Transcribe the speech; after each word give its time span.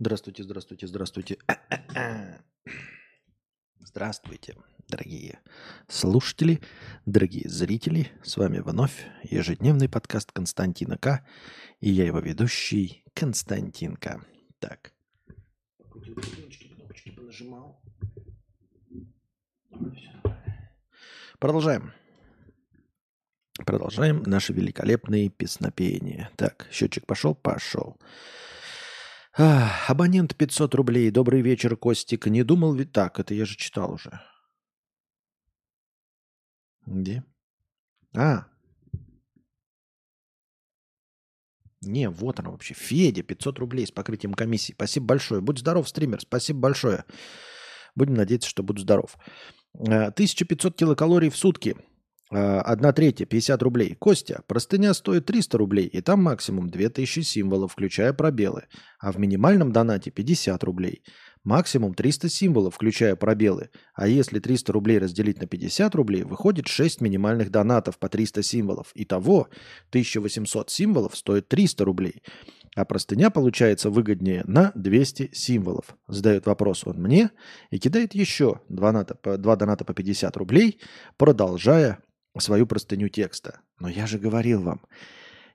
Здравствуйте, 0.00 0.42
здравствуйте, 0.44 0.86
здравствуйте. 0.86 1.38
Здравствуйте, 3.80 4.56
дорогие 4.88 5.40
слушатели, 5.88 6.62
дорогие 7.04 7.46
зрители. 7.50 8.10
С 8.22 8.38
вами 8.38 8.60
вновь 8.60 9.06
ежедневный 9.24 9.90
подкаст 9.90 10.32
Константина 10.32 10.96
К. 10.96 11.22
И 11.80 11.90
я 11.90 12.06
его 12.06 12.18
ведущий 12.20 13.04
Константин 13.12 13.96
К. 13.96 14.24
Так. 14.58 14.94
Продолжаем. 21.38 21.92
Продолжаем 23.66 24.22
наши 24.22 24.54
великолепные 24.54 25.28
песнопения. 25.28 26.30
Так, 26.36 26.68
счетчик 26.70 27.04
пошел? 27.04 27.34
Пошел. 27.34 27.98
А, 29.36 29.70
абонент 29.86 30.36
500 30.36 30.74
рублей. 30.74 31.10
Добрый 31.10 31.40
вечер, 31.40 31.76
Костик. 31.76 32.26
Не 32.26 32.42
думал 32.42 32.74
ведь 32.74 32.92
так. 32.92 33.20
Это 33.20 33.34
я 33.34 33.44
же 33.44 33.56
читал 33.56 33.92
уже. 33.92 34.20
Где? 36.86 37.24
А. 38.16 38.46
Не, 41.80 42.10
вот 42.10 42.40
она 42.40 42.50
вообще. 42.50 42.74
Федя, 42.74 43.22
500 43.22 43.58
рублей 43.60 43.86
с 43.86 43.92
покрытием 43.92 44.34
комиссии. 44.34 44.72
Спасибо 44.72 45.06
большое. 45.06 45.40
Будь 45.40 45.58
здоров, 45.58 45.88
стример. 45.88 46.20
Спасибо 46.20 46.58
большое. 46.58 47.04
Будем 47.94 48.14
надеяться, 48.14 48.48
что 48.48 48.62
буду 48.62 48.80
здоров. 48.80 49.16
1500 49.74 50.74
а, 50.74 50.76
килокалорий 50.76 51.30
в 51.30 51.36
сутки. 51.36 51.76
А, 52.32 52.60
одна 52.60 52.92
третья, 52.92 53.26
50 53.26 53.62
рублей. 53.62 53.96
Костя, 53.96 54.42
простыня 54.46 54.94
стоит 54.94 55.26
300 55.26 55.58
рублей, 55.58 55.86
и 55.86 56.00
там 56.00 56.22
максимум 56.22 56.70
2000 56.70 57.20
символов, 57.22 57.72
включая 57.72 58.12
пробелы. 58.12 58.66
А 59.00 59.10
в 59.10 59.18
минимальном 59.18 59.72
донате 59.72 60.10
50 60.12 60.62
рублей. 60.62 61.02
Максимум 61.42 61.94
300 61.94 62.28
символов, 62.28 62.74
включая 62.74 63.16
пробелы. 63.16 63.70
А 63.94 64.06
если 64.06 64.38
300 64.38 64.72
рублей 64.72 64.98
разделить 64.98 65.40
на 65.40 65.46
50 65.46 65.94
рублей, 65.94 66.22
выходит 66.22 66.68
6 66.68 67.00
минимальных 67.00 67.50
донатов 67.50 67.98
по 67.98 68.08
300 68.08 68.42
символов. 68.42 68.92
Итого 68.94 69.48
1800 69.88 70.70
символов 70.70 71.16
стоит 71.16 71.48
300 71.48 71.84
рублей. 71.84 72.22
А 72.76 72.84
простыня 72.84 73.30
получается 73.30 73.90
выгоднее 73.90 74.44
на 74.46 74.70
200 74.76 75.30
символов. 75.32 75.96
Задает 76.06 76.46
вопрос 76.46 76.86
он 76.86 76.98
мне 77.02 77.30
и 77.70 77.78
кидает 77.78 78.14
еще 78.14 78.60
2 78.68 78.92
доната, 78.92 79.38
2 79.38 79.56
доната 79.56 79.84
по 79.84 79.94
50 79.94 80.36
рублей, 80.36 80.78
продолжая 81.16 81.98
свою 82.38 82.66
простыню 82.66 83.08
текста. 83.08 83.60
Но 83.78 83.88
я 83.88 84.06
же 84.06 84.18
говорил 84.18 84.62
вам, 84.62 84.82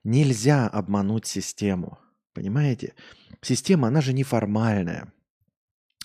нельзя 0.04 0.68
обмануть 0.68 1.26
систему. 1.26 1.98
Понимаете? 2.34 2.94
Система, 3.40 3.88
она 3.88 4.00
же 4.00 4.12
неформальная. 4.12 5.12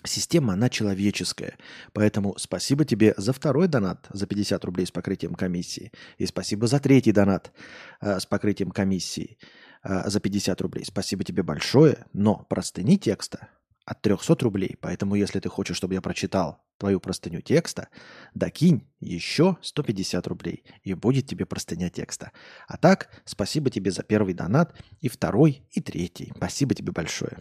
Система, 0.04 0.54
она 0.54 0.68
человеческая. 0.68 1.56
Поэтому 1.92 2.34
спасибо 2.38 2.84
тебе 2.84 3.14
за 3.16 3.32
второй 3.32 3.68
донат 3.68 4.08
за 4.12 4.26
50 4.26 4.64
рублей 4.64 4.86
с 4.86 4.90
покрытием 4.90 5.34
комиссии. 5.34 5.92
И 6.18 6.26
спасибо 6.26 6.66
за 6.66 6.80
третий 6.80 7.12
донат 7.12 7.52
э, 8.00 8.18
с 8.18 8.26
покрытием 8.26 8.70
комиссии 8.70 9.38
э, 9.84 10.08
за 10.08 10.18
50 10.18 10.60
рублей. 10.60 10.84
Спасибо 10.84 11.22
тебе 11.22 11.42
большое. 11.42 12.06
Но 12.12 12.46
простыни 12.48 12.96
текста 12.96 13.48
от 13.84 14.00
300 14.02 14.36
рублей. 14.44 14.76
Поэтому, 14.80 15.14
если 15.14 15.40
ты 15.40 15.48
хочешь, 15.48 15.76
чтобы 15.76 15.94
я 15.94 16.00
прочитал 16.00 16.62
твою 16.78 17.00
простыню 17.00 17.40
текста, 17.40 17.88
докинь 18.34 18.88
еще 19.00 19.56
150 19.62 20.26
рублей, 20.26 20.64
и 20.82 20.94
будет 20.94 21.26
тебе 21.26 21.46
простыня 21.46 21.90
текста. 21.90 22.32
А 22.66 22.76
так, 22.76 23.08
спасибо 23.24 23.70
тебе 23.70 23.90
за 23.90 24.02
первый 24.02 24.34
донат, 24.34 24.74
и 25.00 25.08
второй, 25.08 25.62
и 25.70 25.80
третий. 25.80 26.32
Спасибо 26.36 26.74
тебе 26.74 26.92
большое. 26.92 27.38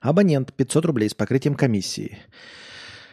Абонент 0.00 0.52
500 0.52 0.84
рублей 0.84 1.08
с 1.08 1.14
покрытием 1.14 1.54
комиссии. 1.54 2.18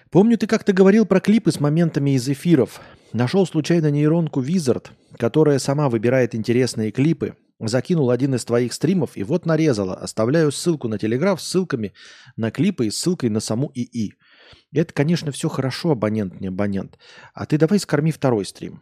Помню, 0.09 0.37
ты 0.37 0.45
как-то 0.45 0.73
говорил 0.73 1.07
про 1.07 1.19
клипы 1.19 1.51
с 1.51 1.59
моментами 1.59 2.11
из 2.11 2.29
эфиров. 2.29 2.81
Нашел 3.13 3.47
случайно 3.47 3.89
нейронку 3.89 4.43
Wizard, 4.43 4.89
которая 5.17 5.57
сама 5.57 5.89
выбирает 5.89 6.35
интересные 6.35 6.91
клипы, 6.91 7.35
закинул 7.67 8.09
один 8.09 8.35
из 8.35 8.45
твоих 8.45 8.73
стримов 8.73 9.15
и 9.15 9.23
вот 9.23 9.45
нарезала. 9.45 9.95
Оставляю 9.95 10.51
ссылку 10.51 10.87
на 10.87 10.97
Телеграф 10.97 11.41
с 11.41 11.47
ссылками 11.47 11.93
на 12.35 12.51
клипы 12.51 12.87
и 12.87 12.91
ссылкой 12.91 13.29
на 13.29 13.39
саму 13.39 13.71
ИИ. 13.73 14.13
Это, 14.73 14.93
конечно, 14.93 15.31
все 15.31 15.49
хорошо, 15.49 15.91
абонент, 15.91 16.41
не 16.41 16.47
абонент. 16.47 16.97
А 17.33 17.45
ты 17.45 17.57
давай 17.57 17.79
скорми 17.79 18.11
второй 18.11 18.45
стрим. 18.45 18.81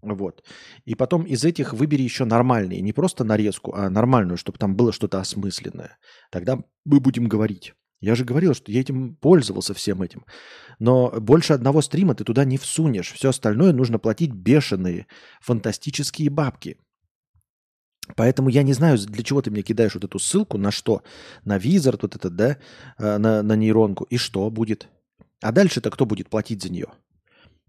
Вот. 0.00 0.44
И 0.84 0.94
потом 0.94 1.24
из 1.24 1.44
этих 1.44 1.72
выбери 1.72 2.02
еще 2.02 2.24
нормальные. 2.24 2.80
Не 2.80 2.92
просто 2.92 3.24
нарезку, 3.24 3.74
а 3.74 3.90
нормальную, 3.90 4.36
чтобы 4.36 4.58
там 4.58 4.76
было 4.76 4.92
что-то 4.92 5.20
осмысленное. 5.20 5.98
Тогда 6.30 6.58
мы 6.84 7.00
будем 7.00 7.26
говорить. 7.26 7.74
Я 8.00 8.14
же 8.14 8.24
говорил, 8.24 8.54
что 8.54 8.70
я 8.70 8.80
этим 8.80 9.16
пользовался 9.16 9.74
всем 9.74 10.02
этим. 10.02 10.24
Но 10.78 11.10
больше 11.18 11.52
одного 11.52 11.82
стрима 11.82 12.14
ты 12.14 12.22
туда 12.22 12.44
не 12.44 12.56
всунешь. 12.56 13.12
Все 13.12 13.30
остальное 13.30 13.72
нужно 13.72 13.98
платить 13.98 14.32
бешеные, 14.32 15.08
фантастические 15.40 16.30
бабки. 16.30 16.78
Поэтому 18.16 18.48
я 18.48 18.62
не 18.62 18.72
знаю, 18.72 18.98
для 18.98 19.22
чего 19.22 19.42
ты 19.42 19.50
мне 19.50 19.62
кидаешь 19.62 19.94
вот 19.94 20.04
эту 20.04 20.18
ссылку, 20.18 20.58
на 20.58 20.70
что? 20.70 21.02
На 21.44 21.58
визор 21.58 21.98
вот 22.00 22.16
этот, 22.16 22.34
да, 22.36 22.58
э, 22.98 23.18
на, 23.18 23.42
на 23.42 23.56
нейронку. 23.56 24.04
И 24.04 24.16
что 24.16 24.50
будет? 24.50 24.88
А 25.40 25.52
дальше-то 25.52 25.90
кто 25.90 26.06
будет 26.06 26.28
платить 26.28 26.62
за 26.62 26.70
нее? 26.70 26.88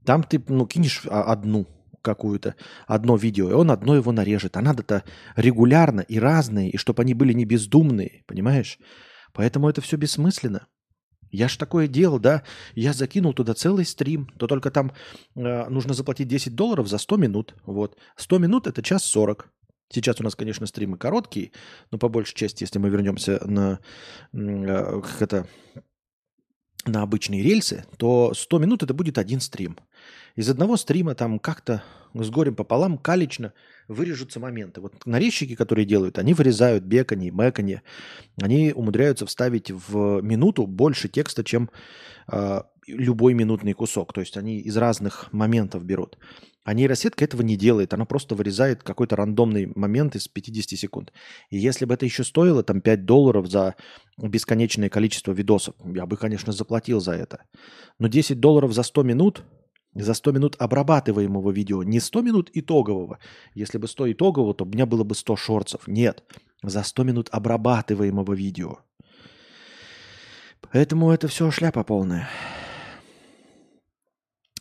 Там 0.05 0.23
ты, 0.23 0.41
ну, 0.47 0.65
кинешь 0.65 1.01
а, 1.05 1.23
одну 1.23 1.67
какую-то, 2.01 2.55
одно 2.87 3.17
видео, 3.17 3.49
и 3.49 3.53
он 3.53 3.71
одно 3.71 3.95
его 3.95 4.11
нарежет. 4.11 4.57
А 4.57 4.61
надо-то 4.61 5.03
регулярно 5.35 6.01
и 6.01 6.17
разные, 6.19 6.69
и 6.69 6.77
чтобы 6.77 7.03
они 7.03 7.13
были 7.13 7.33
не 7.33 7.45
бездумные, 7.45 8.23
понимаешь? 8.25 8.79
Поэтому 9.33 9.69
это 9.69 9.81
все 9.81 9.97
бессмысленно. 9.97 10.67
Я 11.31 11.47
ж 11.47 11.57
такое 11.57 11.87
делал, 11.87 12.17
да, 12.19 12.43
я 12.73 12.93
закинул 12.93 13.33
туда 13.33 13.53
целый 13.53 13.85
стрим, 13.85 14.29
то 14.37 14.47
только 14.47 14.71
там 14.71 14.93
э, 15.35 15.69
нужно 15.69 15.93
заплатить 15.93 16.27
10 16.27 16.55
долларов 16.55 16.87
за 16.87 16.97
100 16.97 17.17
минут, 17.17 17.55
вот. 17.65 17.97
100 18.15 18.39
минут 18.39 18.65
это 18.65 18.81
час 18.81 19.03
40. 19.05 19.51
Сейчас 19.91 20.19
у 20.19 20.23
нас, 20.23 20.35
конечно, 20.35 20.67
стримы 20.67 20.97
короткие, 20.97 21.51
но 21.91 21.97
по 21.97 22.09
большей 22.09 22.35
части, 22.35 22.63
если 22.63 22.79
мы 22.79 22.89
вернемся 22.89 23.39
на, 23.45 23.79
э, 24.33 25.01
как 25.01 25.21
это, 25.21 25.47
на 26.85 27.01
обычные 27.01 27.43
рельсы, 27.43 27.85
то 27.97 28.33
100 28.33 28.59
минут 28.59 28.83
это 28.83 28.93
будет 28.93 29.17
один 29.17 29.39
стрим. 29.41 29.77
Из 30.35 30.49
одного 30.49 30.77
стрима 30.77 31.15
там 31.15 31.39
как-то 31.39 31.83
с 32.13 32.29
горем 32.29 32.55
пополам 32.55 32.97
калечно 32.97 33.53
вырежутся 33.87 34.39
моменты. 34.39 34.81
Вот 34.81 35.05
нарезчики, 35.05 35.55
которые 35.55 35.85
делают, 35.85 36.17
они 36.17 36.33
вырезают 36.33 36.83
бекани, 36.83 37.29
мэкани. 37.29 37.81
Они 38.41 38.71
умудряются 38.73 39.25
вставить 39.25 39.71
в 39.71 40.21
минуту 40.21 40.65
больше 40.65 41.09
текста, 41.09 41.43
чем 41.43 41.69
э, 42.31 42.61
любой 42.91 43.33
минутный 43.33 43.73
кусок. 43.73 44.13
То 44.13 44.21
есть 44.21 44.37
они 44.37 44.59
из 44.59 44.77
разных 44.77 45.31
моментов 45.31 45.83
берут. 45.83 46.17
А 46.63 46.73
нейросетка 46.73 47.25
этого 47.25 47.41
не 47.41 47.55
делает. 47.55 47.93
Она 47.93 48.05
просто 48.05 48.35
вырезает 48.35 48.83
какой-то 48.83 49.15
рандомный 49.15 49.71
момент 49.75 50.15
из 50.15 50.27
50 50.27 50.77
секунд. 50.77 51.13
И 51.49 51.57
если 51.57 51.85
бы 51.85 51.93
это 51.93 52.05
еще 52.05 52.23
стоило 52.23 52.63
там 52.63 52.81
5 52.81 53.05
долларов 53.05 53.47
за 53.47 53.75
бесконечное 54.17 54.89
количество 54.89 55.31
видосов, 55.31 55.73
я 55.83 56.05
бы, 56.05 56.17
конечно, 56.17 56.51
заплатил 56.51 56.99
за 56.99 57.13
это. 57.13 57.43
Но 57.97 58.07
10 58.07 58.39
долларов 58.39 58.73
за 58.73 58.83
100 58.83 59.03
минут, 59.03 59.43
за 59.95 60.13
100 60.13 60.31
минут 60.31 60.55
обрабатываемого 60.59 61.49
видео, 61.51 61.81
не 61.83 61.99
100 61.99 62.21
минут 62.21 62.49
итогового. 62.53 63.17
Если 63.55 63.77
бы 63.77 63.87
100 63.87 64.11
итогового, 64.11 64.53
то 64.53 64.65
у 64.65 64.67
меня 64.67 64.85
было 64.85 65.03
бы 65.03 65.15
100 65.15 65.35
шорцев. 65.37 65.87
Нет, 65.87 66.23
за 66.61 66.83
100 66.83 67.03
минут 67.03 67.29
обрабатываемого 67.31 68.33
видео. 68.33 68.79
Поэтому 70.71 71.09
это 71.09 71.27
все 71.27 71.49
шляпа 71.49 71.83
полная. 71.83 72.29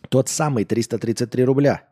Тот 0.09 0.29
самый 0.29 0.65
333 0.65 1.45
рубля 1.45 1.89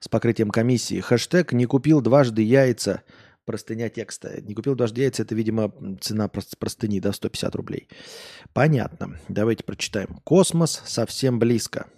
с 0.00 0.08
покрытием 0.08 0.50
комиссии. 0.50 1.00
Хэштег 1.00 1.52
«Не 1.52 1.66
купил 1.66 2.00
дважды 2.00 2.42
яйца». 2.42 3.02
Простыня 3.44 3.88
текста. 3.88 4.40
Не 4.40 4.54
купил 4.54 4.76
дважды 4.76 5.00
яйца, 5.02 5.22
это, 5.22 5.34
видимо, 5.34 5.72
цена 6.00 6.28
простыни, 6.28 7.00
да, 7.00 7.12
150 7.12 7.54
рублей. 7.56 7.88
Понятно. 8.52 9.18
Давайте 9.28 9.64
прочитаем. 9.64 10.20
Космос 10.24 10.80
совсем 10.86 11.40
близко. 11.40 11.88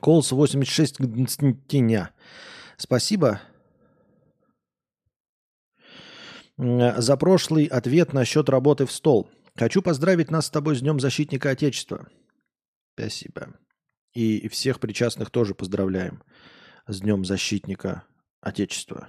Колс 0.00 0.30
86 0.30 0.98
Константиня. 0.98 2.10
Спасибо 2.76 3.40
за 6.56 7.16
прошлый 7.16 7.64
ответ 7.64 8.12
насчет 8.12 8.48
работы 8.48 8.86
в 8.86 8.92
стол. 8.92 9.28
Хочу 9.56 9.82
поздравить 9.82 10.30
нас 10.30 10.46
с 10.46 10.50
тобой 10.50 10.76
с 10.76 10.80
Днем 10.80 11.00
Защитника 11.00 11.50
Отечества. 11.50 12.08
Спасибо. 12.94 13.54
И 14.14 14.48
всех 14.48 14.78
причастных 14.78 15.30
тоже 15.30 15.54
поздравляем 15.54 16.22
с 16.86 17.00
Днем 17.00 17.24
Защитника 17.24 18.04
Отечества. 18.40 19.08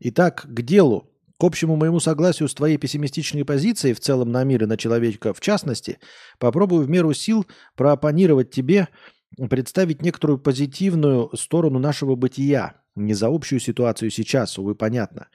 Итак, 0.00 0.46
к 0.48 0.62
делу. 0.62 1.10
К 1.38 1.44
общему 1.44 1.76
моему 1.76 1.98
согласию 1.98 2.48
с 2.48 2.54
твоей 2.54 2.78
пессимистичной 2.78 3.44
позицией 3.44 3.92
в 3.92 4.00
целом 4.00 4.30
на 4.30 4.44
мир 4.44 4.62
и 4.62 4.66
на 4.66 4.76
человека 4.76 5.34
в 5.34 5.40
частности, 5.40 5.98
попробую 6.38 6.86
в 6.86 6.88
меру 6.88 7.12
сил 7.12 7.44
проопонировать 7.76 8.52
тебе, 8.52 8.88
представить 9.50 10.00
некоторую 10.00 10.38
позитивную 10.38 11.36
сторону 11.36 11.80
нашего 11.80 12.14
бытия, 12.14 12.80
не 12.94 13.14
за 13.14 13.26
общую 13.26 13.58
ситуацию 13.58 14.10
сейчас, 14.10 14.58
увы, 14.58 14.76
понятно. 14.76 15.28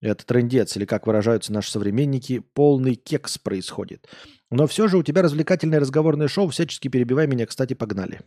Это 0.00 0.26
трендец, 0.26 0.76
или 0.76 0.86
как 0.86 1.06
выражаются 1.06 1.52
наши 1.52 1.70
современники, 1.70 2.40
полный 2.40 2.94
кекс 2.94 3.38
происходит. 3.38 4.08
Но 4.52 4.66
все 4.66 4.86
же 4.86 4.98
у 4.98 5.02
тебя 5.02 5.22
развлекательное 5.22 5.80
разговорное 5.80 6.28
шоу, 6.28 6.48
всячески 6.48 6.88
перебивай 6.88 7.26
меня, 7.26 7.46
кстати, 7.46 7.72
погнали. 7.72 8.20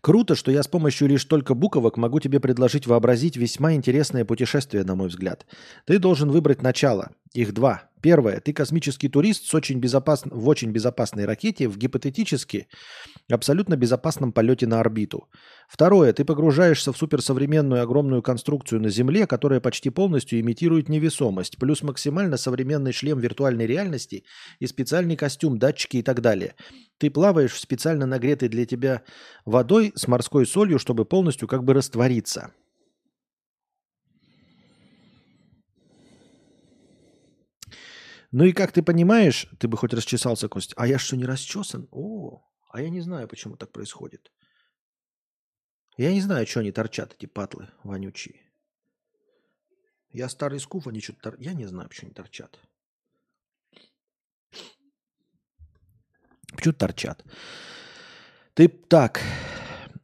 Круто, 0.00 0.34
что 0.34 0.50
я 0.50 0.64
с 0.64 0.66
помощью 0.66 1.06
лишь 1.06 1.24
только 1.24 1.54
буквок 1.54 1.96
могу 1.96 2.18
тебе 2.18 2.40
предложить 2.40 2.86
вообразить 2.86 3.36
весьма 3.36 3.74
интересное 3.74 4.24
путешествие, 4.24 4.82
на 4.82 4.96
мой 4.96 5.08
взгляд. 5.08 5.46
Ты 5.86 6.00
должен 6.00 6.30
выбрать 6.30 6.62
начало. 6.62 7.12
Их 7.34 7.52
два. 7.52 7.90
Первое. 8.00 8.38
Ты 8.38 8.52
космический 8.52 9.08
турист 9.08 9.46
с 9.46 9.54
очень 9.54 9.80
безопас... 9.80 10.22
в 10.24 10.46
очень 10.46 10.70
безопасной 10.70 11.24
ракете 11.24 11.68
в 11.68 11.76
гипотетически 11.76 12.68
абсолютно 13.28 13.76
безопасном 13.76 14.30
полете 14.30 14.68
на 14.68 14.78
орбиту. 14.78 15.28
Второе. 15.68 16.12
Ты 16.12 16.24
погружаешься 16.24 16.92
в 16.92 16.96
суперсовременную 16.96 17.82
огромную 17.82 18.22
конструкцию 18.22 18.82
на 18.82 18.88
Земле, 18.88 19.26
которая 19.26 19.60
почти 19.60 19.90
полностью 19.90 20.38
имитирует 20.38 20.88
невесомость, 20.88 21.58
плюс 21.58 21.82
максимально 21.82 22.36
современный 22.36 22.92
шлем 22.92 23.18
виртуальной 23.18 23.66
реальности 23.66 24.24
и 24.60 24.66
специальный 24.68 25.16
костюм, 25.16 25.58
датчики 25.58 25.96
и 25.96 26.02
так 26.02 26.20
далее. 26.20 26.54
Ты 26.98 27.10
плаваешь 27.10 27.52
в 27.52 27.58
специально 27.58 28.06
нагретой 28.06 28.48
для 28.48 28.64
тебя 28.64 29.02
водой 29.44 29.92
с 29.96 30.06
морской 30.06 30.46
солью, 30.46 30.78
чтобы 30.78 31.04
полностью 31.04 31.48
как 31.48 31.64
бы 31.64 31.74
раствориться. 31.74 32.52
Ну 38.36 38.42
и 38.42 38.52
как 38.52 38.72
ты 38.72 38.82
понимаешь, 38.82 39.46
ты 39.60 39.68
бы 39.68 39.76
хоть 39.76 39.94
расчесался, 39.94 40.48
Кость, 40.48 40.74
а 40.76 40.88
я 40.88 40.98
что, 40.98 41.14
не 41.14 41.24
расчесан? 41.24 41.86
О, 41.92 42.42
а 42.68 42.82
я 42.82 42.90
не 42.90 43.00
знаю, 43.00 43.28
почему 43.28 43.56
так 43.56 43.70
происходит. 43.70 44.32
Я 45.96 46.12
не 46.12 46.20
знаю, 46.20 46.44
что 46.44 46.58
они 46.58 46.72
торчат, 46.72 47.14
эти 47.14 47.26
патлы 47.26 47.68
вонючие. 47.84 48.40
Я 50.10 50.28
старый 50.28 50.58
скуф, 50.58 50.88
они 50.88 51.00
что-то 51.00 51.20
тор... 51.20 51.36
Я 51.38 51.52
не 51.52 51.64
знаю, 51.66 51.88
почему 51.88 52.08
они 52.08 52.14
торчат. 52.14 52.58
Почему 56.56 56.74
торчат? 56.74 57.24
Ты 58.54 58.66
так. 58.66 59.20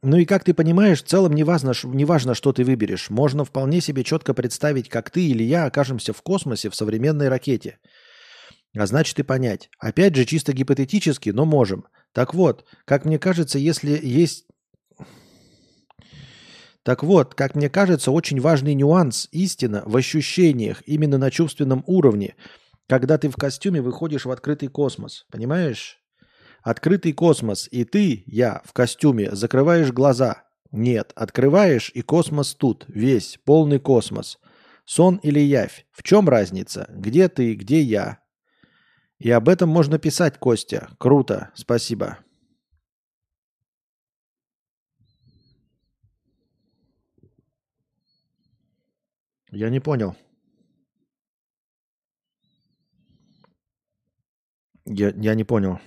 Ну 0.01 0.15
и 0.15 0.23
как 0.23 0.45
ты 0.45 0.53
понимаешь, 0.53 1.03
в 1.03 1.07
целом 1.07 1.33
не 1.33 1.43
важно, 1.43 1.73
не 1.83 2.05
важно, 2.05 2.33
что 2.33 2.53
ты 2.53 2.63
выберешь. 2.63 3.09
Можно 3.09 3.43
вполне 3.43 3.81
себе 3.81 4.05
четко 4.05 4.33
представить, 4.33 4.87
как 4.87 5.09
ты 5.09 5.27
или 5.27 5.43
я 5.43 5.65
окажемся 5.65 6.13
в 6.13 6.21
космосе 6.21 6.69
в 6.69 6.75
современной 6.75 7.27
ракете– 7.27 7.77
а 8.75 8.85
значит 8.85 9.19
и 9.19 9.23
понять. 9.23 9.69
Опять 9.79 10.15
же, 10.15 10.25
чисто 10.25 10.53
гипотетически, 10.53 11.29
но 11.29 11.45
можем. 11.45 11.85
Так 12.13 12.33
вот, 12.33 12.65
как 12.85 13.05
мне 13.05 13.19
кажется, 13.19 13.59
если 13.59 13.99
есть... 14.01 14.45
Так 16.83 17.03
вот, 17.03 17.35
как 17.35 17.53
мне 17.53 17.69
кажется, 17.69 18.11
очень 18.11 18.39
важный 18.39 18.73
нюанс, 18.73 19.27
истина 19.31 19.83
в 19.85 19.95
ощущениях, 19.95 20.81
именно 20.87 21.19
на 21.19 21.29
чувственном 21.29 21.83
уровне, 21.85 22.35
когда 22.87 23.19
ты 23.19 23.29
в 23.29 23.35
костюме 23.35 23.81
выходишь 23.81 24.25
в 24.25 24.31
открытый 24.31 24.67
космос. 24.67 25.25
Понимаешь? 25.31 25.99
Открытый 26.63 27.13
космос, 27.13 27.67
и 27.71 27.83
ты, 27.83 28.23
я, 28.25 28.61
в 28.65 28.73
костюме, 28.73 29.29
закрываешь 29.31 29.91
глаза. 29.91 30.43
Нет, 30.71 31.11
открываешь, 31.15 31.91
и 31.93 32.01
космос 32.01 32.55
тут, 32.55 32.85
весь, 32.87 33.39
полный 33.45 33.79
космос. 33.79 34.39
Сон 34.85 35.17
или 35.17 35.39
явь? 35.39 35.85
В 35.91 36.01
чем 36.01 36.29
разница? 36.29 36.87
Где 36.89 37.29
ты, 37.29 37.53
где 37.53 37.81
я? 37.81 38.20
И 39.21 39.29
об 39.29 39.49
этом 39.49 39.69
можно 39.69 39.99
писать, 39.99 40.39
Костя. 40.39 40.89
Круто, 40.97 41.51
спасибо. 41.53 42.17
Я 49.51 49.69
не 49.69 49.79
понял. 49.79 50.15
Я, 54.85 55.09
я 55.09 55.35
не 55.35 55.43
понял. 55.43 55.79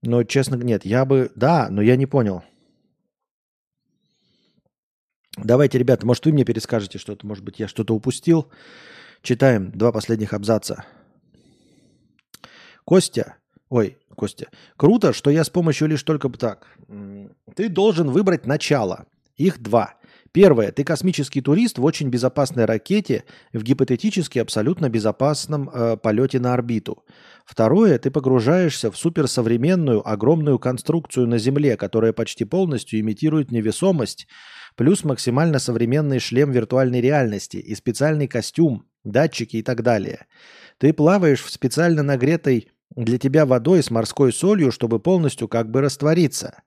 Но, 0.00 0.24
честно, 0.24 0.54
нет, 0.54 0.86
я 0.86 1.04
бы... 1.04 1.30
Да, 1.36 1.68
но 1.70 1.82
я 1.82 1.96
не 1.96 2.06
понял. 2.06 2.42
Давайте, 5.36 5.76
ребята, 5.78 6.06
может, 6.06 6.24
вы 6.24 6.32
мне 6.32 6.46
перескажете 6.46 6.98
что-то. 6.98 7.26
Может 7.26 7.44
быть, 7.44 7.60
я 7.60 7.68
что-то 7.68 7.94
упустил. 7.94 8.50
Читаем 9.22 9.70
два 9.72 9.92
последних 9.92 10.32
абзаца. 10.32 10.84
Костя, 12.84 13.36
ой, 13.68 13.98
Костя, 14.18 14.48
круто, 14.76 15.12
что 15.12 15.30
я 15.30 15.44
с 15.44 15.50
помощью 15.50 15.86
лишь 15.88 16.02
только 16.02 16.28
так. 16.30 16.66
Ты 17.54 17.68
должен 17.68 18.10
выбрать 18.10 18.46
начало. 18.46 19.06
Их 19.36 19.62
два. 19.62 19.94
Первое. 20.32 20.72
Ты 20.72 20.84
космический 20.84 21.40
турист 21.40 21.78
в 21.78 21.84
очень 21.84 22.10
безопасной 22.10 22.64
ракете 22.64 23.24
в 23.52 23.62
гипотетически 23.62 24.40
абсолютно 24.40 24.90
безопасном 24.90 25.70
э, 25.72 25.96
полете 25.96 26.40
на 26.40 26.52
орбиту. 26.52 27.04
Второе. 27.46 27.98
Ты 27.98 28.10
погружаешься 28.10 28.90
в 28.90 28.98
суперсовременную 28.98 30.06
огромную 30.06 30.58
конструкцию 30.58 31.28
на 31.28 31.38
Земле, 31.38 31.76
которая 31.76 32.12
почти 32.12 32.44
полностью 32.44 33.00
имитирует 33.00 33.52
невесомость, 33.52 34.26
плюс 34.78 35.02
максимально 35.02 35.58
современный 35.58 36.20
шлем 36.20 36.52
виртуальной 36.52 37.00
реальности 37.00 37.56
и 37.56 37.74
специальный 37.74 38.28
костюм, 38.28 38.86
датчики 39.02 39.56
и 39.56 39.62
так 39.62 39.82
далее. 39.82 40.26
Ты 40.78 40.92
плаваешь 40.92 41.42
в 41.42 41.50
специально 41.50 42.04
нагретой 42.04 42.70
для 42.94 43.18
тебя 43.18 43.44
водой 43.44 43.82
с 43.82 43.90
морской 43.90 44.32
солью, 44.32 44.70
чтобы 44.70 45.00
полностью 45.00 45.48
как 45.48 45.68
бы 45.68 45.80
раствориться. 45.80 46.62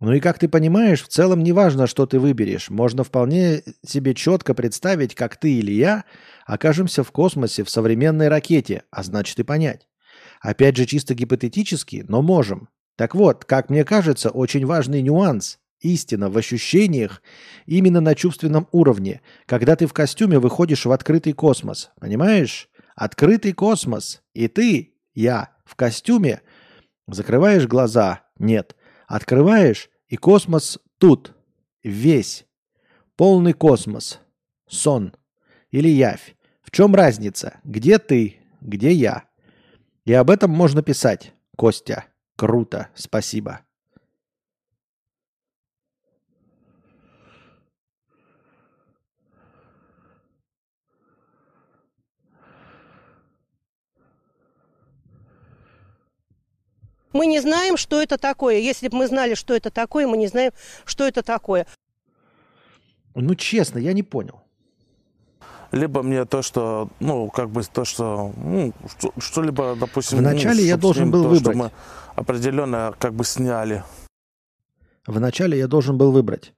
Ну 0.00 0.14
и 0.14 0.20
как 0.20 0.38
ты 0.38 0.48
понимаешь, 0.48 1.02
в 1.02 1.08
целом 1.08 1.42
не 1.42 1.52
важно, 1.52 1.86
что 1.86 2.06
ты 2.06 2.18
выберешь. 2.18 2.70
Можно 2.70 3.04
вполне 3.04 3.62
себе 3.86 4.14
четко 4.14 4.54
представить, 4.54 5.14
как 5.14 5.36
ты 5.36 5.52
или 5.52 5.72
я 5.72 6.04
окажемся 6.46 7.04
в 7.04 7.12
космосе 7.12 7.62
в 7.62 7.68
современной 7.68 8.28
ракете, 8.28 8.84
а 8.90 9.02
значит 9.02 9.38
и 9.38 9.42
понять. 9.42 9.86
Опять 10.40 10.76
же 10.76 10.86
чисто 10.86 11.14
гипотетически, 11.14 12.06
но 12.08 12.22
можем. 12.22 12.70
Так 12.96 13.14
вот, 13.14 13.44
как 13.44 13.68
мне 13.68 13.84
кажется, 13.84 14.30
очень 14.30 14.64
важный 14.64 15.02
нюанс 15.02 15.58
истина 15.84 16.30
в 16.30 16.36
ощущениях 16.36 17.22
именно 17.66 18.00
на 18.00 18.14
чувственном 18.14 18.66
уровне, 18.72 19.20
когда 19.46 19.76
ты 19.76 19.86
в 19.86 19.92
костюме 19.92 20.38
выходишь 20.38 20.86
в 20.86 20.92
открытый 20.92 21.34
космос. 21.34 21.90
Понимаешь? 22.00 22.68
Открытый 22.96 23.52
космос. 23.52 24.22
И 24.32 24.48
ты, 24.48 24.94
я, 25.14 25.50
в 25.64 25.76
костюме, 25.76 26.40
закрываешь 27.06 27.66
глаза. 27.66 28.22
Нет. 28.38 28.74
Открываешь, 29.06 29.90
и 30.08 30.16
космос 30.16 30.78
тут. 30.98 31.34
Весь. 31.82 32.46
Полный 33.16 33.52
космос. 33.52 34.20
Сон. 34.66 35.12
Или 35.70 35.88
явь. 35.88 36.34
В 36.62 36.70
чем 36.70 36.94
разница? 36.94 37.60
Где 37.62 37.98
ты? 37.98 38.38
Где 38.62 38.90
я? 38.92 39.24
И 40.06 40.14
об 40.14 40.30
этом 40.30 40.50
можно 40.50 40.82
писать. 40.82 41.34
Костя. 41.56 42.06
Круто. 42.36 42.88
Спасибо. 42.94 43.60
Мы 57.14 57.26
не 57.26 57.40
знаем, 57.40 57.76
что 57.76 58.02
это 58.02 58.18
такое. 58.18 58.58
Если 58.58 58.88
бы 58.88 58.98
мы 58.98 59.06
знали, 59.06 59.34
что 59.34 59.54
это 59.54 59.70
такое, 59.70 60.06
мы 60.06 60.16
не 60.16 60.26
знаем, 60.26 60.52
что 60.84 61.06
это 61.06 61.22
такое. 61.22 61.66
Ну, 63.14 63.36
честно, 63.36 63.78
я 63.78 63.92
не 63.92 64.02
понял. 64.02 64.42
Либо 65.70 66.02
мне 66.02 66.24
то, 66.24 66.42
что, 66.42 66.90
ну, 66.98 67.30
как 67.30 67.50
бы 67.50 67.62
то, 67.62 67.84
что, 67.84 68.32
ну, 68.36 68.72
что-либо, 69.18 69.76
допустим... 69.76 70.18
Вначале 70.18 70.60
ну, 70.62 70.66
я 70.66 70.76
должен 70.76 71.10
был 71.12 71.22
то, 71.22 71.28
выбрать. 71.28 71.56
Что 71.56 71.64
мы 71.64 71.70
определенно 72.16 72.94
как 72.98 73.14
бы 73.14 73.24
сняли. 73.24 73.84
Вначале 75.06 75.56
я 75.56 75.68
должен 75.68 75.96
был 75.96 76.10
выбрать. 76.10 76.52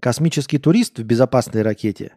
Космический 0.00 0.58
турист 0.58 0.98
в 0.98 1.04
безопасной 1.04 1.62
ракете 1.62 2.14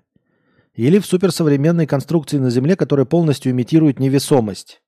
или 0.74 1.00
в 1.00 1.06
суперсовременной 1.06 1.88
конструкции 1.88 2.38
на 2.38 2.50
Земле, 2.50 2.78
которая 2.78 3.06
полностью 3.06 3.52
имитирует 3.52 4.00
невесомость. 4.00 4.82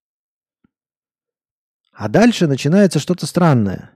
А 1.99 2.07
дальше 2.07 2.47
начинается 2.47 2.97
что-то 2.97 3.25
странное. 3.25 3.91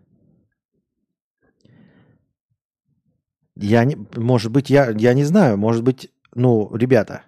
Я 3.55 3.85
не, 3.85 3.95
может 4.17 4.51
быть, 4.51 4.69
я, 4.69 4.89
я 4.89 5.13
не 5.13 5.23
знаю, 5.23 5.57
может 5.57 5.83
быть, 5.83 6.11
ну, 6.35 6.75
ребята. 6.75 7.23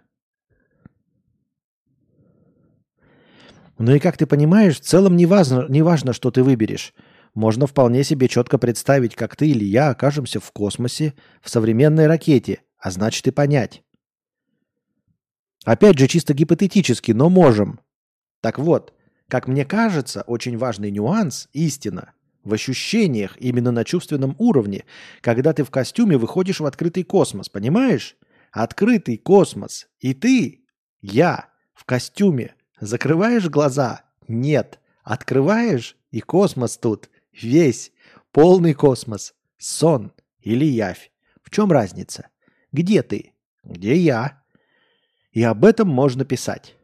Ну 3.77 3.95
и 3.95 3.99
как 3.99 4.17
ты 4.17 4.25
понимаешь, 4.25 4.75
в 4.75 4.83
целом 4.83 5.15
не 5.15 5.25
важно, 5.25 5.65
не 5.69 5.81
важно, 5.81 6.11
что 6.11 6.29
ты 6.29 6.43
выберешь. 6.43 6.93
Можно 7.33 7.67
вполне 7.67 8.03
себе 8.03 8.27
четко 8.27 8.57
представить, 8.57 9.15
как 9.15 9.37
ты 9.37 9.47
или 9.47 9.63
я 9.63 9.91
окажемся 9.91 10.41
в 10.41 10.51
космосе 10.51 11.13
в 11.41 11.49
современной 11.49 12.07
ракете, 12.07 12.63
а 12.79 12.91
значит 12.91 13.25
и 13.27 13.31
понять. 13.31 13.81
Опять 15.63 15.99
же, 15.99 16.09
чисто 16.09 16.33
гипотетически, 16.33 17.13
но 17.13 17.29
можем. 17.29 17.79
Так 18.41 18.59
вот, 18.59 18.94
как 19.29 19.47
мне 19.47 19.65
кажется, 19.65 20.21
очень 20.21 20.57
важный 20.57 20.91
нюанс, 20.91 21.49
истина, 21.53 22.13
в 22.43 22.53
ощущениях, 22.53 23.35
именно 23.39 23.71
на 23.71 23.83
чувственном 23.83 24.35
уровне, 24.37 24.85
когда 25.21 25.51
ты 25.51 25.63
в 25.63 25.71
костюме 25.71 26.17
выходишь 26.17 26.59
в 26.59 26.65
открытый 26.65 27.03
космос, 27.03 27.49
понимаешь? 27.49 28.15
Открытый 28.51 29.17
космос. 29.17 29.87
И 29.99 30.13
ты, 30.13 30.63
я, 31.01 31.49
в 31.73 31.85
костюме. 31.85 32.55
Закрываешь 32.79 33.49
глаза? 33.49 34.03
Нет. 34.27 34.79
Открываешь, 35.03 35.97
и 36.11 36.21
космос 36.21 36.77
тут. 36.77 37.09
Весь. 37.33 37.91
Полный 38.31 38.73
космос. 38.73 39.33
Сон 39.57 40.11
или 40.41 40.65
явь. 40.65 41.11
В 41.43 41.49
чем 41.49 41.71
разница? 41.71 42.29
Где 42.71 43.01
ты? 43.01 43.33
Где 43.63 43.95
я? 43.95 44.43
И 45.31 45.43
об 45.43 45.65
этом 45.65 45.89
можно 45.89 46.25
писать. 46.25 46.75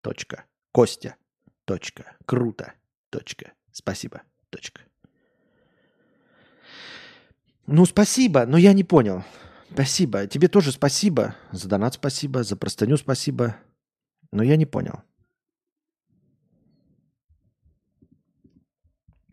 Точка. 0.00 0.44
Костя. 0.72 1.16
Точка. 1.66 2.16
Круто. 2.24 2.72
Точка. 3.10 3.52
Спасибо. 3.72 4.22
Точка. 4.50 4.82
Ну, 7.66 7.84
спасибо, 7.84 8.46
но 8.46 8.56
я 8.56 8.72
не 8.72 8.84
понял. 8.84 9.24
Спасибо. 9.72 10.28
Тебе 10.28 10.46
тоже 10.46 10.70
спасибо. 10.70 11.34
За 11.50 11.68
донат 11.68 11.94
спасибо, 11.94 12.44
за 12.44 12.56
простыню 12.56 12.96
спасибо. 12.96 13.56
Но 14.30 14.44
я 14.44 14.56
не 14.56 14.64
понял. 14.64 15.02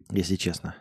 Если 0.10 0.36
честно. 0.36 0.76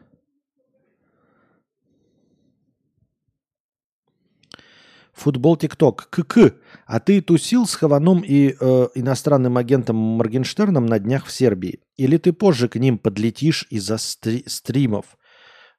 Футбол 5.13 5.57
ТикТок. 5.57 6.09
КК. 6.11 6.53
А 6.87 7.01
ты 7.01 7.21
тусил 7.21 7.67
с 7.67 7.75
Хованом 7.75 8.21
и 8.21 8.57
э, 8.59 8.89
иностранным 8.95 9.59
агентом 9.59 9.97
Моргенштерном 9.97 10.87
на 10.87 10.99
днях 10.99 11.27
в 11.27 11.33
Сербии? 11.33 11.81
Или 11.97 12.17
ты 12.17 12.33
позже 12.33 12.69
к 12.69 12.77
ним 12.77 12.99
подлетишь 12.99 13.67
из-за 13.71 13.99
стри- 13.99 14.45
стримов? 14.47 15.19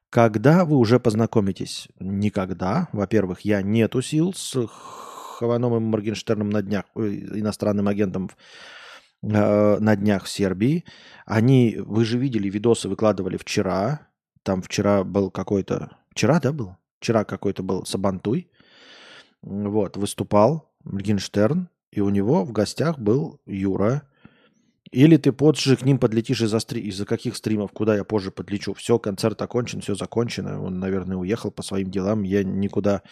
Когда 0.08 0.64
вы 0.64 0.76
уже 0.76 1.00
познакомитесь? 1.00 1.88
Никогда. 1.98 2.88
Во-первых, 2.92 3.40
я 3.40 3.62
не 3.62 3.88
тусил 3.88 4.32
с 4.32 4.56
Хованом 4.68 5.76
и 5.76 5.80
Моргенштерном 5.80 6.50
на 6.50 6.62
днях, 6.62 6.84
э, 6.94 7.00
иностранным 7.00 7.88
агентом 7.88 8.30
э, 9.22 9.78
на 9.80 9.96
днях 9.96 10.24
в 10.24 10.28
Сербии. 10.28 10.84
Они, 11.26 11.76
вы 11.78 12.04
же 12.04 12.18
видели, 12.18 12.48
видосы 12.48 12.88
выкладывали 12.88 13.36
вчера. 13.36 14.06
Там 14.44 14.62
вчера 14.62 15.02
был 15.02 15.32
какой-то... 15.32 15.90
Вчера, 16.10 16.38
да, 16.38 16.52
был? 16.52 16.76
Вчера 17.00 17.24
какой-то 17.24 17.64
был 17.64 17.84
Сабантуй. 17.84 18.48
Вот, 19.44 19.98
выступал 19.98 20.72
Моргенштерн, 20.84 21.68
и 21.90 22.00
у 22.00 22.08
него 22.08 22.44
в 22.44 22.52
гостях 22.52 22.98
был 22.98 23.42
Юра. 23.44 24.08
Или 24.90 25.18
ты 25.18 25.32
позже 25.32 25.76
к 25.76 25.84
ним 25.84 25.98
подлетишь 25.98 26.40
из-за, 26.40 26.58
стри... 26.60 26.80
из-за 26.80 27.04
каких 27.04 27.36
стримов, 27.36 27.72
куда 27.72 27.94
я 27.94 28.04
позже 28.04 28.30
подлечу. 28.30 28.72
Все, 28.72 28.98
концерт 28.98 29.42
окончен, 29.42 29.82
все 29.82 29.94
закончено. 29.94 30.62
Он, 30.62 30.78
наверное, 30.78 31.18
уехал 31.18 31.50
по 31.50 31.62
своим 31.62 31.90
делам. 31.90 32.22
Я 32.22 32.42
никуда 32.42 33.02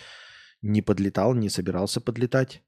не 0.62 0.81
подлетал, 0.81 1.35
не 1.35 1.51
собирался 1.51 2.01
подлетать. 2.01 2.62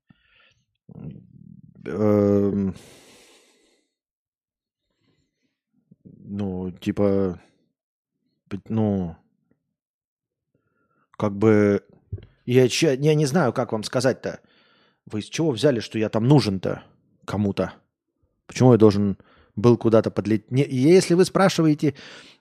Эм... 1.87 2.75
Ну, 6.05 6.71
типа, 6.71 7.41
ну, 8.69 9.17
как 11.13 11.37
бы 11.37 11.83
я, 12.45 12.65
я 12.93 13.15
не 13.15 13.27
знаю, 13.27 13.53
как 13.53 13.73
вам 13.73 13.83
сказать-то. 13.85 14.41
Вы 15.07 15.21
из 15.21 15.27
чего 15.27 15.51
взяли, 15.51 15.81
что 15.81 15.99
я 15.99 16.09
там 16.09 16.27
нужен-то 16.27 16.83
кому-то? 17.25 17.75
Почему 18.47 18.73
я 18.73 18.79
должен 18.79 19.19
был 19.57 19.77
куда-то 19.77 20.11
подлететь? 20.11 20.51
Не, 20.51 20.65
если 20.65 21.15
вы 21.15 21.25
спрашиваете, 21.25 21.95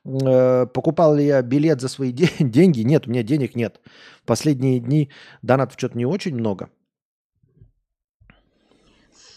э, 0.06 0.66
покупал 0.68 1.16
ли 1.16 1.26
я 1.26 1.42
билет 1.42 1.82
за 1.82 1.88
свои 1.88 2.12
де- 2.12 2.30
деньги, 2.40 2.82
нет, 2.82 3.08
у 3.08 3.10
меня 3.10 3.24
денег 3.24 3.56
нет. 3.56 3.82
Последние 4.26 4.80
дни 4.80 5.10
донатов 5.42 5.78
что-то 5.78 5.98
не 5.98 6.06
очень 6.06 6.36
много. 6.36 6.70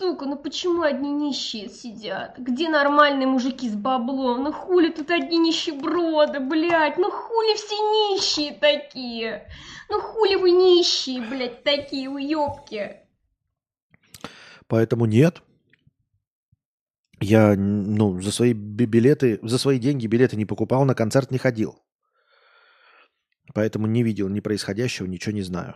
Сука, 0.07 0.25
ну 0.25 0.37
почему 0.37 0.83
одни 0.83 1.11
нищие 1.11 1.69
сидят? 1.69 2.39
Где 2.39 2.69
нормальные 2.69 3.27
мужики 3.27 3.69
с 3.69 3.75
баблом? 3.75 4.45
Ну 4.45 4.53
хули 4.53 4.93
тут 4.93 5.11
одни 5.11 5.37
нищеброды, 5.37 6.39
блядь? 6.39 6.97
Ну 6.97 7.11
хули 7.11 7.57
все 7.57 7.75
нищие 7.75 8.55
такие? 8.55 9.49
Ну 9.91 10.01
хули 10.01 10.37
вы 10.37 10.53
нищие, 10.53 11.21
блядь, 11.23 11.65
такие 11.65 12.09
уёбки? 12.09 13.01
Поэтому 14.69 15.07
нет. 15.07 15.43
Я, 17.21 17.57
ну, 17.57 18.21
за 18.21 18.31
свои 18.31 18.53
билеты, 18.53 19.41
за 19.43 19.59
свои 19.59 19.81
деньги 19.81 20.07
билеты 20.07 20.37
не 20.37 20.47
покупал, 20.47 20.85
на 20.85 20.95
концерт 20.95 21.33
не 21.33 21.39
ходил. 21.39 21.83
Поэтому 23.55 23.89
не 23.89 24.05
видел 24.05 24.29
ни 24.29 24.39
происходящего, 24.39 25.07
ничего 25.07 25.35
не 25.35 25.43
знаю. 25.43 25.75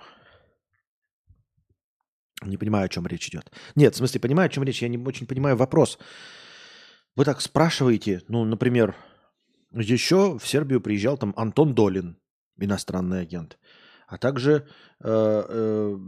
Не 2.42 2.56
понимаю, 2.56 2.86
о 2.86 2.88
чем 2.88 3.06
речь 3.06 3.28
идет. 3.28 3.52
Нет, 3.74 3.94
в 3.94 3.98
смысле, 3.98 4.20
понимаю, 4.20 4.46
о 4.46 4.50
чем 4.50 4.64
речь. 4.64 4.82
Я 4.82 4.88
не 4.88 4.98
очень 4.98 5.26
понимаю 5.26 5.56
вопрос. 5.56 5.98
Вы 7.16 7.24
так 7.24 7.40
спрашиваете, 7.40 8.22
ну, 8.28 8.44
например, 8.44 8.94
еще 9.72 10.38
в 10.38 10.46
Сербию 10.46 10.80
приезжал 10.80 11.18
там 11.18 11.34
Антон 11.36 11.74
Долин, 11.74 12.16
иностранный 12.58 13.22
агент. 13.22 13.58
А 14.06 14.16
также, 14.16 14.66
э, 15.00 15.44
э, 15.48 15.98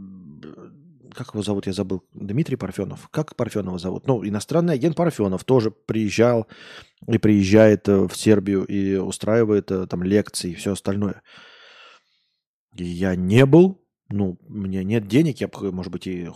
как 1.13 1.33
его 1.33 1.43
зовут, 1.43 1.67
я 1.67 1.73
забыл, 1.73 2.03
Дмитрий 2.13 2.55
Парфенов. 2.55 3.07
Как 3.09 3.35
Парфенова 3.35 3.77
зовут? 3.77 4.07
Ну, 4.07 4.27
иностранный 4.27 4.73
агент 4.73 4.95
Парфенов 4.95 5.43
тоже 5.43 5.71
приезжал 5.71 6.47
и 7.07 7.17
приезжает 7.17 7.87
э, 7.87 8.07
в 8.07 8.15
Сербию 8.15 8.65
и 8.65 8.95
устраивает 8.95 9.71
э, 9.71 9.87
там 9.87 10.03
лекции 10.03 10.51
и 10.51 10.55
все 10.55 10.73
остальное. 10.73 11.21
Я 12.75 13.15
не 13.15 13.45
был, 13.45 13.82
ну, 14.13 14.37
у 14.47 14.53
меня 14.53 14.83
нет 14.83 15.07
денег, 15.07 15.41
я, 15.41 15.49
может 15.71 15.91
быть, 15.91 16.05
и... 16.07 16.29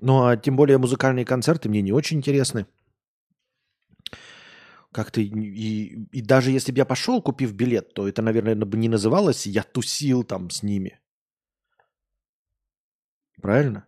Ну, 0.00 0.26
а 0.26 0.36
тем 0.36 0.54
более 0.56 0.78
музыкальные 0.78 1.24
концерты 1.24 1.68
мне 1.68 1.82
не 1.82 1.92
очень 1.92 2.18
интересны. 2.18 2.66
Как-то 4.92 5.20
и, 5.20 5.26
и, 5.26 6.06
и 6.12 6.20
даже 6.22 6.52
если 6.52 6.70
бы 6.70 6.78
я 6.78 6.84
пошел, 6.84 7.20
купив 7.20 7.52
билет, 7.52 7.94
то 7.94 8.08
это, 8.08 8.22
наверное, 8.22 8.54
бы 8.54 8.78
не 8.78 8.88
называлось 8.88 9.46
«я 9.46 9.64
тусил 9.64 10.22
там 10.22 10.50
с 10.50 10.62
ними». 10.62 11.00
Правильно? 13.42 13.84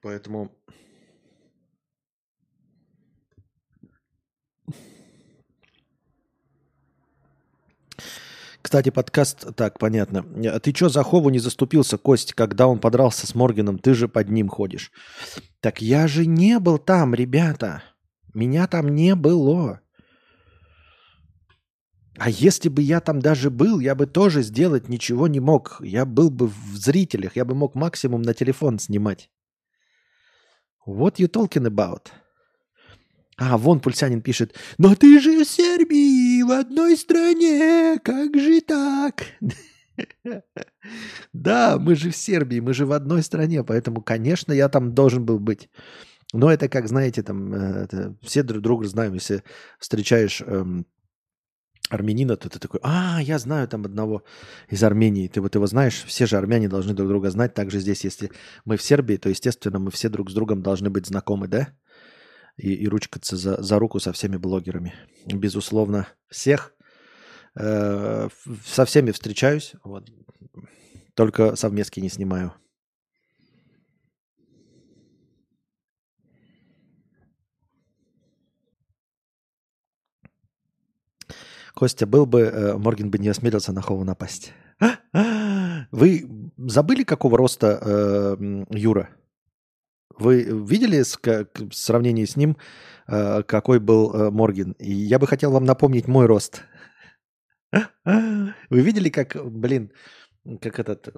Поэтому 0.00 0.50
Кстати, 8.62 8.90
подкаст... 8.90 9.54
Так, 9.56 9.78
понятно. 9.78 10.24
А 10.54 10.60
ты 10.60 10.72
что 10.72 10.88
за 10.88 11.02
Хову 11.02 11.30
не 11.30 11.40
заступился, 11.40 11.98
Кость, 11.98 12.32
когда 12.32 12.68
он 12.68 12.78
подрался 12.78 13.26
с 13.26 13.34
Морганом? 13.34 13.78
Ты 13.78 13.94
же 13.94 14.08
под 14.08 14.30
ним 14.30 14.48
ходишь. 14.48 14.92
Так 15.60 15.82
я 15.82 16.06
же 16.06 16.26
не 16.26 16.58
был 16.60 16.78
там, 16.78 17.14
ребята. 17.14 17.82
Меня 18.32 18.68
там 18.68 18.88
не 18.94 19.16
было. 19.16 19.80
А 22.18 22.30
если 22.30 22.68
бы 22.68 22.82
я 22.82 23.00
там 23.00 23.20
даже 23.20 23.50
был, 23.50 23.80
я 23.80 23.94
бы 23.94 24.06
тоже 24.06 24.42
сделать 24.42 24.88
ничего 24.88 25.26
не 25.26 25.40
мог. 25.40 25.78
Я 25.80 26.04
был 26.04 26.30
бы 26.30 26.46
в 26.46 26.76
зрителях, 26.76 27.36
я 27.36 27.44
бы 27.44 27.54
мог 27.54 27.74
максимум 27.74 28.22
на 28.22 28.32
телефон 28.32 28.78
снимать. 28.78 29.28
What 30.86 31.16
you 31.16 31.28
talking 31.28 31.66
about? 31.66 32.08
А, 33.38 33.56
вон 33.56 33.80
пульсянин 33.80 34.20
пишет, 34.20 34.54
но 34.78 34.94
ты 34.94 35.18
же 35.20 35.44
в 35.44 35.48
Сербии, 35.48 36.21
в 36.42 36.50
одной 36.50 36.96
стране, 36.96 37.98
как 38.02 38.36
же 38.36 38.60
так? 38.60 39.24
Да, 41.32 41.78
мы 41.78 41.94
же 41.94 42.10
в 42.10 42.16
Сербии, 42.16 42.60
мы 42.60 42.74
же 42.74 42.86
в 42.86 42.92
одной 42.92 43.22
стране, 43.22 43.62
поэтому, 43.62 44.02
конечно, 44.02 44.52
я 44.52 44.68
там 44.68 44.94
должен 44.94 45.24
был 45.24 45.38
быть. 45.38 45.68
Но 46.32 46.50
это 46.50 46.68
как, 46.68 46.88
знаете, 46.88 47.22
там 47.22 47.52
э, 47.54 47.84
это, 47.84 48.16
все 48.22 48.42
друг 48.42 48.62
друга 48.62 48.88
знаем, 48.88 49.14
если 49.14 49.44
встречаешь 49.78 50.40
эм, 50.40 50.86
армянина, 51.90 52.36
то 52.36 52.48
ты 52.48 52.58
такой, 52.58 52.80
а, 52.82 53.20
я 53.22 53.38
знаю 53.38 53.68
там 53.68 53.84
одного 53.84 54.24
из 54.68 54.82
Армении, 54.82 55.28
ты 55.28 55.40
вот 55.40 55.54
его 55.54 55.66
знаешь, 55.66 56.04
все 56.04 56.26
же 56.26 56.36
армяне 56.36 56.68
должны 56.68 56.94
друг 56.94 57.08
друга 57.08 57.30
знать, 57.30 57.54
также 57.54 57.80
здесь, 57.80 58.04
если 58.04 58.30
мы 58.64 58.76
в 58.76 58.82
Сербии, 58.82 59.16
то, 59.16 59.28
естественно, 59.28 59.78
мы 59.78 59.90
все 59.90 60.08
друг 60.08 60.30
с 60.30 60.34
другом 60.34 60.62
должны 60.62 60.90
быть 60.90 61.06
знакомы, 61.06 61.48
да? 61.48 61.68
И, 62.56 62.74
и 62.74 62.88
ручкаться 62.88 63.36
за, 63.36 63.62
за 63.62 63.78
руку 63.78 64.00
со 64.00 64.12
всеми 64.12 64.36
блогерами. 64.36 64.94
Безусловно, 65.26 66.08
всех. 66.28 66.74
Э, 67.54 68.28
со 68.64 68.84
всеми 68.84 69.10
встречаюсь. 69.10 69.74
Вот. 69.84 70.10
Только 71.14 71.56
совместки 71.56 72.00
не 72.00 72.08
снимаю. 72.08 72.54
Костя 81.74 82.06
был 82.06 82.26
бы, 82.26 82.42
э, 82.42 82.76
Морген 82.76 83.10
бы 83.10 83.18
не 83.18 83.28
осмелился 83.28 83.72
на 83.72 83.80
Хову 83.80 84.04
напасть. 84.04 84.52
Вы 85.90 86.28
забыли, 86.56 87.02
какого 87.02 87.38
роста 87.38 87.78
э, 87.82 88.64
Юра? 88.70 89.08
Вы 90.18 90.42
видели 90.42 91.02
с, 91.02 91.16
как, 91.16 91.58
в 91.58 91.72
сравнении 91.72 92.24
с 92.24 92.36
ним, 92.36 92.56
э, 93.08 93.42
какой 93.42 93.78
был 93.80 94.12
э, 94.12 94.30
Морген? 94.30 94.72
И 94.72 94.90
я 94.92 95.18
бы 95.18 95.26
хотел 95.26 95.52
вам 95.52 95.64
напомнить 95.64 96.08
мой 96.08 96.26
рост. 96.26 96.62
Вы 98.04 98.80
видели, 98.80 99.08
как, 99.08 99.36
блин, 99.50 99.92
как 100.60 100.78
этот, 100.78 101.08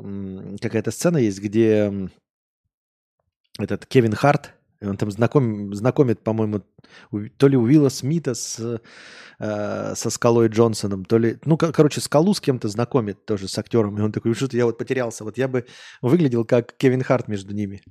какая-то 0.61 0.91
сцена 0.91 1.19
есть, 1.19 1.41
где 1.41 1.93
этот 3.59 3.87
Кевин 3.87 4.13
Харт, 4.13 4.55
он 4.81 4.97
там 4.97 5.11
знаком, 5.11 5.75
знакомит, 5.75 6.23
по-моему, 6.23 6.63
то 7.37 7.49
ли 7.49 7.57
Уилла 7.57 7.89
Смита 7.89 8.35
с, 8.35 8.81
э, 9.39 9.95
со 9.95 10.11
Скалой 10.11 10.49
Джонсоном, 10.49 11.05
то 11.05 11.19
ли, 11.19 11.39
ну, 11.45 11.57
короче, 11.57 12.01
Скалу 12.01 12.35
с 12.35 12.41
кем-то 12.41 12.69
знакомит 12.69 13.25
тоже 13.25 13.49
с 13.49 13.59
актером. 13.59 13.99
И 13.99 14.03
он 14.03 14.13
такой, 14.13 14.35
что-то 14.35 14.57
я 14.57 14.67
вот 14.67 14.79
потерялся. 14.79 15.25
Вот 15.25 15.39
я 15.39 15.49
бы 15.49 15.67
выглядел 16.03 16.45
как 16.45 16.77
Кевин 16.77 17.03
Харт 17.03 17.29
между 17.29 17.55
ними. 17.55 17.83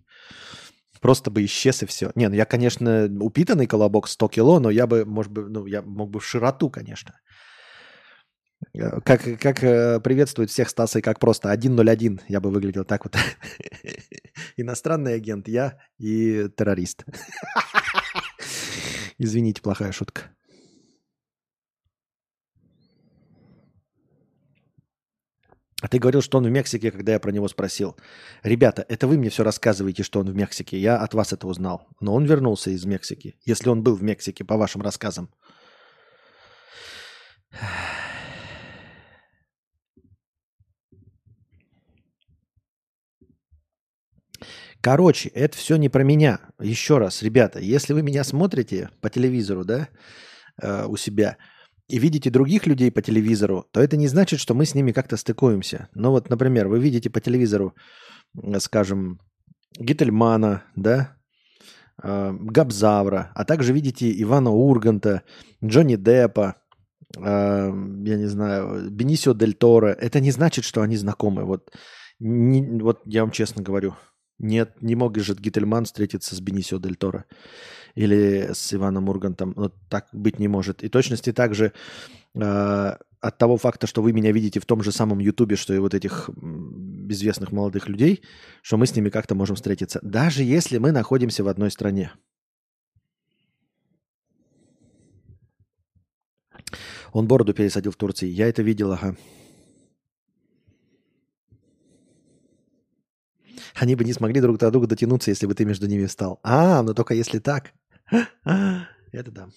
Просто 1.03 1.29
бы 1.31 1.43
исчез 1.43 1.83
и 1.83 1.85
все. 1.85 2.13
Не, 2.15 2.29
ну 2.29 2.35
я, 2.35 2.45
конечно, 2.45 3.09
упитанный 3.19 3.67
колобок 3.67 4.07
100 4.07 4.29
кило, 4.29 4.59
но 4.61 4.69
я 4.69 4.87
бы, 4.87 5.03
может 5.03 5.33
быть, 5.33 5.47
ну, 5.49 5.65
я 5.65 5.81
мог 5.81 6.09
бы 6.09 6.21
в 6.21 6.25
широту, 6.25 6.69
конечно. 6.69 7.19
Э, 8.73 9.01
как, 9.01 9.21
как 9.37 9.61
э, 9.65 9.99
приветствует 9.99 10.49
всех 10.49 10.69
Стаса 10.69 10.99
и 10.99 11.01
как 11.01 11.19
просто 11.19 11.53
101 11.53 12.21
я 12.29 12.39
бы 12.39 12.49
выглядел 12.49 12.85
так 12.85 13.03
вот. 13.03 13.17
Иностранный 14.57 15.15
агент, 15.15 15.49
я 15.49 15.77
и 15.99 16.47
террорист. 16.55 17.03
Извините, 19.17 19.61
плохая 19.61 19.91
шутка. 19.91 20.21
А 25.83 25.89
ты 25.89 25.99
говорил, 25.99 26.21
что 26.21 26.37
он 26.37 26.45
в 26.45 26.49
Мексике, 26.49 26.91
когда 26.91 27.11
я 27.11 27.19
про 27.19 27.31
него 27.31 27.49
спросил. 27.49 27.97
Ребята, 28.41 28.85
это 28.87 29.05
вы 29.05 29.17
мне 29.17 29.29
все 29.29 29.43
рассказываете, 29.43 30.03
что 30.03 30.21
он 30.21 30.29
в 30.29 30.33
Мексике. 30.33 30.77
Я 30.77 30.95
от 30.95 31.13
вас 31.13 31.33
это 31.33 31.45
узнал. 31.45 31.89
Но 31.99 32.13
он 32.13 32.23
вернулся 32.23 32.69
из 32.69 32.85
Мексики. 32.85 33.35
Если 33.43 33.67
он 33.67 33.83
был 33.83 33.95
в 33.95 34.01
Мексике, 34.01 34.45
по 34.45 34.55
вашим 34.55 34.81
рассказам. 34.81 35.29
Короче, 44.79 45.27
это 45.27 45.57
все 45.57 45.75
не 45.75 45.89
про 45.89 46.03
меня. 46.03 46.39
Еще 46.61 46.97
раз, 46.97 47.21
ребята, 47.23 47.59
если 47.59 47.91
вы 47.91 48.03
меня 48.03 48.23
смотрите 48.23 48.89
по 49.01 49.09
телевизору, 49.09 49.65
да, 49.65 49.89
э, 50.61 50.85
у 50.85 50.95
себя, 50.95 51.37
и 51.89 51.99
видите 51.99 52.29
других 52.29 52.65
людей 52.67 52.91
по 52.91 53.01
телевизору, 53.01 53.65
то 53.71 53.81
это 53.81 53.97
не 53.97 54.07
значит, 54.07 54.39
что 54.39 54.53
мы 54.53 54.65
с 54.65 54.75
ними 54.75 54.91
как-то 54.91 55.17
стыкуемся. 55.17 55.89
Ну 55.95 56.11
вот, 56.11 56.29
например, 56.29 56.67
вы 56.67 56.79
видите 56.79 57.09
по 57.09 57.19
телевизору, 57.19 57.75
скажем, 58.59 59.19
Гительмана, 59.79 60.63
да, 60.75 61.17
э, 62.03 62.31
Габзавра, 62.31 63.31
а 63.35 63.45
также 63.45 63.73
видите 63.73 64.21
Ивана 64.21 64.51
Урганта, 64.51 65.23
Джонни 65.63 65.95
Деппа, 65.95 66.55
э, 67.17 67.21
я 67.21 68.17
не 68.17 68.27
знаю, 68.27 68.89
Бенисио 68.89 69.33
Дель 69.33 69.53
Торо. 69.53 69.87
Это 69.87 70.19
не 70.19 70.31
значит, 70.31 70.63
что 70.63 70.81
они 70.81 70.95
знакомы. 70.95 71.43
Вот, 71.43 71.71
не, 72.19 72.61
вот 72.81 73.01
я 73.05 73.21
вам 73.21 73.31
честно 73.31 73.63
говорю. 73.63 73.95
Нет, 74.39 74.81
не 74.81 74.95
мог 74.95 75.17
же 75.17 75.35
Гительман 75.35 75.85
встретиться 75.85 76.35
с 76.35 76.39
Бенисио 76.39 76.79
Дель 76.79 76.95
Торо 76.95 77.25
или 77.95 78.49
с 78.53 78.73
Иваном 78.73 79.09
Ургантом. 79.09 79.53
Вот 79.55 79.75
так 79.89 80.07
быть 80.11 80.39
не 80.39 80.47
может. 80.47 80.83
И 80.83 80.89
точности 80.89 81.31
также 81.31 81.73
э, 82.35 82.95
от 83.23 83.37
того 83.37 83.57
факта, 83.57 83.87
что 83.87 84.01
вы 84.01 84.13
меня 84.13 84.31
видите 84.31 84.59
в 84.59 84.65
том 84.65 84.83
же 84.83 84.91
самом 84.91 85.19
Ютубе, 85.19 85.55
что 85.55 85.73
и 85.73 85.79
вот 85.79 85.93
этих 85.93 86.29
безвестных 86.35 87.51
молодых 87.51 87.87
людей, 87.87 88.21
что 88.61 88.77
мы 88.77 88.85
с 88.85 88.95
ними 88.95 89.09
как-то 89.09 89.35
можем 89.35 89.55
встретиться. 89.55 89.99
Даже 90.01 90.43
если 90.43 90.77
мы 90.77 90.91
находимся 90.91 91.43
в 91.43 91.47
одной 91.47 91.71
стране. 91.71 92.11
Он 97.11 97.27
бороду 97.27 97.53
пересадил 97.53 97.91
в 97.91 97.95
Турции. 97.95 98.27
Я 98.27 98.47
это 98.47 98.63
видел, 98.63 98.91
ага. 98.91 99.15
Они 103.75 103.95
бы 103.95 104.03
не 104.03 104.13
смогли 104.13 104.41
друг 104.41 104.57
до 104.57 104.71
друга 104.71 104.87
дотянуться, 104.87 105.31
если 105.31 105.47
бы 105.47 105.55
ты 105.55 105.65
между 105.65 105.87
ними 105.87 106.05
встал. 106.05 106.39
А, 106.43 106.81
но 106.83 106.93
только 106.93 107.13
если 107.13 107.39
так. 107.39 107.73
Это 108.13 109.31
да. 109.31 109.49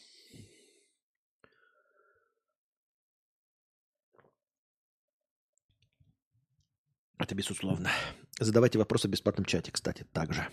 Это 7.18 7.34
безусловно. 7.34 7.90
Задавайте 8.38 8.78
вопросы 8.78 9.08
в 9.08 9.10
бесплатном 9.10 9.44
чате, 9.44 9.72
кстати, 9.72 10.04
также. 10.12 10.48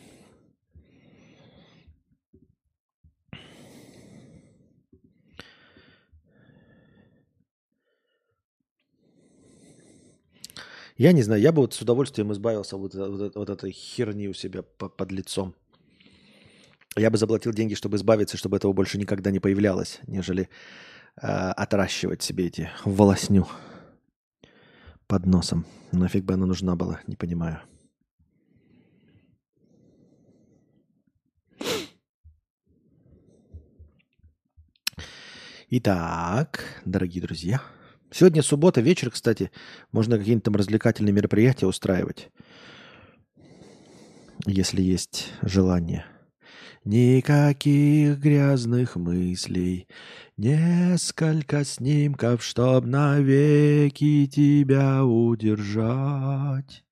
Я 10.98 11.12
не 11.12 11.24
знаю, 11.24 11.42
я 11.42 11.52
бы 11.52 11.62
вот 11.62 11.74
с 11.74 11.82
удовольствием 11.82 12.32
избавился 12.32 12.78
вот, 12.78 12.94
вот, 12.94 13.36
вот 13.36 13.50
этой 13.50 13.72
херни 13.72 14.28
у 14.28 14.34
себя 14.34 14.62
под 14.62 15.12
лицом. 15.12 15.56
Я 16.96 17.10
бы 17.10 17.18
заплатил 17.18 17.54
деньги, 17.54 17.74
чтобы 17.74 17.98
избавиться, 17.98 18.38
чтобы 18.38 18.58
этого 18.58 18.74
больше 18.74 18.98
никогда 18.98 19.32
не 19.32 19.40
появлялось, 19.40 20.00
нежели 20.06 20.50
э, 21.22 21.28
отращивать 21.28 22.22
себе 22.22 22.48
эти 22.48 22.70
волосню 22.86 23.48
под 25.08 25.26
носом. 25.26 25.66
Нафиг 25.92 26.24
бы 26.24 26.36
она 26.36 26.46
нужна 26.46 26.76
была, 26.76 27.02
не 27.08 27.16
понимаю. 27.16 27.62
Итак, 35.70 36.64
дорогие 36.86 37.24
друзья, 37.24 37.60
Сегодня 38.14 38.44
суббота, 38.44 38.80
вечер, 38.80 39.10
кстати. 39.10 39.50
Можно 39.92 40.20
какие-нибудь 40.20 40.44
там 40.44 40.56
развлекательные 40.56 41.14
мероприятия 41.14 41.66
устраивать, 41.66 42.30
если 44.46 44.84
есть 44.84 45.32
желание. 45.42 46.06
Никаких 46.86 48.19
грязных 48.19 48.98
мыслей, 48.98 49.88
несколько 50.36 51.63
снимков, 51.63 52.43
чтоб 52.43 52.86
навеки 52.86 54.28
тебя 54.28 55.06
удержать. 55.06 56.84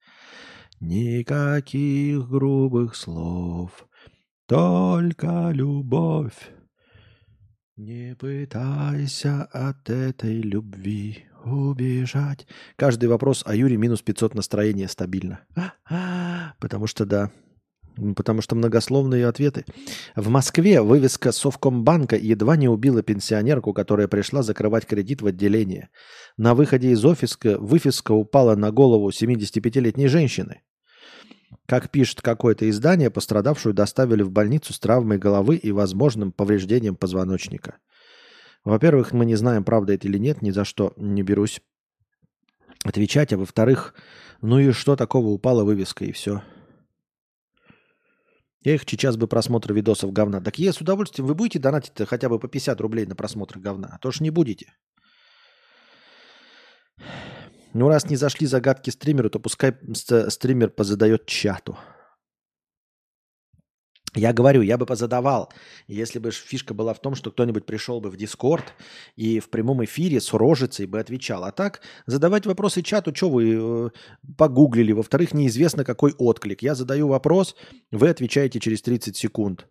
Никаких 0.79 2.29
грубых 2.29 2.95
слов, 2.95 3.85
только 4.47 5.51
любовь. 5.51 6.51
Не 7.75 8.15
пытайся 8.15 9.43
от 9.43 9.89
этой 9.89 10.39
любви 10.39 11.25
убежать. 11.43 12.47
Каждый 12.77 13.09
вопрос 13.09 13.43
о 13.45 13.55
Юре 13.55 13.75
минус 13.75 14.01
500 14.01 14.35
настроения 14.35 14.87
стабильно. 14.87 15.41
Потому 16.59 16.87
что 16.87 17.05
да. 17.05 17.31
Потому 18.15 18.41
что 18.41 18.55
многословные 18.55 19.27
ответы. 19.27 19.65
В 20.15 20.29
Москве 20.29 20.81
вывеска 20.81 21.31
Совкомбанка 21.31 22.15
едва 22.15 22.55
не 22.55 22.69
убила 22.69 23.03
пенсионерку, 23.03 23.73
которая 23.73 24.07
пришла 24.07 24.43
закрывать 24.43 24.85
кредит 24.85 25.21
в 25.21 25.27
отделение. 25.27 25.89
На 26.37 26.55
выходе 26.55 26.91
из 26.91 27.03
офиска 27.03 27.57
выписка 27.59 28.13
упала 28.13 28.55
на 28.55 28.71
голову 28.71 29.09
75-летней 29.09 30.07
женщины. 30.07 30.61
Как 31.65 31.89
пишет 31.89 32.21
какое-то 32.21 32.69
издание, 32.69 33.09
пострадавшую 33.09 33.73
доставили 33.73 34.23
в 34.23 34.31
больницу 34.31 34.73
с 34.73 34.79
травмой 34.79 35.17
головы 35.17 35.57
и 35.57 35.71
возможным 35.71 36.31
повреждением 36.31 36.95
позвоночника. 36.95 37.77
Во-первых, 38.63 39.11
мы 39.11 39.25
не 39.25 39.35
знаем, 39.35 39.63
правда 39.63 39.93
это 39.93 40.07
или 40.07 40.17
нет, 40.17 40.41
ни 40.41 40.51
за 40.51 40.65
что 40.65 40.93
не 40.97 41.23
берусь 41.23 41.61
отвечать. 42.83 43.33
А 43.33 43.37
во-вторых, 43.37 43.93
ну 44.41 44.59
и 44.59 44.71
что 44.71 44.95
такого 44.95 45.27
упала 45.27 45.63
вывеска 45.63 46.05
и 46.05 46.11
все. 46.11 46.41
Я 48.63 48.75
их 48.75 48.83
сейчас 48.87 49.17
бы 49.17 49.27
просмотр 49.27 49.73
видосов 49.73 50.13
говна. 50.13 50.39
Так 50.39 50.59
я 50.59 50.71
с 50.71 50.81
удовольствием, 50.81 51.27
вы 51.27 51.33
будете 51.33 51.59
донатить 51.59 51.93
хотя 52.07 52.29
бы 52.29 52.39
по 52.39 52.47
50 52.47 52.79
рублей 52.79 53.05
на 53.05 53.15
просмотр 53.15 53.57
говна, 53.57 53.89
а 53.91 53.97
то 53.97 54.11
ж 54.11 54.19
не 54.19 54.29
будете. 54.29 54.73
Ну, 57.73 57.87
раз 57.87 58.09
не 58.09 58.17
зашли 58.17 58.45
загадки 58.47 58.89
стримеру, 58.89 59.29
то 59.29 59.39
пускай 59.39 59.73
стример 60.29 60.69
позадает 60.69 61.25
чату. 61.25 61.77
Я 64.13 64.33
говорю, 64.33 64.61
я 64.61 64.77
бы 64.77 64.85
позадавал, 64.85 65.53
если 65.87 66.19
бы 66.19 66.31
фишка 66.31 66.73
была 66.73 66.93
в 66.93 66.99
том, 66.99 67.15
что 67.15 67.31
кто-нибудь 67.31 67.65
пришел 67.65 68.01
бы 68.01 68.09
в 68.09 68.17
Дискорд 68.17 68.73
и 69.15 69.39
в 69.39 69.49
прямом 69.49 69.85
эфире 69.85 70.19
с 70.19 70.33
рожицей 70.33 70.85
бы 70.85 70.99
отвечал. 70.99 71.45
А 71.45 71.51
так, 71.51 71.81
задавать 72.07 72.45
вопросы 72.45 72.81
чату, 72.81 73.15
что 73.15 73.29
вы 73.29 73.55
э, 73.57 73.89
погуглили? 74.37 74.91
Во-вторых, 74.91 75.33
неизвестно 75.33 75.85
какой 75.85 76.13
отклик. 76.17 76.61
Я 76.61 76.75
задаю 76.75 77.07
вопрос, 77.07 77.55
вы 77.91 78.09
отвечаете 78.09 78.59
через 78.59 78.81
30 78.81 79.15
секунд. 79.15 79.67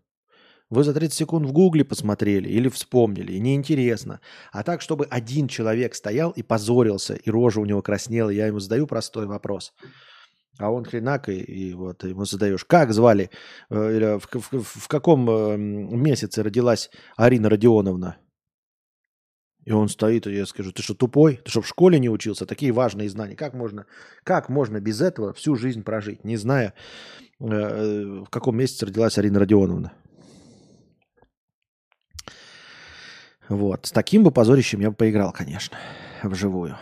Вы 0.70 0.84
за 0.84 0.94
30 0.94 1.12
секунд 1.12 1.46
в 1.46 1.52
Гугле 1.52 1.84
посмотрели 1.84 2.48
или 2.48 2.68
вспомнили, 2.68 3.32
и 3.32 3.40
неинтересно. 3.40 4.20
А 4.52 4.62
так, 4.62 4.80
чтобы 4.80 5.04
один 5.04 5.48
человек 5.48 5.94
стоял 5.94 6.30
и 6.30 6.42
позорился, 6.42 7.14
и 7.14 7.28
рожа 7.28 7.60
у 7.60 7.66
него 7.66 7.82
краснела, 7.82 8.30
я 8.30 8.46
ему 8.46 8.60
задаю 8.60 8.86
простой 8.86 9.26
вопрос. 9.26 9.74
А 10.60 10.70
он 10.70 10.84
хренак, 10.84 11.28
и, 11.28 11.38
и 11.40 11.74
вот 11.74 12.04
ему 12.04 12.24
задаешь, 12.24 12.64
как 12.64 12.92
звали, 12.92 13.30
э, 13.70 13.96
или 13.96 14.18
в, 14.18 14.28
в- 14.52 14.80
в 14.84 14.88
каком 14.88 15.28
э, 15.30 15.56
месяце 15.56 16.42
родилась 16.42 16.90
Арина 17.16 17.48
Родионовна? 17.48 18.16
И 19.64 19.72
он 19.72 19.88
стоит, 19.88 20.26
и 20.26 20.34
я 20.34 20.46
скажу, 20.46 20.72
ты 20.72 20.82
что, 20.82 20.94
тупой? 20.94 21.36
Ты 21.44 21.50
что, 21.50 21.60
в 21.62 21.68
школе 21.68 21.98
не 21.98 22.08
учился? 22.10 22.46
Такие 22.46 22.72
важные 22.72 23.08
знания. 23.08 23.36
Как 23.36 23.54
можно, 23.54 23.86
как 24.24 24.48
можно 24.48 24.80
без 24.80 25.00
этого 25.00 25.32
всю 25.32 25.54
жизнь 25.54 25.82
прожить, 25.82 26.24
не 26.24 26.36
зная, 26.36 26.74
э, 27.40 27.44
в 28.26 28.28
каком 28.30 28.56
месяце 28.56 28.86
родилась 28.86 29.18
Арина 29.18 29.38
Родионовна? 29.40 29.92
Вот. 33.48 33.86
С 33.86 33.92
таким 33.92 34.24
бы 34.24 34.30
позорищем 34.30 34.80
я 34.80 34.90
бы 34.90 34.96
поиграл, 34.96 35.32
конечно, 35.32 35.76
вживую. 36.22 36.76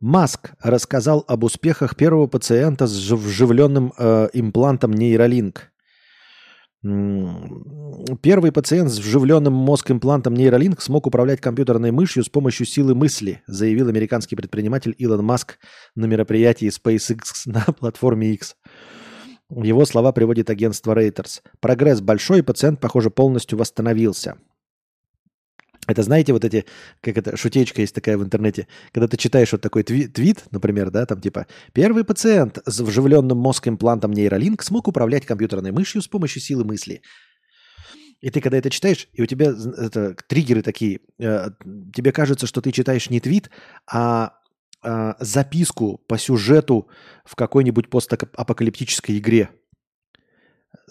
Маск 0.00 0.52
рассказал 0.62 1.24
об 1.26 1.44
успехах 1.44 1.96
первого 1.96 2.26
пациента 2.26 2.86
с 2.86 2.92
жив- 2.92 3.20
вживленным 3.20 3.92
э, 3.98 4.28
имплантом 4.32 4.92
нейролинк. 4.92 5.72
Первый 6.80 8.52
пациент 8.52 8.92
с 8.92 8.98
вживленным 8.98 9.52
мозг-имплантом 9.52 10.34
нейролинк 10.34 10.80
смог 10.80 11.08
управлять 11.08 11.40
компьютерной 11.40 11.90
мышью 11.90 12.22
с 12.22 12.28
помощью 12.28 12.66
силы 12.66 12.94
мысли, 12.94 13.42
заявил 13.48 13.88
американский 13.88 14.36
предприниматель 14.36 14.94
Илон 14.96 15.24
Маск 15.24 15.58
на 15.96 16.04
мероприятии 16.04 16.68
SpaceX 16.68 17.20
на 17.46 17.64
платформе 17.72 18.32
X. 18.32 18.54
Его 19.50 19.84
слова 19.86 20.12
приводит 20.12 20.50
агентство 20.50 20.94
Reuters. 20.94 21.40
Прогресс 21.58 22.00
большой, 22.00 22.44
пациент, 22.44 22.80
похоже, 22.80 23.10
полностью 23.10 23.58
восстановился. 23.58 24.36
Это 25.88 26.02
знаете, 26.02 26.34
вот 26.34 26.44
эти, 26.44 26.66
как 27.00 27.16
это, 27.16 27.36
шутечка 27.36 27.80
есть 27.80 27.94
такая 27.94 28.18
в 28.18 28.22
интернете, 28.22 28.68
когда 28.92 29.08
ты 29.08 29.16
читаешь 29.16 29.50
вот 29.52 29.62
такой 29.62 29.82
тви- 29.82 30.06
твит, 30.06 30.44
например, 30.50 30.90
да, 30.90 31.06
там 31.06 31.20
типа, 31.20 31.46
первый 31.72 32.04
пациент 32.04 32.58
с 32.66 32.80
вживленным 32.80 33.38
мозг-имплантом 33.38 34.12
нейролинк 34.12 34.62
смог 34.62 34.86
управлять 34.86 35.24
компьютерной 35.24 35.72
мышью 35.72 36.02
с 36.02 36.06
помощью 36.06 36.42
силы 36.42 36.64
мысли. 36.64 37.00
И 38.20 38.30
ты 38.30 38.40
когда 38.40 38.58
это 38.58 38.68
читаешь, 38.68 39.08
и 39.14 39.22
у 39.22 39.26
тебя 39.26 39.46
это, 39.78 40.14
триггеры 40.28 40.60
такие, 40.62 41.00
э, 41.18 41.50
тебе 41.94 42.12
кажется, 42.12 42.46
что 42.46 42.60
ты 42.60 42.70
читаешь 42.70 43.08
не 43.08 43.20
твит, 43.20 43.50
а 43.90 44.34
а, 44.80 45.16
записку 45.18 45.98
по 46.06 46.18
сюжету 46.18 46.88
в 47.24 47.34
какой-нибудь 47.34 47.90
постапокалиптической 47.90 49.18
игре. 49.18 49.50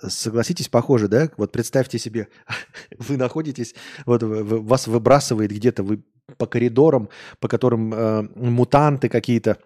Согласитесь, 0.01 0.69
похоже, 0.69 1.07
да? 1.07 1.29
Вот 1.37 1.51
представьте 1.51 1.99
себе, 1.99 2.27
вы 2.97 3.17
находитесь, 3.17 3.75
вот 4.05 4.21
вас 4.23 4.87
выбрасывает 4.87 5.51
где-то, 5.51 5.83
вы 5.83 6.03
по 6.37 6.45
коридорам, 6.45 7.09
по 7.39 7.47
которым 7.47 7.93
э, 7.93 8.21
мутанты 8.35 9.09
какие-то 9.09 9.57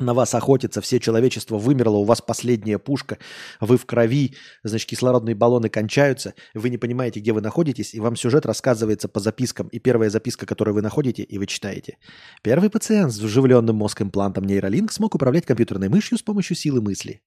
на 0.00 0.14
вас 0.14 0.34
охотятся, 0.34 0.80
все 0.80 0.98
человечество 0.98 1.58
вымерло, 1.58 1.96
у 1.96 2.04
вас 2.04 2.20
последняя 2.20 2.78
пушка, 2.78 3.18
вы 3.60 3.76
в 3.76 3.86
крови, 3.86 4.34
значит, 4.62 4.88
кислородные 4.88 5.34
баллоны 5.34 5.68
кончаются, 5.68 6.34
вы 6.54 6.70
не 6.70 6.78
понимаете, 6.78 7.20
где 7.20 7.32
вы 7.32 7.40
находитесь, 7.40 7.94
и 7.94 8.00
вам 8.00 8.16
сюжет 8.16 8.46
рассказывается 8.46 9.08
по 9.08 9.20
запискам. 9.20 9.68
И 9.68 9.78
первая 9.78 10.10
записка, 10.10 10.46
которую 10.46 10.74
вы 10.74 10.82
находите, 10.82 11.22
и 11.22 11.38
вы 11.38 11.46
читаете. 11.46 11.98
Первый 12.42 12.70
пациент 12.70 13.12
с 13.12 13.18
вживленным 13.18 13.76
мозг-имплантом 13.76 14.44
нейролинк 14.44 14.92
смог 14.92 15.14
управлять 15.14 15.46
компьютерной 15.46 15.88
мышью 15.88 16.18
с 16.18 16.22
помощью 16.22 16.56
силы 16.56 16.80
мысли. 16.80 17.20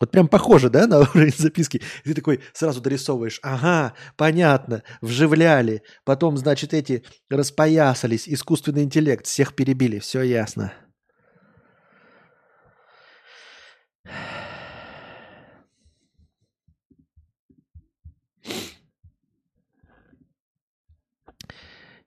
Вот 0.00 0.10
прям 0.10 0.28
похоже, 0.28 0.70
да, 0.70 0.86
на 0.86 1.00
уровень 1.14 1.32
записки. 1.36 1.80
Ты 2.04 2.14
такой 2.14 2.40
сразу 2.52 2.80
дорисовываешь. 2.80 3.38
Ага, 3.42 3.94
понятно, 4.16 4.82
вживляли. 5.00 5.82
Потом, 6.04 6.36
значит, 6.36 6.74
эти 6.74 7.04
распоясались. 7.30 8.28
Искусственный 8.28 8.82
интеллект. 8.82 9.26
Всех 9.26 9.54
перебили. 9.54 10.00
Все 10.00 10.22
ясно. 10.22 10.72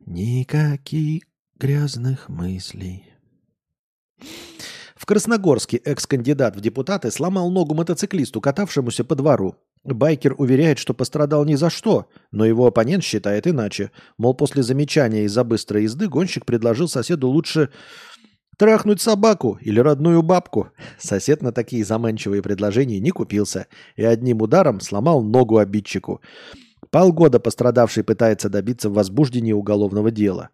Никаких 0.06 1.24
грязных 1.60 2.30
мыслей. 2.30 3.07
Красногорске 5.08 5.78
экс-кандидат 5.78 6.58
в 6.58 6.60
депутаты 6.60 7.12
сломал 7.12 7.50
ногу 7.50 7.74
мотоциклисту, 7.74 8.42
катавшемуся 8.42 9.06
по 9.06 9.16
двору. 9.16 9.56
Байкер 9.86 10.36
уверяет, 10.38 10.80
что 10.80 10.94
пострадал 10.94 11.46
ни 11.46 11.56
за 11.56 11.70
что, 11.70 12.10
но 12.32 12.46
его 12.46 12.68
оппонент 12.68 13.06
считает 13.06 13.48
иначе. 13.48 13.92
Мол, 14.18 14.34
после 14.34 14.64
замечания 14.64 15.24
из-за 15.24 15.46
быстрой 15.46 15.84
езды 15.84 16.10
гонщик 16.10 16.46
предложил 16.46 16.90
соседу 16.90 17.30
лучше 17.30 17.70
трахнуть 18.58 19.00
собаку 19.00 19.58
или 19.62 19.80
родную 19.80 20.24
бабку. 20.24 20.72
Сосед 21.00 21.42
на 21.42 21.54
такие 21.54 21.86
заманчивые 21.86 22.42
предложения 22.42 23.00
не 23.00 23.12
купился 23.12 23.68
и 23.96 24.04
одним 24.04 24.42
ударом 24.42 24.82
сломал 24.82 25.24
ногу 25.24 25.60
обидчику. 25.60 26.20
Полгода 26.92 27.40
пострадавший 27.40 28.04
пытается 28.04 28.50
добиться 28.50 28.90
возбуждения 28.90 29.54
уголовного 29.54 30.12
дела. 30.12 30.50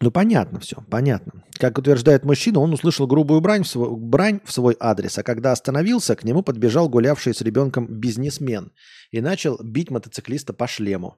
Ну, 0.00 0.10
понятно 0.10 0.60
все, 0.60 0.76
понятно. 0.90 1.44
Как 1.58 1.78
утверждает 1.78 2.24
мужчина, 2.24 2.60
он 2.60 2.72
услышал 2.72 3.06
грубую 3.06 3.40
брань 3.40 3.62
в, 3.62 3.68
свой, 3.68 3.96
брань 3.96 4.40
в 4.44 4.52
свой 4.52 4.76
адрес, 4.78 5.18
а 5.18 5.22
когда 5.22 5.52
остановился, 5.52 6.16
к 6.16 6.24
нему 6.24 6.42
подбежал 6.42 6.88
гулявший 6.88 7.34
с 7.34 7.40
ребенком 7.40 7.86
бизнесмен 7.86 8.72
и 9.10 9.22
начал 9.22 9.58
бить 9.62 9.90
мотоциклиста 9.90 10.52
по 10.52 10.66
шлему. 10.66 11.16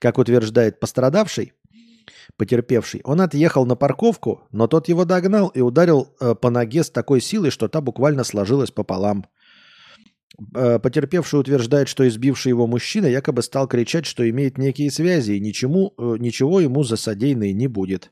Как 0.00 0.18
утверждает 0.18 0.80
пострадавший, 0.80 1.52
потерпевший, 2.36 3.00
он 3.04 3.20
отъехал 3.20 3.64
на 3.64 3.76
парковку, 3.76 4.42
но 4.50 4.66
тот 4.66 4.88
его 4.88 5.04
догнал 5.04 5.48
и 5.48 5.60
ударил 5.60 6.08
э, 6.20 6.34
по 6.34 6.50
ноге 6.50 6.82
с 6.82 6.90
такой 6.90 7.20
силой, 7.20 7.50
что 7.50 7.68
та 7.68 7.80
буквально 7.80 8.24
сложилась 8.24 8.72
пополам. 8.72 9.26
Э, 10.54 10.78
Потерпевший 10.78 11.40
утверждает, 11.40 11.88
что 11.88 12.06
избивший 12.06 12.50
его 12.50 12.66
мужчина 12.66 13.06
якобы 13.06 13.42
стал 13.42 13.68
кричать, 13.68 14.06
что 14.06 14.28
имеет 14.28 14.58
некие 14.58 14.90
связи 14.90 15.32
и 15.32 15.40
ничему, 15.40 15.92
э, 15.98 16.16
ничего 16.18 16.60
ему 16.60 16.82
за 16.84 16.96
содеянное 16.96 17.52
не 17.52 17.68
будет. 17.68 18.10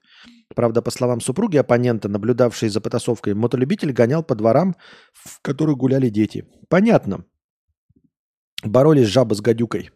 Правда, 0.55 0.83
по 0.83 0.91
словам 0.91 1.21
супруги 1.21 1.57
оппонента, 1.57 2.09
наблюдавшей 2.09 2.69
за 2.69 2.81
потасовкой, 2.81 3.35
мотолюбитель 3.35 3.93
гонял 3.93 4.23
по 4.25 4.35
дворам, 4.35 4.77
в 5.13 5.41
которых 5.43 5.77
гуляли 5.77 6.09
дети. 6.09 6.47
Понятно. 6.69 7.25
Боролись 8.65 9.09
жаба 9.09 9.35
с 9.35 9.41
гадюкой. 9.41 9.91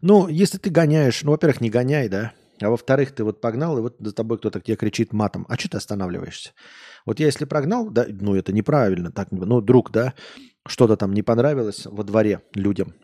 Ну, 0.00 0.28
если 0.28 0.58
ты 0.58 0.70
гоняешь, 0.70 1.22
ну, 1.22 1.32
во-первых, 1.32 1.60
не 1.60 1.70
гоняй, 1.70 2.08
да. 2.08 2.32
А 2.60 2.70
во-вторых, 2.70 3.12
ты 3.12 3.22
вот 3.22 3.40
погнал, 3.40 3.78
и 3.78 3.80
вот 3.80 3.96
за 4.00 4.12
тобой 4.12 4.38
кто-то 4.38 4.60
тебе 4.60 4.76
кричит 4.76 5.12
матом. 5.12 5.46
А 5.48 5.56
что 5.56 5.70
ты 5.70 5.76
останавливаешься? 5.76 6.50
Вот 7.06 7.20
я 7.20 7.26
если 7.26 7.44
прогнал, 7.44 7.90
да, 7.90 8.06
ну 8.08 8.34
это 8.34 8.52
неправильно, 8.52 9.12
так, 9.12 9.30
ну, 9.30 9.60
друг, 9.60 9.90
да, 9.92 10.14
что-то 10.68 10.96
там 10.96 11.12
не 11.12 11.22
понравилось 11.22 11.86
во 11.86 12.04
дворе 12.04 12.42
людям, 12.54 12.94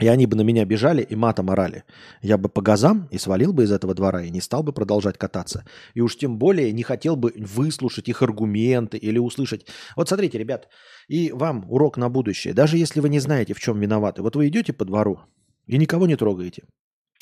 и 0.00 0.06
они 0.06 0.26
бы 0.26 0.36
на 0.36 0.42
меня 0.42 0.64
бежали 0.64 1.02
и 1.02 1.16
матом 1.16 1.50
орали. 1.50 1.84
Я 2.22 2.38
бы 2.38 2.48
по 2.48 2.62
газам 2.62 3.08
и 3.10 3.18
свалил 3.18 3.52
бы 3.52 3.64
из 3.64 3.72
этого 3.72 3.94
двора 3.94 4.22
и 4.22 4.30
не 4.30 4.40
стал 4.40 4.62
бы 4.62 4.72
продолжать 4.72 5.18
кататься. 5.18 5.64
И 5.94 6.00
уж 6.00 6.16
тем 6.16 6.38
более 6.38 6.72
не 6.72 6.82
хотел 6.82 7.16
бы 7.16 7.32
выслушать 7.36 8.08
их 8.08 8.22
аргументы 8.22 8.96
или 8.96 9.18
услышать. 9.18 9.66
Вот 9.96 10.08
смотрите, 10.08 10.38
ребят, 10.38 10.68
и 11.08 11.32
вам 11.32 11.64
урок 11.68 11.96
на 11.96 12.08
будущее. 12.08 12.54
Даже 12.54 12.78
если 12.78 13.00
вы 13.00 13.08
не 13.08 13.18
знаете, 13.18 13.54
в 13.54 13.60
чем 13.60 13.80
виноваты. 13.80 14.22
Вот 14.22 14.36
вы 14.36 14.48
идете 14.48 14.72
по 14.72 14.84
двору 14.84 15.20
и 15.66 15.76
никого 15.78 16.06
не 16.06 16.16
трогаете. 16.16 16.62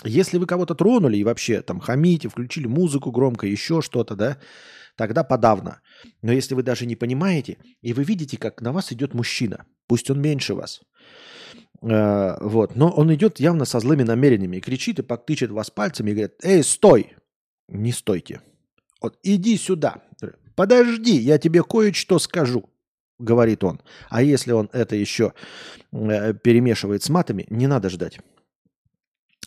Если 0.04 0.36
вы 0.36 0.46
кого-то 0.46 0.74
тронули 0.74 1.16
и 1.16 1.24
вообще 1.24 1.62
там 1.62 1.80
хамите, 1.80 2.28
включили 2.28 2.66
музыку 2.66 3.10
громко, 3.10 3.46
еще 3.46 3.80
что-то, 3.80 4.14
да, 4.14 4.36
тогда 4.96 5.24
подавно. 5.24 5.80
Но 6.22 6.32
если 6.32 6.54
вы 6.54 6.62
даже 6.62 6.86
не 6.86 6.96
понимаете, 6.96 7.58
и 7.82 7.92
вы 7.92 8.04
видите, 8.04 8.36
как 8.36 8.60
на 8.60 8.72
вас 8.72 8.92
идет 8.92 9.14
мужчина, 9.14 9.66
пусть 9.86 10.10
он 10.10 10.20
меньше 10.20 10.54
вас, 10.54 10.80
э, 11.82 12.36
вот, 12.40 12.76
но 12.76 12.90
он 12.90 13.14
идет 13.14 13.40
явно 13.40 13.64
со 13.64 13.80
злыми 13.80 14.02
намерениями 14.02 14.56
и 14.56 14.60
кричит 14.60 14.98
и 14.98 15.02
подтычет 15.02 15.50
вас 15.50 15.70
пальцами 15.70 16.10
и 16.10 16.14
говорит, 16.14 16.34
эй, 16.42 16.62
стой! 16.62 17.14
Не 17.68 17.92
стойте. 17.92 18.40
Вот 19.00 19.18
иди 19.22 19.56
сюда. 19.56 20.02
Подожди, 20.54 21.16
я 21.16 21.38
тебе 21.38 21.62
кое-что 21.62 22.18
скажу, 22.18 22.70
говорит 23.18 23.62
он. 23.64 23.80
А 24.08 24.22
если 24.22 24.52
он 24.52 24.70
это 24.72 24.96
еще 24.96 25.34
э, 25.92 26.32
перемешивает 26.32 27.02
с 27.02 27.10
матами, 27.10 27.46
не 27.50 27.66
надо 27.66 27.90
ждать. 27.90 28.20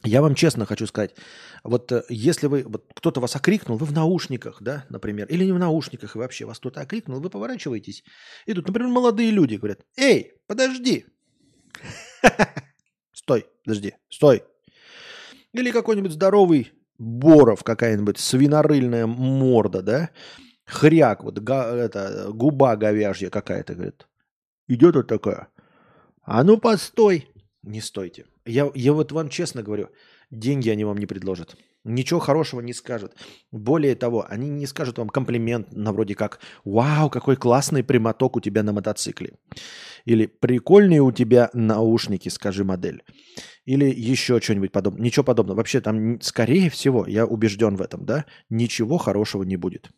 Я 0.06 0.22
вам 0.22 0.34
честно 0.34 0.66
хочу 0.66 0.88
сказать, 0.88 1.16
вот 1.64 1.92
э, 1.92 2.04
если 2.08 2.48
вы, 2.48 2.64
вот 2.64 2.86
кто-то 2.96 3.20
вас 3.20 3.36
окрикнул, 3.36 3.78
вы 3.78 3.86
в 3.86 3.92
наушниках, 3.92 4.62
да, 4.62 4.86
например, 4.90 5.28
или 5.28 5.44
не 5.44 5.52
в 5.52 5.60
наушниках, 5.60 6.16
и 6.16 6.20
вообще 6.20 6.46
вас 6.46 6.60
кто-то 6.60 6.80
окрикнул, 6.80 7.20
вы 7.20 7.30
поворачиваетесь, 7.30 8.04
и 8.46 8.54
тут, 8.54 8.68
например, 8.68 8.90
молодые 8.90 9.32
люди 9.32 9.56
говорят, 9.56 9.82
эй, 9.98 10.34
подожди, 10.48 11.06
стой, 13.12 13.48
подожди, 13.66 13.96
стой. 14.10 14.44
Или 15.54 15.72
какой-нибудь 15.72 16.12
здоровый 16.14 16.72
Боров, 16.98 17.64
какая-нибудь 17.64 18.20
свинорыльная 18.20 19.06
морда, 19.06 19.82
да, 19.82 20.10
хряк, 20.66 21.24
вот 21.24 21.40
га- 21.40 21.76
это, 21.76 22.30
губа 22.32 22.76
говяжья 22.78 23.30
какая-то, 23.30 23.74
говорит, 23.74 24.08
идет 24.68 24.96
вот 24.96 25.08
такая, 25.08 25.50
а 26.24 26.44
ну 26.44 26.58
постой, 26.58 27.29
не 27.64 27.82
стойте. 27.82 28.26
Я, 28.46 28.72
я 28.74 28.94
вот 28.94 29.12
вам 29.12 29.30
честно 29.30 29.64
говорю, 29.64 29.90
деньги 30.32 30.70
они 30.70 30.86
вам 30.86 30.98
не 30.98 31.06
предложат. 31.06 31.56
Ничего 31.84 32.20
хорошего 32.20 32.62
не 32.62 32.74
скажут. 32.74 33.14
Более 33.52 33.96
того, 33.96 34.26
они 34.30 34.50
не 34.50 34.68
скажут 34.68 34.98
вам 34.98 35.10
комплимент 35.10 35.72
на 35.72 35.92
вроде 35.94 36.16
как 36.16 36.40
«Вау, 36.66 37.10
какой 37.10 37.36
классный 37.36 37.84
прямоток 37.84 38.36
у 38.36 38.42
тебя 38.42 38.64
на 38.64 38.74
мотоцикле». 38.74 39.34
Или 40.06 40.26
«Прикольные 40.26 41.02
у 41.02 41.12
тебя 41.12 41.50
наушники, 41.54 42.30
скажи 42.30 42.64
модель». 42.64 43.04
Или 43.66 43.86
еще 43.86 44.42
что-нибудь 44.42 44.72
подобное. 44.72 45.04
Ничего 45.04 45.24
подобного. 45.24 45.58
Вообще 45.58 45.80
там, 45.80 46.20
скорее 46.22 46.70
всего, 46.70 47.06
я 47.08 47.26
убежден 47.26 47.76
в 47.76 47.82
этом, 47.82 48.06
да, 48.06 48.26
ничего 48.50 48.98
хорошего 48.98 49.44
не 49.44 49.58
будет. 49.58 49.90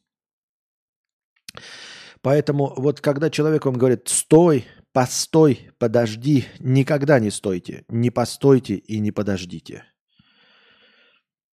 Поэтому 2.22 2.74
вот 2.78 3.02
когда 3.02 3.30
человек 3.30 3.66
вам 3.66 3.76
говорит 3.76 4.08
«стой», 4.08 4.66
«постой», 4.94 5.72
«подожди», 5.80 6.46
никогда 6.60 7.20
не 7.20 7.32
стойте, 7.32 7.84
не 7.88 8.12
постойте 8.12 8.76
и 8.76 9.00
не 9.00 9.12
подождите. 9.12 9.86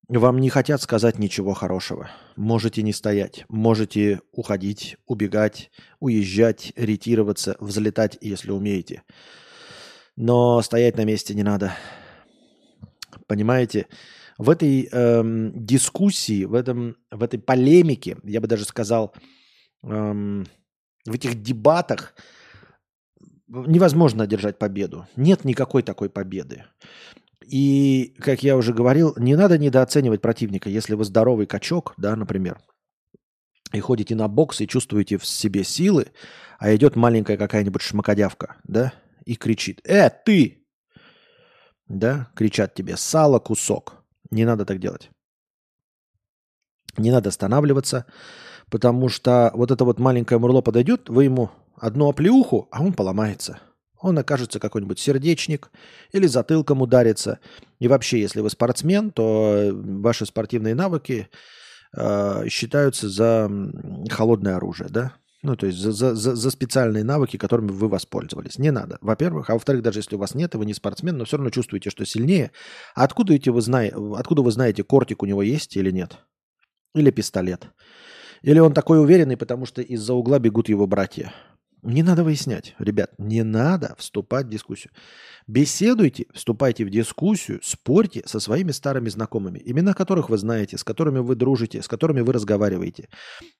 Вам 0.09 0.39
не 0.39 0.49
хотят 0.49 0.81
сказать 0.81 1.19
ничего 1.19 1.53
хорошего. 1.53 2.11
Можете 2.35 2.83
не 2.83 2.95
стоять, 2.95 3.45
можете 3.49 4.23
уходить, 4.33 4.97
убегать, 5.07 5.71
уезжать, 6.01 6.73
ретироваться, 6.77 7.57
взлетать, 7.61 8.17
если 8.23 8.51
умеете. 8.51 9.03
Но 10.17 10.63
стоять 10.63 10.97
на 10.97 11.05
месте 11.05 11.35
не 11.35 11.43
надо. 11.43 11.75
Понимаете? 13.27 13.87
В 14.39 14.49
этой 14.49 14.89
эм, 14.91 15.53
дискуссии, 15.55 16.45
в, 16.45 16.55
этом, 16.55 16.97
в 17.11 17.23
этой 17.23 17.39
полемике, 17.39 18.17
я 18.23 18.41
бы 18.41 18.47
даже 18.47 18.65
сказал, 18.65 19.15
эм, 19.83 20.47
в 21.09 21.15
этих 21.15 21.43
дебатах 21.43 22.15
невозможно 23.49 24.25
одержать 24.25 24.59
победу. 24.59 25.07
Нет 25.17 25.45
никакой 25.45 25.83
такой 25.83 26.11
победы. 26.11 26.65
И, 27.45 28.15
как 28.19 28.43
я 28.43 28.57
уже 28.57 28.75
говорил, 28.75 29.15
не 29.17 29.35
надо 29.35 29.57
недооценивать 29.57 30.21
противника. 30.21 30.69
Если 30.69 30.95
вы 30.95 31.05
здоровый 31.05 31.47
качок, 31.47 31.95
да, 31.97 32.15
например, 32.15 32.61
и 33.73 33.81
ходите 33.81 34.15
на 34.15 34.29
бокс 34.29 34.61
и 34.61 34.69
чувствуете 34.69 35.17
в 35.17 35.27
себе 35.27 35.65
силы, 35.65 36.13
а 36.59 36.75
идет 36.75 36.97
маленькая 36.97 37.37
какая-нибудь 37.37 37.83
шмакодявка, 37.83 38.57
да, 38.65 38.93
и 39.25 39.35
кричит, 39.35 39.81
«Э, 39.85 40.11
ты!» 40.11 40.67
Да, 41.87 42.31
кричат 42.35 42.75
тебе, 42.75 42.97
«Сало, 42.97 43.39
кусок!» 43.39 44.05
Не 44.31 44.45
надо 44.45 44.67
так 44.67 44.79
делать. 44.79 45.11
Не 46.99 47.11
надо 47.11 47.31
останавливаться, 47.31 48.05
потому 48.71 49.09
что 49.09 49.51
вот 49.55 49.71
это 49.71 49.85
вот 49.85 49.99
маленькое 49.99 50.39
мурло 50.39 50.61
подойдет, 50.61 51.09
вы 51.09 51.25
ему 51.25 51.51
одну 51.77 52.09
оплеуху, 52.09 52.69
а 52.71 52.83
он 52.83 52.93
поломается– 52.93 53.59
он 54.01 54.19
окажется 54.19 54.61
какой-нибудь 54.61 54.99
сердечник 54.99 55.71
или 56.13 56.27
затылком 56.27 56.83
ударится. 56.83 57.41
И 57.79 57.89
вообще, 57.89 58.21
если 58.21 58.41
вы 58.41 58.51
спортсмен, 58.51 59.11
то 59.11 59.71
ваши 59.73 60.25
спортивные 60.27 60.75
навыки 60.75 61.29
э, 61.97 62.49
считаются 62.49 63.09
за 63.09 63.51
холодное 64.11 64.57
оружие, 64.57 64.89
да? 64.89 65.15
Ну, 65.43 65.55
то 65.55 65.67
есть 65.67 65.79
за, 65.79 65.93
за, 65.93 66.15
за 66.15 66.51
специальные 66.51 67.05
навыки, 67.05 67.37
которыми 67.37 67.71
вы 67.71 67.89
воспользовались. 67.89 68.59
Не 68.59 68.73
надо, 68.73 68.99
во-первых. 69.01 69.51
А 69.51 69.55
во-вторых, 69.55 69.83
даже 69.83 70.01
если 70.01 70.17
у 70.17 70.19
вас 70.19 70.35
нет, 70.35 70.55
и 70.55 70.59
вы 70.59 70.67
не 70.67 70.75
спортсмен, 70.75 71.17
но 71.17 71.25
все 71.25 71.37
равно 71.37 71.51
чувствуете, 71.51 71.91
что 71.91 72.05
сильнее. 72.05 72.51
Откуда, 72.95 73.35
эти 73.35 73.49
вы, 73.49 73.61
знаете, 73.61 73.97
откуда 74.17 74.43
вы 74.43 74.51
знаете, 74.51 74.83
кортик 74.83 75.23
у 75.23 75.27
него 75.27 75.43
есть 75.43 75.77
или 75.77 75.93
нет? 75.93 76.19
Или 76.95 77.13
пистолет? 77.13 77.69
Или 78.43 78.59
он 78.59 78.73
такой 78.73 79.01
уверенный, 79.01 79.37
потому 79.37 79.67
что 79.67 79.83
из-за 79.83 80.15
угла 80.15 80.39
бегут 80.39 80.69
его 80.69 80.87
братья? 80.87 81.33
Не 81.83 82.03
надо 82.03 82.25
выяснять, 82.25 82.75
ребят, 82.81 83.13
не 83.19 83.45
надо 83.45 83.95
вступать 83.99 84.47
в 84.47 84.51
дискуссию. 84.51 84.93
Беседуйте, 85.47 86.27
вступайте 86.35 86.85
в 86.85 86.91
дискуссию, 86.91 87.61
спорьте 87.63 88.23
со 88.27 88.41
своими 88.41 88.73
старыми 88.73 89.09
знакомыми, 89.09 89.63
имена 89.65 89.95
которых 89.95 90.29
вы 90.29 90.39
знаете, 90.39 90.77
с 90.77 90.83
которыми 90.83 91.21
вы 91.21 91.37
дружите, 91.37 91.81
с 91.81 91.87
которыми 91.87 92.21
вы 92.21 92.33
разговариваете. 92.33 93.09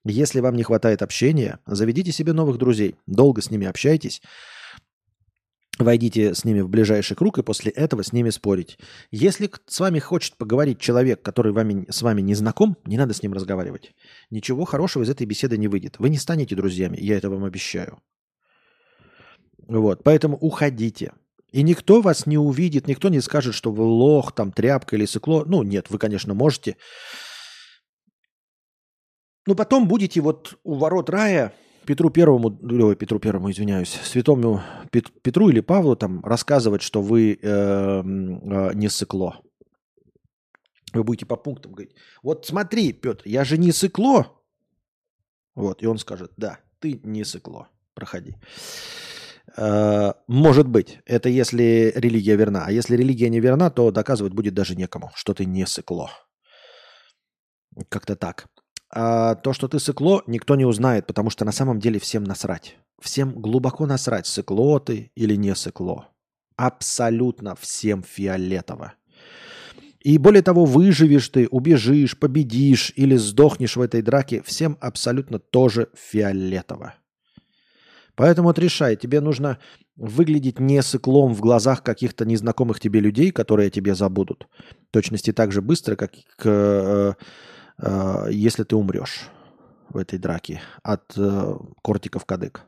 Если 0.05 0.41
вам 0.41 0.57
не 0.57 0.65
хватает 0.65 1.03
общения, 1.03 1.61
заведите 1.65 2.11
себе 2.11 2.33
новых 2.33 2.59
друзей, 2.59 2.97
долго 3.07 3.41
с 3.41 3.53
ними 3.53 3.69
общайтесь, 3.69 4.21
Войдите 5.79 6.35
с 6.35 6.45
ними 6.45 6.61
в 6.61 6.69
ближайший 6.69 7.17
круг 7.17 7.39
и 7.39 7.43
после 7.43 7.71
этого 7.71 8.03
с 8.03 8.13
ними 8.13 8.31
спорить. 8.31 8.79
Если 9.13 9.49
с 9.67 9.79
вами 9.79 10.01
хочет 10.01 10.37
поговорить 10.37 10.81
человек, 10.81 11.23
который 11.23 11.53
вами, 11.53 11.87
с 11.89 12.03
вами 12.03 12.21
не 12.21 12.35
знаком, 12.35 12.77
не 12.85 12.97
надо 12.97 13.15
с 13.15 13.23
ним 13.23 13.33
разговаривать. 13.33 13.95
Ничего 14.31 14.65
хорошего 14.65 15.05
из 15.05 15.11
этой 15.11 15.25
беседы 15.25 15.57
не 15.57 15.69
выйдет. 15.69 15.97
Вы 16.01 16.09
не 16.09 16.19
станете 16.19 16.57
друзьями, 16.57 16.99
я 17.01 17.17
это 17.17 17.31
вам 17.31 17.45
обещаю. 17.45 18.01
Вот, 19.69 20.03
поэтому 20.03 20.37
уходите. 20.37 21.13
И 21.53 21.63
никто 21.63 22.01
вас 22.01 22.27
не 22.27 22.39
увидит, 22.39 22.89
никто 22.89 23.09
не 23.09 23.21
скажет, 23.21 23.55
что 23.55 23.71
вы 23.71 23.85
лох, 23.85 24.33
там, 24.33 24.51
тряпка 24.51 24.97
или 24.97 25.05
сыкло. 25.05 25.45
Ну, 25.47 25.63
нет, 25.63 25.91
вы, 25.91 25.99
конечно, 25.99 26.35
можете. 26.35 26.77
Но 29.47 29.55
потом 29.55 29.87
будете 29.87 30.21
вот 30.21 30.59
у 30.65 30.75
ворот 30.75 31.09
рая 31.09 31.55
Петру 31.89 32.11
Первому, 32.11 32.59
ой, 32.63 32.97
Петру 32.97 33.19
Первому, 33.19 33.51
извиняюсь, 33.51 33.99
святому 34.05 34.61
Петру 35.23 35.49
или 35.49 35.61
Павлу 35.61 35.97
там 35.97 36.23
рассказывать, 36.23 36.83
что 36.83 37.01
вы 37.01 37.33
э, 37.33 37.39
э, 37.43 38.75
не 38.75 38.91
сыкло. 38.91 39.41
Вы 40.93 41.03
будете 41.03 41.25
по 41.25 41.37
пунктам 41.37 41.73
говорить, 41.73 41.95
вот 42.23 42.45
смотри, 42.45 42.93
Петр, 42.93 43.23
я 43.25 43.43
же 43.45 43.57
не 43.57 43.73
сыкло. 43.73 44.27
Вот, 45.55 45.83
и 45.83 45.87
он 45.87 45.97
скажет, 45.97 46.33
да, 46.37 46.59
ты 46.79 47.01
не 47.05 47.25
сыкло, 47.25 47.69
проходи. 47.95 48.37
Э, 49.57 50.13
может 50.27 50.69
быть, 50.69 50.99
это 51.07 51.31
если 51.31 51.95
религия 51.97 52.37
верна. 52.37 52.67
А 52.67 52.71
если 52.71 52.99
религия 52.99 53.31
не 53.31 53.41
верна, 53.41 53.71
то 53.71 53.91
доказывать 53.91 54.35
будет 54.35 54.53
даже 54.53 54.77
некому, 54.77 55.11
что 55.15 55.33
ты 55.33 55.47
не 55.47 55.67
сыкло. 55.67 56.11
Как-то 57.89 58.15
так. 58.15 58.47
А 58.91 59.35
то, 59.35 59.53
что 59.53 59.69
ты 59.69 59.79
сыкло, 59.79 60.23
никто 60.27 60.57
не 60.57 60.65
узнает, 60.65 61.07
потому 61.07 61.31
что 61.31 61.45
на 61.45 61.53
самом 61.53 61.79
деле 61.79 61.99
всем 61.99 62.25
насрать. 62.25 62.77
Всем 63.01 63.33
глубоко 63.33 63.87
насрать, 63.87 64.27
сыкло 64.27 64.81
ты 64.81 65.13
или 65.15 65.35
не 65.35 65.55
сыкло. 65.55 66.09
Абсолютно 66.57 67.55
всем 67.55 68.03
фиолетово. 68.03 68.95
И 70.01 70.17
более 70.17 70.43
того, 70.43 70.65
выживешь 70.65 71.29
ты, 71.29 71.49
убежишь, 71.49 72.19
победишь 72.19 72.93
или 72.97 73.17
сдохнешь 73.17 73.77
в 73.77 73.81
этой 73.81 74.01
драке, 74.01 74.43
всем 74.43 74.79
абсолютно 74.81 75.39
тоже 75.39 75.89
фиолетово. 75.95 76.95
Поэтому 78.15 78.49
отрешай, 78.49 78.97
тебе 78.97 79.21
нужно 79.21 79.59
выглядеть 79.97 80.59
не 80.59 80.83
сыклом 80.83 81.35
в 81.35 81.41
глазах 81.41 81.83
каких-то 81.83 82.25
незнакомых 82.25 82.81
тебе 82.81 83.01
людей, 83.01 83.31
которые 83.33 83.71
тебе 83.71 83.95
забудут. 83.95 84.49
В 84.89 84.93
точности 84.93 85.33
так 85.33 85.53
же 85.53 85.63
быстро, 85.63 85.95
как 85.95 86.13
к 86.37 87.17
э, 87.79 88.29
если 88.31 88.65
ты 88.65 88.77
умрешь 88.77 89.29
в 89.89 89.97
этой 89.97 90.19
драке 90.19 90.61
от 90.83 91.15
э, 91.17 91.55
кортиков 91.83 92.25
кадык. 92.25 92.65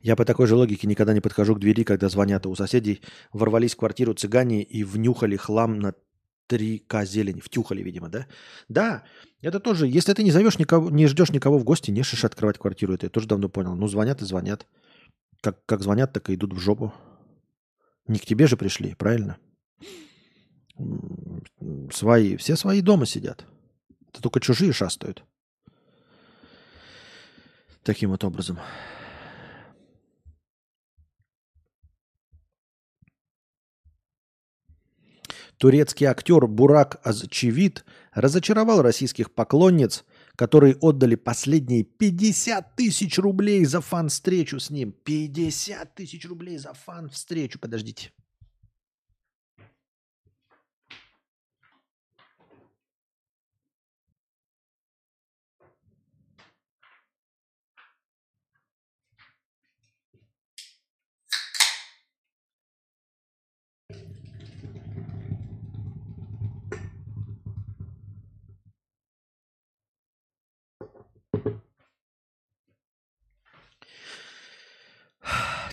Я 0.00 0.14
по 0.16 0.24
такой 0.24 0.46
же 0.46 0.54
логике 0.54 0.86
никогда 0.86 1.12
не 1.12 1.20
подхожу 1.20 1.54
к 1.54 1.58
двери, 1.58 1.82
когда 1.82 2.08
звонят, 2.08 2.46
а 2.46 2.48
у 2.48 2.54
соседей 2.54 3.02
ворвались 3.32 3.74
в 3.74 3.78
квартиру 3.78 4.14
цыгане 4.14 4.62
и 4.62 4.84
внюхали 4.84 5.36
хлам 5.36 5.80
на 5.80 5.92
3К 6.48 7.04
зелени. 7.04 7.40
Втюхали, 7.40 7.82
видимо, 7.82 8.08
да? 8.08 8.26
Да, 8.68 9.02
это 9.42 9.60
тоже, 9.60 9.86
если 9.86 10.14
ты 10.14 10.22
не 10.22 10.30
зовешь 10.30 10.58
никого, 10.58 10.88
не 10.90 11.06
ждешь 11.08 11.30
никого 11.30 11.58
в 11.58 11.64
гости, 11.64 11.90
не 11.90 12.02
шиш 12.02 12.24
открывать 12.24 12.58
квартиру, 12.58 12.94
это 12.94 13.06
я 13.06 13.10
тоже 13.10 13.26
давно 13.26 13.48
понял. 13.48 13.74
Ну, 13.74 13.88
звонят 13.88 14.22
и 14.22 14.24
звонят. 14.24 14.66
Как, 15.40 15.64
как 15.66 15.82
звонят, 15.82 16.12
так 16.12 16.30
и 16.30 16.34
идут 16.34 16.52
в 16.52 16.58
жопу. 16.58 16.92
Не 18.06 18.18
к 18.18 18.26
тебе 18.26 18.46
же 18.46 18.56
пришли, 18.56 18.94
правильно? 18.94 19.38
Свои, 21.92 22.36
все 22.36 22.56
свои 22.56 22.80
дома 22.80 23.06
сидят. 23.06 23.46
Это 24.08 24.22
только 24.22 24.40
чужие 24.40 24.72
шастают. 24.72 25.24
Таким 27.82 28.10
вот 28.10 28.24
образом. 28.24 28.58
Турецкий 35.56 36.06
актер 36.06 36.46
Бурак 36.46 37.00
Азчевит 37.04 37.84
разочаровал 38.12 38.82
российских 38.82 39.32
поклонниц– 39.32 40.04
которые 40.38 40.76
отдали 40.80 41.16
последние 41.16 41.82
50 41.82 42.76
тысяч 42.76 43.18
рублей 43.18 43.64
за 43.64 43.80
фан-встречу 43.80 44.60
с 44.60 44.70
ним. 44.70 44.92
50 44.92 45.96
тысяч 45.96 46.24
рублей 46.28 46.58
за 46.58 46.74
фан-встречу. 46.74 47.58
Подождите. 47.58 48.12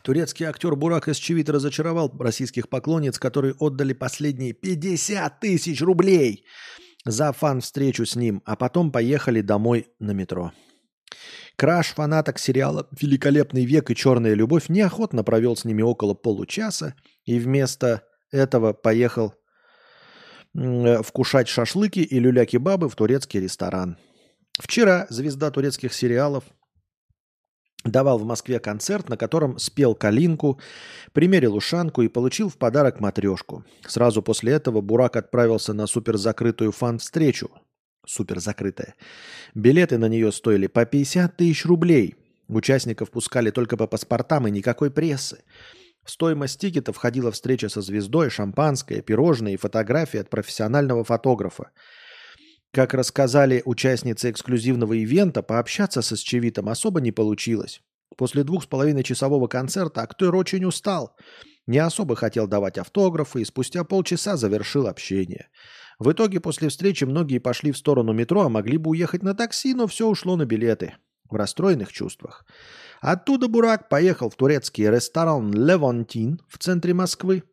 Турецкий 0.05 0.45
актер 0.45 0.75
Бурак 0.75 1.07
Эсчевит 1.07 1.49
разочаровал 1.49 2.15
российских 2.19 2.69
поклонниц, 2.69 3.17
которые 3.17 3.55
отдали 3.55 3.93
последние 3.93 4.53
50 4.53 5.39
тысяч 5.39 5.81
рублей 5.81 6.45
за 7.05 7.33
фан-встречу 7.33 8.05
с 8.05 8.15
ним, 8.15 8.43
а 8.45 8.55
потом 8.55 8.91
поехали 8.91 9.41
домой 9.41 9.87
на 9.97 10.11
метро. 10.11 10.51
Краш 11.55 11.87
фанаток 11.95 12.37
сериала 12.37 12.87
«Великолепный 13.01 13.65
век» 13.65 13.89
и 13.89 13.95
«Черная 13.95 14.35
любовь» 14.35 14.69
неохотно 14.69 15.23
провел 15.23 15.55
с 15.55 15.65
ними 15.65 15.81
около 15.81 16.13
получаса 16.13 16.93
и 17.23 17.39
вместо 17.39 18.03
этого 18.29 18.73
поехал 18.73 19.33
вкушать 20.53 21.47
шашлыки 21.47 22.01
и 22.01 22.19
люля-кебабы 22.19 22.89
в 22.89 22.95
турецкий 22.95 23.39
ресторан. 23.39 23.97
Вчера 24.59 25.07
звезда 25.09 25.49
турецких 25.49 25.95
сериалов 25.95 26.43
давал 27.85 28.17
в 28.17 28.25
Москве 28.25 28.59
концерт, 28.59 29.09
на 29.09 29.17
котором 29.17 29.57
спел 29.59 29.95
«Калинку», 29.95 30.59
примерил 31.13 31.55
ушанку 31.55 32.01
и 32.01 32.07
получил 32.07 32.49
в 32.49 32.57
подарок 32.57 32.99
матрешку. 32.99 33.63
Сразу 33.87 34.21
после 34.21 34.53
этого 34.53 34.81
Бурак 34.81 35.15
отправился 35.15 35.73
на 35.73 35.87
суперзакрытую 35.87 36.71
фан-встречу. 36.71 37.49
Суперзакрытая. 38.05 38.95
Билеты 39.53 39.97
на 39.97 40.07
нее 40.07 40.31
стоили 40.31 40.67
по 40.67 40.85
50 40.85 41.37
тысяч 41.37 41.65
рублей. 41.65 42.15
Участников 42.47 43.09
пускали 43.09 43.49
только 43.49 43.77
по 43.77 43.87
паспортам 43.87 44.47
и 44.47 44.51
никакой 44.51 44.91
прессы. 44.91 45.43
В 46.03 46.11
стоимость 46.11 46.59
тикета 46.59 46.93
входила 46.93 47.31
встреча 47.31 47.67
со 47.67 47.81
звездой, 47.81 48.29
шампанское, 48.29 49.01
пирожные 49.01 49.55
и 49.55 49.57
фотографии 49.57 50.19
от 50.19 50.29
профессионального 50.29 51.03
фотографа. 51.03 51.71
Как 52.75 52.93
рассказали 52.93 53.61
участницы 53.63 54.31
эксклюзивного 54.31 54.91
ивента, 54.91 55.41
пообщаться 55.41 56.01
со 56.01 56.17
Счевитом 56.17 56.67
особо 56.67 56.99
не 56.99 57.13
получилось. 57.13 57.79
После 58.17 58.43
двух 58.43 58.63
с 58.63 58.65
половиной 58.65 59.03
часового 59.03 59.47
концерта 59.47 60.01
актер 60.01 60.35
очень 60.35 60.65
устал. 60.65 61.15
Не 61.67 61.77
особо 61.77 62.17
хотел 62.17 62.47
давать 62.49 62.77
автографы 62.77 63.41
и 63.43 63.45
спустя 63.45 63.85
полчаса 63.85 64.35
завершил 64.35 64.87
общение. 64.87 65.47
В 65.99 66.11
итоге 66.11 66.41
после 66.41 66.67
встречи 66.67 67.05
многие 67.05 67.37
пошли 67.37 67.71
в 67.71 67.77
сторону 67.77 68.11
метро, 68.11 68.41
а 68.41 68.49
могли 68.49 68.77
бы 68.77 68.89
уехать 68.89 69.23
на 69.23 69.33
такси, 69.33 69.73
но 69.73 69.87
все 69.87 70.09
ушло 70.09 70.35
на 70.35 70.43
билеты. 70.43 70.95
В 71.29 71.35
расстроенных 71.35 71.93
чувствах. 71.93 72.45
Оттуда 72.99 73.47
Бурак 73.47 73.87
поехал 73.87 74.29
в 74.29 74.35
турецкий 74.35 74.89
ресторан 74.89 75.53
«Левантин» 75.53 76.41
в 76.49 76.57
центре 76.57 76.93
Москвы. 76.93 77.43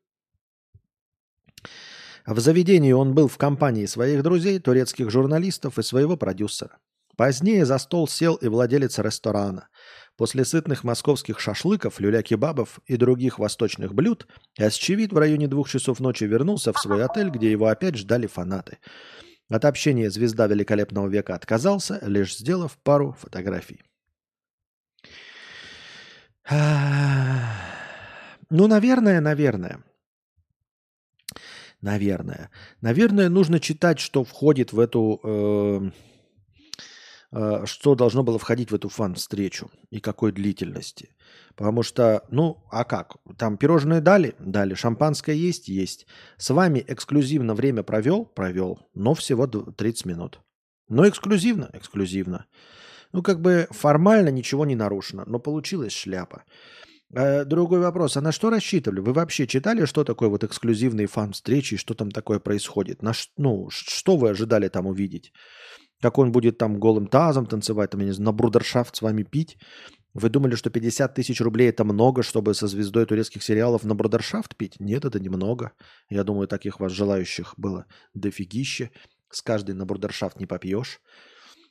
В 2.27 2.39
заведении 2.39 2.93
он 2.93 3.15
был 3.15 3.29
в 3.29 3.37
компании 3.37 3.87
своих 3.87 4.23
друзей, 4.23 4.59
турецких 4.59 5.11
журналистов 5.11 5.79
и 5.79 5.83
своего 5.83 6.17
продюсера. 6.17 6.79
Позднее 7.17 7.67
за 7.67 7.79
стол 7.79 8.09
сел 8.09 8.37
и 8.37 8.49
владелец 8.49 8.99
ресторана. 8.99 9.69
После 10.17 10.45
сытных 10.45 10.85
московских 10.85 11.41
шашлыков, 11.41 12.01
люля-кебабов 12.01 12.81
и 12.87 12.97
других 12.97 13.39
восточных 13.39 13.95
блюд 13.95 14.27
Асчевид 14.59 15.13
в 15.13 15.19
районе 15.19 15.49
двух 15.49 15.69
часов 15.69 16.01
ночи 16.01 16.25
вернулся 16.25 16.73
в 16.73 16.79
свой 16.79 17.05
отель, 17.05 17.31
где 17.31 17.51
его 17.51 17.67
опять 17.67 17.97
ждали 17.97 18.27
фанаты. 18.27 18.79
От 19.49 19.65
общения 19.65 20.11
звезда 20.11 20.47
великолепного 20.47 21.09
века 21.09 21.35
отказался, 21.35 21.99
лишь 22.03 22.37
сделав 22.37 22.79
пару 22.79 23.17
фотографий. 23.21 23.83
Ну, 28.51 28.67
наверное, 28.67 29.21
наверное. 29.21 29.83
Наверное. 31.83 32.51
Наверное, 32.81 33.29
нужно 33.29 33.59
читать, 33.59 33.99
что 33.99 34.23
входит 34.25 34.73
в 34.73 34.79
эту... 34.79 35.21
э, 35.25 35.91
э, 37.33 37.67
что 37.67 37.95
должно 37.97 38.23
было 38.23 38.39
входить 38.39 38.71
в 38.71 38.75
эту 38.75 38.89
фан-встречу 38.89 39.69
и 39.91 39.99
какой 39.99 40.31
длительности. 40.31 41.11
Потому 41.57 41.83
что, 41.83 42.25
ну, 42.31 42.63
а 42.71 42.85
как? 42.85 43.17
Там 43.37 43.57
пирожные 43.57 44.01
дали? 44.01 44.37
Дали. 44.39 44.75
Шампанское 44.75 45.35
есть? 45.35 45.69
Есть. 45.69 46.07
С 46.37 46.51
вами 46.51 46.85
эксклюзивно 46.87 47.55
время 47.55 47.83
провел? 47.83 48.25
Провел. 48.27 48.79
Но 48.95 49.15
всего 49.15 49.49
д- 49.49 49.73
30 49.73 50.07
минут. 50.07 50.41
Но 50.89 51.09
эксклюзивно? 51.09 51.69
Эксклюзивно. 51.73 52.47
Ну, 53.13 53.23
как 53.23 53.41
бы 53.41 53.67
формально 53.71 54.29
ничего 54.29 54.65
не 54.65 54.77
нарушено, 54.77 55.25
но 55.27 55.39
получилась 55.41 55.93
шляпа. 55.93 56.45
Э, 57.15 57.45
Другой 57.45 57.81
вопрос. 57.81 58.17
А 58.17 58.21
на 58.21 58.33
что 58.33 58.51
рассчитывали? 58.51 59.01
Вы 59.01 59.13
вообще 59.13 59.47
читали, 59.47 59.85
что 59.85 60.05
такое 60.05 60.29
вот 60.29 60.45
эксклюзивные 60.45 61.07
фан-встречи 61.07 61.77
что 61.77 61.95
там 61.95 62.11
такое 62.11 62.39
происходит? 62.41 63.03
На, 63.03 63.13
ш- 63.13 63.31
ну, 63.37 63.69
что 63.71 64.17
вы 64.17 64.31
ожидали 64.31 64.69
там 64.69 64.87
увидеть? 64.87 65.33
Как 66.01 66.19
он 66.19 66.33
будет 66.33 66.59
там 66.59 66.81
голым 66.81 67.07
тазом 67.07 67.47
танцевать, 67.47 67.91
там, 67.91 68.01
я 68.01 68.07
не 68.07 68.13
знаю, 68.13 68.27
на 68.27 68.33
брудершафт 68.33 68.97
с 68.97 69.03
вами 69.03 69.23
пить? 69.23 69.57
Вы 70.15 70.29
думали, 70.29 70.57
что 70.57 70.71
50 70.71 71.15
тысяч 71.15 71.41
рублей 71.41 71.69
это 71.71 71.85
много, 71.85 72.23
чтобы 72.23 72.55
со 72.55 72.67
звездой 72.67 73.07
турецких 73.07 73.43
сериалов 73.43 73.85
на 73.85 73.95
брудершафт 73.95 74.57
пить? 74.57 74.77
Нет, 74.81 75.05
это 75.05 75.21
немного. 75.21 75.73
Я 76.11 76.25
думаю, 76.25 76.49
таких 76.49 76.81
вас 76.81 76.93
желающих 76.93 77.55
было 77.57 77.87
дофигище. 78.15 78.91
С 79.31 79.43
каждой 79.43 79.75
на 79.75 79.87
брудершафт 79.87 80.41
не 80.41 80.47
попьешь. 80.47 81.01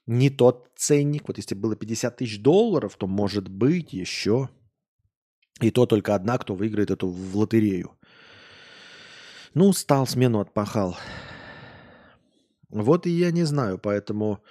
Не 0.07 0.29
тот 0.29 0.69
ценник. 0.75 1.27
Вот 1.27 1.37
если 1.37 1.53
было 1.53 1.75
50 1.75 2.17
тысяч 2.17 2.41
долларов, 2.41 2.95
то 2.97 3.05
может 3.07 3.49
быть 3.49 3.93
еще. 3.93 4.49
И 5.61 5.71
то 5.71 5.85
только 5.85 6.15
одна, 6.15 6.37
кто 6.37 6.55
выиграет 6.55 6.91
эту 6.91 7.07
в 7.07 7.37
лотерею. 7.37 7.91
Ну, 9.53 9.73
стал 9.73 10.07
смену 10.07 10.39
отпахал. 10.39 10.97
Вот 12.69 13.05
и 13.05 13.09
я 13.09 13.31
не 13.31 13.43
знаю, 13.43 13.77
поэтому... 13.77 14.43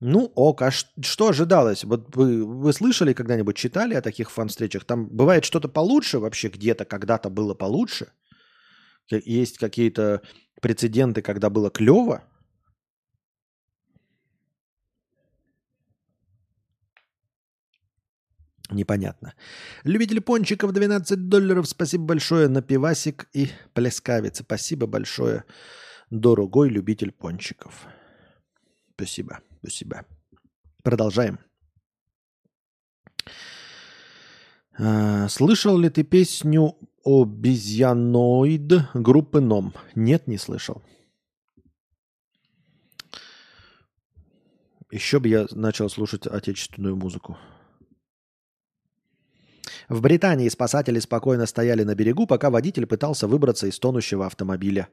Ну, 0.00 0.30
ок, 0.34 0.60
а 0.62 0.70
что 0.70 1.28
ожидалось? 1.28 1.84
Вот 1.84 2.14
вы, 2.14 2.44
вы 2.44 2.72
слышали 2.72 3.14
когда-нибудь, 3.14 3.56
читали 3.56 3.94
о 3.94 4.02
таких 4.02 4.30
фан-встречах? 4.30 4.84
Там 4.84 5.06
бывает 5.06 5.44
что-то 5.44 5.68
получше 5.68 6.18
вообще 6.18 6.48
где-то, 6.48 6.84
когда-то 6.84 7.30
было 7.30 7.54
получше? 7.54 8.12
Есть 9.08 9.56
какие-то 9.56 10.20
прецеденты, 10.60 11.22
когда 11.22 11.48
было 11.48 11.70
клево? 11.70 12.24
Непонятно. 18.74 19.34
Любитель 19.84 20.20
пончиков 20.20 20.72
12 20.72 21.28
долларов. 21.28 21.68
Спасибо 21.68 22.04
большое 22.04 22.48
на 22.48 22.60
пивасик 22.60 23.28
и 23.32 23.48
плескавица. 23.72 24.42
Спасибо 24.42 24.86
большое, 24.86 25.44
дорогой 26.10 26.68
любитель 26.70 27.12
пончиков. 27.12 27.86
Спасибо, 28.96 29.40
спасибо. 29.60 30.04
Продолжаем. 30.82 31.38
А, 34.76 35.28
Слышал 35.28 35.78
ли 35.78 35.88
ты 35.88 36.02
песню 36.02 36.76
«Обезьяноид» 37.04 38.72
группы 38.94 39.40
«Ном»? 39.40 39.72
Нет, 39.94 40.26
не 40.26 40.36
слышал. 40.36 40.82
Еще 44.90 45.20
бы 45.20 45.28
я 45.28 45.46
начал 45.52 45.88
слушать 45.88 46.26
отечественную 46.26 46.96
музыку. 46.96 47.36
В 49.88 50.00
Британии 50.00 50.48
спасатели 50.48 50.98
спокойно 50.98 51.46
стояли 51.46 51.82
на 51.82 51.94
берегу, 51.94 52.26
пока 52.26 52.50
водитель 52.50 52.86
пытался 52.86 53.26
выбраться 53.26 53.66
из 53.66 53.78
тонущего 53.78 54.26
автомобиля. 54.26 54.88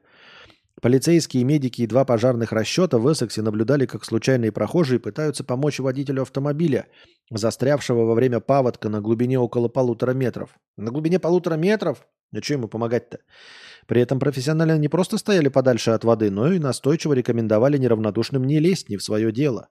Полицейские, 0.80 1.44
медики 1.44 1.82
и 1.82 1.86
два 1.86 2.04
пожарных 2.04 2.50
расчета 2.52 2.98
в 2.98 3.10
Эссексе 3.10 3.42
наблюдали, 3.42 3.86
как 3.86 4.04
случайные 4.04 4.52
прохожие 4.52 4.98
пытаются 4.98 5.44
помочь 5.44 5.78
водителю 5.78 6.22
автомобиля, 6.22 6.86
застрявшего 7.30 8.04
во 8.04 8.14
время 8.14 8.40
паводка 8.40 8.88
на 8.88 9.00
глубине 9.00 9.38
около 9.38 9.68
полутора 9.68 10.12
метров. 10.12 10.50
На 10.76 10.90
глубине 10.90 11.18
полутора 11.18 11.54
метров? 11.54 12.06
А 12.34 12.42
что 12.42 12.54
ему 12.54 12.68
помогать-то? 12.68 13.20
При 13.86 14.00
этом 14.00 14.18
профессионально 14.18 14.78
не 14.78 14.88
просто 14.88 15.18
стояли 15.18 15.48
подальше 15.48 15.90
от 15.90 16.04
воды, 16.04 16.30
но 16.30 16.52
и 16.52 16.58
настойчиво 16.58 17.12
рекомендовали 17.12 17.76
неравнодушным 17.76 18.44
не 18.44 18.58
лезть 18.58 18.88
не 18.88 18.96
в 18.96 19.02
свое 19.02 19.30
дело. 19.32 19.68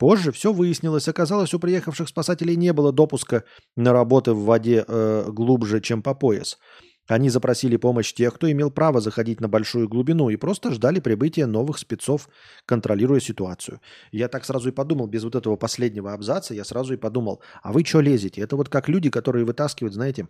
Позже 0.00 0.32
все 0.32 0.50
выяснилось. 0.50 1.08
Оказалось, 1.08 1.52
у 1.52 1.58
приехавших 1.58 2.08
спасателей 2.08 2.56
не 2.56 2.72
было 2.72 2.90
допуска 2.90 3.44
на 3.76 3.92
работы 3.92 4.32
в 4.32 4.44
воде 4.44 4.82
э, 4.88 5.26
глубже, 5.28 5.82
чем 5.82 6.02
по 6.02 6.14
пояс. 6.14 6.58
Они 7.06 7.28
запросили 7.28 7.76
помощь 7.76 8.14
тех, 8.14 8.32
кто 8.32 8.50
имел 8.50 8.70
право 8.70 9.02
заходить 9.02 9.42
на 9.42 9.48
большую 9.48 9.90
глубину 9.90 10.30
и 10.30 10.36
просто 10.36 10.72
ждали 10.72 11.00
прибытия 11.00 11.44
новых 11.44 11.76
спецов, 11.76 12.30
контролируя 12.64 13.20
ситуацию. 13.20 13.82
Я 14.10 14.28
так 14.28 14.46
сразу 14.46 14.70
и 14.70 14.72
подумал, 14.72 15.06
без 15.06 15.22
вот 15.22 15.34
этого 15.34 15.56
последнего 15.56 16.14
абзаца, 16.14 16.54
я 16.54 16.64
сразу 16.64 16.94
и 16.94 16.96
подумал, 16.96 17.42
а 17.62 17.70
вы 17.70 17.84
что 17.84 18.00
лезете? 18.00 18.40
Это 18.40 18.56
вот 18.56 18.70
как 18.70 18.88
люди, 18.88 19.10
которые 19.10 19.44
вытаскивают, 19.44 19.92
знаете, 19.92 20.28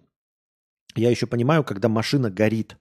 я 0.96 1.10
еще 1.10 1.28
понимаю, 1.28 1.62
когда 1.62 1.88
машина 1.88 2.28
горит 2.28 2.76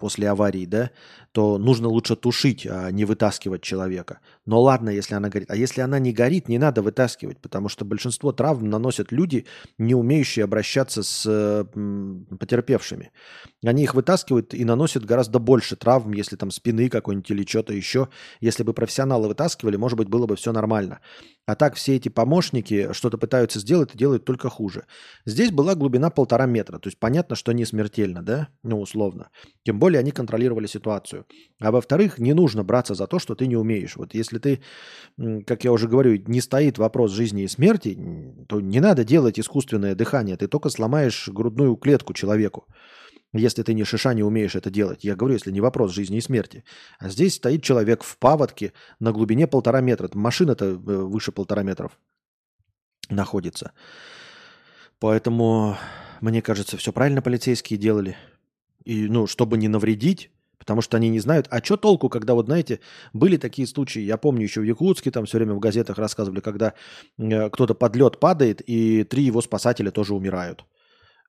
после 0.00 0.28
аварии, 0.28 0.66
да, 0.66 0.90
то 1.32 1.58
нужно 1.58 1.88
лучше 1.88 2.16
тушить, 2.16 2.66
а 2.66 2.90
не 2.90 3.04
вытаскивать 3.04 3.62
человека. 3.62 4.20
Но 4.46 4.60
ладно, 4.60 4.90
если 4.90 5.14
она 5.14 5.28
горит. 5.28 5.50
А 5.50 5.56
если 5.56 5.80
она 5.80 5.98
не 5.98 6.12
горит, 6.12 6.48
не 6.48 6.58
надо 6.58 6.82
вытаскивать, 6.82 7.38
потому 7.40 7.68
что 7.68 7.84
большинство 7.84 8.32
травм 8.32 8.68
наносят 8.68 9.12
люди, 9.12 9.46
не 9.78 9.94
умеющие 9.94 10.44
обращаться 10.44 11.02
с 11.02 11.64
потерпевшими. 12.38 13.12
Они 13.64 13.84
их 13.84 13.94
вытаскивают 13.94 14.54
и 14.54 14.64
наносят 14.64 15.04
гораздо 15.04 15.38
больше 15.38 15.76
травм, 15.76 16.12
если 16.12 16.36
там 16.36 16.50
спины 16.50 16.88
какой-нибудь 16.88 17.30
или 17.30 17.46
что-то 17.46 17.72
еще. 17.72 18.08
Если 18.40 18.62
бы 18.62 18.74
профессионалы 18.74 19.28
вытаскивали, 19.28 19.76
может 19.76 19.96
быть, 19.96 20.08
было 20.08 20.26
бы 20.26 20.36
все 20.36 20.52
нормально. 20.52 21.00
А 21.50 21.56
так 21.56 21.74
все 21.74 21.96
эти 21.96 22.08
помощники 22.08 22.92
что-то 22.92 23.18
пытаются 23.18 23.58
сделать 23.58 23.92
и 23.92 23.98
делают 23.98 24.24
только 24.24 24.48
хуже. 24.48 24.84
Здесь 25.26 25.50
была 25.50 25.74
глубина 25.74 26.08
полтора 26.08 26.46
метра. 26.46 26.78
То 26.78 26.86
есть 26.86 27.00
понятно, 27.00 27.34
что 27.34 27.50
не 27.50 27.64
смертельно, 27.64 28.22
да? 28.22 28.50
Ну, 28.62 28.80
условно. 28.80 29.30
Тем 29.64 29.80
более 29.80 29.98
они 29.98 30.12
контролировали 30.12 30.68
ситуацию. 30.68 31.26
А 31.58 31.72
во-вторых, 31.72 32.20
не 32.20 32.34
нужно 32.34 32.62
браться 32.62 32.94
за 32.94 33.08
то, 33.08 33.18
что 33.18 33.34
ты 33.34 33.48
не 33.48 33.56
умеешь. 33.56 33.96
Вот 33.96 34.14
если 34.14 34.38
ты, 34.38 34.60
как 35.44 35.64
я 35.64 35.72
уже 35.72 35.88
говорю, 35.88 36.22
не 36.28 36.40
стоит 36.40 36.78
вопрос 36.78 37.10
жизни 37.10 37.42
и 37.42 37.48
смерти, 37.48 37.98
то 38.46 38.60
не 38.60 38.78
надо 38.78 39.02
делать 39.02 39.40
искусственное 39.40 39.96
дыхание. 39.96 40.36
Ты 40.36 40.46
только 40.46 40.68
сломаешь 40.68 41.28
грудную 41.28 41.74
клетку 41.74 42.14
человеку 42.14 42.68
если 43.32 43.62
ты 43.62 43.74
не 43.74 43.84
шиша 43.84 44.12
не 44.14 44.22
умеешь 44.22 44.56
это 44.56 44.70
делать. 44.70 45.04
Я 45.04 45.14
говорю, 45.14 45.34
если 45.34 45.50
не 45.50 45.60
вопрос 45.60 45.92
жизни 45.92 46.18
и 46.18 46.20
смерти. 46.20 46.64
А 46.98 47.08
здесь 47.08 47.34
стоит 47.34 47.62
человек 47.62 48.02
в 48.02 48.18
паводке 48.18 48.72
на 48.98 49.12
глубине 49.12 49.46
полтора 49.46 49.80
метра. 49.80 50.10
Машина-то 50.12 50.64
э, 50.64 50.76
выше 50.76 51.32
полтора 51.32 51.62
метров 51.62 51.98
находится. 53.08 53.72
Поэтому, 54.98 55.76
мне 56.20 56.42
кажется, 56.42 56.76
все 56.76 56.92
правильно 56.92 57.22
полицейские 57.22 57.78
делали. 57.78 58.16
И, 58.84 59.08
ну, 59.08 59.26
чтобы 59.26 59.58
не 59.58 59.68
навредить, 59.68 60.30
потому 60.58 60.82
что 60.82 60.96
они 60.96 61.08
не 61.08 61.20
знают. 61.20 61.46
А 61.50 61.62
что 61.62 61.76
толку, 61.76 62.08
когда, 62.08 62.34
вот 62.34 62.46
знаете, 62.46 62.80
были 63.12 63.36
такие 63.36 63.66
случаи, 63.66 64.00
я 64.00 64.16
помню 64.16 64.42
еще 64.42 64.60
в 64.60 64.64
Якутске, 64.64 65.10
там 65.10 65.24
все 65.26 65.38
время 65.38 65.54
в 65.54 65.60
газетах 65.60 65.98
рассказывали, 65.98 66.40
когда 66.40 66.74
э, 67.18 67.50
кто-то 67.50 67.74
под 67.74 67.96
лед 67.96 68.20
падает, 68.20 68.60
и 68.66 69.04
три 69.04 69.24
его 69.24 69.40
спасателя 69.40 69.90
тоже 69.90 70.14
умирают. 70.14 70.64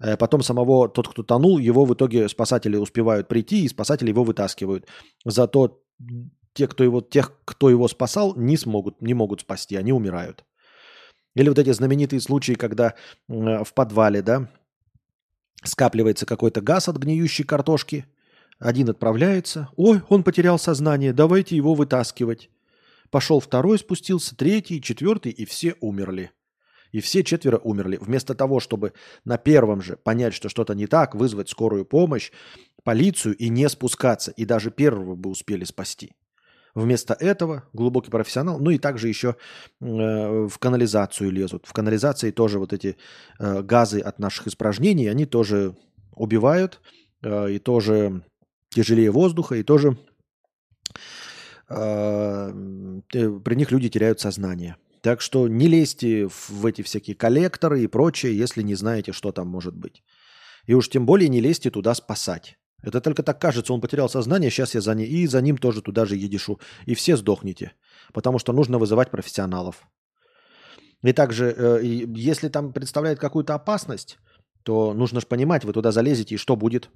Э, 0.01 0.17
потом 0.17 0.41
самого, 0.41 0.89
тот, 0.89 1.07
кто 1.07 1.23
тонул, 1.23 1.59
его 1.59 1.85
в 1.85 1.93
итоге 1.93 2.27
спасатели 2.27 2.75
успевают 2.75 3.27
прийти, 3.27 3.63
и 3.63 3.69
спасатели 3.69 4.09
его 4.09 4.23
вытаскивают. 4.23 4.87
Зато 5.23 5.81
те, 6.53 6.67
кто 6.67 6.83
его, 6.83 7.01
тех, 7.01 7.37
кто 7.45 7.69
его 7.69 7.87
спасал, 7.87 8.35
не 8.35 8.57
смогут, 8.57 9.01
не 9.01 9.13
могут 9.13 9.41
спасти, 9.41 9.75
они 9.75 9.93
умирают. 9.93 10.43
Или 11.35 11.49
вот 11.49 11.59
эти 11.59 11.71
знаменитые 11.71 12.19
случаи, 12.19 12.53
когда 12.53 12.95
э, 13.29 13.63
в 13.63 13.73
подвале, 13.73 14.21
да, 14.21 14.49
скапливается 15.63 16.25
какой-то 16.25 16.61
газ 16.61 16.89
от 16.89 16.97
гниющей 16.97 17.45
картошки, 17.45 18.05
один 18.59 18.89
отправляется, 18.89 19.69
ой, 19.75 20.01
он 20.09 20.23
потерял 20.23 20.59
сознание, 20.59 21.13
давайте 21.13 21.55
его 21.55 21.73
вытаскивать. 21.73 22.49
Пошел 23.09 23.39
второй, 23.39 23.77
спустился, 23.77 24.35
третий, 24.35 24.81
четвертый, 24.81 25.31
и 25.31 25.45
все 25.45 25.75
умерли. 25.79 26.31
И 26.91 26.99
все 26.99 27.23
четверо 27.23 27.57
умерли. 27.57 27.97
Вместо 28.01 28.35
того, 28.35 28.59
чтобы 28.59 28.93
на 29.25 29.37
первом 29.37 29.81
же 29.81 29.97
понять, 29.97 30.33
что 30.33 30.49
что-то 30.49 30.73
не 30.73 30.87
так, 30.87 31.15
вызвать 31.15 31.49
скорую 31.49 31.85
помощь, 31.85 32.31
полицию 32.83 33.35
и 33.37 33.49
не 33.49 33.69
спускаться. 33.69 34.31
И 34.31 34.45
даже 34.45 34.71
первого 34.71 35.15
бы 35.15 35.29
успели 35.29 35.63
спасти. 35.63 36.11
Вместо 36.73 37.13
этого 37.13 37.63
глубокий 37.73 38.11
профессионал, 38.11 38.59
ну 38.59 38.69
и 38.69 38.77
также 38.77 39.09
еще 39.09 39.35
э, 39.81 39.85
в 39.85 40.57
канализацию 40.57 41.29
лезут. 41.29 41.65
В 41.65 41.73
канализации 41.73 42.31
тоже 42.31 42.59
вот 42.59 42.71
эти 42.71 42.95
э, 43.39 43.61
газы 43.61 43.99
от 43.99 44.19
наших 44.19 44.47
испражнений, 44.47 45.07
они 45.07 45.25
тоже 45.25 45.75
убивают, 46.15 46.79
э, 47.23 47.51
и 47.51 47.59
тоже 47.59 48.23
тяжелее 48.69 49.11
воздуха, 49.11 49.55
и 49.55 49.63
тоже 49.63 49.97
э, 51.67 52.53
при 53.11 53.55
них 53.55 53.71
люди 53.71 53.89
теряют 53.89 54.21
сознание. 54.21 54.77
Так 55.01 55.21
что 55.21 55.47
не 55.47 55.67
лезьте 55.67 56.27
в 56.27 56.65
эти 56.65 56.83
всякие 56.83 57.15
коллекторы 57.15 57.81
и 57.81 57.87
прочее, 57.87 58.37
если 58.37 58.63
не 58.63 58.75
знаете, 58.75 59.13
что 59.13 59.31
там 59.31 59.47
может 59.47 59.75
быть. 59.75 60.03
И 60.67 60.75
уж 60.75 60.89
тем 60.89 61.05
более 61.05 61.29
не 61.29 61.41
лезьте 61.41 61.71
туда 61.71 61.95
спасать. 61.95 62.57
Это 62.83 63.01
только 63.01 63.23
так 63.23 63.39
кажется, 63.41 63.73
он 63.73 63.81
потерял 63.81 64.09
сознание, 64.09 64.49
сейчас 64.49 64.75
я 64.75 64.81
за 64.81 64.95
ним, 64.95 65.07
и 65.07 65.27
за 65.27 65.41
ним 65.41 65.57
тоже 65.57 65.81
туда 65.81 66.05
же 66.05 66.15
едишу. 66.15 66.59
И 66.85 66.95
все 66.95 67.17
сдохнете, 67.17 67.73
потому 68.13 68.39
что 68.39 68.53
нужно 68.53 68.77
вызывать 68.77 69.11
профессионалов. 69.11 69.87
И 71.03 71.13
также, 71.13 71.53
э, 71.57 71.79
если 71.83 72.49
там 72.49 72.73
представляет 72.73 73.19
какую-то 73.19 73.55
опасность, 73.55 74.19
то 74.63 74.93
нужно 74.93 75.19
же 75.19 75.27
понимать, 75.27 75.65
вы 75.65 75.73
туда 75.73 75.91
залезете, 75.91 76.35
и 76.35 76.37
что 76.37 76.55
будет? 76.55 76.89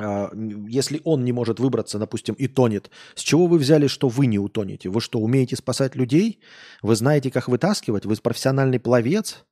А, 0.00 0.30
если 0.68 1.00
он 1.04 1.24
не 1.24 1.32
может 1.32 1.60
выбраться, 1.60 1.98
допустим, 1.98 2.34
и 2.34 2.48
тонет, 2.48 2.90
с 3.14 3.20
чего 3.20 3.46
вы 3.46 3.58
взяли, 3.58 3.86
что 3.86 4.08
вы 4.08 4.26
не 4.26 4.38
утонете? 4.38 4.88
Вы 4.88 5.00
что, 5.00 5.20
умеете 5.20 5.56
спасать 5.56 5.94
людей? 5.96 6.40
Вы 6.82 6.94
знаете, 6.96 7.30
как 7.30 7.48
вытаскивать? 7.48 8.06
Вы 8.06 8.16
профессиональный 8.16 8.80
пловец? 8.80 9.44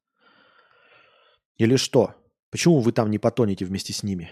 Или 1.59 1.77
что? 1.77 2.15
Почему 2.51 2.81
вы 2.81 2.93
там 2.93 3.11
не 3.11 3.19
потонете 3.19 3.65
вместе 3.65 3.93
с 3.93 4.03
ними? 4.03 4.31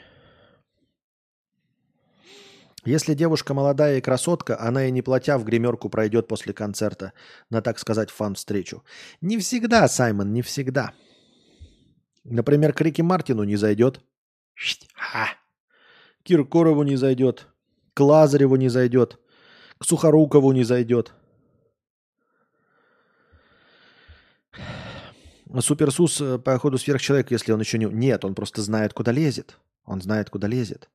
Если 2.86 3.14
девушка 3.14 3.52
молодая 3.52 3.98
и 3.98 4.00
красотка, 4.00 4.58
она 4.60 4.86
и 4.86 4.92
не 4.92 5.02
платя 5.02 5.38
в 5.38 5.44
гримерку 5.44 5.90
пройдет 5.90 6.28
после 6.28 6.54
концерта 6.54 7.12
на, 7.50 7.60
так 7.60 7.80
сказать, 7.80 8.10
фан-встречу. 8.10 8.84
Не 9.20 9.38
всегда, 9.38 9.88
Саймон, 9.88 10.32
не 10.32 10.42
всегда. 10.42 10.92
Например, 12.22 12.72
к 12.72 12.80
Рике 12.80 13.02
Мартину 13.02 13.42
не 13.42 13.56
зайдет. 13.56 14.00
Ха! 14.94 15.30
Киркорову 16.26 16.82
не 16.82 16.96
зайдет, 16.96 17.46
к 17.94 18.00
Лазареву 18.00 18.56
не 18.56 18.68
зайдет, 18.68 19.18
к 19.78 19.84
Сухорукову 19.84 20.52
не 20.52 20.64
зайдет. 20.64 21.14
Суперсус, 25.60 26.20
э, 26.20 26.38
по 26.38 26.58
ходу 26.58 26.78
сверхчеловек, 26.78 27.30
если 27.30 27.52
он 27.52 27.60
еще 27.60 27.78
не... 27.78 27.86
Нет, 27.86 28.24
он 28.24 28.34
просто 28.34 28.62
знает, 28.62 28.92
куда 28.92 29.12
лезет. 29.12 29.58
Он 29.84 30.02
знает, 30.02 30.28
куда 30.28 30.48
лезет. 30.48 30.90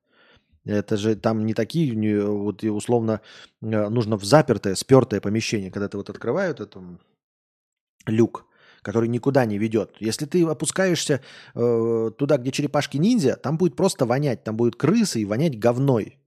Это 0.64 0.96
же 0.96 1.16
там 1.16 1.46
не 1.46 1.54
такие, 1.54 1.96
не, 1.96 2.20
вот 2.20 2.62
условно, 2.62 3.22
э, 3.62 3.88
нужно 3.88 4.16
в 4.18 4.24
запертое, 4.24 4.74
спертое 4.74 5.20
помещение, 5.20 5.70
когда 5.70 5.88
ты 5.88 5.96
вот 5.96 6.10
открывают 6.10 6.60
это 6.60 6.82
люк, 8.06 8.44
который 8.82 9.08
никуда 9.08 9.46
не 9.46 9.58
ведет. 9.58 9.96
Если 10.00 10.26
ты 10.26 10.44
опускаешься 10.44 11.20
э, 11.54 12.10
туда, 12.18 12.36
где 12.36 12.50
черепашки 12.50 12.96
ниндзя, 12.98 13.36
там 13.36 13.56
будет 13.56 13.76
просто 13.76 14.04
вонять, 14.04 14.44
там 14.44 14.56
будет 14.56 14.76
крысы 14.76 15.20
и 15.20 15.24
вонять 15.24 15.58
говной. 15.58 16.18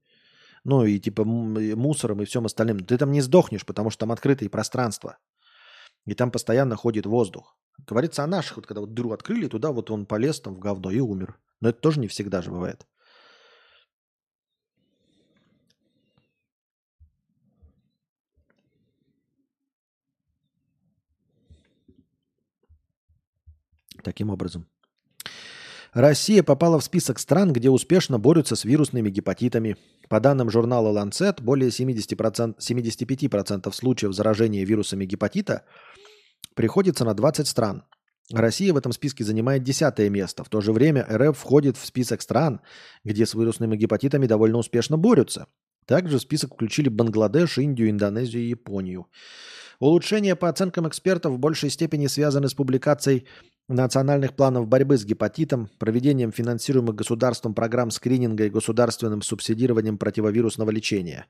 Ну 0.63 0.83
и 0.83 0.99
типа 0.99 1.23
мусором 1.23 2.21
и 2.21 2.25
всем 2.25 2.45
остальным. 2.45 2.79
Ты 2.79 2.97
там 2.97 3.11
не 3.11 3.21
сдохнешь, 3.21 3.65
потому 3.65 3.91
что 3.91 3.99
там 3.99 4.11
открытые 4.11 4.49
пространства. 4.49 5.17
И 6.05 6.13
там 6.15 6.31
постоянно 6.31 6.75
ходит 6.75 7.05
воздух. 7.05 7.55
Говорится 7.85 8.23
о 8.23 8.27
наших, 8.27 8.57
вот 8.57 8.67
когда 8.67 8.81
вот 8.81 8.93
дыру 8.93 9.11
открыли, 9.11 9.47
туда 9.47 9.71
вот 9.71 9.91
он 9.91 10.05
полез 10.05 10.39
там 10.39 10.55
в 10.55 10.59
говно 10.59 10.89
и 10.91 10.99
умер. 10.99 11.37
Но 11.61 11.69
это 11.69 11.79
тоже 11.79 11.99
не 11.99 12.07
всегда 12.07 12.41
же 12.41 12.51
бывает. 12.51 12.85
Таким 24.05 24.29
образом. 24.29 24.67
Россия 25.93 26.43
попала 26.43 26.79
в 26.79 26.83
список 26.83 27.17
стран, 27.17 27.51
где 27.53 27.71
успешно 27.71 28.19
борются 28.19 28.55
с 28.55 28.63
вирусными 28.63 29.09
гепатитами. 29.09 29.77
По 30.09 30.19
данным 30.19 30.51
журнала 30.51 30.95
Lancet, 30.95 31.41
более 31.41 31.69
70%, 31.69 32.57
75% 32.59 33.71
случаев 33.73 34.13
заражения 34.13 34.63
вирусами 34.63 35.05
гепатита 35.05 35.63
приходится 36.53 37.03
на 37.03 37.15
20 37.15 37.47
стран. 37.47 37.83
Россия 38.31 38.73
в 38.73 38.77
этом 38.77 38.91
списке 38.91 39.23
занимает 39.23 39.63
десятое 39.63 40.09
место. 40.09 40.43
В 40.43 40.49
то 40.49 40.61
же 40.61 40.71
время 40.71 41.07
РФ 41.09 41.35
входит 41.35 41.75
в 41.75 41.85
список 41.85 42.21
стран, 42.21 42.61
где 43.03 43.25
с 43.25 43.33
вирусными 43.33 43.75
гепатитами 43.75 44.27
довольно 44.27 44.59
успешно 44.59 44.97
борются. 44.97 45.47
Также 45.87 46.17
в 46.19 46.21
список 46.21 46.53
включили 46.53 46.89
Бангладеш, 46.89 47.57
Индию, 47.57 47.89
Индонезию 47.89 48.43
и 48.43 48.49
Японию. 48.49 49.07
Улучшения 49.79 50.35
по 50.35 50.49
оценкам 50.49 50.87
экспертов 50.87 51.33
в 51.33 51.39
большей 51.39 51.69
степени 51.69 52.07
связаны 52.07 52.49
с 52.49 52.53
публикацией 52.53 53.25
национальных 53.67 54.35
планов 54.35 54.67
борьбы 54.67 54.97
с 54.97 55.05
гепатитом, 55.05 55.69
проведением 55.79 56.31
финансируемых 56.31 56.95
государством 56.95 57.53
программ 57.53 57.91
скрининга 57.91 58.45
и 58.45 58.49
государственным 58.49 59.21
субсидированием 59.21 59.97
противовирусного 59.97 60.69
лечения. 60.69 61.27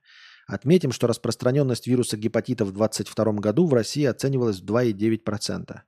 Отметим, 0.48 0.92
что 0.92 1.08
распространенность 1.08 1.88
вируса 1.88 2.18
гепатита 2.18 2.66
в 2.66 2.72
2022 2.72 3.34
году 3.40 3.66
в 3.66 3.74
России 3.74 4.06
оценивалась 4.06 4.60
в 4.60 4.66
2,9%. 4.66 5.80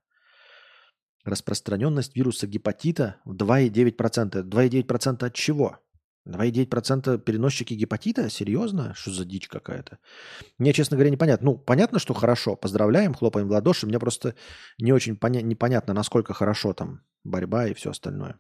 Распространенность 1.26 2.16
вируса 2.16 2.48
гепатита 2.48 3.18
в 3.26 3.36
2,9%. 3.36 4.44
2,9% 4.44 5.26
от 5.26 5.34
чего? 5.34 5.80
2,9% 6.28 7.18
переносчики 7.20 7.74
гепатита? 7.74 8.30
Серьезно? 8.30 8.94
Что 8.96 9.12
за 9.12 9.26
дичь 9.26 9.48
какая-то? 9.48 10.00
Мне, 10.58 10.74
честно 10.74 10.98
говоря, 10.98 11.12
непонятно. 11.12 11.52
Ну, 11.52 11.58
понятно, 11.58 12.00
что 12.00 12.14
хорошо. 12.14 12.56
Поздравляем, 12.56 13.14
хлопаем 13.14 13.48
в 13.48 13.52
ладоши. 13.52 13.88
Мне 13.88 14.00
просто 14.00 14.36
не 14.80 14.94
очень 14.94 15.16
поня- 15.16 15.42
непонятно, 15.42 15.94
насколько 15.94 16.34
хорошо 16.34 16.74
там 16.74 17.02
борьба 17.24 17.68
и 17.68 17.74
все 17.74 17.92
остальное. 17.92 18.40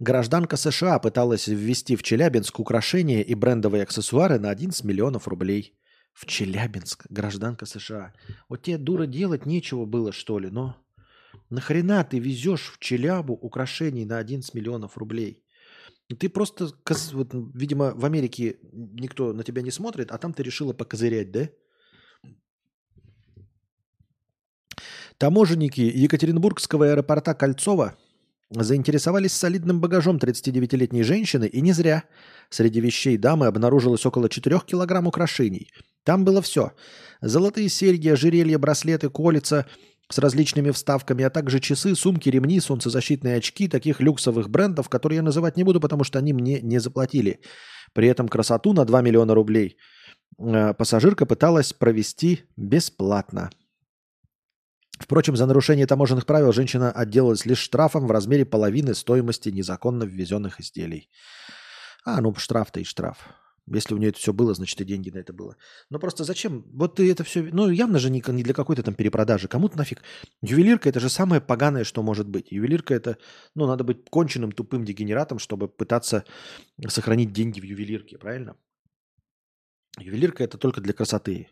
Гражданка 0.00 0.56
США 0.56 0.98
пыталась 0.98 1.46
ввести 1.46 1.96
в 1.96 2.02
Челябинск 2.02 2.58
украшения 2.58 3.22
и 3.22 3.34
брендовые 3.34 3.84
аксессуары 3.84 4.38
на 4.38 4.50
11 4.50 4.84
миллионов 4.84 5.28
рублей. 5.28 5.78
В 6.12 6.26
Челябинск, 6.26 7.06
гражданка 7.08 7.66
США. 7.66 8.12
Вот 8.48 8.62
тебе, 8.62 8.78
дура, 8.78 9.06
делать 9.06 9.46
нечего 9.46 9.86
было, 9.86 10.12
что 10.12 10.38
ли, 10.38 10.50
но... 10.50 10.76
Нахрена 11.52 12.02
ты 12.02 12.18
везешь 12.18 12.72
в 12.72 12.78
Челябу 12.78 13.34
украшений 13.34 14.06
на 14.06 14.18
11 14.18 14.54
миллионов 14.54 14.96
рублей? 14.96 15.44
Ты 16.18 16.30
просто, 16.30 16.68
вот, 17.12 17.34
видимо, 17.54 17.92
в 17.94 18.04
Америке 18.06 18.56
никто 18.72 19.34
на 19.34 19.44
тебя 19.44 19.60
не 19.62 19.70
смотрит, 19.70 20.12
а 20.12 20.18
там 20.18 20.32
ты 20.32 20.42
решила 20.42 20.72
покозырять, 20.72 21.30
да? 21.30 21.50
Таможенники 25.18 25.82
Екатеринбургского 26.04 26.86
аэропорта 26.86 27.34
Кольцова 27.34 27.96
заинтересовались 28.50 29.32
солидным 29.32 29.80
багажом 29.80 30.16
39-летней 30.16 31.02
женщины, 31.02 31.46
и 31.46 31.60
не 31.60 31.72
зря. 31.72 32.04
Среди 32.48 32.80
вещей 32.80 33.18
дамы 33.18 33.46
обнаружилось 33.46 34.06
около 34.06 34.28
4 34.28 34.60
килограмм 34.66 35.06
украшений. 35.06 35.70
Там 36.02 36.24
было 36.24 36.40
все. 36.40 36.72
Золотые 37.20 37.68
серьги, 37.68 38.08
ожерелья, 38.08 38.58
браслеты, 38.58 39.10
колица– 39.10 39.66
с 40.12 40.18
различными 40.18 40.70
вставками, 40.70 41.24
а 41.24 41.30
также 41.30 41.58
часы, 41.60 41.94
сумки, 41.94 42.28
ремни, 42.28 42.60
солнцезащитные 42.60 43.36
очки 43.36 43.68
таких 43.68 44.00
люксовых 44.00 44.48
брендов, 44.48 44.88
которые 44.88 45.16
я 45.16 45.22
называть 45.22 45.56
не 45.56 45.64
буду, 45.64 45.80
потому 45.80 46.04
что 46.04 46.18
они 46.18 46.32
мне 46.32 46.60
не 46.60 46.78
заплатили. 46.78 47.40
При 47.94 48.08
этом 48.08 48.28
красоту 48.28 48.72
на 48.72 48.84
2 48.84 49.00
миллиона 49.02 49.34
рублей 49.34 49.76
э, 50.38 50.74
пассажирка 50.74 51.26
пыталась 51.26 51.72
провести 51.72 52.42
бесплатно. 52.56 53.50
Впрочем, 54.98 55.36
за 55.36 55.46
нарушение 55.46 55.86
таможенных 55.86 56.26
правил 56.26 56.52
женщина 56.52 56.92
отделалась 56.92 57.44
лишь 57.44 57.58
штрафом 57.58 58.06
в 58.06 58.10
размере 58.10 58.44
половины 58.44 58.94
стоимости 58.94 59.48
незаконно 59.48 60.04
ввезенных 60.04 60.60
изделий. 60.60 61.08
А, 62.04 62.20
ну 62.20 62.34
штраф-то 62.34 62.80
и 62.80 62.84
штраф. 62.84 63.18
Если 63.66 63.94
у 63.94 63.98
нее 63.98 64.10
это 64.10 64.18
все 64.18 64.32
было, 64.32 64.54
значит 64.54 64.80
и 64.80 64.84
деньги 64.84 65.10
на 65.10 65.18
это 65.18 65.32
было. 65.32 65.56
Но 65.88 65.98
просто 66.00 66.24
зачем? 66.24 66.64
Вот 66.72 66.96
ты 66.96 67.10
это 67.10 67.22
все... 67.22 67.42
Ну, 67.42 67.70
явно 67.70 67.98
же 67.98 68.10
не, 68.10 68.20
для 68.20 68.54
какой-то 68.54 68.82
там 68.82 68.94
перепродажи. 68.94 69.46
Кому-то 69.46 69.78
нафиг. 69.78 70.02
Ювелирка– 70.42 70.88
это 70.90 70.98
же 70.98 71.08
самое 71.08 71.40
поганое, 71.40 71.84
что 71.84 72.02
может 72.02 72.28
быть. 72.28 72.50
Ювелирка– 72.50 72.94
это... 72.96 73.18
Ну, 73.54 73.66
надо 73.66 73.84
быть 73.84 74.10
конченным 74.10 74.50
тупым 74.50 74.84
дегенератом, 74.84 75.38
чтобы 75.38 75.68
пытаться 75.68 76.24
сохранить 76.88 77.32
деньги 77.32 77.60
в 77.60 77.64
ювелирке, 77.64 78.18
правильно? 78.18 78.56
Ювелирка– 79.98 80.42
это 80.44 80.58
только 80.58 80.80
для 80.80 80.92
красоты. 80.92 81.48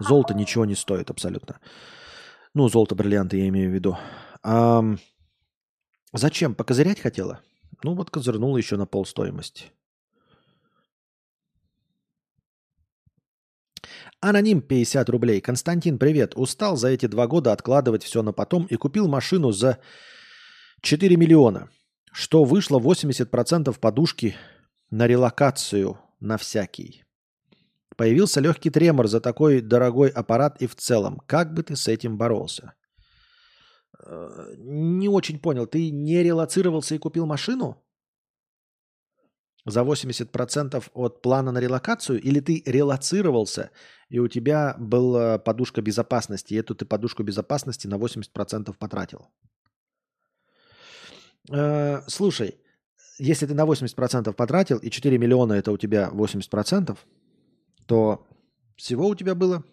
Золото 0.00 0.32
ничего 0.32 0.64
не 0.64 0.74
стоит 0.74 1.10
абсолютно. 1.10 1.60
Ну, 2.54 2.68
золото, 2.68 2.94
бриллианты 2.94 3.36
я 3.36 3.48
имею 3.48 3.70
в 3.70 3.74
виду. 3.74 3.98
А, 4.42 4.82
зачем? 6.14 6.54
Покозырять 6.54 7.00
хотела? 7.00 7.42
Ну, 7.84 7.94
вот 7.94 8.10
козырнула 8.10 8.56
еще 8.56 8.76
на 8.76 8.86
пол 8.86 9.04
Аноним 14.20 14.60
50 14.60 15.08
рублей. 15.08 15.40
Константин, 15.40 15.98
привет. 15.98 16.34
Устал 16.36 16.76
за 16.76 16.88
эти 16.88 17.06
два 17.06 17.26
года 17.26 17.52
откладывать 17.52 18.04
все 18.04 18.22
на 18.22 18.32
потом 18.32 18.66
и 18.66 18.76
купил 18.76 19.08
машину 19.08 19.50
за 19.50 19.78
4 20.82 21.16
миллиона, 21.16 21.70
что 22.12 22.44
вышло 22.44 22.78
80% 22.78 23.78
подушки 23.78 24.36
на 24.90 25.06
релокацию 25.06 25.98
на 26.20 26.36
всякий. 26.36 27.04
Появился 27.96 28.40
легкий 28.40 28.68
тремор 28.68 29.08
за 29.08 29.20
такой 29.20 29.62
дорогой 29.62 30.10
аппарат 30.10 30.60
и 30.60 30.66
в 30.66 30.76
целом. 30.76 31.20
Как 31.26 31.54
бы 31.54 31.62
ты 31.62 31.74
с 31.74 31.88
этим 31.88 32.18
боролся? 32.18 32.74
Э, 34.04 34.54
не 34.58 35.08
очень 35.08 35.38
понял. 35.38 35.66
Ты 35.66 35.90
не 35.90 36.22
релацировался 36.22 36.94
и 36.94 36.98
купил 36.98 37.24
машину? 37.24 37.82
За 39.64 39.80
80% 39.80 40.90
от 40.92 41.22
плана 41.22 41.52
на 41.52 41.58
релокацию? 41.58 42.20
Или 42.20 42.40
ты 42.40 42.62
релацировался 42.66 43.70
и 44.10 44.18
у 44.18 44.28
тебя 44.28 44.74
была 44.78 45.38
подушка 45.38 45.80
безопасности, 45.80 46.54
и 46.54 46.56
эту 46.56 46.74
ты 46.74 46.84
подушку 46.84 47.22
безопасности 47.22 47.86
на 47.86 47.94
80% 47.94 48.76
потратил. 48.76 49.28
Э, 51.48 52.02
слушай, 52.08 52.56
если 53.18 53.46
ты 53.46 53.54
на 53.54 53.64
80% 53.64 54.32
потратил, 54.32 54.78
и 54.78 54.90
4 54.90 55.16
миллиона 55.16 55.54
это 55.54 55.70
у 55.70 55.78
тебя 55.78 56.10
80%, 56.12 56.98
то 57.86 58.26
всего 58.76 59.06
у 59.06 59.14
тебя 59.14 59.34
было 59.34 59.64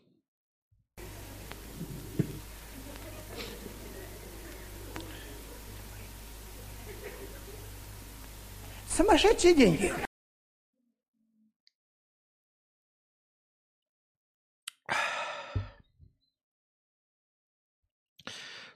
Сумасшедшие 8.97 9.53
деньги. 9.53 10.06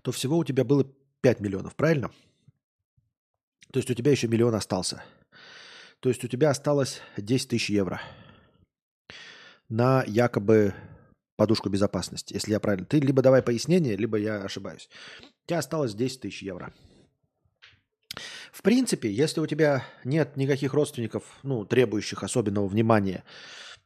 То 0.01 0.11
всего 0.11 0.37
у 0.37 0.43
тебя 0.43 0.63
было 0.63 0.85
5 1.21 1.39
миллионов, 1.39 1.75
правильно? 1.75 2.11
То 3.71 3.79
есть 3.79 3.89
у 3.89 3.93
тебя 3.93 4.11
еще 4.11 4.27
миллион 4.27 4.55
остался. 4.55 5.03
То 5.99 6.09
есть 6.09 6.23
у 6.23 6.27
тебя 6.27 6.49
осталось 6.49 7.01
10 7.17 7.49
тысяч 7.49 7.69
евро 7.69 8.01
на 9.69 10.03
якобы 10.05 10.73
подушку 11.37 11.69
безопасности, 11.69 12.33
если 12.33 12.51
я 12.51 12.59
правильно. 12.59 12.85
Ты 12.85 12.99
либо 12.99 13.21
давай 13.21 13.41
пояснение, 13.41 13.95
либо 13.95 14.17
я 14.17 14.43
ошибаюсь. 14.43 14.89
У 15.21 15.47
тебя 15.47 15.59
осталось 15.59 15.93
10 15.93 16.21
тысяч 16.21 16.43
евро. 16.43 16.73
В 18.51 18.61
принципе, 18.61 19.09
если 19.09 19.39
у 19.39 19.47
тебя 19.47 19.85
нет 20.03 20.35
никаких 20.35 20.73
родственников, 20.73 21.23
ну, 21.43 21.65
требующих 21.65 22.23
особенного 22.23 22.67
внимания, 22.67 23.23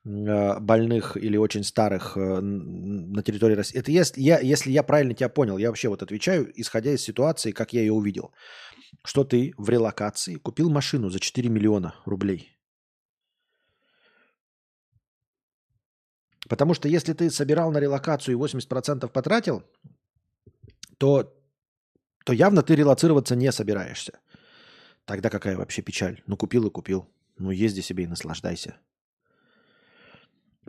больных 0.05 1.17
или 1.17 1.35
очень 1.35 1.63
старых 1.63 2.15
э, 2.15 2.39
на 2.39 3.23
территории 3.23 3.55
России. 3.55 3.79
Это 3.79 3.91
если 3.91 4.21
я, 4.21 4.39
если 4.39 4.71
я 4.71 4.83
правильно 4.83 5.15
тебя 5.15 5.29
понял, 5.29 5.57
я 5.57 5.69
вообще 5.69 5.89
вот 5.89 6.03
отвечаю, 6.03 6.51
исходя 6.55 6.91
из 6.91 7.01
ситуации, 7.01 7.51
как 7.51 7.73
я 7.73 7.81
ее 7.81 7.91
увидел, 7.91 8.31
что 9.03 9.23
ты 9.23 9.53
в 9.57 9.67
релокации 9.67 10.35
купил 10.35 10.69
машину 10.69 11.09
за 11.09 11.19
4 11.19 11.49
миллиона 11.49 11.95
рублей. 12.05 12.55
Потому 16.47 16.75
что 16.75 16.87
если 16.87 17.13
ты 17.13 17.31
собирал 17.31 17.71
на 17.71 17.79
релокацию 17.79 18.37
и 18.37 18.39
80% 18.39 19.07
потратил, 19.07 19.63
то, 20.99 21.33
то 22.25 22.33
явно 22.33 22.61
ты 22.61 22.75
релацироваться 22.75 23.35
не 23.35 23.51
собираешься. 23.51 24.19
Тогда 25.05 25.31
какая 25.31 25.57
вообще 25.57 25.81
печаль? 25.81 26.21
Ну 26.27 26.37
купил 26.37 26.67
и 26.67 26.69
купил. 26.69 27.09
Ну 27.39 27.49
езди 27.49 27.81
себе 27.81 28.03
и 28.03 28.07
наслаждайся. 28.07 28.77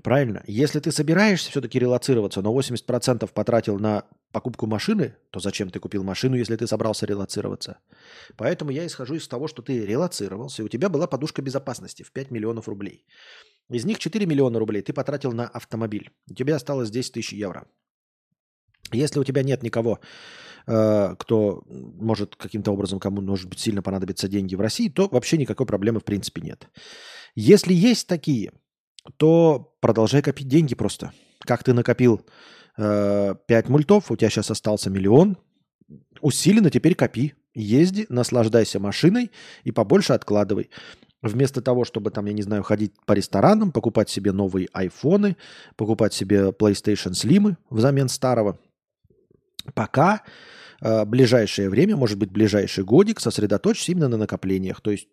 Правильно? 0.02 0.42
Если 0.46 0.78
ты 0.78 0.92
собираешься 0.92 1.50
все-таки 1.50 1.78
релацироваться, 1.78 2.42
но 2.42 2.58
80% 2.58 3.30
потратил 3.32 3.78
на 3.78 4.04
покупку 4.30 4.66
машины, 4.66 5.16
то 5.30 5.40
зачем 5.40 5.70
ты 5.70 5.80
купил 5.80 6.04
машину, 6.04 6.36
если 6.36 6.56
ты 6.56 6.66
собрался 6.66 7.06
релацироваться? 7.06 7.78
Поэтому 8.36 8.70
я 8.70 8.86
исхожу 8.86 9.14
из 9.14 9.26
того, 9.26 9.48
что 9.48 9.62
ты 9.62 9.86
релацировался, 9.86 10.62
и 10.62 10.64
у 10.64 10.68
тебя 10.68 10.90
была 10.90 11.06
подушка 11.06 11.40
безопасности 11.40 12.02
в 12.02 12.12
5 12.12 12.30
миллионов 12.30 12.68
рублей. 12.68 13.06
Из 13.70 13.84
них 13.84 13.98
4 13.98 14.26
миллиона 14.26 14.58
рублей 14.58 14.82
ты 14.82 14.92
потратил 14.92 15.32
на 15.32 15.48
автомобиль. 15.48 16.10
У 16.30 16.34
тебя 16.34 16.56
осталось 16.56 16.90
10 16.90 17.14
тысяч 17.14 17.32
евро. 17.32 17.66
Если 18.92 19.18
у 19.18 19.24
тебя 19.24 19.42
нет 19.42 19.62
никого, 19.62 19.98
э, 20.66 21.16
кто 21.18 21.64
может 21.66 22.36
каким-то 22.36 22.70
образом, 22.70 23.00
кому 23.00 23.22
может 23.22 23.48
быть 23.48 23.58
сильно 23.58 23.82
понадобиться 23.82 24.28
деньги 24.28 24.54
в 24.54 24.60
России, 24.60 24.88
то 24.88 25.08
вообще 25.08 25.38
никакой 25.38 25.66
проблемы 25.66 26.00
в 26.00 26.04
принципе 26.04 26.42
нет. 26.42 26.68
Если 27.34 27.72
есть 27.72 28.06
такие– 28.06 28.52
то 29.16 29.74
продолжай 29.80 30.22
копить 30.22 30.48
деньги 30.48 30.74
просто. 30.74 31.12
Как 31.40 31.62
ты 31.62 31.72
накопил 31.72 32.22
э, 32.76 33.34
5 33.46 33.68
мультов, 33.68 34.10
у 34.10 34.16
тебя 34.16 34.30
сейчас 34.30 34.50
остался 34.50 34.90
миллион, 34.90 35.36
усиленно 36.20 36.70
теперь 36.70 36.94
копи. 36.94 37.34
Езди, 37.54 38.04
наслаждайся 38.10 38.78
машиной 38.78 39.30
и 39.64 39.72
побольше 39.72 40.12
откладывай. 40.12 40.70
Вместо 41.22 41.62
того, 41.62 41.84
чтобы 41.84 42.10
там, 42.10 42.26
я 42.26 42.34
не 42.34 42.42
знаю, 42.42 42.62
ходить 42.62 42.92
по 43.06 43.14
ресторанам, 43.14 43.72
покупать 43.72 44.10
себе 44.10 44.32
новые 44.32 44.68
айфоны, 44.72 45.36
покупать 45.76 46.12
себе 46.12 46.50
PlayStation 46.50 47.12
Slim 47.12 47.56
взамен 47.70 48.08
старого, 48.08 48.58
пока 49.74 50.22
э, 50.82 51.04
ближайшее 51.06 51.70
время, 51.70 51.96
может 51.96 52.18
быть, 52.18 52.30
ближайший 52.30 52.84
годик, 52.84 53.20
сосредоточься 53.20 53.92
именно 53.92 54.08
на 54.08 54.18
накоплениях. 54.18 54.82
То 54.82 54.90
есть 54.90 55.08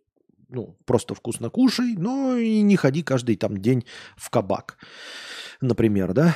ну, 0.53 0.77
просто 0.85 1.15
вкусно 1.15 1.49
кушай, 1.49 1.95
но 1.97 2.37
и 2.37 2.61
не 2.61 2.75
ходи 2.77 3.03
каждый 3.03 3.35
там 3.35 3.57
день 3.57 3.85
в 4.15 4.29
кабак, 4.29 4.77
например, 5.61 6.13
да. 6.13 6.35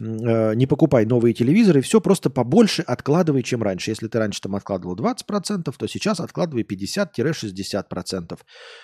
Э, 0.00 0.54
не 0.54 0.66
покупай 0.66 1.06
новые 1.06 1.32
телевизоры, 1.32 1.80
все 1.80 2.00
просто 2.00 2.28
побольше 2.28 2.82
откладывай, 2.82 3.42
чем 3.42 3.62
раньше. 3.62 3.90
Если 3.90 4.08
ты 4.08 4.18
раньше 4.18 4.40
там 4.40 4.56
откладывал 4.56 4.96
20%, 4.96 5.72
то 5.78 5.86
сейчас 5.86 6.20
откладывай 6.20 6.64
50-60%, 6.64 8.38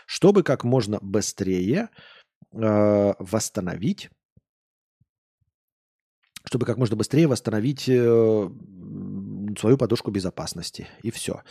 чтобы 0.07 0.43
как 0.43 0.65
можно 0.65 0.99
быстрее 1.03 1.89
э, 2.53 3.13
восстановить 3.19 4.11
чтобы 6.45 6.65
как 6.65 6.79
можно 6.79 6.97
быстрее 6.97 7.27
восстановить 7.27 7.89
э, 7.89 8.49
свою 9.59 9.77
подушку 9.77 10.11
безопасности. 10.11 10.89
И 11.03 11.11
все. 11.11 11.43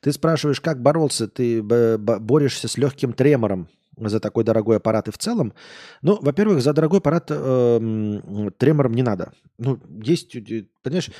Ты 0.00 0.12
спрашиваешь, 0.12 0.60
как 0.60 0.80
боролся? 0.80 1.28
Ты 1.28 1.62
борешься 1.62 2.68
с 2.68 2.78
легким 2.78 3.12
тремором 3.12 3.68
за 3.96 4.20
такой 4.20 4.44
дорогой 4.44 4.78
аппарат 4.78 5.08
и 5.08 5.12
в 5.12 5.18
целом. 5.18 5.54
Ну, 6.02 6.18
во-первых, 6.20 6.62
за 6.62 6.72
дорогой 6.72 6.98
аппарат 6.98 7.26
э, 7.30 8.50
тремором 8.58 8.92
не 8.94 9.02
надо. 9.02 9.32
Ну, 9.58 9.78
есть, 10.02 10.34
э, 10.34 10.66
понимаешь, 10.82 11.10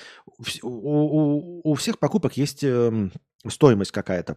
у, 0.62 0.68
у, 0.68 1.60
у 1.70 1.74
всех 1.74 1.98
покупок 1.98 2.36
есть 2.36 2.64
э, 2.64 3.10
стоимость 3.48 3.92
какая-то. 3.92 4.36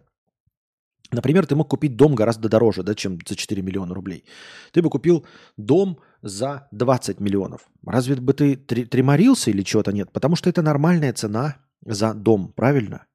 Например, 1.11 1.45
ты 1.45 1.55
мог 1.55 1.69
купить 1.69 1.95
дом 1.95 2.15
гораздо 2.15 2.49
дороже, 2.49 2.83
да, 2.83 2.93
чем 2.93 3.17
за 3.25 3.35
4 3.35 3.61
миллиона 3.61 3.93
рублей. 3.93 4.25
Ты 4.73 4.81
бы 4.81 4.89
купил 4.89 5.25
дом 5.55 5.99
за 6.21 6.67
20 6.71 7.21
миллионов. 7.21 7.61
Разве 7.85 8.15
бы 8.15 8.33
ты 8.33 8.57
треморился 8.57 9.49
или 9.49 9.61
чего-то 9.61 9.93
нет? 9.93 10.11
Потому 10.11 10.35
что 10.35 10.49
это 10.49 10.61
нормальная 10.61 11.13
цена 11.13 11.57
за 11.85 12.13
дом, 12.13 12.53
правильно? 12.53 13.07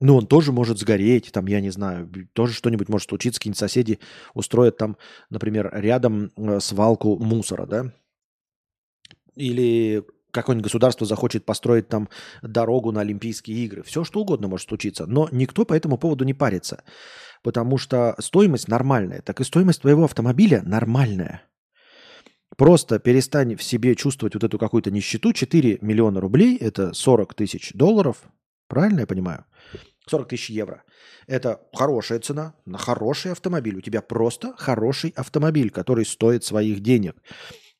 Ну, 0.00 0.16
он 0.16 0.26
тоже 0.26 0.52
может 0.52 0.78
сгореть, 0.78 1.32
там, 1.32 1.46
я 1.46 1.60
не 1.60 1.70
знаю, 1.70 2.08
тоже 2.32 2.52
что-нибудь 2.52 2.88
может 2.88 3.08
случиться, 3.08 3.40
какие-нибудь 3.40 3.58
соседи 3.58 3.98
устроят 4.32 4.76
там, 4.76 4.96
например, 5.28 5.70
рядом 5.74 6.30
э, 6.36 6.60
свалку 6.60 7.18
мусора, 7.18 7.66
да? 7.66 7.92
Или 9.34 10.04
какое-нибудь 10.30 10.66
государство 10.66 11.06
захочет 11.06 11.44
построить 11.44 11.88
там 11.88 12.08
дорогу 12.42 12.92
на 12.92 13.00
Олимпийские 13.00 13.58
игры. 13.64 13.82
Все 13.82 14.04
что 14.04 14.20
угодно 14.20 14.48
может 14.48 14.68
случиться. 14.68 15.06
Но 15.06 15.28
никто 15.32 15.64
по 15.64 15.74
этому 15.74 15.98
поводу 15.98 16.24
не 16.24 16.34
парится. 16.34 16.84
Потому 17.42 17.78
что 17.78 18.14
стоимость 18.18 18.68
нормальная. 18.68 19.22
Так 19.22 19.40
и 19.40 19.44
стоимость 19.44 19.80
твоего 19.80 20.04
автомобиля 20.04 20.62
нормальная. 20.62 21.42
Просто 22.58 22.98
перестань 22.98 23.54
в 23.54 23.62
себе 23.62 23.94
чувствовать 23.94 24.34
вот 24.34 24.42
эту 24.42 24.58
какую-то 24.58 24.90
нищету. 24.90 25.32
4 25.32 25.78
миллиона 25.80 26.20
рублей– 26.20 26.56
это 26.60 26.92
40 26.92 27.34
тысяч 27.34 27.72
долларов. 27.72 28.16
Правильно 28.66 29.00
я 29.00 29.06
понимаю? 29.06 29.44
40 30.08 30.28
тысяч 30.28 30.50
евро. 30.50 30.82
Это 31.28 31.60
хорошая 31.72 32.18
цена 32.18 32.54
на 32.66 32.76
хороший 32.76 33.30
автомобиль. 33.30 33.76
У 33.76 33.80
тебя 33.80 34.02
просто 34.02 34.54
хороший 34.58 35.10
автомобиль, 35.10 35.70
который 35.70 36.04
стоит 36.04 36.42
своих 36.42 36.80
денег. 36.80 37.14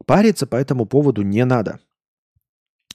Париться 0.07 0.47
по 0.47 0.55
этому 0.55 0.87
поводу 0.87 1.22
не 1.22 1.45
надо. 1.45 1.81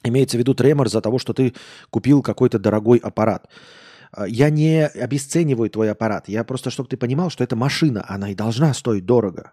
Имеется 0.02 0.38
в 0.38 0.40
виду 0.40 0.54
тремор 0.54 0.88
за 0.88 1.02
того, 1.02 1.18
что 1.18 1.34
ты 1.34 1.52
купил 1.90 2.22
какой-то 2.22 2.58
дорогой 2.58 2.96
аппарат. 2.96 3.50
А, 4.10 4.26
я 4.26 4.48
не 4.48 4.86
обесцениваю 4.86 5.68
твой 5.68 5.90
аппарат. 5.90 6.30
Я 6.30 6.44
просто, 6.44 6.70
чтобы 6.70 6.88
ты 6.88 6.96
понимал, 6.96 7.28
что 7.28 7.44
это 7.44 7.56
машина, 7.56 8.06
она 8.08 8.30
и 8.30 8.34
должна 8.34 8.72
стоить 8.72 9.04
дорого. 9.04 9.52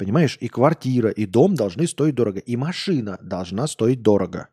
Понимаешь? 0.00 0.38
И 0.40 0.48
квартира, 0.48 1.10
и 1.10 1.26
дом 1.26 1.54
должны 1.54 1.86
стоить 1.86 2.14
дорого. 2.14 2.38
И 2.38 2.56
машина 2.56 3.18
должна 3.20 3.66
стоить 3.66 4.00
дорого. 4.00 4.48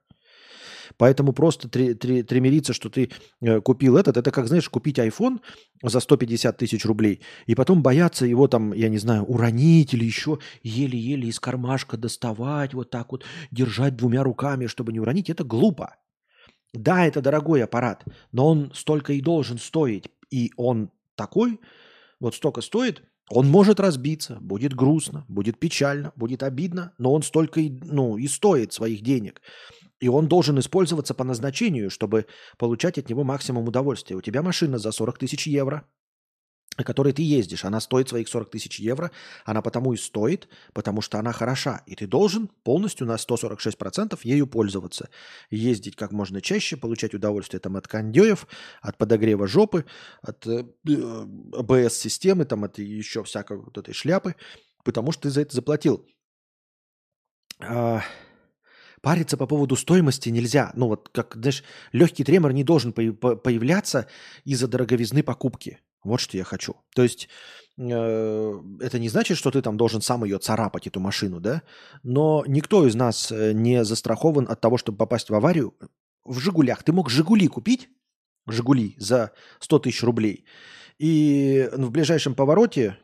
Поэтому 0.98 1.32
просто 1.32 1.70
тремериться, 1.70 2.74
что 2.74 2.90
ты 2.90 3.12
э, 3.40 3.62
купил 3.62 3.96
этот, 3.96 4.18
это 4.18 4.32
как, 4.32 4.48
знаешь, 4.48 4.68
купить 4.68 5.00
iPhone 5.00 5.40
за 5.82 6.02
150 6.02 6.58
тысяч 6.58 6.86
рублей 6.86 7.22
и 7.46 7.56
потом 7.56 7.82
бояться 7.82 8.26
его 8.26 8.50
там, 8.50 8.74
я 8.74 8.90
не 8.90 8.98
знаю, 8.98 9.24
уронить 9.24 9.94
или 9.94 10.04
еще 10.04 10.40
еле-еле 10.64 11.30
из 11.30 11.40
кармашка 11.40 11.96
доставать, 11.96 12.74
вот 12.74 12.90
так 12.90 13.14
вот 13.14 13.24
держать 13.50 13.96
двумя 13.96 14.24
руками, 14.24 14.68
чтобы 14.68 14.92
не 14.92 15.00
уронить. 15.00 15.30
Это 15.30 15.46
глупо. 15.46 15.96
Да, 16.74 17.06
это 17.06 17.22
дорогой 17.22 17.64
аппарат, 17.64 18.04
но 18.34 18.48
он 18.48 18.72
столько 18.74 19.14
и 19.14 19.22
должен 19.22 19.60
стоить. 19.60 20.10
И 20.30 20.52
он 20.58 20.92
такой, 21.16 21.62
вот 22.20 22.36
столько 22.36 22.60
стоит, 22.60 23.02
он 23.30 23.48
может 23.50 23.80
разбиться, 23.80 24.38
будет 24.40 24.74
грустно, 24.74 25.26
будет 25.28 25.60
печально, 25.60 26.14
будет 26.16 26.44
обидно, 26.44 26.94
но 26.98 27.14
он 27.14 27.24
столько 27.24 27.60
и, 27.60 27.70
ну, 27.70 28.18
и 28.18 28.28
стоит 28.28 28.74
своих 28.74 29.02
денег. 29.02 29.42
И 30.00 30.08
он 30.08 30.28
должен 30.28 30.60
использоваться 30.60 31.14
по 31.14 31.24
назначению, 31.24 31.90
чтобы 31.90 32.28
получать 32.58 32.98
от 32.98 33.10
него 33.10 33.24
максимум 33.24 33.68
удовольствия. 33.68 34.16
У 34.16 34.22
тебя 34.22 34.44
машина 34.44 34.78
за 34.78 34.92
40 34.92 35.18
тысяч 35.18 35.48
евро, 35.48 35.86
которой 36.84 37.14
ты 37.14 37.22
ездишь, 37.22 37.66
она 37.66 37.80
стоит 37.80 38.10
своих 38.10 38.28
40 38.28 38.52
тысяч 38.52 38.80
евро, 38.80 39.12
она 39.46 39.62
потому 39.62 39.94
и 39.94 39.98
стоит, 39.98 40.48
потому 40.74 41.02
что 41.02 41.20
она 41.20 41.32
хороша. 41.32 41.82
И 41.86 41.96
ты 41.96 42.08
должен 42.08 42.50
полностью 42.64 43.08
на 43.08 43.16
146% 43.16 44.20
ею 44.24 44.48
пользоваться. 44.48 45.10
Ездить 45.50 45.96
как 45.96 46.12
можно 46.12 46.42
чаще, 46.42 46.78
получать 46.78 47.14
удовольствие 47.14 47.60
там, 47.60 47.76
от 47.78 47.88
кондеев, 47.88 48.48
от 48.82 48.98
подогрева 48.98 49.48
жопы, 49.48 49.86
от 50.22 50.46
э, 50.48 50.66
АБС-системы, 51.54 52.46
там, 52.46 52.64
от 52.64 52.78
еще 52.78 53.24
всякой 53.24 53.58
вот 53.58 53.78
этой 53.78 53.94
шляпы, 53.94 54.36
потому 54.84 55.12
что 55.12 55.24
ты 55.24 55.30
за 55.30 55.42
это 55.42 55.56
заплатил. 55.56 56.08
А, 57.60 58.02
Париться 59.02 59.38
по 59.38 59.46
поводу 59.46 59.76
стоимости 59.76 60.30
нельзя. 60.30 60.72
Ну 60.76 60.88
вот, 60.88 61.10
как, 61.10 61.36
знаешь, 61.36 61.64
легкий 61.92 62.24
тремор 62.24 62.52
не 62.52 62.64
должен 62.64 62.94
появляться 62.94 64.08
из-за 64.44 64.68
дороговизны 64.68 65.22
покупки. 65.22 65.80
Вот 66.04 66.20
что 66.20 66.38
я 66.38 66.44
хочу. 66.44 66.76
То 66.96 67.04
есть 67.04 67.28
э, 67.78 68.62
это 68.82 69.00
не 69.00 69.10
значит, 69.10 69.38
что 69.38 69.52
ты 69.52 69.62
там 69.62 69.78
должен 69.78 70.02
сам 70.02 70.24
ее 70.24 70.38
царапать, 70.40 70.88
эту 70.88 71.00
машину, 71.00 71.40
да? 71.40 71.64
Но 72.04 72.44
никто 72.48 72.86
из 72.88 72.96
нас 72.96 73.32
э, 73.32 73.54
не 73.54 73.84
застрахован 73.84 74.48
от 74.50 74.62
того, 74.62 74.78
чтобы 74.78 74.98
попасть 74.98 75.30
в 75.30 75.36
аварию. 75.36 75.76
В 76.24 76.40
«Жигулях» 76.40 76.84
ты 76.84 76.92
мог 76.94 77.10
«Жигули» 77.10 77.48
купить, 77.48 77.90
«Жигули» 78.48 78.96
за 78.98 79.32
100 79.60 79.80
тысяч 79.80 80.04
рублей, 80.04 80.46
и 80.98 81.70
в 81.74 81.92
ближайшем 81.92 82.36
повороте 82.36 82.98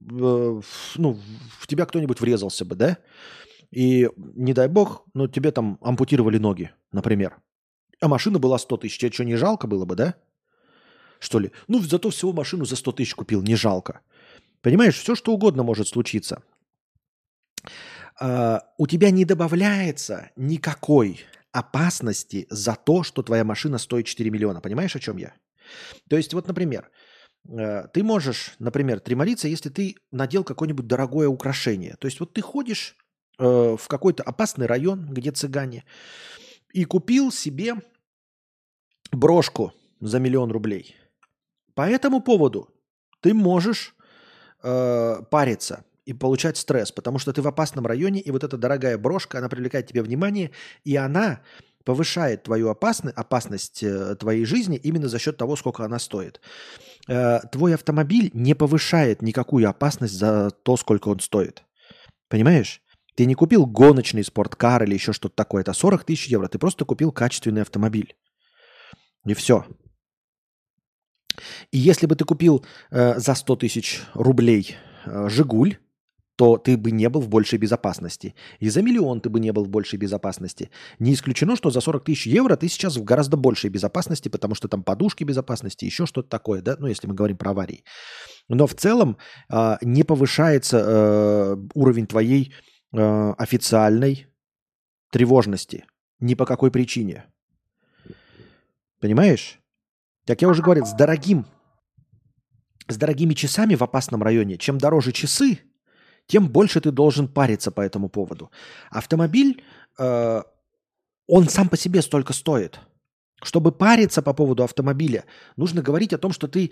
э, 0.00 0.60
ну, 0.96 1.18
в 1.58 1.66
тебя 1.66 1.86
кто-нибудь 1.86 2.20
врезался 2.20 2.64
бы, 2.64 2.74
да? 2.76 2.98
И 3.70 4.10
не 4.16 4.52
дай 4.52 4.68
бог, 4.68 5.06
но 5.14 5.26
тебе 5.26 5.50
там 5.50 5.78
ампутировали 5.80 6.38
ноги, 6.38 6.70
например. 6.92 7.38
А 8.00 8.08
машина 8.08 8.38
была 8.38 8.58
100 8.58 8.76
тысяч. 8.78 8.98
Тебе 8.98 9.10
что, 9.10 9.24
не 9.24 9.36
жалко 9.36 9.66
было 9.66 9.84
бы, 9.86 9.96
да? 9.96 10.16
Что 11.22 11.38
ли? 11.38 11.52
Ну, 11.68 11.80
зато 11.80 12.10
всего 12.10 12.32
машину 12.32 12.64
за 12.64 12.76
100 12.76 12.92
тысяч 12.92 13.14
купил, 13.14 13.42
не 13.42 13.54
жалко. 13.54 14.00
Понимаешь, 14.60 14.98
все 14.98 15.14
что 15.14 15.32
угодно 15.32 15.62
может 15.62 15.88
случиться. 15.88 16.42
А, 18.20 18.62
у 18.78 18.86
тебя 18.86 19.10
не 19.10 19.24
добавляется 19.24 20.30
никакой 20.36 21.20
опасности 21.52 22.46
за 22.50 22.74
то, 22.74 23.02
что 23.02 23.22
твоя 23.22 23.44
машина 23.44 23.78
стоит 23.78 24.06
4 24.06 24.30
миллиона. 24.30 24.60
Понимаешь, 24.60 24.96
о 24.96 25.00
чем 25.00 25.16
я? 25.16 25.34
То 26.08 26.16
есть, 26.16 26.34
вот, 26.34 26.46
например, 26.46 26.90
э, 27.48 27.86
ты 27.92 28.02
можешь, 28.02 28.54
например, 28.58 29.00
тремолиться, 29.00 29.48
если 29.48 29.68
ты 29.68 29.96
надел 30.10 30.44
какое-нибудь 30.44 30.86
дорогое 30.86 31.28
украшение. 31.28 31.96
То 31.98 32.06
есть, 32.06 32.20
вот 32.20 32.32
ты 32.32 32.40
ходишь 32.40 32.96
Э, 33.38 33.76
в 33.78 33.88
какой-то 33.88 34.22
опасный 34.22 34.66
район, 34.66 35.06
где 35.06 35.32
цыгане, 35.32 35.84
и 36.72 36.84
купил 36.84 37.32
себе 37.32 37.74
брошку 39.10 39.72
за 40.00 40.18
миллион 40.18 40.52
рублей. 40.52 40.94
По 41.74 41.88
этому 41.88 42.20
поводу 42.20 42.68
ты 43.20 43.34
можешь 43.34 43.94
э, 44.62 45.22
париться 45.30 45.84
и 46.04 46.12
получать 46.12 46.56
стресс, 46.56 46.92
потому 46.92 47.18
что 47.18 47.32
ты 47.32 47.42
в 47.42 47.48
опасном 47.48 47.86
районе, 47.86 48.20
и 48.20 48.30
вот 48.30 48.44
эта 48.44 48.56
дорогая 48.56 48.98
брошка, 48.98 49.38
она 49.38 49.48
привлекает 49.48 49.86
тебе 49.86 50.02
внимание, 50.02 50.50
и 50.84 50.96
она 50.96 51.40
повышает 51.84 52.44
твою 52.44 52.68
опасность, 52.68 53.16
опасность 53.16 53.82
э, 53.82 54.16
твоей 54.16 54.44
жизни 54.44 54.76
именно 54.76 55.08
за 55.08 55.18
счет 55.18 55.36
того, 55.36 55.56
сколько 55.56 55.84
она 55.84 55.98
стоит. 55.98 56.40
Э, 57.08 57.40
твой 57.50 57.74
автомобиль 57.74 58.30
не 58.34 58.54
повышает 58.54 59.22
никакую 59.22 59.68
опасность 59.68 60.14
за 60.14 60.50
то, 60.50 60.76
сколько 60.76 61.08
он 61.08 61.20
стоит. 61.20 61.64
Понимаешь? 62.28 62.82
Ты 63.14 63.26
не 63.26 63.34
купил 63.34 63.66
гоночный 63.66 64.24
спорткар 64.24 64.84
или 64.84 64.94
еще 64.94 65.12
что-то 65.12 65.36
такое. 65.36 65.62
Это 65.62 65.72
40 65.72 66.04
тысяч 66.04 66.28
евро. 66.28 66.48
Ты 66.48 66.58
просто 66.58 66.84
купил 66.84 67.12
качественный 67.12 67.62
автомобиль. 67.62 68.16
И 69.26 69.34
все. 69.34 69.66
И 71.70 71.78
если 71.78 72.06
бы 72.06 72.14
ты 72.16 72.24
купил 72.24 72.64
э, 72.90 73.18
за 73.18 73.34
100 73.34 73.56
тысяч 73.56 74.02
рублей 74.14 74.76
э, 75.04 75.28
«Жигуль», 75.28 75.76
то 76.36 76.56
ты 76.56 76.76
бы 76.76 76.90
не 76.90 77.08
был 77.08 77.20
в 77.20 77.28
большей 77.28 77.58
безопасности. 77.58 78.34
И 78.58 78.68
за 78.68 78.82
миллион 78.82 79.20
ты 79.20 79.28
бы 79.28 79.38
не 79.38 79.52
был 79.52 79.64
в 79.64 79.68
большей 79.68 79.98
безопасности. 79.98 80.70
Не 80.98 81.12
исключено, 81.12 81.56
что 81.56 81.70
за 81.70 81.80
40 81.80 82.04
тысяч 82.04 82.26
евро 82.26 82.56
ты 82.56 82.68
сейчас 82.68 82.96
в 82.96 83.04
гораздо 83.04 83.36
большей 83.36 83.70
безопасности, 83.70 84.28
потому 84.28 84.54
что 84.54 84.68
там 84.68 84.82
подушки 84.82 85.24
безопасности, 85.24 85.84
еще 85.84 86.06
что-то 86.06 86.28
такое, 86.28 86.62
да, 86.62 86.76
ну, 86.78 86.86
если 86.86 87.06
мы 87.06 87.14
говорим 87.14 87.36
про 87.36 87.50
аварии. 87.50 87.84
Но 88.48 88.66
в 88.66 88.74
целом 88.74 89.18
э, 89.52 89.76
не 89.82 90.04
повышается 90.04 90.78
э, 90.78 91.56
уровень 91.74 92.06
твоей 92.06 92.52
э, 92.92 93.32
официальной 93.38 94.26
тревожности. 95.12 95.84
Ни 96.18 96.34
по 96.34 96.46
какой 96.46 96.70
причине. 96.70 97.26
Понимаешь? 99.00 99.61
Как 100.26 100.42
я 100.42 100.48
уже 100.48 100.62
говорил, 100.62 100.86
с 100.86 100.92
дорогим, 100.92 101.46
с 102.88 102.96
дорогими 102.96 103.34
часами 103.34 103.74
в 103.74 103.82
опасном 103.82 104.22
районе, 104.22 104.56
чем 104.56 104.78
дороже 104.78 105.12
часы, 105.12 105.60
тем 106.26 106.48
больше 106.48 106.80
ты 106.80 106.90
должен 106.90 107.28
париться 107.28 107.70
по 107.70 107.80
этому 107.80 108.08
поводу. 108.08 108.50
Автомобиль, 108.90 109.62
э, 109.98 110.42
он 111.26 111.48
сам 111.48 111.68
по 111.68 111.76
себе 111.76 112.02
столько 112.02 112.32
стоит. 112.32 112.80
Чтобы 113.42 113.72
париться 113.72 114.22
по 114.22 114.32
поводу 114.32 114.62
автомобиля, 114.62 115.24
нужно 115.56 115.82
говорить 115.82 116.12
о 116.12 116.18
том, 116.18 116.32
что 116.32 116.46
ты 116.46 116.70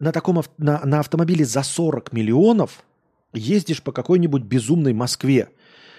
на 0.00 0.10
таком 0.10 0.42
на, 0.56 0.84
на 0.84 0.98
автомобиле 0.98 1.44
за 1.44 1.62
40 1.62 2.12
миллионов 2.12 2.82
ездишь 3.32 3.82
по 3.82 3.92
какой-нибудь 3.92 4.42
безумной 4.42 4.92
Москве 4.92 5.50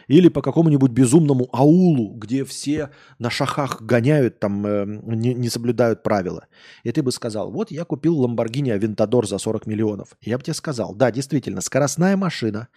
или 0.09 0.27
по 0.27 0.41
какому-нибудь 0.41 0.91
безумному 0.91 1.47
аулу, 1.53 2.15
где 2.15 2.43
все 2.43 2.89
на 3.19 3.29
шахах 3.29 3.83
гоняют, 3.83 4.39
там 4.39 4.65
э, 4.65 4.85
не, 5.03 5.35
не 5.35 5.49
соблюдают 5.49 6.01
правила. 6.01 6.47
И 6.83 6.91
ты 6.91 7.03
бы 7.03 7.11
сказал, 7.11 7.51
вот 7.51 7.69
я 7.69 7.85
купил 7.85 8.25
Lamborghini 8.25 8.75
Aventador 8.75 9.27
за 9.27 9.37
40 9.37 9.67
миллионов. 9.67 10.17
Я 10.21 10.39
бы 10.39 10.43
тебе 10.43 10.55
сказал, 10.55 10.95
да, 10.95 11.11
действительно, 11.11 11.61
скоростная 11.61 12.17
машина. 12.17 12.69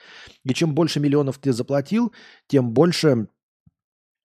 И 0.44 0.52
чем 0.52 0.74
больше 0.74 1.00
миллионов 1.00 1.38
ты 1.38 1.54
заплатил, 1.54 2.12
тем 2.48 2.72
больше 2.72 3.28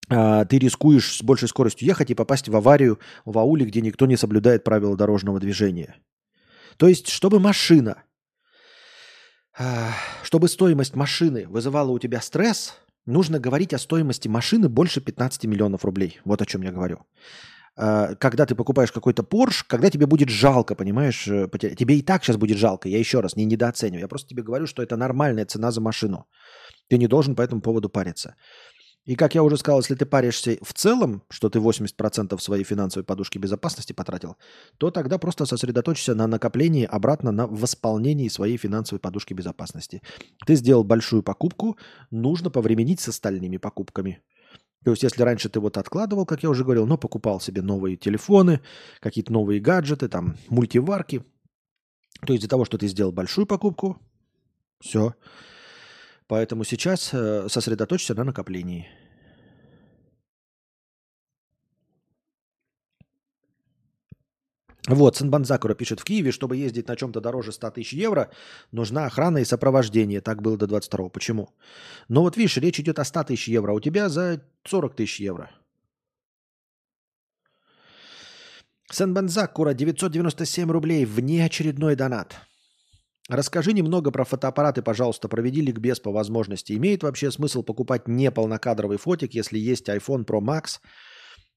э, 0.09 0.45
ты 0.49 0.59
рискуешь 0.59 1.15
с 1.19 1.23
большей 1.23 1.47
скоростью 1.47 1.87
ехать 1.87 2.11
и 2.11 2.15
попасть 2.15 2.49
в 2.49 2.55
аварию 2.57 2.99
в 3.23 3.37
ауле, 3.37 3.65
где 3.65 3.79
никто 3.79 4.05
не 4.05 4.17
соблюдает 4.17 4.65
правила 4.65 4.97
дорожного 4.97 5.39
движения. 5.39 5.95
То 6.75 6.89
есть, 6.89 7.07
чтобы 7.07 7.39
машина, 7.39 8.03
э, 9.57 9.63
чтобы 10.23 10.49
стоимость 10.49 10.97
машины 10.97 11.47
вызывала 11.47 11.91
у 11.91 11.99
тебя 11.99 12.19
стресс– 12.19 12.75
нужно 13.07 13.39
говорить 13.39 13.73
о 13.73 13.77
стоимости 13.77 14.27
машины 14.27 14.69
больше 14.69 15.01
15 15.01 15.45
миллионов 15.45 15.85
рублей. 15.85 16.19
Вот 16.25 16.41
о 16.41 16.45
чем 16.45 16.61
я 16.61 16.71
говорю. 16.71 16.97
э, 17.77 18.15
когда 18.19 18.45
ты 18.45 18.55
покупаешь 18.55 18.91
какой-то 18.91 19.23
Porsche, 19.23 19.63
когда 19.67 19.89
тебе 19.89 20.05
будет 20.05 20.29
жалко, 20.29 20.75
понимаешь, 20.75 21.27
э. 21.27 21.47
Тебе 21.75 21.97
и 21.97 22.01
так 22.01 22.23
сейчас 22.23 22.37
будет 22.37 22.57
жалко, 22.57 22.89
я 22.89 22.99
еще 22.99 23.21
раз 23.21 23.35
не 23.35 23.45
недооцениваю. 23.45 24.01
Я 24.01 24.07
просто 24.07 24.29
тебе 24.29 24.43
говорю, 24.43 24.67
что 24.67 24.83
это 24.83 24.97
нормальная 24.97 25.45
цена 25.45 25.71
за 25.71 25.81
машину. 25.81 26.25
Ты 26.89 26.97
не 26.97 27.07
должен 27.07 27.35
по 27.35 27.41
этому 27.41 27.61
поводу 27.61 27.89
париться. 27.89 28.35
И 29.07 29.15
как 29.15 29.35
я 29.35 29.41
уже 29.41 29.55
сказал, 29.55 29.79
если 29.79 29.95
ты 29.95 30.05
паришься 30.05 30.57
в 30.61 30.73
целом, 30.73 31.23
что 31.29 31.49
ты 31.49 31.59
80% 31.59 32.37
своей 32.39 32.65
финансовой 32.65 33.05
подушки 33.05 33.37
безопасности 33.37 33.93
потратил, 33.93 34.35
то 34.77 34.91
тогда 34.91 35.17
просто 35.17 35.45
сосредоточься 35.45 36.13
на 36.13 36.27
накоплении 36.27 36.83
обратно 36.83 37.31
на 37.31 37.47
восполнении 37.47 38.27
своей 38.27 38.57
финансовой 38.57 38.99
подушки 38.99 39.33
безопасности. 39.33 40.01
Ты 40.45 40.55
сделал 40.55 40.83
большую 40.83 41.23
покупку, 41.23 41.77
нужно 42.11 42.49
повременить 42.49 42.99
с 42.99 43.07
остальными 43.07 43.55
покупками. 43.55 44.21
То 44.83 44.91
есть, 44.91 45.03
если 45.03 45.23
раньше 45.23 45.47
ты 45.47 45.61
вот 45.61 45.77
откладывал, 45.77 46.25
как 46.25 46.43
я 46.43 46.49
уже 46.49 46.65
говорил, 46.65 46.85
но 46.85 46.97
покупал 46.97 47.39
себе 47.39 47.61
новые 47.61 47.95
телефоны, 47.95 48.59
какие-то 48.99 49.31
новые 49.31 49.61
гаджеты, 49.61 50.09
там, 50.09 50.35
мультиварки, 50.49 51.23
то 52.25 52.33
из-за 52.33 52.49
того, 52.49 52.65
что 52.65 52.77
ты 52.77 52.87
сделал 52.87 53.13
большую 53.13 53.47
покупку, 53.47 54.01
все, 54.81 55.13
Поэтому 56.27 56.65
сейчас 56.65 57.13
э, 57.13 57.47
сосредоточься 57.49 58.13
на 58.13 58.23
накоплении. 58.23 58.87
Вот, 64.87 65.17
Санбанзакура 65.17 65.73
пишет, 65.73 65.99
в 65.99 66.05
Киеве, 66.05 66.31
чтобы 66.31 66.55
ездить 66.55 66.87
на 66.87 66.95
чем-то 66.95 67.19
дороже 67.19 67.51
100 67.51 67.71
тысяч 67.71 67.91
евро, 67.91 68.29
нужна 68.71 69.05
охрана 69.05 69.39
и 69.39 69.45
сопровождение. 69.45 70.21
Так 70.21 70.41
было 70.41 70.57
до 70.57 70.65
22 70.65 71.09
Почему? 71.09 71.49
Ну 72.07 72.21
вот 72.21 72.37
видишь, 72.37 72.57
речь 72.57 72.79
идет 72.79 72.97
о 72.99 73.03
100 73.03 73.25
тысяч 73.25 73.49
евро, 73.49 73.71
а 73.71 73.75
у 73.75 73.81
тебя 73.81 74.07
за 74.07 74.41
40 74.63 74.95
тысяч 74.95 75.19
евро. 75.19 75.51
Санбанзакура, 78.89 79.73
997 79.73 80.71
рублей, 80.71 81.05
внеочередной 81.05 81.95
донат. 81.97 82.35
Расскажи 83.27 83.73
немного 83.73 84.11
про 84.11 84.23
фотоаппараты, 84.23 84.81
пожалуйста. 84.81 85.27
Проведи 85.27 85.61
ликбез 85.61 85.99
по 85.99 86.11
возможности. 86.11 86.73
Имеет 86.73 87.03
вообще 87.03 87.29
смысл 87.29 87.61
покупать 87.61 88.07
не 88.07 88.31
полнокадровый 88.31 88.97
фотик, 88.97 89.33
если 89.33 89.59
есть 89.59 89.89
iPhone 89.89 90.25
Pro 90.25 90.39
Max? 90.39 90.79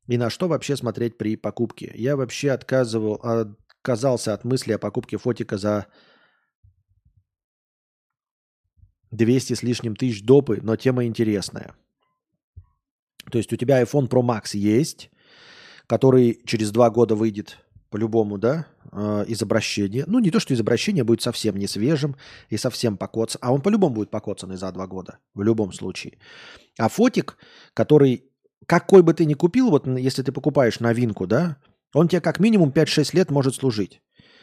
И 0.08 0.18
на 0.18 0.30
что 0.30 0.48
вообще 0.48 0.76
смотреть 0.76 1.16
при 1.16 1.36
покупке? 1.36 1.92
Я 1.94 2.16
вообще 2.16 2.50
отказывал, 2.50 3.14
отказался 3.14 4.34
от 4.34 4.44
мысли 4.44 4.72
о 4.72 4.78
покупке 4.78 5.16
фотика 5.16 5.58
за 5.58 5.86
200 9.12 9.54
с 9.54 9.62
лишним 9.62 9.94
тысяч 9.94 10.24
допы, 10.24 10.58
но 10.62 10.74
тема 10.74 11.04
интересная. 11.04 11.76
То 13.30 13.38
есть 13.38 13.52
у 13.52 13.56
тебя 13.56 13.80
iPhone 13.80 14.08
Pro 14.08 14.22
Max 14.22 14.56
есть, 14.56 15.10
который 15.86 16.40
через 16.44 16.72
два 16.72 16.90
года 16.90 17.14
выйдет 17.14 17.58
по-любому, 17.90 18.38
да, 18.38 18.66
э, 18.92 19.24
из 19.28 19.42
обращения. 19.42 20.04
Ну, 20.06 20.20
не 20.20 20.30
то, 20.30 20.40
что 20.40 20.54
из 20.54 20.60
обращения 20.60 21.04
будет 21.04 21.22
совсем 21.22 21.56
не 21.56 21.66
свежим 21.66 22.16
и 22.48 22.56
совсем 22.56 22.96
покоцан, 22.96 23.40
а 23.42 23.52
он 23.52 23.60
по-любому 23.60 23.94
будет 23.94 24.10
покоцанный 24.10 24.56
за 24.56 24.72
два 24.72 24.86
года, 24.86 25.18
в 25.34 25.42
любом 25.42 25.72
случае. 25.72 26.18
А 26.78 26.88
фотик, 26.88 27.36
который, 27.74 28.24
какой 28.66 29.02
бы 29.02 29.12
ты 29.12 29.24
ни 29.24 29.34
купил, 29.34 29.70
вот 29.70 29.86
если 29.86 30.22
ты 30.22 30.32
покупаешь 30.32 30.80
новинку, 30.80 31.26
да, 31.26 31.56
он 31.92 32.08
тебе 32.08 32.20
как 32.20 32.40
минимум 32.40 32.70
5-6 32.70 33.16
лет 33.16 33.30
может 33.30 33.54
служить. 33.54 34.00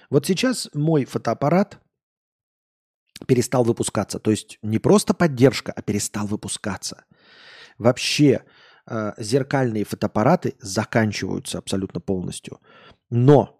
Вот 0.10 0.26
сейчас 0.26 0.70
мой 0.74 1.06
фотоаппарат 1.06 1.80
перестал 3.26 3.64
выпускаться. 3.64 4.20
То 4.20 4.32
есть 4.32 4.60
не 4.62 4.80
просто 4.80 5.14
поддержка, 5.14 5.72
а 5.72 5.82
перестал 5.82 6.28
выпускаться. 6.28 7.06
Вообще 7.78 8.44
э, 8.86 9.14
зеркальные 9.18 9.86
фотоаппараты 9.86 10.56
заканчиваются 10.60 11.58
абсолютно 11.58 12.00
полностью. 12.00 12.60
Но 13.10 13.58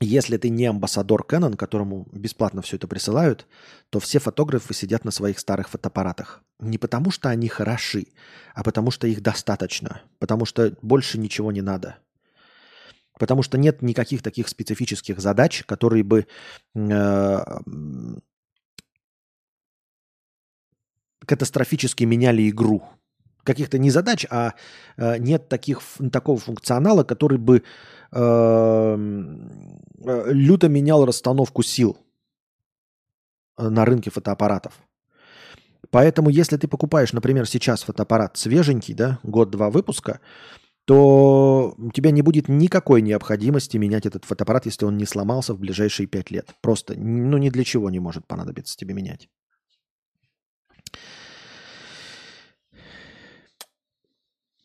если 0.00 0.36
ты 0.36 0.48
не 0.48 0.66
амбассадор 0.66 1.24
Canon, 1.28 1.56
которому 1.56 2.08
бесплатно 2.12 2.60
все 2.62 2.76
это 2.76 2.88
присылают, 2.88 3.46
то 3.90 4.00
все 4.00 4.18
фотографы 4.18 4.74
сидят 4.74 5.04
на 5.04 5.10
своих 5.10 5.38
старых 5.38 5.68
фотоаппаратах. 5.68 6.42
Не 6.58 6.78
потому, 6.78 7.10
что 7.10 7.28
они 7.28 7.48
хороши, 7.48 8.08
а 8.54 8.64
потому, 8.64 8.90
что 8.90 9.06
их 9.06 9.22
достаточно. 9.22 10.02
Потому 10.18 10.44
что 10.44 10.76
больше 10.82 11.18
ничего 11.18 11.52
не 11.52 11.62
надо. 11.62 11.98
Потому 13.18 13.42
что 13.42 13.58
нет 13.58 13.82
никаких 13.82 14.22
таких 14.22 14.48
специфических 14.48 15.20
задач, 15.20 15.64
которые 15.64 16.02
бы 16.02 16.26
э, 16.74 17.38
катастрофически 21.24 22.04
меняли 22.04 22.48
игру 22.48 22.82
каких-то 23.44 23.78
не 23.78 23.90
задач, 23.90 24.26
а 24.30 24.54
э, 24.96 25.18
нет 25.18 25.48
таких, 25.48 25.80
такого 26.12 26.38
функционала, 26.38 27.04
который 27.04 27.38
бы 27.38 27.62
эм, 28.12 29.80
э, 30.04 30.32
люто 30.32 30.68
менял 30.68 31.04
расстановку 31.04 31.62
сил 31.62 31.96
э, 33.58 33.68
на 33.68 33.84
рынке 33.84 34.10
фотоаппаратов. 34.10 34.74
Поэтому, 35.90 36.30
если 36.30 36.56
ты 36.56 36.68
покупаешь, 36.68 37.12
например, 37.12 37.46
сейчас 37.46 37.82
фотоаппарат 37.82 38.36
свеженький, 38.36 38.94
да, 38.94 39.18
год-два 39.22 39.68
выпуска, 39.70 40.20
то 40.84 41.74
у 41.78 41.90
тебя 41.90 42.10
не 42.10 42.22
будет 42.22 42.48
никакой 42.48 43.02
необходимости 43.02 43.76
менять 43.76 44.06
этот 44.06 44.24
фотоаппарат, 44.24 44.66
если 44.66 44.84
он 44.84 44.96
не 44.96 45.06
сломался 45.06 45.54
в 45.54 45.58
ближайшие 45.58 46.06
пять 46.06 46.30
лет. 46.30 46.54
Просто, 46.60 46.94
ну, 46.96 47.38
ни 47.38 47.50
для 47.50 47.64
чего 47.64 47.90
не 47.90 48.00
может 48.00 48.26
понадобиться 48.26 48.76
тебе 48.76 48.94
менять. 48.94 49.28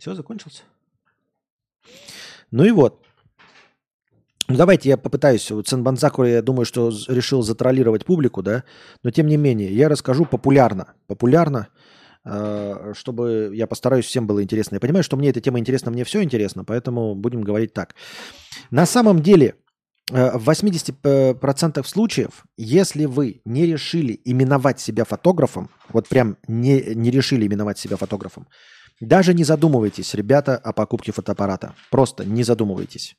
Все, 0.08 0.16
закончился. 0.16 0.64
Ну 2.49 2.64
и 2.64 2.72
вот. 2.72 3.05
Ну, 4.47 4.55
давайте 4.55 4.88
я 4.88 4.95
попытаюсь. 4.95 5.51
Вот 5.51 5.68
Сенбанзакура, 5.68 6.30
я 6.30 6.41
думаю, 6.41 6.66
что 6.66 6.89
решил 7.10 7.41
затроллировать 7.41 8.05
публику, 8.05 8.41
да, 8.41 8.64
но 9.03 9.12
тем 9.12 9.28
не 9.28 9.36
менее, 9.36 9.70
я 9.70 9.89
расскажу 9.89 10.24
популярно. 10.24 10.93
Популярно, 11.08 11.68
э, 12.24 12.93
чтобы 12.95 13.51
я 13.53 13.68
постараюсь 13.68 14.05
всем 14.05 14.28
было 14.28 14.41
интересно. 14.41 14.76
Я 14.76 14.80
понимаю, 14.80 15.03
что 15.03 15.18
мне 15.18 15.32
эта 15.32 15.41
тема 15.41 15.60
интересна, 15.60 15.91
мне 15.91 16.05
все 16.05 16.24
интересно, 16.24 16.64
поэтому 16.64 17.14
будем 17.14 17.41
говорить 17.41 17.74
так. 17.74 17.93
На 18.72 18.86
самом 18.86 19.22
деле, 19.22 19.55
э, 20.14 20.38
в 20.38 20.49
80% 20.49 21.86
случаев, 21.86 22.45
если 22.55 23.03
вы 23.03 23.41
не 23.43 23.66
решили 23.66 24.22
именовать 24.24 24.80
себя 24.80 25.03
фотографом, 25.03 25.70
вот 25.89 26.08
прям 26.08 26.38
не, 26.47 26.95
не 26.95 27.12
решили 27.12 27.45
именовать 27.45 27.78
себя 27.78 27.97
фотографом, 27.97 28.47
даже 29.00 29.34
не 29.34 29.43
задумывайтесь, 29.43 30.14
ребята, 30.14 30.58
о 30.58 30.74
покупке 30.74 31.12
фотоаппарата. 31.12 31.76
Просто 31.91 32.26
не 32.26 32.43
задумывайтесь. 32.43 33.16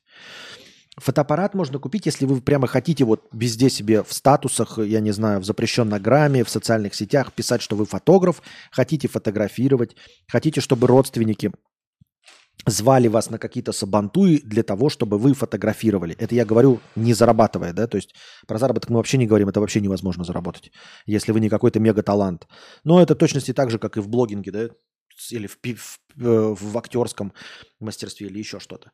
Фотоаппарат 0.97 1.53
можно 1.53 1.79
купить, 1.79 2.05
если 2.05 2.25
вы 2.25 2.41
прямо 2.41 2.67
хотите 2.67 3.05
вот 3.05 3.27
везде 3.31 3.69
себе 3.69 4.03
в 4.03 4.11
статусах, 4.11 4.79
я 4.79 4.99
не 4.99 5.11
знаю, 5.11 5.39
в 5.39 5.45
запрещенной 5.45 5.99
грамме, 5.99 6.43
в 6.43 6.49
социальных 6.49 6.93
сетях 6.93 7.31
писать, 7.31 7.61
что 7.61 7.77
вы 7.77 7.85
фотограф, 7.85 8.41
хотите 8.71 9.07
фотографировать, 9.07 9.95
хотите, 10.27 10.59
чтобы 10.59 10.87
родственники 10.87 11.51
звали 12.65 13.07
вас 13.07 13.29
на 13.29 13.37
какие-то 13.37 13.71
сабантуи 13.71 14.41
для 14.43 14.63
того, 14.63 14.89
чтобы 14.89 15.17
вы 15.17 15.33
фотографировали. 15.33 16.15
Это 16.19 16.35
я 16.35 16.43
говорю 16.43 16.81
не 16.97 17.13
зарабатывая, 17.13 17.71
да, 17.71 17.87
то 17.87 17.95
есть 17.95 18.13
про 18.47 18.57
заработок 18.57 18.89
мы 18.89 18.97
вообще 18.97 19.17
не 19.17 19.27
говорим, 19.27 19.47
это 19.47 19.61
вообще 19.61 19.79
невозможно 19.79 20.25
заработать, 20.25 20.71
если 21.05 21.31
вы 21.31 21.39
не 21.39 21.47
какой-то 21.47 21.79
мега-талант. 21.79 22.47
Но 22.83 23.01
это 23.01 23.15
точности 23.15 23.53
так 23.53 23.71
же, 23.71 23.79
как 23.79 23.95
и 23.95 24.01
в 24.01 24.09
блогинге, 24.09 24.51
да, 24.51 24.69
или 25.31 25.47
в, 25.47 25.57
в, 25.57 25.99
э, 26.17 26.55
в 26.59 26.77
актерском 26.77 27.33
мастерстве 27.79 28.27
или 28.27 28.39
еще 28.39 28.59
что-то. 28.59 28.91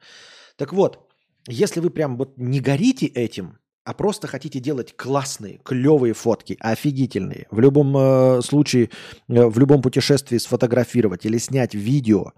Так 0.58 0.74
вот, 0.74 1.10
если 1.48 1.80
вы 1.80 1.90
прям 1.90 2.18
вот 2.18 2.38
не 2.38 2.60
горите 2.60 3.06
этим, 3.06 3.60
а 3.84 3.94
просто 3.94 4.28
хотите 4.28 4.60
делать 4.60 4.96
классные, 4.98 5.60
клевые 5.64 6.14
фотки, 6.14 6.58
офигительные, 6.60 7.48
в 7.52 7.60
любом 7.60 7.96
э, 7.96 8.42
случае, 8.42 8.90
э, 9.28 9.46
в 9.46 9.60
любом 9.60 9.82
путешествии 9.82 10.40
сфотографировать 10.40 11.26
или 11.26 11.38
снять 11.38 11.76
видео, 11.76 12.34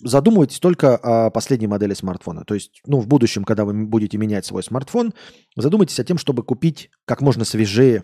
задумывайтесь 0.00 0.58
только 0.58 0.96
о 0.96 1.30
последней 1.30 1.68
модели 1.68 1.94
смартфона. 1.94 2.44
То 2.44 2.54
есть, 2.54 2.80
ну, 2.84 2.98
в 2.98 3.06
будущем, 3.06 3.44
когда 3.44 3.64
вы 3.64 3.86
будете 3.86 4.18
менять 4.18 4.44
свой 4.44 4.64
смартфон, 4.64 5.14
задумайтесь 5.56 6.00
о 6.00 6.04
том, 6.04 6.18
чтобы 6.18 6.42
купить 6.42 6.90
как 7.04 7.20
можно 7.20 7.44
свежее 7.44 8.02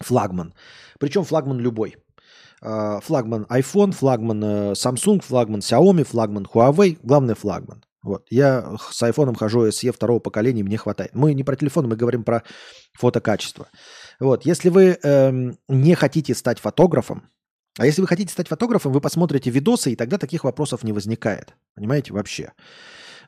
флагман. 0.00 0.54
Причем 1.00 1.24
флагман 1.24 1.58
любой. 1.58 1.96
А, 2.62 3.00
флагман 3.00 3.46
iPhone, 3.48 3.92
флагман 3.92 4.44
э, 4.44 4.72
Samsung, 4.72 5.22
флагман 5.22 5.60
Xiaomi, 5.60 6.04
флагман 6.04 6.46
Huawei, 6.52 6.98
главное 7.02 7.34
флагман. 7.34 7.82
Вот. 8.02 8.26
Я 8.30 8.76
с 8.90 9.02
iPhone 9.02 9.36
хожу 9.36 9.66
SE 9.68 9.92
второго 9.92 10.20
поколения, 10.20 10.62
мне 10.62 10.76
хватает. 10.76 11.14
Мы 11.14 11.34
не 11.34 11.44
про 11.44 11.56
телефон, 11.56 11.88
мы 11.88 11.96
говорим 11.96 12.24
про 12.24 12.42
фотокачество. 12.94 13.68
Вот. 14.18 14.44
Если 14.44 14.68
вы 14.68 14.98
эм, 15.02 15.58
не 15.68 15.94
хотите 15.94 16.34
стать 16.34 16.58
фотографом, 16.58 17.28
а 17.78 17.86
если 17.86 18.00
вы 18.00 18.06
хотите 18.06 18.32
стать 18.32 18.48
фотографом, 18.48 18.92
вы 18.92 19.00
посмотрите 19.00 19.50
видосы, 19.50 19.92
и 19.92 19.96
тогда 19.96 20.18
таких 20.18 20.44
вопросов 20.44 20.82
не 20.82 20.92
возникает. 20.92 21.54
Понимаете, 21.74 22.12
вообще. 22.12 22.52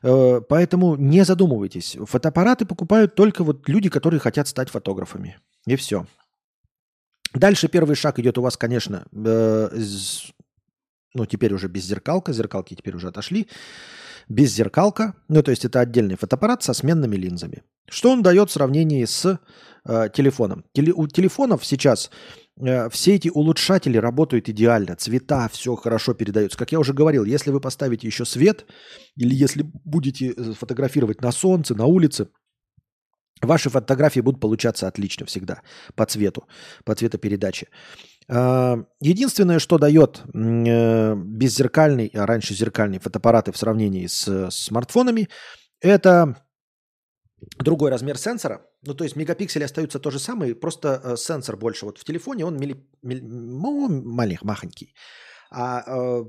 Э, 0.03 0.41
поэтому 0.47 0.95
не 0.95 1.23
задумывайтесь. 1.23 1.97
Фотоаппараты 2.05 2.65
покупают 2.65 3.15
только 3.15 3.43
вот 3.43 3.67
люди, 3.67 3.89
которые 3.89 4.19
хотят 4.19 4.47
стать 4.47 4.69
фотографами. 4.69 5.37
И 5.65 5.75
все. 5.75 6.05
Дальше 7.33 7.67
первый 7.67 7.95
шаг 7.95 8.19
идет 8.19 8.37
у 8.37 8.41
вас, 8.41 8.57
конечно, 8.57 9.05
э, 9.11 9.69
ну, 11.13 11.25
теперь 11.25 11.53
уже 11.53 11.67
без 11.67 11.83
зеркалка, 11.85 12.33
зеркалки 12.33 12.75
теперь 12.75 12.95
уже 12.95 13.07
отошли, 13.07 13.47
без 14.29 14.53
зеркалка, 14.53 15.15
ну, 15.27 15.43
то 15.43 15.51
есть 15.51 15.65
это 15.65 15.79
отдельный 15.79 16.15
фотоаппарат 16.15 16.63
со 16.63 16.73
сменными 16.73 17.15
линзами. 17.15 17.63
Что 17.89 18.11
он 18.11 18.23
дает 18.23 18.49
в 18.49 18.53
сравнении 18.53 19.03
с 19.03 19.39
э, 19.85 20.09
телефоном? 20.13 20.63
Теле, 20.73 20.93
у 20.93 21.07
телефонов 21.07 21.65
сейчас 21.65 22.09
э, 22.57 22.89
все 22.89 23.15
эти 23.15 23.29
улучшатели 23.29 23.97
работают 23.97 24.47
идеально, 24.47 24.95
цвета, 24.95 25.49
все 25.51 25.75
хорошо 25.75 26.13
передаются. 26.13 26.57
Как 26.57 26.71
я 26.71 26.79
уже 26.79 26.93
говорил, 26.93 27.25
если 27.25 27.51
вы 27.51 27.59
поставите 27.59 28.07
еще 28.07 28.25
свет, 28.25 28.65
или 29.17 29.35
если 29.35 29.63
будете 29.83 30.29
э, 30.29 30.53
фотографировать 30.53 31.21
на 31.21 31.31
солнце, 31.31 31.75
на 31.75 31.85
улице, 31.85 32.29
Ваши 33.43 33.69
фотографии 33.69 34.21
будут 34.21 34.41
получаться 34.41 34.87
отлично 34.87 35.25
всегда 35.25 35.61
по 35.95 36.05
цвету, 36.05 36.47
по 36.85 36.95
цветопередаче. 36.95 37.67
А, 38.27 38.83
единственное, 39.01 39.59
что 39.59 39.77
дает 39.77 40.21
э, 40.33 41.15
беззеркальный, 41.15 42.07
а 42.13 42.25
раньше 42.25 42.53
зеркальный 42.53 42.99
фотоаппараты 42.99 43.51
в 43.51 43.57
сравнении 43.57 44.07
с 44.07 44.49
смартфонами, 44.49 45.29
это 45.81 46.37
другой 47.57 47.91
размер 47.91 48.17
сенсора. 48.17 48.61
Ну, 48.83 48.93
то 48.93 49.03
есть 49.03 49.15
мегапиксели 49.15 49.63
остаются 49.63 49.99
то 49.99 50.11
же 50.11 50.19
самое, 50.19 50.55
просто 50.55 51.01
э, 51.03 51.15
сенсор 51.17 51.57
больше. 51.57 51.85
Вот 51.85 51.97
в 51.97 52.03
телефоне 52.03 52.45
он 52.45 52.57
мили, 52.57 52.85
мили, 53.01 53.21
ну, 53.21 53.89
маленький, 53.89 54.45
махонький. 54.45 54.95
А 55.51 55.83
э, 55.85 56.23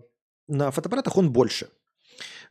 на 0.48 0.70
фотоаппаратах 0.70 1.16
он 1.16 1.32
больше. 1.32 1.68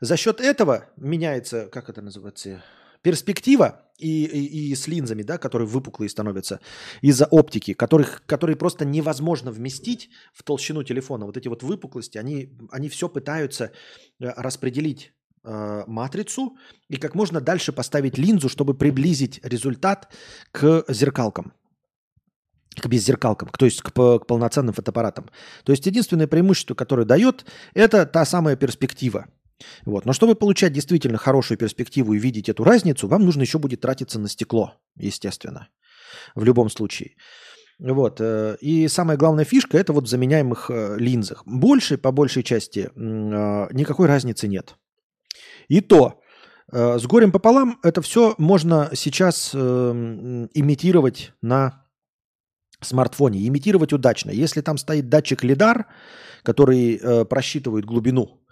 За 0.02 0.18
счет 0.18 0.42
этого 0.42 0.90
меняется, 0.98 1.68
как 1.68 1.90
это 1.90 2.02
называется, 2.02 2.64
перспектива 3.04 3.84
и, 4.00 4.26
и, 4.26 4.72
и 4.72 4.76
с 4.76 4.88
линзами, 4.88 5.24
да, 5.24 5.38
которые 5.38 5.68
выпуклые 5.68 6.10
становятся 6.10 6.60
из-за 7.02 7.26
оптики, 7.26 7.74
которых, 7.74 8.24
которые 8.26 8.56
просто 8.56 8.86
невозможно 8.86 9.52
вместить 9.52 10.10
в 10.34 10.42
толщину 10.44 10.84
телефона. 10.84 11.26
Вот 11.26 11.38
эти 11.38 11.48
вот 11.48 11.62
выпуклости, 11.62 12.18
они, 12.18 12.58
они 12.72 12.90
все 12.90 13.08
пытаются 13.08 13.66
э, 13.66 13.70
распределить 14.36 15.14
э, 15.44 15.84
матрицу 15.86 16.58
и 16.90 16.98
как 16.98 17.14
можно 17.14 17.42
дальше 17.42 17.72
поставить 17.72 18.18
линзу, 18.18 18.50
чтобы 18.50 18.74
приблизить 18.74 19.40
результат 19.44 20.12
к 20.52 20.86
зеркалкам 20.88 21.54
к 22.76 22.88
беззеркалкам, 22.88 23.50
то 23.50 23.66
есть 23.66 23.84
к, 23.84 23.92
к 23.92 24.26
полноценным 24.26 24.74
фотоаппаратам. 24.74 25.30
То 25.64 25.72
есть 25.72 25.86
единственное 25.86 26.26
преимущество, 26.26 26.74
которое 26.74 27.06
дает, 27.06 27.46
это 27.76 28.08
та 28.08 28.26
самая 28.26 28.56
перспектива. 28.56 29.28
Вот. 29.86 30.06
Но 30.06 30.14
чтобы 30.14 30.36
получать 30.36 30.74
действительно 30.74 31.18
хорошую 31.18 31.58
перспективу 31.58 32.14
и 32.14 32.20
видеть 32.20 32.50
эту 32.50 32.64
разницу, 32.64 33.08
вам 33.08 33.26
нужно 33.26 33.42
еще 33.42 33.60
будет 33.60 33.82
тратиться 33.82 34.20
на 34.20 34.28
стекло, 34.28 34.74
естественно, 34.96 35.70
в 36.36 36.44
любом 36.44 36.70
случае. 36.70 37.16
Вот. 37.80 38.22
Э, 38.22 38.58
и 38.62 38.88
самая 38.88 39.18
главная 39.18 39.46
фишка– 39.46 39.78
это 39.80 39.94
вот 39.94 40.06
в 40.06 40.08
заменяемых 40.08 40.70
э, 40.70 40.96
линзах. 40.98 41.44
Больше, 41.46 41.98
по 41.98 42.12
большей 42.12 42.44
части, 42.44 42.90
э, 42.96 43.68
никакой 43.74 44.08
разницы 44.08 44.48
нет. 44.48 44.76
И 45.68 45.82
то, 45.82 46.20
с 46.72 47.06
горем 47.06 47.32
пополам, 47.32 47.80
это 47.84 48.02
все 48.02 48.36
можно 48.38 48.90
сейчас 48.94 49.54
имитировать 49.54 51.34
на 51.42 51.86
смартфоне. 52.82 53.48
Имитировать 53.48 53.94
удачно. 53.94 54.32
Если 54.32 54.62
там 54.62 54.78
стоит 54.78 55.10
датчик 55.10 55.44
лидар, 55.44 55.88
который 56.42 57.26
просчитывает 57.26 57.86
глубину 57.86 58.43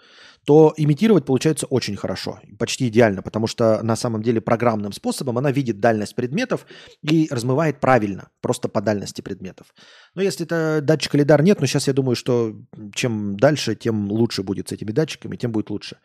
то 0.45 0.73
имитировать 0.75 1.25
получается 1.25 1.67
очень 1.67 1.95
хорошо, 1.95 2.39
почти 2.57 2.87
идеально, 2.87 3.21
потому 3.21 3.45
что 3.45 3.81
на 3.83 3.95
самом 3.95 4.23
деле 4.23 4.41
программным 4.41 4.91
способом 4.91 5.37
она 5.37 5.51
видит 5.51 5.79
дальность 5.79 6.15
предметов 6.15 6.65
и 7.03 7.27
размывает 7.29 7.79
правильно, 7.79 8.29
просто 8.41 8.67
по 8.67 8.81
дальности 8.81 9.21
предметов. 9.21 9.67
Но 10.15 10.21
если 10.21 10.45
это 10.45 10.81
датчик 10.81 11.13
лидар 11.13 11.43
нет, 11.43 11.59
но 11.59 11.67
сейчас 11.67 11.87
я 11.87 11.93
думаю, 11.93 12.15
что 12.15 12.55
чем 12.95 13.37
дальше, 13.37 13.75
тем 13.75 14.11
лучше 14.11 14.41
будет 14.41 14.69
с 14.69 14.71
этими 14.71 14.91
датчиками, 14.91 15.35
тем 15.35 15.51
будет 15.51 15.69
лучше. 15.69 15.97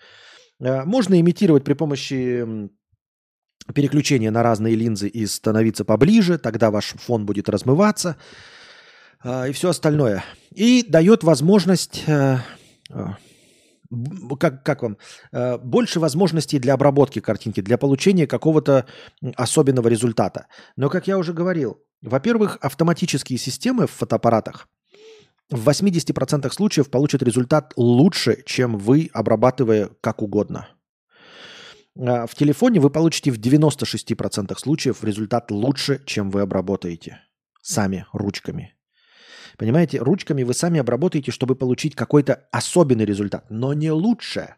Э, 0.61 0.84
можно 0.84 1.18
имитировать 1.18 1.64
при 1.64 1.72
помощи 1.72 2.68
переключения 3.74 4.30
на 4.30 4.43
разные 4.43 4.74
линзы 4.74 5.09
и 5.09 5.26
становиться 5.26 5.84
поближе, 5.84 6.39
тогда 6.39 6.70
ваш 6.70 6.95
фон 6.99 7.24
будет 7.24 7.49
размываться 7.49 8.16
э, 9.24 9.49
и 9.49 9.53
все 9.53 9.70
остальное. 9.70 10.24
И 10.55 10.84
дает 10.87 11.24
возможность 11.24 12.05
э, 12.07 12.39
как, 14.39 14.64
как 14.64 14.82
вам, 14.82 14.99
э, 15.32 15.59
больше 15.59 16.01
возможностей 16.01 16.59
для 16.59 16.74
обработки 16.74 17.20
картинки, 17.20 17.61
для 17.61 17.78
получения 17.78 18.26
какого-то 18.26 18.87
особенного 19.37 19.89
результата. 19.89 20.47
Но, 20.76 20.89
как 20.89 21.07
я 21.07 21.18
уже 21.18 21.32
говорил, 21.32 21.78
во-первых, 22.03 22.59
автоматические 22.61 23.39
системы 23.39 23.87
в 23.87 23.93
фотоаппаратах 23.93 24.68
в 25.51 25.68
80% 25.68 26.53
случаев 26.53 26.91
получат 26.91 27.22
результат 27.22 27.72
лучше, 27.76 28.43
чем 28.47 28.78
вы, 28.78 29.11
обрабатывая 29.12 29.91
как 30.01 30.22
угодно. 30.22 30.68
А 31.99 32.26
в 32.26 32.34
телефоне 32.34 32.80
вы 32.80 32.91
получите 32.91 33.30
в 33.30 33.39
96% 33.39 34.59
случаев 34.59 35.05
результат 35.05 35.51
лучше, 35.51 36.03
чем 36.05 36.30
вы 36.30 36.43
обработаете 36.43 37.20
сами 37.62 38.07
ручками. 38.12 38.76
Понимаете, 39.57 39.98
ручками 39.98 40.42
вы 40.42 40.54
сами 40.54 40.80
обработаете, 40.80 41.30
чтобы 41.30 41.54
получить 41.54 41.94
какой-то 41.94 42.46
особенный 42.52 43.04
результат, 43.04 43.46
но 43.50 43.72
не 43.72 43.90
лучше, 43.90 44.57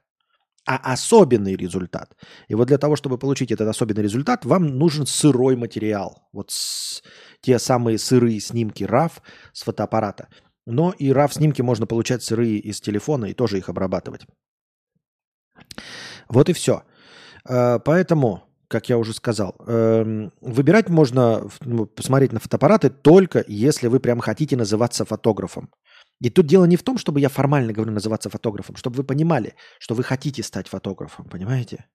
а 0.67 0.77
особенный 0.93 1.57
результат. 1.57 2.15
И 2.49 2.55
вот 2.55 2.69
для 2.69 2.79
того, 2.79 2.97
чтобы 2.97 3.17
получить 3.17 3.53
этот 3.53 3.69
особенный 3.69 4.03
результат, 4.03 4.45
вам 4.45 4.67
нужен 4.67 5.07
сырой 5.07 5.57
материал. 5.57 6.29
Вот 6.33 6.51
с, 6.51 7.03
те 7.41 7.59
самые 7.59 7.99
сырые 7.99 8.41
снимки 8.41 8.85
RAW 8.85 9.13
с 9.53 9.63
фотоаппарата. 9.63 10.29
Но 10.67 10.93
и 10.99 11.09
RAW 11.11 11.33
снимки 11.33 11.63
можно 11.63 11.87
получать 11.87 12.23
сырые 12.23 12.59
из 12.59 12.81
телефона 12.81 13.27
и 13.27 13.35
тоже 13.35 13.59
их 13.59 13.69
обрабатывать. 13.69 14.27
Вот 16.29 16.49
и 16.49 16.53
все. 16.53 16.83
Э, 17.49 17.79
поэтому 17.83 18.48
как 18.69 18.89
я 18.91 18.99
уже 18.99 19.15
сказал. 19.15 19.57
Эм, 19.67 20.33
выбирать 20.41 20.89
можно, 20.91 21.49
ну, 21.61 21.87
посмотреть 21.87 22.33
на 22.33 22.41
фотоаппараты 22.41 22.91
только 22.91 23.45
если 23.49 23.89
вы 23.89 23.99
прям 23.99 24.21
хотите 24.21 24.57
называться 24.57 25.05
фотографом. 25.05 25.71
И 26.21 26.31
тут 26.31 26.47
дело 26.47 26.65
не 26.67 26.77
в 26.77 26.83
том, 26.83 26.99
чтобы 26.99 27.21
я 27.21 27.29
формально 27.29 27.73
говорю 27.73 27.93
называться 27.93 28.29
фотографом, 28.29 28.77
чтобы 28.77 28.97
вы 28.97 29.05
понимали, 29.05 29.55
что 29.79 29.95
вы 29.95 30.03
хотите 30.05 30.43
стать 30.43 30.69
фотографом, 30.69 31.25
понимаете? 31.29 31.87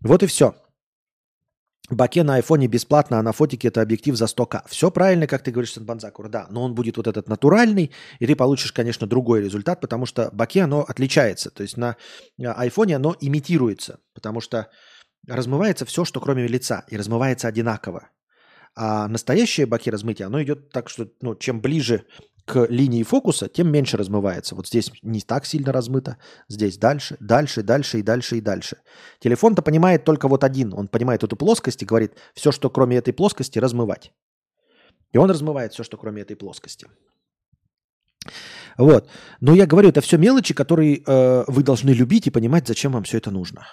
Вот 0.00 0.22
и 0.22 0.26
все. 0.26 0.54
Баке 1.88 2.24
на 2.24 2.34
айфоне 2.34 2.66
бесплатно, 2.66 3.20
а 3.20 3.22
на 3.22 3.30
фотике 3.30 3.68
это 3.68 3.80
объектив 3.80 4.16
за 4.16 4.24
100к. 4.24 4.62
Все 4.68 4.90
правильно, 4.90 5.28
как 5.28 5.42
ты 5.42 5.52
говоришь, 5.52 5.72
Сенбанзакур, 5.74 6.28
да. 6.28 6.48
Но 6.50 6.64
он 6.64 6.74
будет 6.74 6.96
вот 6.96 7.06
этот 7.06 7.28
натуральный, 7.28 7.92
и 8.18 8.26
ты 8.26 8.34
получишь, 8.34 8.72
конечно, 8.72 9.06
другой 9.06 9.42
результат, 9.42 9.80
потому 9.80 10.04
что 10.04 10.30
баке 10.32 10.62
оно 10.62 10.82
отличается. 10.82 11.50
То 11.50 11.62
есть 11.62 11.76
на 11.76 11.96
айфоне 12.38 12.96
оно 12.96 13.14
имитируется, 13.20 14.00
потому 14.14 14.40
что 14.40 14.68
размывается 15.26 15.84
все, 15.84 16.04
что 16.04 16.20
кроме 16.20 16.46
лица, 16.46 16.84
и 16.88 16.96
размывается 16.96 17.48
одинаково. 17.48 18.08
А 18.74 19.08
настоящее 19.08 19.66
баки 19.66 19.90
размытия, 19.90 20.24
оно 20.24 20.42
идет 20.42 20.70
так, 20.70 20.90
что 20.90 21.08
ну, 21.22 21.34
чем 21.34 21.60
ближе 21.60 22.04
к 22.44 22.66
линии 22.68 23.02
фокуса, 23.02 23.48
тем 23.48 23.72
меньше 23.72 23.96
размывается. 23.96 24.54
Вот 24.54 24.68
здесь 24.68 24.92
не 25.02 25.20
так 25.20 25.46
сильно 25.46 25.72
размыто, 25.72 26.18
здесь 26.48 26.78
дальше, 26.78 27.16
дальше, 27.18 27.62
дальше 27.62 27.98
и 27.98 28.02
дальше 28.02 28.36
и 28.36 28.40
дальше. 28.40 28.76
Телефон-то 29.18 29.62
понимает 29.62 30.04
только 30.04 30.28
вот 30.28 30.44
один. 30.44 30.72
Он 30.74 30.88
понимает 30.88 31.24
эту 31.24 31.36
плоскость 31.36 31.82
и 31.82 31.86
говорит, 31.86 32.12
все, 32.34 32.52
что 32.52 32.70
кроме 32.70 32.98
этой 32.98 33.12
плоскости, 33.12 33.58
размывать. 33.58 34.12
И 35.12 35.18
он 35.18 35.30
размывает 35.30 35.72
все, 35.72 35.82
что 35.82 35.96
кроме 35.96 36.22
этой 36.22 36.36
плоскости. 36.36 36.86
Вот. 38.78 39.08
Но 39.40 39.54
я 39.54 39.66
говорю, 39.66 39.88
это 39.88 40.00
все 40.00 40.18
мелочи, 40.18 40.54
которые 40.54 41.02
э, 41.04 41.44
вы 41.48 41.62
должны 41.62 41.90
любить 41.90 42.26
и 42.26 42.30
понимать, 42.30 42.68
зачем 42.68 42.92
вам 42.92 43.04
все 43.04 43.18
это 43.18 43.30
нужно. 43.30 43.66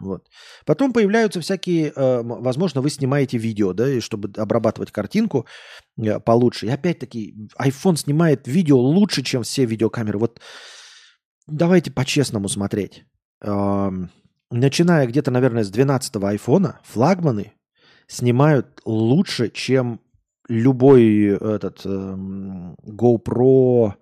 Вот. 0.00 0.26
Потом 0.66 0.92
появляются 0.92 1.40
всякие, 1.40 1.92
э, 1.94 2.22
возможно, 2.22 2.80
вы 2.80 2.90
снимаете 2.90 3.38
видео, 3.38 3.72
да, 3.72 3.88
и 3.88 4.00
чтобы 4.00 4.30
обрабатывать 4.36 4.90
картинку 4.90 5.46
э, 5.96 6.18
получше. 6.20 6.66
И 6.66 6.70
опять-таки, 6.70 7.48
iPhone 7.58 7.96
снимает 7.96 8.48
видео 8.48 8.78
лучше, 8.78 9.22
чем 9.22 9.44
все 9.44 9.64
видеокамеры. 9.64 10.18
Вот 10.18 10.40
давайте 11.46 11.92
по-честному 11.92 12.48
смотреть. 12.48 13.04
Э, 13.40 13.90
начиная 14.50 15.06
где-то, 15.06 15.30
наверное, 15.30 15.62
с 15.62 15.70
12-го 15.70 16.26
айфона, 16.26 16.80
флагманы 16.84 17.52
снимают 18.08 18.80
лучше, 18.84 19.48
чем 19.48 20.00
любой 20.48 21.28
этот 21.28 21.86
э, 21.86 21.88
GoPro, 21.88 23.94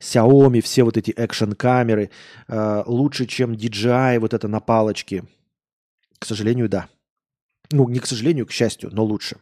Xiaomi, 0.00 0.62
все 0.62 0.84
вот 0.84 0.96
эти 0.96 1.12
экшен 1.14 1.54
камеры 1.54 2.10
э, 2.46 2.82
лучше, 2.86 3.26
чем 3.26 3.52
DJI, 3.52 4.20
вот 4.20 4.32
это 4.32 4.46
на 4.46 4.60
палочке– 4.60 5.24
к 6.20 6.26
сожалению, 6.26 6.68
да. 6.68 6.88
Ну, 7.72 7.88
не 7.88 7.98
к 7.98 8.06
сожалению, 8.06 8.46
к 8.46 8.52
счастью, 8.52 8.90
но 8.92 9.04
лучше. 9.04 9.38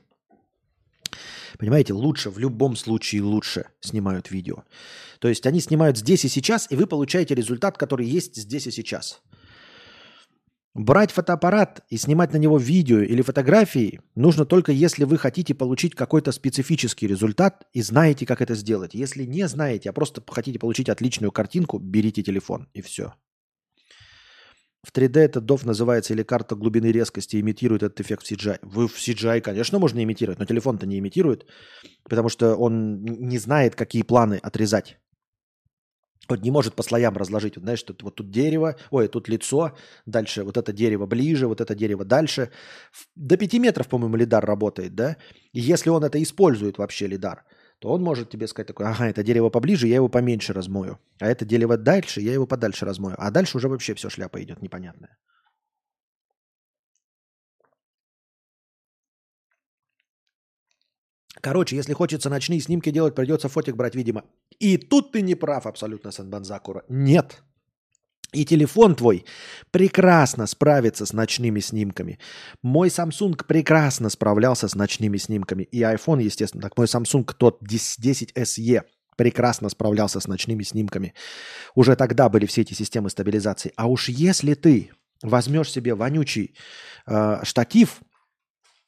Понимаете, 1.58 1.92
лучше, 1.92 2.30
в 2.30 2.38
любом 2.38 2.76
случае 2.76 3.22
лучше 3.22 3.66
снимают 3.80 4.30
видео. 4.30 4.64
То 5.18 5.28
есть 5.28 5.46
они 5.46 5.60
снимают 5.60 5.98
здесь 5.98 6.24
и 6.24 6.28
сейчас, 6.28 6.70
и 6.70 6.76
вы 6.76 6.86
получаете 6.86 7.34
результат, 7.34 7.76
который 7.76 8.06
есть 8.06 8.36
здесь 8.36 8.66
и 8.66 8.70
сейчас. 8.70 9.20
Брать 10.74 11.10
фотоаппарат 11.10 11.80
и 11.88 11.96
снимать 11.96 12.32
на 12.32 12.36
него 12.36 12.58
видео 12.58 13.00
или 13.00 13.22
фотографии 13.22 14.00
нужно 14.14 14.44
только 14.44 14.70
если 14.70 15.02
вы 15.02 15.18
хотите 15.18 15.52
получить 15.54 15.96
какой-то 15.96 16.30
специфический 16.30 17.08
результат 17.08 17.66
и 17.72 17.82
знаете, 17.82 18.26
как 18.26 18.40
это 18.40 18.54
сделать. 18.54 18.94
Если 18.94 19.24
не 19.24 19.48
знаете, 19.48 19.90
а 19.90 19.92
просто 19.92 20.22
хотите 20.28 20.60
получить 20.60 20.88
отличную 20.88 21.32
картинку, 21.32 21.78
берите 21.78 22.22
телефон 22.22 22.68
и 22.74 22.82
все. 22.82 23.14
В 24.88 24.92
3D 24.92 25.18
этот 25.20 25.44
DOF 25.44 25.66
называется 25.66 26.14
или 26.14 26.22
карта 26.22 26.54
глубины 26.54 26.92
резкости 26.92 27.38
имитирует 27.38 27.82
этот 27.82 28.00
эффект 28.00 28.26
в 28.26 28.32
CGI. 28.32 28.58
Вы 28.62 28.88
в 28.88 28.96
CGI, 28.96 29.42
конечно, 29.42 29.78
можно 29.78 30.02
имитировать, 30.02 30.38
но 30.38 30.46
телефон-то 30.46 30.86
не 30.86 30.98
имитирует, 30.98 31.44
потому 32.08 32.30
что 32.30 32.56
он 32.56 33.04
не 33.04 33.38
знает, 33.38 33.74
какие 33.74 34.02
планы 34.02 34.40
отрезать. 34.42 34.96
Вот 36.30 36.42
не 36.42 36.50
может 36.50 36.74
по 36.74 36.82
слоям 36.82 37.16
разложить. 37.16 37.56
Вот, 37.56 37.64
знаешь, 37.64 37.82
тут, 37.82 38.02
вот 38.02 38.14
тут 38.14 38.30
дерево, 38.30 38.76
ой, 38.90 39.08
тут 39.08 39.28
лицо, 39.28 39.72
дальше 40.06 40.42
вот 40.42 40.56
это 40.56 40.72
дерево 40.72 41.06
ближе, 41.06 41.46
вот 41.46 41.60
это 41.60 41.74
дерево 41.74 42.04
дальше. 42.04 42.50
До 43.14 43.36
5 43.36 43.54
метров, 43.58 43.88
по-моему, 43.88 44.16
лидар 44.16 44.44
работает, 44.46 44.94
да? 44.94 45.16
И 45.52 45.60
если 45.60 45.90
он 45.90 46.02
это 46.02 46.22
использует 46.22 46.78
вообще, 46.78 47.08
лидар, 47.08 47.44
то 47.78 47.92
он 47.92 48.02
может 48.02 48.30
тебе 48.30 48.46
сказать 48.48 48.66
такой, 48.66 48.86
ага, 48.86 49.08
это 49.08 49.22
дерево 49.22 49.50
поближе, 49.50 49.86
я 49.86 49.96
его 49.96 50.08
поменьше 50.08 50.52
размою. 50.52 50.98
А 51.20 51.26
это 51.26 51.44
дерево 51.44 51.76
дальше, 51.76 52.20
я 52.20 52.32
его 52.32 52.46
подальше 52.46 52.84
размою. 52.84 53.14
А 53.18 53.30
дальше 53.30 53.56
уже 53.56 53.68
вообще 53.68 53.94
все 53.94 54.10
шляпа 54.10 54.42
идет 54.42 54.62
непонятная. 54.62 55.16
Короче, 61.40 61.76
если 61.76 61.94
хочется 61.94 62.30
ночные 62.30 62.60
снимки 62.60 62.90
делать, 62.90 63.14
придется 63.14 63.48
фотик 63.48 63.76
брать, 63.76 63.94
видимо. 63.94 64.24
И 64.58 64.76
тут 64.76 65.12
ты 65.12 65.22
не 65.22 65.36
прав 65.36 65.66
абсолютно, 65.66 66.10
Санбанзакура. 66.10 66.84
Нет. 66.88 67.42
И 68.32 68.44
телефон 68.44 68.94
твой 68.94 69.24
прекрасно 69.70 70.46
справится 70.46 71.06
с 71.06 71.14
ночными 71.14 71.60
снимками. 71.60 72.18
Мой 72.62 72.88
Samsung 72.88 73.42
прекрасно 73.46 74.10
справлялся 74.10 74.68
с 74.68 74.74
ночными 74.74 75.16
снимками. 75.16 75.62
И 75.62 75.80
iPhone, 75.80 76.22
естественно, 76.22 76.62
так 76.62 76.76
мой 76.76 76.86
Samsung 76.86 77.24
тот 77.38 77.58
10 77.62 78.32
SE 78.32 78.82
прекрасно 79.16 79.68
справлялся 79.70 80.20
с 80.20 80.28
ночными 80.28 80.62
снимками. 80.62 81.14
Уже 81.74 81.96
тогда 81.96 82.28
были 82.28 82.44
все 82.44 82.62
эти 82.62 82.74
системы 82.74 83.08
стабилизации. 83.08 83.72
А 83.76 83.88
уж 83.88 84.10
если 84.10 84.54
ты 84.54 84.90
возьмешь 85.22 85.72
себе 85.72 85.94
вонючий 85.94 86.54
э, 87.06 87.40
штатив, 87.42 88.00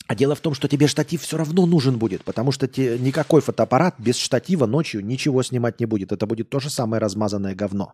а 0.07 0.15
дело 0.15 0.35
в 0.35 0.41
том, 0.41 0.55
что 0.55 0.69
тебе 0.69 0.87
штатив 0.87 1.23
все 1.23 1.37
равно 1.37 1.67
нужен 1.67 1.99
будет, 1.99 2.25
потому 2.25 2.53
что 2.53 2.67
те, 2.69 2.99
никакой 2.99 3.41
фотоаппарат 3.41 3.95
без 3.99 4.17
штатива 4.17 4.67
ночью 4.67 5.05
ничего 5.05 5.43
снимать 5.43 5.81
не 5.81 5.87
будет. 5.87 6.13
Это 6.13 6.27
будет 6.27 6.51
то 6.51 6.61
же 6.61 6.69
самое 6.69 7.01
размазанное 7.01 7.55
говно. 7.55 7.93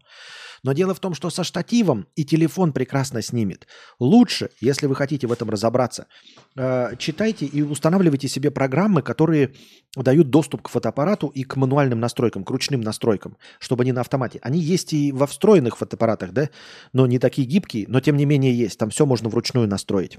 Но 0.62 0.72
дело 0.72 0.94
в 0.94 1.00
том, 1.00 1.14
что 1.14 1.30
со 1.30 1.44
штативом 1.44 2.07
и 2.16 2.24
телефон 2.24 2.72
прекрасно 2.72 3.22
снимет. 3.22 3.66
Лучше, 3.98 4.50
если 4.61 4.86
вы 4.86 4.94
хотите 4.94 5.26
в 5.26 5.32
этом 5.32 5.50
разобраться, 5.50 6.07
э, 6.57 6.96
читайте 6.98 7.46
и 7.46 7.62
устанавливайте 7.62 8.28
себе 8.28 8.50
программы, 8.50 9.02
которые 9.02 9.54
дают 9.94 10.30
доступ 10.30 10.62
к 10.62 10.68
фотоаппарату 10.68 11.28
и 11.28 11.44
к 11.44 11.57
мануальным 11.57 12.00
настройкам, 12.00 12.44
к 12.44 12.50
ручным 12.50 12.80
настройкам, 12.80 13.36
чтобы 13.59 13.82
они 13.82 13.92
на 13.92 14.02
автомате. 14.02 14.38
Они 14.42 14.59
есть 14.59 14.92
и 14.92 15.12
во 15.12 15.26
встроенных 15.26 15.76
фотоаппаратах, 15.76 16.32
да, 16.32 16.50
но 16.92 17.07
не 17.07 17.18
такие 17.18 17.46
гибкие, 17.46 17.86
но 17.88 18.00
тем 18.00 18.16
не 18.16 18.24
менее 18.24 18.57
есть. 18.57 18.78
Там 18.78 18.90
все 18.90 19.07
можно 19.07 19.28
вручную 19.28 19.68
настроить. 19.68 20.18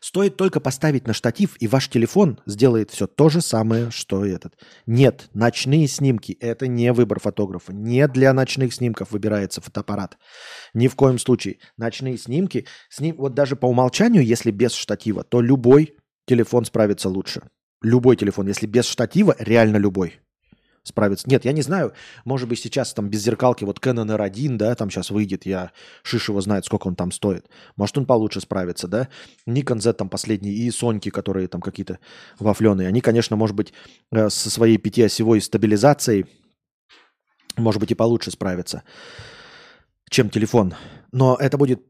Стоит 0.00 0.36
только 0.36 0.60
поставить 0.60 1.06
на 1.06 1.12
штатив, 1.12 1.56
и 1.60 1.66
ваш 1.66 1.88
телефон 1.88 2.40
сделает 2.46 2.90
все 2.90 3.06
то 3.06 3.28
же 3.28 3.40
самое, 3.40 3.90
что 3.90 4.24
и 4.24 4.30
этот. 4.30 4.54
Нет, 4.86 5.28
ночные 5.34 5.86
снимки– 5.88 6.36
это 6.40 6.66
не 6.66 6.92
выбор 6.92 7.20
фотографа. 7.20 7.72
Не 7.72 8.06
для 8.08 8.32
ночных 8.32 8.74
снимков 8.74 9.10
выбирается 9.10 9.60
фотоаппарат. 9.60 10.18
Ни 10.74 10.88
в 10.88 10.96
коем 10.96 11.18
случае. 11.18 11.58
Ночные 11.76 12.18
снимки, 12.18 12.66
сним... 12.90 13.16
вот 13.16 13.34
даже 13.34 13.56
по 13.56 13.66
умолчанию, 13.66 14.24
если 14.24 14.50
без 14.50 14.72
штатива, 14.72 15.24
то 15.24 15.40
любой 15.40 15.96
телефон 16.26 16.64
справится 16.64 17.08
лучше. 17.08 17.42
Любой 17.82 18.16
телефон, 18.16 18.48
если 18.48 18.66
без 18.66 18.86
штатива, 18.86 19.36
реально 19.38 19.76
любой 19.76 20.20
справиться. 20.86 21.28
Нет, 21.28 21.44
я 21.44 21.52
не 21.52 21.62
знаю, 21.62 21.92
может 22.24 22.48
быть, 22.48 22.60
сейчас 22.60 22.92
там 22.94 23.08
без 23.08 23.22
зеркалки, 23.22 23.64
вот 23.64 23.78
Canon 23.78 24.16
R1, 24.16 24.56
да, 24.56 24.74
там 24.74 24.90
сейчас 24.90 25.10
выйдет, 25.10 25.46
я 25.46 25.72
шиш 26.02 26.28
его 26.28 26.40
знает, 26.40 26.64
сколько 26.64 26.86
он 26.86 26.94
там 26.94 27.10
стоит. 27.12 27.46
Может, 27.76 27.98
он 27.98 28.06
получше 28.06 28.40
справится, 28.40 28.88
да. 28.88 29.08
Nikon 29.46 29.80
Z 29.80 29.94
там 29.94 30.08
последний 30.08 30.52
и 30.52 30.70
Соньки, 30.70 31.10
которые 31.10 31.48
там 31.48 31.60
какие-то 31.60 31.98
вафленые, 32.38 32.88
они, 32.88 33.00
конечно, 33.00 33.36
может 33.36 33.56
быть, 33.56 33.72
э, 34.12 34.30
со 34.30 34.50
своей 34.50 34.78
пятиосевой 34.78 35.40
стабилизацией, 35.40 36.26
может 37.56 37.80
быть, 37.80 37.90
и 37.90 37.94
получше 37.94 38.30
справятся, 38.30 38.82
чем 40.10 40.30
телефон. 40.30 40.74
Но 41.12 41.36
это 41.40 41.56
будет 41.56 41.82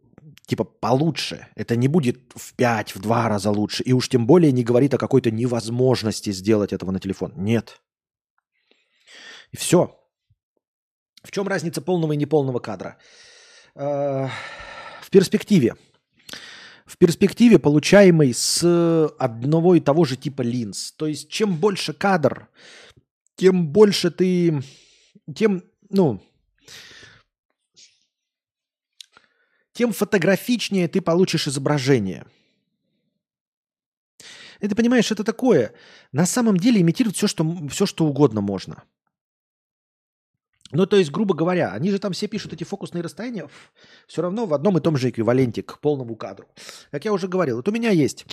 типа 0.46 0.64
получше. 0.64 1.48
Это 1.56 1.76
не 1.76 1.88
будет 1.88 2.18
в 2.34 2.54
5, 2.54 2.94
в 2.94 3.00
2 3.00 3.28
раза 3.28 3.50
лучше. 3.50 3.82
И 3.82 3.92
уж 3.92 4.08
тем 4.08 4.26
более 4.26 4.52
не 4.52 4.64
говорит 4.64 4.94
о 4.94 4.98
какой-то 4.98 5.30
невозможности 5.30 6.30
сделать 6.32 6.72
этого 6.72 6.92
на 6.92 7.00
телефон. 7.00 7.32
Нет. 7.36 7.80
И 9.56 9.58
все. 9.58 9.98
В 11.22 11.30
чем 11.30 11.48
разница 11.48 11.80
полного 11.80 12.12
и 12.12 12.16
неполного 12.16 12.58
кадра? 12.58 12.98
Э, 13.74 14.28
в 15.00 15.10
перспективе. 15.10 15.76
В 16.84 16.98
перспективе, 16.98 17.58
получаемый 17.58 18.34
с 18.34 18.62
одного 19.18 19.74
и 19.74 19.80
того 19.80 20.04
же 20.04 20.16
типа 20.16 20.42
линз. 20.42 20.92
То 20.92 21.06
есть, 21.06 21.30
чем 21.30 21.56
больше 21.56 21.94
кадр, 21.94 22.48
тем 23.36 23.68
больше 23.68 24.10
ты, 24.10 24.62
тем, 25.34 25.62
ну, 25.88 26.20
тем 29.72 29.94
фотографичнее 29.94 30.86
ты 30.86 31.00
получишь 31.00 31.48
изображение. 31.48 32.26
И 34.60 34.68
ты 34.68 34.74
понимаешь, 34.74 35.10
это 35.10 35.24
такое. 35.24 35.72
На 36.12 36.26
самом 36.26 36.58
деле 36.58 36.82
имитировать 36.82 37.16
все, 37.16 37.26
что, 37.26 37.68
все, 37.68 37.86
что 37.86 38.04
угодно 38.04 38.42
можно– 38.42 38.84
ну, 40.76 40.86
то 40.86 40.96
есть, 40.96 41.10
грубо 41.10 41.34
говоря, 41.34 41.72
они 41.72 41.90
же 41.90 41.98
там 41.98 42.12
все 42.12 42.28
пишут 42.28 42.52
эти 42.52 42.64
фокусные 42.64 43.02
расстояния 43.02 43.48
все 44.06 44.22
равно 44.22 44.46
в 44.46 44.54
одном 44.54 44.78
и 44.78 44.80
том 44.80 44.96
же 44.96 45.10
эквиваленте 45.10 45.62
к 45.62 45.78
полному 45.80 46.16
кадру. 46.16 46.46
Как 46.90 47.04
я 47.04 47.12
уже 47.12 47.28
говорил, 47.28 47.56
вот 47.56 47.68
у 47.68 47.72
меня 47.72 47.90
есть, 47.90 48.26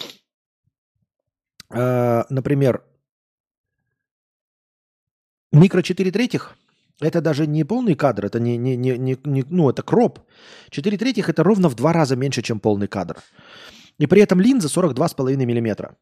э, 1.70 2.24
например, 2.30 2.84
микро 5.52 5.82
4 5.82 6.12
третьих. 6.12 6.56
Это 7.02 7.22
даже 7.22 7.48
не 7.48 7.64
полный 7.64 7.96
кадр, 7.96 8.26
это 8.26 8.40
не, 8.40 8.58
не, 8.58 8.78
не, 8.78 8.98
не, 8.98 9.18
не 9.24 9.44
ну, 9.50 9.70
это 9.70 9.82
кроп. 9.82 10.20
4 10.70 10.98
третьих 10.98 11.30
это 11.30 11.44
ровно 11.44 11.70
в 11.70 11.76
два 11.76 11.94
раза 11.94 12.16
меньше, 12.16 12.42
чем 12.42 12.60
полный 12.60 12.88
кадр. 12.88 13.18
И 14.00 14.08
при 14.08 14.22
этом 14.22 14.40
линза 14.40 14.68
42,5 14.68 15.46
миллиметра. 15.46 15.98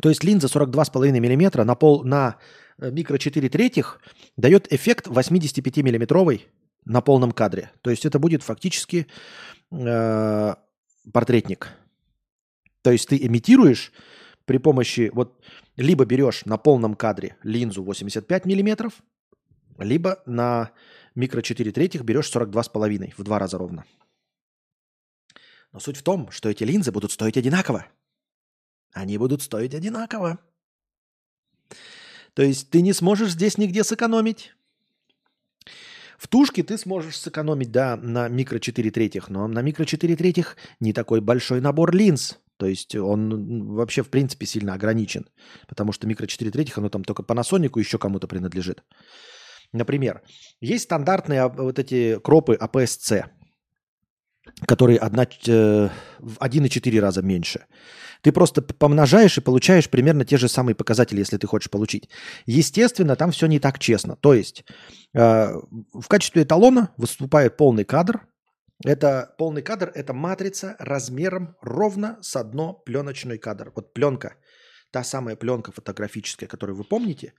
То 0.00 0.08
есть 0.08 0.24
линза 0.24 0.48
42,5 0.48 1.10
миллиметра 1.20 1.64
на, 1.64 1.74
пол, 1.74 2.04
на 2.04 2.36
Э, 2.78 2.90
микро 2.90 3.18
4 3.18 3.48
третьих 3.48 4.00
дает 4.36 4.72
эффект 4.72 5.06
85 5.06 5.78
миллиметровый 5.78 6.46
на 6.84 7.00
полном 7.00 7.32
кадре. 7.32 7.70
То 7.82 7.90
есть 7.90 8.04
это 8.04 8.18
будет 8.18 8.42
фактически 8.42 9.06
э, 9.70 10.54
портретник. 11.12 11.68
То 12.82 12.90
есть 12.90 13.08
ты 13.08 13.16
имитируешь 13.16 13.92
при 14.44 14.58
помощи, 14.58 15.10
вот 15.14 15.42
либо 15.76 16.04
берешь 16.04 16.44
на 16.44 16.58
полном 16.58 16.94
кадре 16.94 17.36
линзу 17.42 17.82
85 17.82 18.44
миллиметров, 18.44 19.02
либо 19.78 20.22
на 20.26 20.70
микро 21.14 21.40
4 21.40 21.72
третьих 21.72 22.02
берешь 22.02 22.30
42,5 22.30 23.14
в 23.16 23.22
два 23.22 23.38
раза 23.38 23.56
ровно. 23.56 23.84
Но 25.72 25.80
суть 25.80 25.96
в 25.96 26.02
том, 26.02 26.30
что 26.30 26.48
эти 26.50 26.62
линзы 26.62 26.92
будут 26.92 27.10
стоить 27.10 27.36
одинаково. 27.36 27.86
Они 28.94 29.18
будут 29.18 29.42
стоить 29.42 29.74
одинаково. 29.74 30.38
То 32.34 32.42
есть 32.42 32.70
ты 32.70 32.80
не 32.80 32.92
сможешь 32.92 33.32
здесь 33.32 33.58
нигде 33.58 33.84
сэкономить. 33.84 34.54
В 36.16 36.28
тушке 36.28 36.62
ты 36.62 36.78
сможешь 36.78 37.18
сэкономить, 37.18 37.70
да, 37.70 37.96
на 37.96 38.28
микро 38.28 38.58
4 38.58 38.90
третьих, 38.90 39.28
но 39.28 39.46
на 39.48 39.60
микро 39.62 39.84
4 39.84 40.16
третьих 40.16 40.56
не 40.80 40.92
такой 40.92 41.20
большой 41.20 41.60
набор 41.60 41.94
линз. 41.94 42.38
То 42.56 42.66
есть 42.66 42.94
он 42.94 43.74
вообще, 43.74 44.02
в 44.02 44.10
принципе, 44.10 44.46
сильно 44.46 44.74
ограничен. 44.74 45.26
Потому 45.68 45.92
что 45.92 46.06
микро 46.06 46.26
4 46.26 46.50
третьих, 46.52 46.78
оно 46.78 46.88
там 46.88 47.02
только 47.02 47.24
Panasonic 47.24 47.78
еще 47.78 47.98
кому-то 47.98 48.28
принадлежит. 48.28 48.84
Например, 49.72 50.22
есть 50.60 50.84
стандартные 50.84 51.42
а, 51.42 51.48
вот 51.48 51.80
эти 51.80 52.20
кропы 52.20 52.54
APS-C, 52.54 53.24
которые 54.66 54.98
1,4 54.98 55.90
э, 56.96 57.00
раза 57.00 57.22
меньше. 57.22 57.66
Ты 58.22 58.32
просто 58.32 58.62
помножаешь 58.62 59.36
и 59.36 59.42
получаешь 59.42 59.90
примерно 59.90 60.24
те 60.24 60.38
же 60.38 60.48
самые 60.48 60.74
показатели, 60.74 61.18
если 61.18 61.36
ты 61.36 61.46
хочешь 61.46 61.70
получить. 61.70 62.08
Естественно, 62.46 63.16
там 63.16 63.30
все 63.30 63.46
не 63.46 63.60
так 63.60 63.78
честно. 63.78 64.16
То 64.16 64.32
есть 64.32 64.64
э, 65.14 65.54
в 65.92 66.08
качестве 66.08 66.42
эталона 66.42 66.90
выступает 66.96 67.56
полный 67.56 67.84
кадр. 67.84 68.26
Это 68.84 69.34
полный 69.38 69.62
кадр– 69.62 69.92
это 69.94 70.12
матрица 70.14 70.74
размером 70.78 71.56
ровно 71.60 72.18
с 72.22 72.34
одно 72.36 72.72
пленочный 72.72 73.38
кадр. 73.38 73.72
Вот 73.74 73.94
пленка, 73.94 74.34
та 74.90 75.04
самая 75.04 75.36
пленка 75.36 75.72
фотографическая, 75.72 76.46
которую 76.46 76.76
вы 76.76 76.84
помните, 76.84 77.34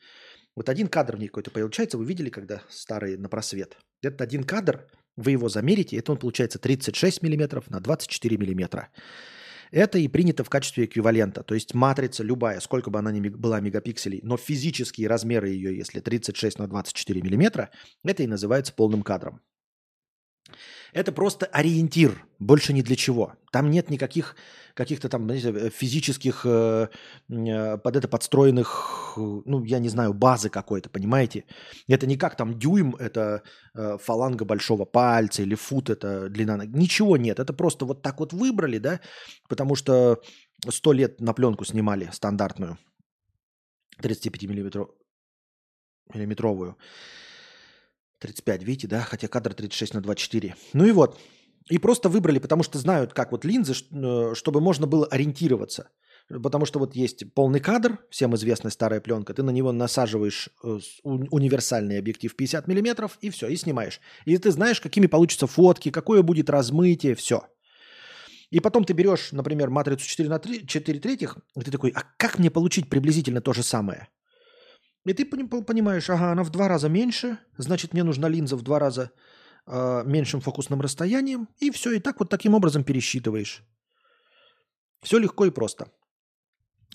Вот 0.56 0.70
один 0.70 0.88
кадр 0.88 1.18
в 1.18 1.20
ней 1.20 1.28
какой-то 1.28 1.52
получается. 1.52 1.98
Вы 1.98 2.06
видели, 2.06 2.30
когда 2.30 2.62
старые 2.70 3.18
на 3.18 3.28
просвет? 3.28 3.78
Этот 4.02 4.22
один 4.22 4.44
кадр, 4.44 4.88
вы 5.18 5.32
его 5.32 5.50
замерите, 5.50 5.98
это 5.98 6.14
он 6.14 6.18
получается 6.18 6.60
36 6.60 7.22
миллиметров 7.22 7.70
на 7.70 7.80
24 7.80 8.38
миллиметра. 8.38 8.90
Это 9.72 9.98
и 9.98 10.08
принято 10.08 10.44
в 10.44 10.50
качестве 10.50 10.86
эквивалента. 10.86 11.44
То 11.44 11.56
есть 11.56 11.74
матрица 11.74 12.24
любая, 12.24 12.60
сколько 12.62 12.90
бы 12.90 13.00
она 13.00 13.12
ни 13.12 13.28
была 13.28 13.60
мегапикселей, 13.60 14.22
но 14.24 14.38
физические 14.38 15.08
размеры 15.08 15.50
ее, 15.50 15.76
если 15.76 16.00
36 16.00 16.60
на 16.60 16.68
24 16.68 17.22
миллиметра, 17.22 17.72
это 18.04 18.24
и 18.24 18.28
называется 18.28 18.74
полным 18.74 19.02
кадром. 19.02 19.42
Это 20.94 21.12
просто 21.12 21.46
ориентир, 21.48 22.26
больше 22.40 22.74
ни 22.74 22.82
для 22.82 22.96
чего. 22.96 23.34
Там 23.52 23.70
нет 23.72 23.90
никаких 23.90 24.36
каких-то 24.76 25.08
там 25.10 25.24
знаете, 25.24 25.70
физических 25.70 26.42
э, 26.46 26.88
э, 27.30 27.78
под 27.78 27.96
это 27.96 28.08
подстроенных, 28.10 29.14
э, 29.18 29.42
ну, 29.46 29.64
я 29.64 29.80
не 29.80 29.90
знаю, 29.90 30.14
базы 30.14 30.50
какой-то, 30.50 30.90
понимаете? 30.90 31.46
Это 31.88 32.06
не 32.08 32.18
как 32.18 32.36
там 32.36 32.60
дюйм, 32.60 32.96
это 32.96 33.42
э, 33.74 33.98
фаланга 33.98 34.44
большого 34.46 34.86
пальца 34.86 35.44
или 35.44 35.56
фут, 35.56 35.90
это 35.90 36.30
длина. 36.30 36.58
ног- 36.58 36.76
Ничего 36.76 37.16
нет, 37.18 37.40
это 37.40 37.54
просто 37.54 37.86
вот 37.86 38.02
так 38.02 38.20
вот 38.20 38.34
выбрали, 38.34 38.78
да, 38.78 39.00
потому 39.48 39.76
что 39.76 40.22
сто 40.70 40.92
лет 40.94 41.22
на 41.22 41.34
пленку 41.34 41.64
снимали 41.66 42.10
стандартную, 42.12 42.78
35 44.02 44.44
миллиметровую. 46.14 46.78
35, 48.20 48.64
видите, 48.64 48.88
да? 48.88 49.02
Хотя 49.02 49.28
кадр 49.28 49.54
36 49.54 49.94
на 49.96 50.02
24. 50.02 50.56
Ну 50.74 50.86
и 50.86 50.92
вот. 50.92 51.20
И 51.70 51.80
просто 51.80 52.10
выбрали, 52.10 52.40
потому 52.40 52.64
что 52.64 52.78
знают, 52.78 53.14
как 53.14 53.32
вот 53.32 53.44
линзы, 53.44 53.74
э, 53.74 54.34
чтобы 54.36 54.62
можно 54.62 54.86
было 54.86 55.08
ориентироваться. 55.08 55.90
Потому 56.28 56.66
что 56.66 56.80
вот 56.80 56.96
есть 56.96 57.34
полный 57.34 57.60
кадр, 57.60 58.00
всем 58.10 58.36
известная 58.36 58.72
старая 58.72 59.00
пленка, 59.00 59.34
ты 59.34 59.44
на 59.44 59.52
него 59.52 59.72
насаживаешь 59.72 60.50
э, 60.64 60.80
универсальный 61.04 62.00
объектив 62.00 62.36
50 62.36 62.68
миллиметров 62.68 63.18
и 63.22 63.30
все, 63.30 63.48
и 63.48 63.56
снимаешь. 63.56 64.00
И 64.26 64.38
ты 64.38 64.52
знаешь, 64.52 64.82
какими 64.82 65.06
получатся 65.06 65.46
фотки, 65.46 65.92
какое 65.92 66.24
будет 66.24 66.50
размытие, 66.50 67.16
все. 67.16 67.48
И 68.50 68.60
потом 68.60 68.86
ты 68.86 68.94
берешь, 68.94 69.32
например, 69.32 69.70
матрицу 69.70 70.08
4 70.08 70.30
на 70.30 70.40
3, 70.40 70.66
4 70.66 71.00
третьих, 71.00 71.38
и 71.56 71.62
ты 71.62 71.72
такой, 71.72 71.92
а 71.92 72.04
как 72.18 72.40
мне 72.40 72.50
получить 72.50 72.90
приблизительно 72.90 73.42
то 73.42 73.54
же 73.54 73.64
самое? 73.64 74.08
И 75.06 75.14
ты 75.14 75.24
пони- 75.26 75.48
по- 75.48 75.62
понимаешь, 75.62 76.10
ага, 76.10 76.32
она 76.32 76.44
в 76.44 76.50
два 76.50 76.68
раза 76.68 76.90
меньше, 76.90 77.38
значит, 77.58 77.94
мне 77.94 78.04
нужна 78.04 78.28
линза 78.30 78.56
в 78.56 78.62
два 78.64 78.80
раза 78.80 79.12
э, 79.68 80.04
меньшим 80.06 80.42
фокусным 80.42 80.82
расстоянием, 80.82 81.48
и 81.60 81.70
все, 81.72 81.92
и 81.92 82.00
так 82.00 82.20
вот 82.20 82.30
таким 82.30 82.54
образом 82.56 82.84
пересчитываешь. 82.84 83.64
Все 85.04 85.20
легко 85.20 85.46
и 85.46 85.52
просто. 85.52 85.88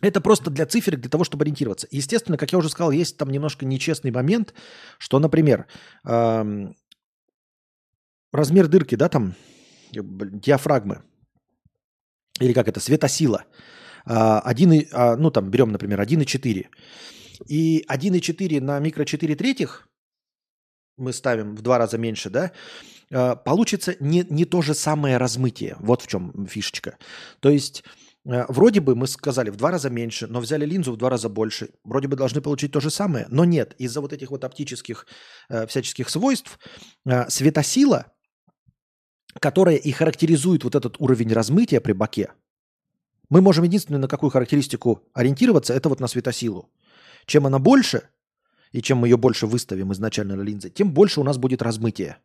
Это 0.02 0.20
просто 0.20 0.50
для 0.50 0.66
цифр, 0.66 0.96
для 0.96 1.10
того, 1.10 1.24
чтобы 1.24 1.42
ориентироваться. 1.44 1.86
Естественно, 1.90 2.38
как 2.38 2.52
я 2.52 2.58
уже 2.58 2.68
сказал, 2.68 2.90
есть 2.90 3.16
там 3.16 3.30
немножко 3.30 3.66
нечестный 3.66 4.10
момент, 4.10 4.54
что, 4.98 5.18
например, 5.18 5.66
эм, 6.04 6.74
размер 8.32 8.66
дырки, 8.68 8.96
да, 8.96 9.08
там, 9.08 9.34
э, 9.94 10.00
диафрагмы, 10.02 11.02
или 12.40 12.52
как 12.52 12.68
это, 12.68 12.80
светосила, 12.80 13.44
один 14.04 14.72
и- 14.72 14.88
а, 14.92 15.16
ну 15.16 15.30
там 15.30 15.50
берем, 15.50 15.70
например, 15.72 16.00
1,4. 16.00 16.70
И 17.46 17.84
1,4 17.88 18.60
на 18.60 18.78
микро 18.78 19.04
4 19.04 19.36
третьих 19.36 19.88
мы 21.00 21.12
ставим 21.12 21.56
в 21.56 21.62
два 21.62 21.78
раза 21.78 21.98
меньше, 21.98 22.30
да, 22.30 22.52
а, 23.12 23.34
получится 23.34 23.96
не, 24.00 24.24
не 24.28 24.44
то 24.44 24.62
же 24.62 24.74
самое 24.74 25.16
размытие. 25.16 25.76
Вот 25.80 26.02
в 26.02 26.06
чем 26.06 26.46
фишечка. 26.46 26.98
То 27.40 27.48
есть 27.48 27.82
э, 28.24 28.44
вроде 28.48 28.80
бы 28.80 28.94
мы 28.94 29.06
сказали 29.06 29.50
в 29.50 29.56
два 29.56 29.70
раза 29.70 29.90
меньше, 29.90 30.26
но 30.26 30.40
взяли 30.40 30.64
линзу 30.64 30.92
в 30.92 30.96
два 30.96 31.10
раза 31.10 31.28
больше. 31.28 31.70
Вроде 31.84 32.06
бы 32.06 32.16
должны 32.16 32.40
получить 32.40 32.72
то 32.72 32.80
же 32.80 32.90
самое, 32.90 33.26
но 33.30 33.44
нет. 33.44 33.74
Из-за 33.78 34.00
вот 34.00 34.12
этих 34.12 34.30
вот 34.30 34.44
оптических 34.44 35.06
э, 35.48 35.66
всяческих 35.66 36.08
свойств 36.08 36.58
э, 37.06 37.28
светосила, 37.28 38.12
которая 39.40 39.76
и 39.76 39.90
характеризует 39.90 40.64
вот 40.64 40.74
этот 40.74 41.00
уровень 41.00 41.32
размытия 41.32 41.80
при 41.80 41.92
боке, 41.92 42.32
мы 43.28 43.40
можем 43.40 43.64
единственное 43.64 44.00
на 44.00 44.08
какую 44.08 44.30
характеристику 44.30 45.08
ориентироваться, 45.14 45.72
это 45.72 45.88
вот 45.88 46.00
на 46.00 46.08
светосилу. 46.08 46.68
Чем 47.26 47.46
она 47.46 47.58
больше, 47.58 48.08
и 48.72 48.82
чем 48.82 48.98
мы 48.98 49.08
ее 49.08 49.16
больше 49.16 49.46
выставим 49.46 49.92
изначально 49.92 50.36
на 50.36 50.42
линзы, 50.42 50.70
тем 50.70 50.92
больше 50.92 51.20
у 51.20 51.24
нас 51.24 51.38
будет 51.38 51.62
размытие. 51.62 52.16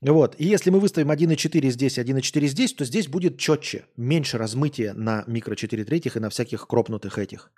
Вот. 0.00 0.36
И 0.38 0.44
если 0.44 0.70
мы 0.70 0.78
выставим 0.80 1.10
1,4 1.10 1.70
здесь, 1.70 1.98
1,4 1.98 2.46
здесь, 2.46 2.74
то 2.74 2.84
здесь 2.84 3.08
будет 3.08 3.38
четче, 3.38 3.86
меньше 3.96 4.38
размытия 4.38 4.92
на 4.94 5.24
микро 5.26 5.56
4 5.56 5.84
третьих 5.84 6.16
и 6.16 6.20
на 6.20 6.30
всяких 6.30 6.66
кропнутых 6.68 7.18
этих. 7.18 7.50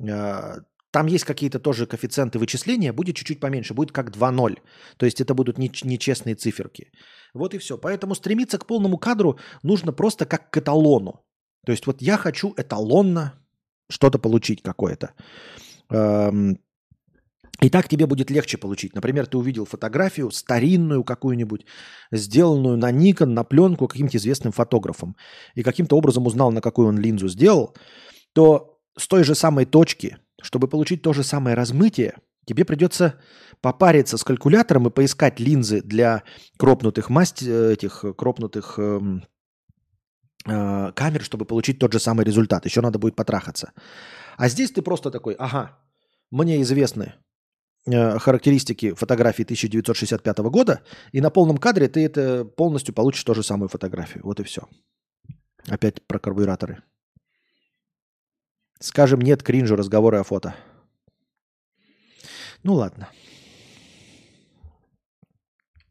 Э, 0.00 0.62
Там 0.90 1.06
есть 1.06 1.24
какие-то 1.24 1.58
тоже 1.60 1.86
коэффициенты 1.86 2.38
вычисления, 2.38 2.92
будет 2.92 3.16
чуть-чуть 3.16 3.40
поменьше, 3.40 3.74
будет 3.74 3.92
как 3.92 4.10
2,0. 4.10 4.58
То 4.96 5.06
есть 5.06 5.20
это 5.20 5.34
будут 5.34 5.58
неч- 5.58 5.86
нечестные 5.86 6.34
циферки. 6.34 6.90
Вот 7.34 7.54
и 7.54 7.58
все. 7.58 7.78
Поэтому 7.78 8.14
стремиться 8.14 8.58
к 8.58 8.66
полному 8.66 8.98
кадру 8.98 9.38
нужно 9.62 9.92
просто 9.92 10.24
как 10.24 10.50
к 10.50 10.56
эталону. 10.56 11.12
То 11.66 11.72
есть 11.72 11.86
вот 11.86 12.02
я 12.02 12.16
хочу 12.16 12.54
эталонно 12.56 13.32
что-то 13.88 14.18
получить 14.18 14.62
какое-то. 14.62 15.12
Эм, 15.90 16.58
И 17.62 17.70
так 17.70 17.88
тебе 17.88 18.06
будет 18.06 18.30
легче 18.30 18.58
получить. 18.58 18.94
Например, 18.94 19.26
ты 19.26 19.38
увидел 19.38 19.64
фотографию 19.64 20.30
старинную 20.30 21.04
какую-нибудь, 21.04 21.64
сделанную 22.12 22.76
на 22.76 22.92
Nikon, 22.92 23.26
на 23.26 23.44
пленку 23.44 23.88
каким-то 23.88 24.18
известным 24.18 24.52
фотографом, 24.52 25.16
и 25.54 25.62
каким-то 25.62 25.96
образом 25.96 26.26
узнал, 26.26 26.52
на 26.52 26.60
какую 26.60 26.88
он 26.88 26.98
линзу 26.98 27.28
сделал, 27.28 27.74
то 28.34 28.78
с 28.98 29.08
той 29.08 29.24
же 29.24 29.34
самой 29.34 29.64
точки, 29.64 30.18
чтобы 30.42 30.68
получить 30.68 31.00
то 31.02 31.14
же 31.14 31.22
самое 31.22 31.56
размытие, 31.56 32.18
тебе 32.44 32.64
придется 32.66 33.14
попариться 33.62 34.18
с 34.18 34.24
калькулятором 34.24 34.88
и 34.88 34.90
поискать 34.90 35.40
линзы 35.40 35.80
для 35.80 36.24
кропнутых 36.58 37.08
масть, 37.08 37.42
э, 37.42 37.72
этих 37.72 38.04
кропнутых 38.18 38.78
эм, 38.78 39.24
э, 40.46 40.92
камер, 40.92 41.22
чтобы 41.22 41.44
получить 41.44 41.78
тот 41.78 41.92
же 41.92 41.98
самый 41.98 42.24
результат. 42.24 42.64
Еще 42.64 42.80
надо 42.80 42.98
будет 42.98 43.16
потрахаться. 43.16 43.72
А 44.36 44.48
здесь 44.48 44.70
ты 44.70 44.82
просто 44.82 45.10
такой, 45.10 45.34
ага, 45.34 45.78
мне 46.30 46.60
известны 46.62 47.14
э, 47.86 48.18
характеристики 48.18 48.94
фотографии 48.94 49.42
1965 49.42 50.38
года, 50.38 50.82
и 51.12 51.20
на 51.20 51.30
полном 51.30 51.58
кадре 51.58 51.88
ты 51.88 52.04
это 52.04 52.44
полностью 52.44 52.94
получишь 52.94 53.24
ту 53.24 53.34
же 53.34 53.42
самую 53.42 53.68
фотографию. 53.68 54.24
Вот 54.24 54.40
и 54.40 54.42
все. 54.42 54.68
Опять 55.68 56.06
про 56.06 56.18
карбюраторы. 56.18 56.82
Скажем 58.78 59.20
нет 59.20 59.42
кринжу 59.42 59.76
разговоры 59.76 60.18
о 60.18 60.24
фото. 60.24 60.54
Ну 62.62 62.74
ладно. 62.74 63.08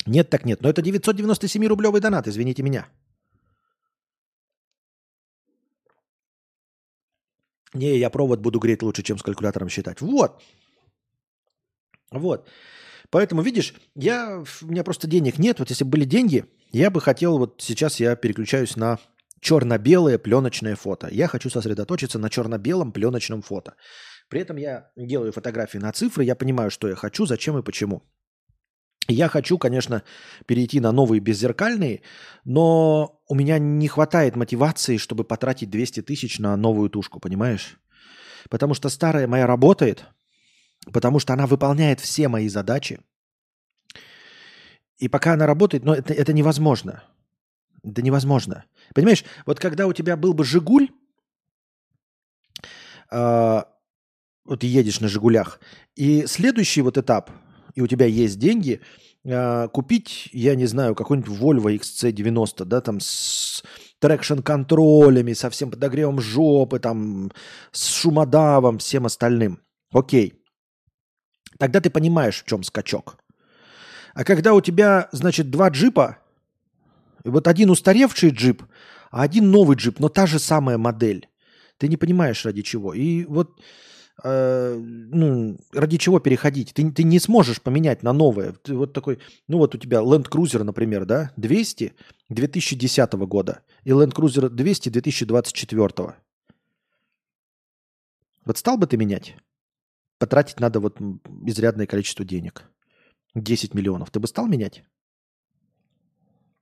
Нет 0.06 0.30
так 0.30 0.46
нет. 0.46 0.62
Но 0.62 0.70
это 0.70 0.82
997 0.82 1.66
рублевый 1.66 2.00
донат, 2.00 2.28
извините 2.28 2.62
меня. 2.62 2.88
Не, 7.76 7.98
я 7.98 8.10
провод 8.10 8.40
буду 8.40 8.60
греть 8.60 8.82
лучше, 8.82 9.04
чем 9.04 9.18
с 9.18 9.24
калькулятором 9.24 9.70
считать. 9.70 10.02
Вот. 10.02 10.42
Вот. 12.12 12.48
Поэтому, 13.10 13.42
видишь, 13.42 13.74
я, 13.96 14.44
у 14.62 14.66
меня 14.66 14.84
просто 14.84 15.08
денег 15.08 15.38
нет. 15.40 15.60
Вот 15.60 15.70
если 15.70 15.84
бы 15.84 15.92
были 15.92 16.06
деньги, 16.06 16.46
я 16.72 16.90
бы 16.90 17.02
хотел, 17.02 17.38
вот 17.38 17.62
сейчас 17.62 18.00
я 18.00 18.16
переключаюсь 18.16 18.76
на 18.76 18.98
черно-белое 19.42 20.18
пленочное 20.18 20.76
фото. 20.76 21.08
Я 21.12 21.28
хочу 21.28 21.50
сосредоточиться 21.50 22.20
на 22.20 22.30
черно-белом 22.30 22.92
пленочном 22.92 23.42
фото. 23.42 23.76
При 24.30 24.42
этом 24.42 24.58
я 24.58 24.90
делаю 24.96 25.32
фотографии 25.32 25.78
на 25.78 25.92
цифры, 25.92 26.24
я 26.24 26.36
понимаю, 26.36 26.72
что 26.72 26.88
я 26.88 26.96
хочу, 26.96 27.26
зачем 27.26 27.58
и 27.58 27.64
почему. 27.64 28.02
Я 29.08 29.30
хочу, 29.30 29.58
конечно, 29.58 30.04
перейти 30.48 30.80
на 30.80 30.92
новые 30.92 31.20
беззеркальные, 31.20 32.02
но 32.44 33.22
у 33.28 33.36
меня 33.36 33.60
не 33.60 33.88
хватает 33.88 34.36
мотивации, 34.36 34.98
чтобы 34.98 35.24
потратить 35.24 35.70
200 35.70 36.02
тысяч 36.02 36.40
на 36.40 36.56
новую 36.58 36.90
тушку, 36.90 37.20
понимаешь? 37.20 37.78
Потому 38.50 38.74
что 38.74 38.90
старая 38.90 39.28
моя 39.28 39.46
работает, 39.46 40.06
потому 40.92 41.20
что 41.20 41.34
она 41.34 41.46
выполняет 41.46 42.00
все 42.00 42.28
мои 42.28 42.50
задачи. 42.50 43.00
И 44.98 45.08
пока 45.08 45.34
она 45.34 45.46
работает, 45.46 45.84
но 45.84 45.94
это, 45.94 46.14
это 46.14 46.34
невозможно. 46.34 47.04
Это 47.84 48.02
невозможно. 48.02 48.66
Понимаешь, 48.96 49.24
вот 49.46 49.60
когда 49.60 49.86
у 49.86 49.94
тебя 49.94 50.18
был 50.18 50.34
бы 50.34 50.44
«Жигуль», 50.44 50.90
э, 53.12 53.64
вот 54.46 54.64
едешь 54.64 55.00
на 55.00 55.08
«Жигулях», 55.08 55.60
и 55.96 56.26
следующий 56.26 56.82
вот 56.82 56.98
этап, 56.98 57.30
и 57.76 57.82
у 57.82 57.88
тебя 57.88 58.06
есть 58.06 58.40
деньги, 58.40 58.82
э, 59.24 59.68
купить, 59.68 60.30
я 60.32 60.56
не 60.56 60.66
знаю, 60.66 60.96
какой-нибудь 60.96 61.38
Volvo 61.38 61.76
XC90, 61.76 62.66
да, 62.66 62.82
там 62.82 63.00
с 63.00 63.64
трекшн-контролями, 64.00 65.34
со 65.34 65.50
всем 65.50 65.72
подогревом 65.72 66.22
жопы, 66.22 66.80
там, 66.80 67.32
с 67.72 67.94
шумодавом, 67.94 68.78
всем 68.78 69.06
остальным. 69.06 69.60
Окей. 69.92 70.34
Тогда 71.60 71.80
ты 71.80 71.90
понимаешь, 71.90 72.42
в 72.42 72.46
чем 72.46 72.64
скачок. 72.64 73.18
А 74.14 74.24
когда 74.24 74.54
у 74.54 74.62
тебя, 74.62 75.10
значит, 75.12 75.50
два 75.50 75.70
джипа, 75.70 76.18
и 77.26 77.30
вот 77.30 77.48
один 77.48 77.70
устаревший 77.70 78.30
джип, 78.30 78.64
а 79.12 79.24
один 79.24 79.52
новый 79.52 79.76
джип, 79.76 80.00
но 80.00 80.10
та 80.10 80.26
же 80.26 80.40
самая 80.40 80.78
модель, 80.78 81.28
ты 81.78 81.88
не 81.88 81.98
понимаешь, 81.98 82.46
ради 82.46 82.62
чего. 82.62 82.94
И 82.94 83.26
вот 83.26 83.60
э, 84.24 84.76
ну, 84.78 85.58
ради 85.74 85.98
чего 85.98 86.20
переходить? 86.20 86.74
Ты, 86.74 86.92
ты 86.92 87.04
не 87.04 87.20
сможешь 87.20 87.62
поменять 87.62 88.04
на 88.04 88.14
новое. 88.14 88.54
Ты 88.54 88.76
вот 88.76 88.94
такой, 88.94 89.20
ну 89.48 89.58
вот 89.58 89.76
у 89.76 89.78
тебя 89.78 90.00
Land 90.00 90.30
Cruiser, 90.30 90.64
например, 90.64 91.06
да, 91.06 91.32
200 91.38 91.94
2010 92.30 93.14
года 93.14 93.62
и 93.84 93.92
Land 93.92 94.14
Cruiser 94.14 94.50
200 94.50 94.90
2024. 94.90 96.16
Вот 98.46 98.58
стал 98.58 98.78
бы 98.78 98.88
ты 98.88 98.98
менять? 98.98 99.36
Потратить 100.18 100.60
надо 100.60 100.80
вот 100.80 100.98
изрядное 101.46 101.88
количество 101.88 102.24
денег. 102.24 102.70
10 103.34 103.74
миллионов. 103.74 104.12
Ты 104.12 104.20
бы 104.20 104.28
стал 104.28 104.48
менять? 104.48 104.84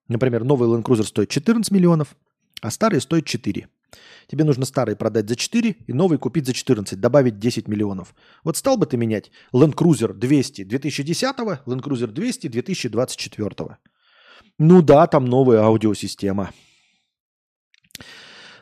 Например, 0.07 0.43
новый 0.43 0.67
Land 0.69 0.83
Cruiser 0.83 1.03
стоит 1.03 1.29
14 1.29 1.71
миллионов, 1.71 2.15
а 2.61 2.71
старый 2.71 2.99
стоит 2.99 3.25
4. 3.25 3.67
Тебе 4.27 4.43
нужно 4.43 4.65
старый 4.65 4.95
продать 4.95 5.27
за 5.29 5.35
4 5.35 5.75
и 5.87 5.93
новый 5.93 6.17
купить 6.17 6.45
за 6.45 6.53
14, 6.53 6.99
добавить 6.99 7.39
10 7.39 7.67
миллионов. 7.67 8.15
Вот 8.43 8.57
стал 8.57 8.77
бы 8.77 8.85
ты 8.85 8.97
менять 8.97 9.31
Land 9.53 9.75
Cruiser 9.75 10.13
200 10.13 10.63
2010, 10.63 11.23
Land 11.65 11.81
Cruiser 11.81 12.07
200 12.07 12.47
2024? 12.47 13.77
Ну 14.59 14.81
да, 14.81 15.07
там 15.07 15.25
новая 15.25 15.61
аудиосистема. 15.61 16.51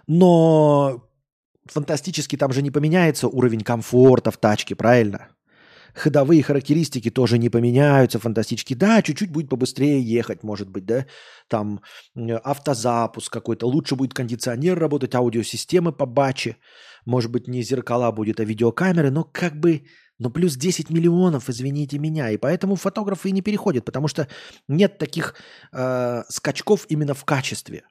Но 0.07 1.07
фантастически 1.65 2.37
там 2.37 2.51
же 2.51 2.61
не 2.61 2.71
поменяется 2.71 3.27
уровень 3.27 3.61
комфорта 3.61 4.31
в 4.31 4.37
тачке, 4.37 4.75
правильно? 4.75 5.29
Ходовые 5.93 6.43
характеристики 6.43 7.09
тоже 7.09 7.37
не 7.37 7.49
поменяются 7.49 8.19
фантастически. 8.19 8.75
Да, 8.75 9.01
чуть-чуть 9.01 9.31
будет 9.31 9.49
побыстрее 9.49 10.01
ехать, 10.01 10.43
может 10.43 10.69
быть, 10.69 10.85
да. 10.85 11.05
Там 11.47 11.81
автозапуск 12.43 13.31
какой-то. 13.31 13.67
Лучше 13.67 13.95
будет 13.95 14.13
кондиционер 14.13 14.79
работать, 14.79 15.15
аудиосистемы 15.15 15.91
побаче. 15.91 16.57
Может 17.05 17.31
быть, 17.31 17.47
не 17.47 17.63
зеркала 17.63 18.11
будет, 18.11 18.39
а 18.39 18.45
видеокамеры. 18.45 19.11
Но 19.11 19.23
как 19.23 19.59
бы, 19.59 19.83
ну 20.19 20.29
плюс 20.29 20.55
10 20.55 20.89
миллионов, 20.89 21.49
извините 21.49 21.99
меня. 21.99 22.29
И 22.31 22.37
поэтому 22.37 22.75
фотографы 22.75 23.29
и 23.29 23.33
не 23.33 23.41
переходят, 23.41 23.85
потому 23.85 24.07
что 24.07 24.27
нет 24.67 24.97
таких 24.97 25.35
э, 25.73 26.23
скачков 26.29 26.85
именно 26.89 27.13
в 27.13 27.25
качестве. 27.25 27.83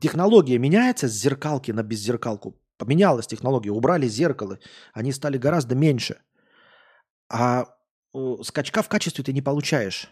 Технология 0.00 0.58
меняется 0.58 1.08
с 1.08 1.12
зеркалки 1.12 1.72
на 1.72 1.82
беззеркалку. 1.82 2.56
Поменялась 2.78 3.26
технология, 3.26 3.70
убрали 3.70 4.06
зеркало, 4.08 4.58
они 4.92 5.12
стали 5.12 5.38
гораздо 5.38 5.74
меньше. 5.74 6.16
А 7.28 7.66
скачка 8.42 8.82
в 8.82 8.88
качестве 8.88 9.24
ты 9.24 9.32
не 9.32 9.42
получаешь. 9.42 10.10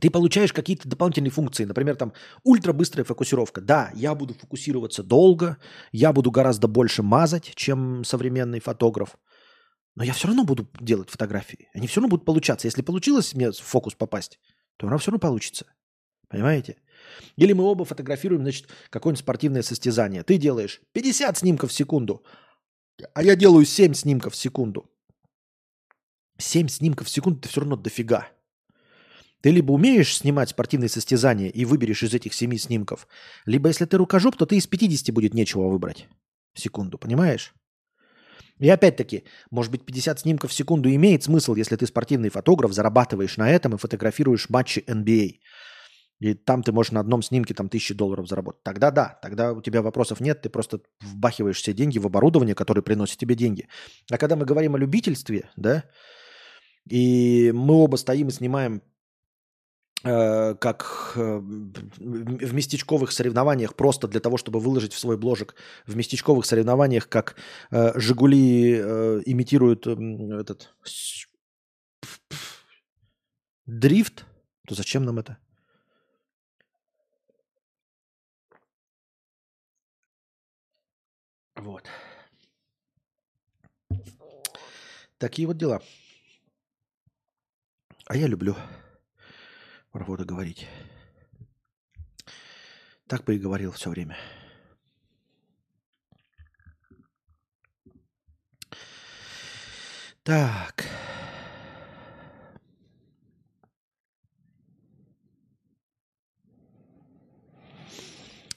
Ты 0.00 0.10
получаешь 0.10 0.52
какие-то 0.52 0.88
дополнительные 0.88 1.30
функции, 1.30 1.64
например, 1.64 1.94
там 1.94 2.12
ультрабыстрая 2.42 3.04
фокусировка. 3.04 3.60
Да, 3.60 3.92
я 3.94 4.14
буду 4.14 4.34
фокусироваться 4.34 5.04
долго, 5.04 5.58
я 5.92 6.12
буду 6.12 6.32
гораздо 6.32 6.66
больше 6.66 7.02
мазать, 7.02 7.52
чем 7.54 8.02
современный 8.04 8.58
фотограф. 8.58 9.16
Но 9.94 10.02
я 10.02 10.12
все 10.12 10.26
равно 10.26 10.44
буду 10.44 10.68
делать 10.80 11.10
фотографии. 11.10 11.68
Они 11.74 11.86
все 11.86 12.00
равно 12.00 12.08
будут 12.08 12.26
получаться. 12.26 12.66
Если 12.66 12.82
получилось 12.82 13.34
мне 13.34 13.52
в 13.52 13.56
фокус 13.56 13.94
попасть, 13.94 14.40
то 14.76 14.88
оно 14.88 14.98
все 14.98 15.12
равно 15.12 15.20
получится. 15.20 15.66
Понимаете? 16.28 16.78
Или 17.36 17.52
мы 17.52 17.62
оба 17.62 17.84
фотографируем, 17.84 18.42
значит, 18.42 18.66
какое-нибудь 18.90 19.20
спортивное 19.20 19.62
состязание. 19.62 20.24
Ты 20.24 20.38
делаешь 20.38 20.80
50 20.92 21.38
снимков 21.38 21.70
в 21.70 21.74
секунду, 21.74 22.24
а 23.14 23.22
я 23.22 23.36
делаю 23.36 23.64
7 23.64 23.94
снимков 23.94 24.32
в 24.32 24.36
секунду. 24.36 24.90
7 26.38 26.68
снимков 26.68 27.06
в 27.06 27.10
секунду 27.10 27.38
это 27.38 27.48
все 27.48 27.60
равно 27.60 27.76
дофига. 27.76 28.28
Ты 29.40 29.50
либо 29.50 29.72
умеешь 29.72 30.16
снимать 30.16 30.48
спортивные 30.48 30.88
состязания 30.88 31.48
и 31.48 31.64
выберешь 31.64 32.02
из 32.02 32.14
этих 32.14 32.32
7 32.32 32.56
снимков, 32.56 33.06
либо 33.44 33.68
если 33.68 33.84
ты 33.84 33.98
рукожоп, 33.98 34.36
то 34.36 34.46
ты 34.46 34.56
из 34.56 34.66
50 34.66 35.14
будет 35.14 35.34
нечего 35.34 35.68
выбрать 35.68 36.08
секунду, 36.54 36.98
понимаешь? 36.98 37.54
И 38.58 38.68
опять-таки, 38.68 39.24
может 39.50 39.72
быть, 39.72 39.84
50 39.84 40.20
снимков 40.20 40.50
в 40.50 40.54
секунду 40.54 40.88
имеет 40.88 41.24
смысл, 41.24 41.54
если 41.56 41.76
ты 41.76 41.86
спортивный 41.86 42.30
фотограф, 42.30 42.72
зарабатываешь 42.72 43.36
на 43.36 43.50
этом 43.50 43.74
и 43.74 43.78
фотографируешь 43.78 44.48
матчи 44.48 44.78
NBA. 44.86 45.40
И 46.20 46.34
там 46.34 46.62
ты 46.62 46.72
можешь 46.72 46.92
на 46.92 47.00
одном 47.00 47.22
снимке 47.22 47.52
там 47.52 47.68
тысячи 47.68 47.92
долларов 47.92 48.28
заработать. 48.28 48.62
Тогда 48.62 48.90
да, 48.90 49.18
тогда 49.20 49.52
у 49.52 49.60
тебя 49.60 49.82
вопросов 49.82 50.20
нет, 50.20 50.42
ты 50.42 50.48
просто 50.48 50.80
вбахиваешь 51.00 51.56
все 51.56 51.74
деньги 51.74 51.98
в 51.98 52.06
оборудование, 52.06 52.54
которое 52.54 52.82
приносит 52.82 53.18
тебе 53.18 53.34
деньги. 53.34 53.68
А 54.10 54.16
когда 54.16 54.36
мы 54.36 54.44
говорим 54.46 54.76
о 54.76 54.78
любительстве, 54.78 55.50
да, 55.56 55.84
и 56.88 57.52
мы 57.54 57.74
оба 57.74 57.96
стоим 57.96 58.28
и 58.28 58.32
снимаем 58.32 58.82
э, 60.04 60.54
как 60.56 61.12
э, 61.16 61.38
в 61.38 62.54
местечковых 62.54 63.12
соревнованиях 63.12 63.74
просто 63.74 64.08
для 64.08 64.20
того, 64.20 64.36
чтобы 64.36 64.60
выложить 64.60 64.92
в 64.92 64.98
свой 64.98 65.16
бложек 65.16 65.54
в 65.86 65.96
местечковых 65.96 66.44
соревнованиях, 66.44 67.08
как 67.08 67.36
э, 67.70 67.98
Жигули 67.98 68.74
имитируют 69.24 69.86
этот 69.86 70.74
дрифт, 73.66 74.26
то 74.66 74.74
зачем 74.74 75.04
нам 75.04 75.18
это? 75.18 75.38
Вот. 81.56 81.88
Такие 85.18 85.46
вот 85.46 85.56
дела. 85.56 85.80
А 88.06 88.16
я 88.16 88.26
люблю 88.26 88.54
правду 89.90 90.24
говорить. 90.26 90.66
Так 93.06 93.24
бы 93.24 93.36
и 93.36 93.38
говорил 93.38 93.72
все 93.72 93.90
время. 93.90 94.16
Так. 100.22 100.84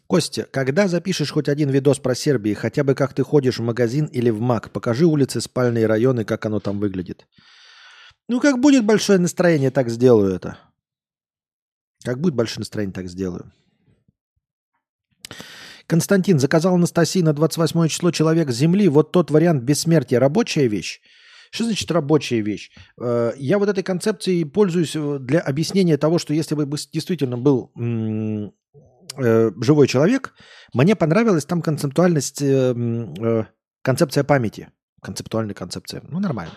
Костя, 0.07 0.47
когда 0.51 0.87
запишешь 0.87 1.31
хоть 1.31 1.49
один 1.49 1.69
видос 1.69 1.99
про 1.99 2.15
Сербию, 2.15 2.55
хотя 2.55 2.85
бы 2.85 2.95
как 2.95 3.13
ты 3.13 3.23
ходишь 3.23 3.59
в 3.59 3.63
магазин 3.63 4.05
или 4.05 4.29
в 4.29 4.39
МАК, 4.39 4.71
покажи 4.71 5.05
улицы, 5.05 5.41
спальные 5.41 5.85
районы, 5.85 6.23
как 6.23 6.45
оно 6.45 6.61
там 6.61 6.79
выглядит. 6.79 7.27
Ну, 8.27 8.39
как 8.39 8.59
будет 8.59 8.85
большое 8.85 9.19
настроение, 9.19 9.71
так 9.71 9.89
сделаю 9.89 10.33
это. 10.33 10.57
Как 12.03 12.19
будет 12.19 12.35
большое 12.35 12.59
настроение, 12.61 12.93
так 12.93 13.07
сделаю. 13.07 13.51
Константин 15.87 16.37
заказал 16.37 16.75
Анастасии 16.75 17.21
на 17.21 17.33
28 17.33 17.87
число 17.87 18.11
человек 18.11 18.51
Земли. 18.51 18.89
Вот 18.89 19.11
тот 19.11 19.31
вариант 19.31 19.63
бессмертия. 19.63 20.19
Рабочая 20.19 20.67
вещь? 20.67 20.99
Что 21.49 21.63
значит 21.63 21.89
рабочая 21.91 22.41
вещь? 22.41 22.71
Э, 22.99 23.31
Я 23.37 23.57
вот 23.57 23.69
этой 23.69 23.83
концепцией 23.83 24.43
пользуюсь 24.43 24.95
э, 24.95 25.17
для 25.19 25.39
объяснения 25.39 25.97
того, 25.97 26.19
что 26.19 26.33
если 26.33 26.55
бы 26.55 26.65
действительно 26.91 27.37
был 27.37 27.71
э, 27.77 29.51
живой 29.61 29.87
человек, 29.87 30.33
мне 30.73 30.95
понравилась 30.95 31.45
там 31.45 31.61
концептуальность, 31.61 32.43
концепция 33.81 34.23
памяти. 34.25 34.69
Концептуальная 35.01 35.55
концепция. 35.55 36.01
Ну, 36.09 36.19
нормально. 36.19 36.53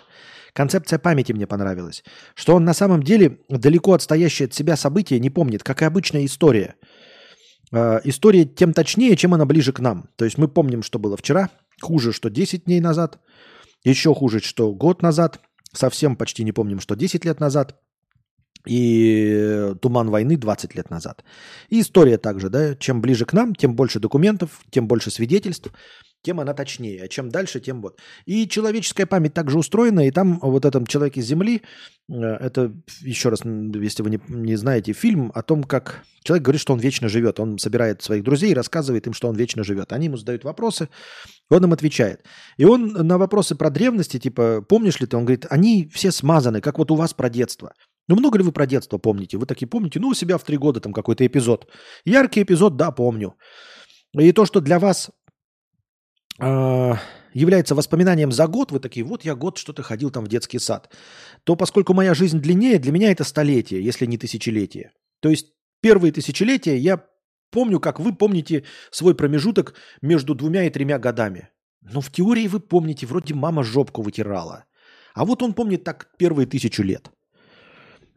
Концепция 0.52 0.98
памяти 0.98 1.32
мне 1.32 1.46
понравилась. 1.46 2.02
Что 2.34 2.54
он 2.56 2.64
на 2.64 2.74
самом 2.74 3.02
деле 3.02 3.38
далеко 3.48 3.92
отстоящее 3.92 4.46
от 4.46 4.54
себя 4.54 4.76
событие 4.76 5.20
не 5.20 5.30
помнит, 5.30 5.62
как 5.62 5.82
и 5.82 5.84
обычная 5.84 6.24
история. 6.24 6.76
Э, 7.72 8.00
История 8.04 8.44
тем 8.44 8.72
точнее, 8.72 9.16
чем 9.16 9.34
она 9.34 9.46
ближе 9.46 9.72
к 9.72 9.80
нам. 9.80 10.10
То 10.16 10.24
есть 10.24 10.38
мы 10.38 10.48
помним, 10.48 10.82
что 10.82 10.98
было 10.98 11.16
вчера, 11.16 11.50
хуже, 11.80 12.12
что 12.12 12.30
10 12.30 12.64
дней 12.64 12.80
назад, 12.80 13.18
еще 13.84 14.14
хуже, 14.14 14.40
что 14.40 14.72
год 14.72 15.02
назад, 15.02 15.40
совсем 15.72 16.16
почти 16.16 16.44
не 16.44 16.52
помним, 16.52 16.80
что 16.80 16.94
10 16.94 17.24
лет 17.24 17.40
назад, 17.40 17.76
и 18.66 19.72
туман 19.80 20.10
войны 20.10 20.36
20 20.36 20.74
лет 20.74 20.90
назад. 20.90 21.24
И 21.70 21.80
история 21.80 22.18
также, 22.18 22.50
да, 22.50 22.74
чем 22.74 23.00
ближе 23.00 23.24
к 23.24 23.32
нам, 23.32 23.54
тем 23.54 23.74
больше 23.74 24.00
документов, 24.00 24.60
тем 24.70 24.86
больше 24.86 25.10
свидетельств, 25.10 25.70
тем 26.22 26.40
она 26.40 26.54
точнее. 26.54 27.02
А 27.02 27.08
чем 27.08 27.30
дальше, 27.30 27.60
тем 27.60 27.80
вот. 27.80 27.98
И 28.26 28.46
человеческая 28.46 29.06
память 29.06 29.34
также 29.34 29.58
устроена, 29.58 30.06
и 30.06 30.10
там 30.10 30.38
вот 30.40 30.64
этом 30.64 30.86
человеке 30.86 31.22
Земли, 31.22 31.62
э, 32.08 32.14
это 32.14 32.72
еще 33.00 33.28
раз, 33.28 33.40
если 33.44 34.02
вы 34.02 34.10
не, 34.10 34.20
не 34.28 34.56
знаете, 34.56 34.92
фильм 34.92 35.32
о 35.34 35.42
том, 35.42 35.64
как 35.64 36.02
человек 36.22 36.44
говорит, 36.44 36.60
что 36.60 36.72
он 36.72 36.80
вечно 36.80 37.08
живет. 37.08 37.40
Он 37.40 37.58
собирает 37.58 38.02
своих 38.02 38.24
друзей 38.24 38.50
и 38.50 38.54
рассказывает 38.54 39.06
им, 39.06 39.12
что 39.12 39.28
он 39.28 39.36
вечно 39.36 39.64
живет. 39.64 39.92
Они 39.92 40.06
ему 40.06 40.16
задают 40.16 40.44
вопросы, 40.44 40.88
он 41.48 41.64
им 41.64 41.72
отвечает. 41.72 42.24
И 42.56 42.64
он 42.64 42.88
на 42.92 43.18
вопросы 43.18 43.54
про 43.54 43.70
древности, 43.70 44.18
типа, 44.18 44.62
помнишь 44.68 45.00
ли 45.00 45.06
ты, 45.06 45.16
он 45.16 45.24
говорит, 45.24 45.46
они 45.50 45.88
все 45.92 46.10
смазаны, 46.12 46.60
как 46.60 46.78
вот 46.78 46.90
у 46.90 46.96
вас 46.96 47.14
про 47.14 47.30
детство. 47.30 47.72
Ну, 48.08 48.16
много 48.16 48.38
ли 48.38 48.44
вы 48.44 48.50
про 48.50 48.66
детство 48.66 48.98
помните? 48.98 49.38
Вы 49.38 49.46
такие 49.46 49.68
помните? 49.68 50.00
Ну, 50.00 50.08
у 50.08 50.14
себя 50.14 50.36
в 50.36 50.42
три 50.42 50.56
года 50.56 50.80
там 50.80 50.92
какой-то 50.92 51.24
эпизод. 51.24 51.68
Яркий 52.04 52.42
эпизод, 52.42 52.76
да, 52.76 52.90
помню. 52.90 53.36
И 54.18 54.32
то, 54.32 54.44
что 54.44 54.60
для 54.60 54.80
вас 54.80 55.10
является 56.38 57.74
воспоминанием 57.74 58.32
за 58.32 58.46
год, 58.46 58.72
вы 58.72 58.80
такие, 58.80 59.04
вот 59.04 59.24
я 59.24 59.34
год 59.34 59.58
что-то 59.58 59.82
ходил 59.82 60.10
там 60.10 60.24
в 60.24 60.28
детский 60.28 60.58
сад, 60.58 60.92
то 61.44 61.56
поскольку 61.56 61.94
моя 61.94 62.14
жизнь 62.14 62.40
длиннее, 62.40 62.78
для 62.78 62.92
меня 62.92 63.10
это 63.10 63.24
столетие, 63.24 63.84
если 63.84 64.06
не 64.06 64.18
тысячелетие. 64.18 64.92
То 65.20 65.28
есть 65.28 65.52
первые 65.80 66.12
тысячелетия 66.12 66.76
я 66.76 67.04
помню, 67.50 67.80
как 67.80 68.00
вы 68.00 68.14
помните 68.14 68.64
свой 68.90 69.14
промежуток 69.14 69.74
между 70.02 70.34
двумя 70.34 70.64
и 70.64 70.70
тремя 70.70 70.98
годами. 70.98 71.50
Ну, 71.82 72.00
в 72.00 72.10
теории 72.10 72.46
вы 72.46 72.60
помните, 72.60 73.06
вроде 73.06 73.34
мама 73.34 73.62
жопку 73.62 74.02
вытирала. 74.02 74.64
А 75.14 75.24
вот 75.24 75.42
он 75.42 75.54
помнит 75.54 75.84
так 75.84 76.10
первые 76.18 76.46
тысячу 76.46 76.82
лет, 76.82 77.10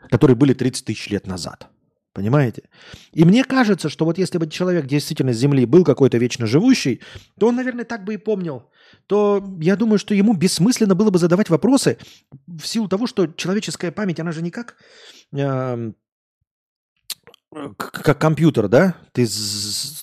которые 0.10 0.36
были 0.36 0.54
30 0.54 0.86
тысяч 0.86 1.10
лет 1.10 1.28
назад. 1.28 1.70
Понимаете? 2.14 2.64
И 3.12 3.26
мне 3.26 3.44
кажется, 3.44 3.90
что 3.90 4.06
вот 4.06 4.20
если 4.20 4.38
бы 4.38 4.48
человек 4.48 4.86
действительно 4.86 5.34
с 5.34 5.38
Земли 5.38 5.66
был 5.66 5.84
какой-то 5.84 6.20
вечно 6.20 6.46
живущий, 6.46 7.02
то 7.40 7.48
он, 7.48 7.56
наверное, 7.56 7.86
так 7.86 8.04
бы 8.04 8.14
и 8.14 8.18
помнил. 8.18 8.70
То 9.08 9.44
я 9.60 9.76
думаю, 9.76 9.98
что 9.98 10.14
ему 10.14 10.34
бессмысленно 10.34 10.94
было 10.94 11.10
бы 11.10 11.18
задавать 11.18 11.50
вопросы 11.50 11.98
в 12.46 12.66
силу 12.66 12.88
того, 12.88 13.08
что 13.08 13.28
человеческая 13.28 13.92
память, 13.92 14.20
она 14.20 14.32
же 14.32 14.44
не 14.44 14.52
как 14.52 14.76
э, 15.36 15.92
как 17.78 18.18
компьютер, 18.18 18.68
да? 18.68 18.96
Ты 19.12 19.28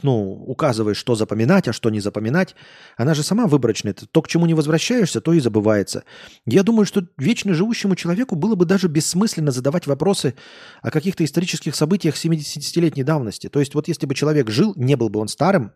ну, 0.02 0.44
указываешь, 0.46 0.96
что 0.96 1.14
запоминать, 1.14 1.68
а 1.68 1.72
что 1.72 1.90
не 1.90 2.00
запоминать. 2.00 2.54
Она 2.96 3.14
же 3.14 3.22
сама 3.22 3.46
выборочная. 3.46 3.92
То, 3.94 4.22
к 4.22 4.28
чему 4.28 4.46
не 4.46 4.54
возвращаешься, 4.54 5.20
то 5.20 5.32
и 5.32 5.40
забывается. 5.40 6.04
Я 6.46 6.62
думаю, 6.62 6.86
что 6.86 7.06
вечно 7.18 7.54
живущему 7.54 7.96
человеку 7.96 8.36
было 8.36 8.54
бы 8.54 8.66
даже 8.66 8.88
бессмысленно 8.88 9.50
задавать 9.50 9.86
вопросы 9.86 10.34
о 10.82 10.90
каких-то 10.90 11.24
исторических 11.24 11.74
событиях 11.74 12.14
70-летней 12.16 13.02
давности. 13.02 13.48
То 13.48 13.60
есть 13.60 13.74
вот 13.74 13.88
если 13.88 14.06
бы 14.06 14.14
человек 14.14 14.50
жил, 14.50 14.72
не 14.76 14.96
был 14.96 15.08
бы 15.08 15.20
он 15.20 15.28
старым, 15.28 15.72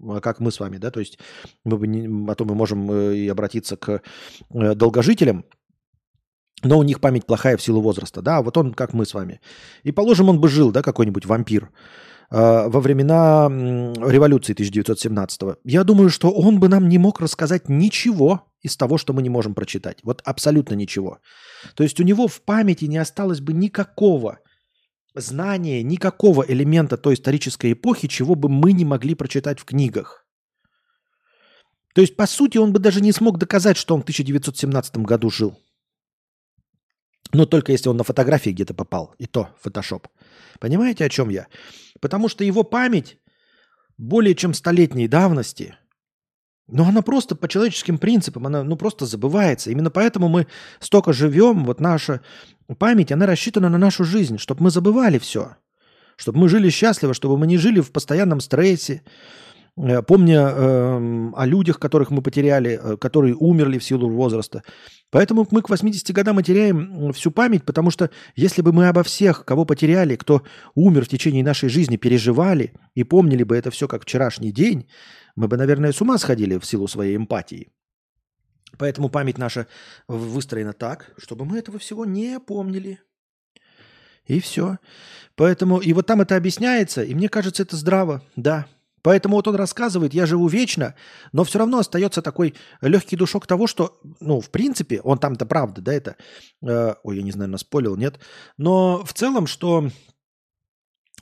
а 0.00 0.20
как 0.20 0.40
мы 0.40 0.50
с 0.50 0.60
вами, 0.60 0.76
да, 0.76 0.90
то 0.90 1.00
есть 1.00 1.18
мы 1.64 1.78
бы 1.78 1.86
не, 1.86 2.06
а 2.06 2.44
мы 2.44 2.54
можем 2.54 2.90
э, 2.90 3.16
и 3.16 3.28
обратиться 3.28 3.76
к 3.76 4.02
э, 4.50 4.74
долгожителям, 4.74 5.44
но 6.62 6.78
у 6.78 6.82
них 6.82 7.00
память 7.00 7.26
плохая 7.26 7.56
в 7.56 7.62
силу 7.62 7.80
возраста, 7.80 8.22
да, 8.22 8.42
вот 8.42 8.56
он 8.56 8.74
как 8.74 8.94
мы 8.94 9.04
с 9.04 9.14
вами. 9.14 9.40
И 9.82 9.92
положим, 9.92 10.28
он 10.28 10.40
бы 10.40 10.48
жил, 10.48 10.70
да, 10.70 10.82
какой-нибудь 10.82 11.26
вампир 11.26 11.70
э, 12.30 12.68
во 12.68 12.80
времена 12.80 13.48
революции 13.48 14.54
1917 14.54 15.42
-го. 15.42 15.56
Я 15.64 15.84
думаю, 15.84 16.10
что 16.10 16.30
он 16.30 16.60
бы 16.60 16.68
нам 16.68 16.88
не 16.88 16.98
мог 16.98 17.20
рассказать 17.20 17.68
ничего 17.68 18.40
из 18.62 18.76
того, 18.76 18.98
что 18.98 19.12
мы 19.12 19.22
не 19.22 19.30
можем 19.30 19.54
прочитать. 19.54 19.98
Вот 20.04 20.22
абсолютно 20.24 20.74
ничего. 20.74 21.18
То 21.74 21.84
есть 21.84 22.00
у 22.00 22.04
него 22.04 22.26
в 22.26 22.40
памяти 22.40 22.86
не 22.86 22.98
осталось 22.98 23.40
бы 23.40 23.52
никакого 23.52 24.38
знания, 25.14 25.82
никакого 25.82 26.44
элемента 26.48 26.96
той 26.96 27.14
исторической 27.14 27.72
эпохи, 27.72 28.08
чего 28.08 28.34
бы 28.34 28.48
мы 28.48 28.72
не 28.72 28.84
могли 28.84 29.14
прочитать 29.14 29.60
в 29.60 29.64
книгах. 29.64 30.26
То 31.94 32.00
есть, 32.00 32.16
по 32.16 32.26
сути, 32.26 32.58
он 32.58 32.72
бы 32.72 32.80
даже 32.80 33.00
не 33.00 33.12
смог 33.12 33.38
доказать, 33.38 33.76
что 33.76 33.94
он 33.94 34.00
в 34.00 34.04
1917 34.04 34.96
году 34.98 35.30
жил. 35.30 35.56
Но 37.34 37.46
только 37.46 37.72
если 37.72 37.88
он 37.88 37.96
на 37.96 38.04
фотографии 38.04 38.50
где-то 38.50 38.74
попал. 38.74 39.14
И 39.18 39.26
то 39.26 39.50
фотошоп. 39.60 40.06
Понимаете, 40.60 41.04
о 41.04 41.08
чем 41.08 41.28
я? 41.28 41.48
Потому 42.00 42.28
что 42.28 42.44
его 42.44 42.62
память 42.62 43.18
более 43.98 44.34
чем 44.34 44.54
столетней 44.54 45.08
давности, 45.08 45.76
но 46.66 46.84
она 46.84 47.02
просто 47.02 47.34
по 47.34 47.48
человеческим 47.48 47.98
принципам, 47.98 48.46
она 48.46 48.62
ну, 48.62 48.76
просто 48.76 49.04
забывается. 49.04 49.70
Именно 49.70 49.90
поэтому 49.90 50.28
мы 50.28 50.46
столько 50.80 51.12
живем, 51.12 51.64
вот 51.64 51.80
наша 51.80 52.22
память, 52.78 53.12
она 53.12 53.26
рассчитана 53.26 53.68
на 53.68 53.78
нашу 53.78 54.04
жизнь, 54.04 54.38
чтобы 54.38 54.62
мы 54.64 54.70
забывали 54.70 55.18
все. 55.18 55.56
Чтобы 56.16 56.38
мы 56.38 56.48
жили 56.48 56.70
счастливо, 56.70 57.12
чтобы 57.12 57.36
мы 57.36 57.46
не 57.46 57.58
жили 57.58 57.80
в 57.80 57.90
постоянном 57.90 58.40
стрессе, 58.40 59.02
помня 59.76 60.48
э, 60.48 61.30
о 61.34 61.46
людях, 61.46 61.78
которых 61.78 62.10
мы 62.10 62.22
потеряли, 62.22 62.80
э, 62.80 62.96
которые 62.96 63.34
умерли 63.34 63.78
в 63.78 63.84
силу 63.84 64.08
возраста. 64.08 64.62
Поэтому 65.10 65.46
мы 65.50 65.62
к 65.62 65.68
80 65.68 66.10
годам 66.12 66.42
теряем 66.42 67.12
всю 67.12 67.30
память, 67.30 67.64
потому 67.64 67.90
что 67.90 68.10
если 68.36 68.62
бы 68.62 68.72
мы 68.72 68.88
обо 68.88 69.02
всех, 69.02 69.44
кого 69.44 69.64
потеряли, 69.64 70.16
кто 70.16 70.42
умер 70.74 71.04
в 71.04 71.08
течение 71.08 71.42
нашей 71.42 71.68
жизни, 71.68 71.96
переживали 71.96 72.72
и 72.94 73.04
помнили 73.04 73.42
бы 73.42 73.56
это 73.56 73.70
все 73.70 73.88
как 73.88 74.02
вчерашний 74.02 74.52
день, 74.52 74.88
мы 75.36 75.48
бы, 75.48 75.56
наверное, 75.56 75.92
с 75.92 76.00
ума 76.00 76.18
сходили 76.18 76.58
в 76.58 76.64
силу 76.64 76.86
своей 76.86 77.16
эмпатии. 77.16 77.72
Поэтому 78.78 79.08
память 79.08 79.38
наша 79.38 79.66
выстроена 80.08 80.72
так, 80.72 81.12
чтобы 81.18 81.44
мы 81.44 81.58
этого 81.58 81.78
всего 81.78 82.04
не 82.04 82.38
помнили. 82.40 83.00
И 84.26 84.40
все. 84.40 84.78
Поэтому, 85.36 85.78
и 85.78 85.92
вот 85.92 86.06
там 86.06 86.20
это 86.20 86.36
объясняется, 86.36 87.02
и 87.02 87.14
мне 87.14 87.28
кажется, 87.28 87.62
это 87.62 87.76
здраво, 87.76 88.22
да. 88.36 88.66
Поэтому 89.04 89.36
вот 89.36 89.46
он 89.46 89.56
рассказывает, 89.56 90.14
я 90.14 90.24
живу 90.24 90.48
вечно, 90.48 90.94
но 91.32 91.44
все 91.44 91.58
равно 91.58 91.78
остается 91.78 92.22
такой 92.22 92.54
легкий 92.80 93.16
душок 93.16 93.46
того, 93.46 93.66
что, 93.66 94.00
ну, 94.20 94.40
в 94.40 94.48
принципе, 94.48 95.02
он 95.02 95.18
там-то 95.18 95.44
правда, 95.44 95.82
да, 95.82 95.92
это, 95.92 96.16
э, 96.62 96.94
ой, 97.02 97.18
я 97.18 97.22
не 97.22 97.30
знаю, 97.30 97.50
наспорил, 97.50 97.96
нет, 97.96 98.18
но 98.56 99.04
в 99.04 99.12
целом, 99.12 99.46
что 99.46 99.90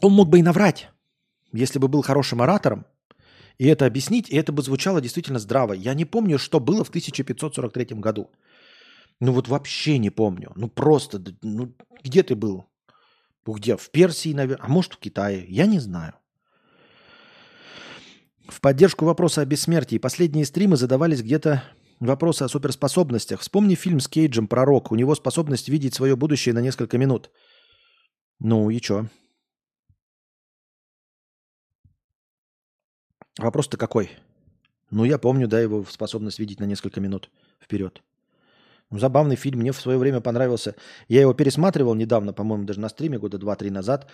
он 0.01 0.13
мог 0.13 0.29
бы 0.29 0.39
и 0.39 0.43
наврать, 0.43 0.91
если 1.53 1.81
бы 1.81 1.89
был 1.89 2.03
хорошим 2.03 2.41
оратором, 2.41 2.87
и 3.59 3.67
это 3.67 3.85
объяснить, 3.85 4.31
и 4.31 4.37
это 4.37 4.53
бы 4.53 4.63
звучало 4.63 5.01
действительно 5.01 5.41
здраво. 5.41 5.73
Я 5.73 5.95
не 5.95 6.05
помню, 6.05 6.39
что 6.39 6.61
было 6.61 6.85
в 6.85 6.89
1543 6.89 7.97
году. 7.97 8.31
Ну 9.19 9.33
вот 9.33 9.49
вообще 9.49 9.99
не 9.99 10.11
помню. 10.11 10.53
Ну 10.55 10.69
просто, 10.69 11.21
ну 11.43 11.75
где 12.05 12.23
ты 12.23 12.37
был? 12.37 12.65
Где? 13.45 13.77
В 13.77 13.91
Персии, 13.91 14.33
наверное. 14.33 14.67
А 14.67 14.69
может 14.69 14.95
в 14.95 14.99
Китае? 14.99 15.45
Я 15.49 15.67
не 15.67 15.81
знаю. 15.81 16.15
В 18.49 18.61
поддержку 18.61 19.05
вопроса 19.05 19.41
о 19.41 19.45
бессмертии 19.45 19.99
последние 19.99 20.45
стримы 20.45 20.77
задавались 20.77 21.23
где-то 21.23 21.63
вопросы 22.01 22.43
о 22.43 22.49
суперспособностях. 22.49 23.41
Вспомни 23.41 23.75
фильм 23.75 24.01
с 24.01 24.09
Кейджем 24.09 24.49
«Пророк». 24.49 24.91
У 24.91 24.97
него 24.97 25.15
способность 25.15 25.69
видеть 25.69 25.95
свое 25.95 26.17
будущее 26.17 26.55
на 26.55 26.61
несколько 26.61 26.99
минут. 26.99 27.31
Ну 28.41 28.69
и 28.71 28.81
чё? 28.81 29.07
Вопрос-то 33.39 33.77
какой? 33.77 34.11
Ну, 34.91 35.05
я 35.05 35.19
помню, 35.19 35.49
да, 35.49 35.61
его 35.61 35.85
способность 35.85 36.39
видеть 36.39 36.61
на 36.61 36.65
несколько 36.65 37.01
минут 37.01 37.31
вперед. 37.61 38.03
Ну, 38.91 38.99
забавный 38.99 39.37
фильм, 39.37 39.61
мне 39.61 39.73
в 39.73 39.81
свое 39.81 39.97
время 39.97 40.21
понравился. 40.21 40.75
Я 41.09 41.23
его 41.23 41.33
пересматривал 41.33 41.95
недавно, 41.95 42.35
по-моему, 42.35 42.65
даже 42.65 42.81
на 42.81 42.91
стриме 42.91 43.19
года 43.19 43.39
2-3 43.39 43.71
назад. 43.71 44.11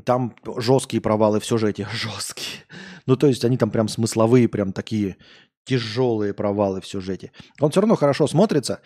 Там 0.00 0.34
жесткие 0.56 1.00
провалы 1.00 1.40
в 1.40 1.46
сюжете. 1.46 1.86
Жесткие. 1.92 2.62
Ну, 3.04 3.16
то 3.16 3.26
есть 3.26 3.44
они 3.44 3.56
там 3.56 3.72
прям 3.72 3.88
смысловые, 3.88 4.48
прям 4.48 4.72
такие 4.72 5.16
тяжелые 5.64 6.34
провалы 6.34 6.80
в 6.80 6.86
сюжете. 6.86 7.32
Он 7.60 7.70
все 7.72 7.80
равно 7.80 7.96
хорошо 7.96 8.28
смотрится. 8.28 8.80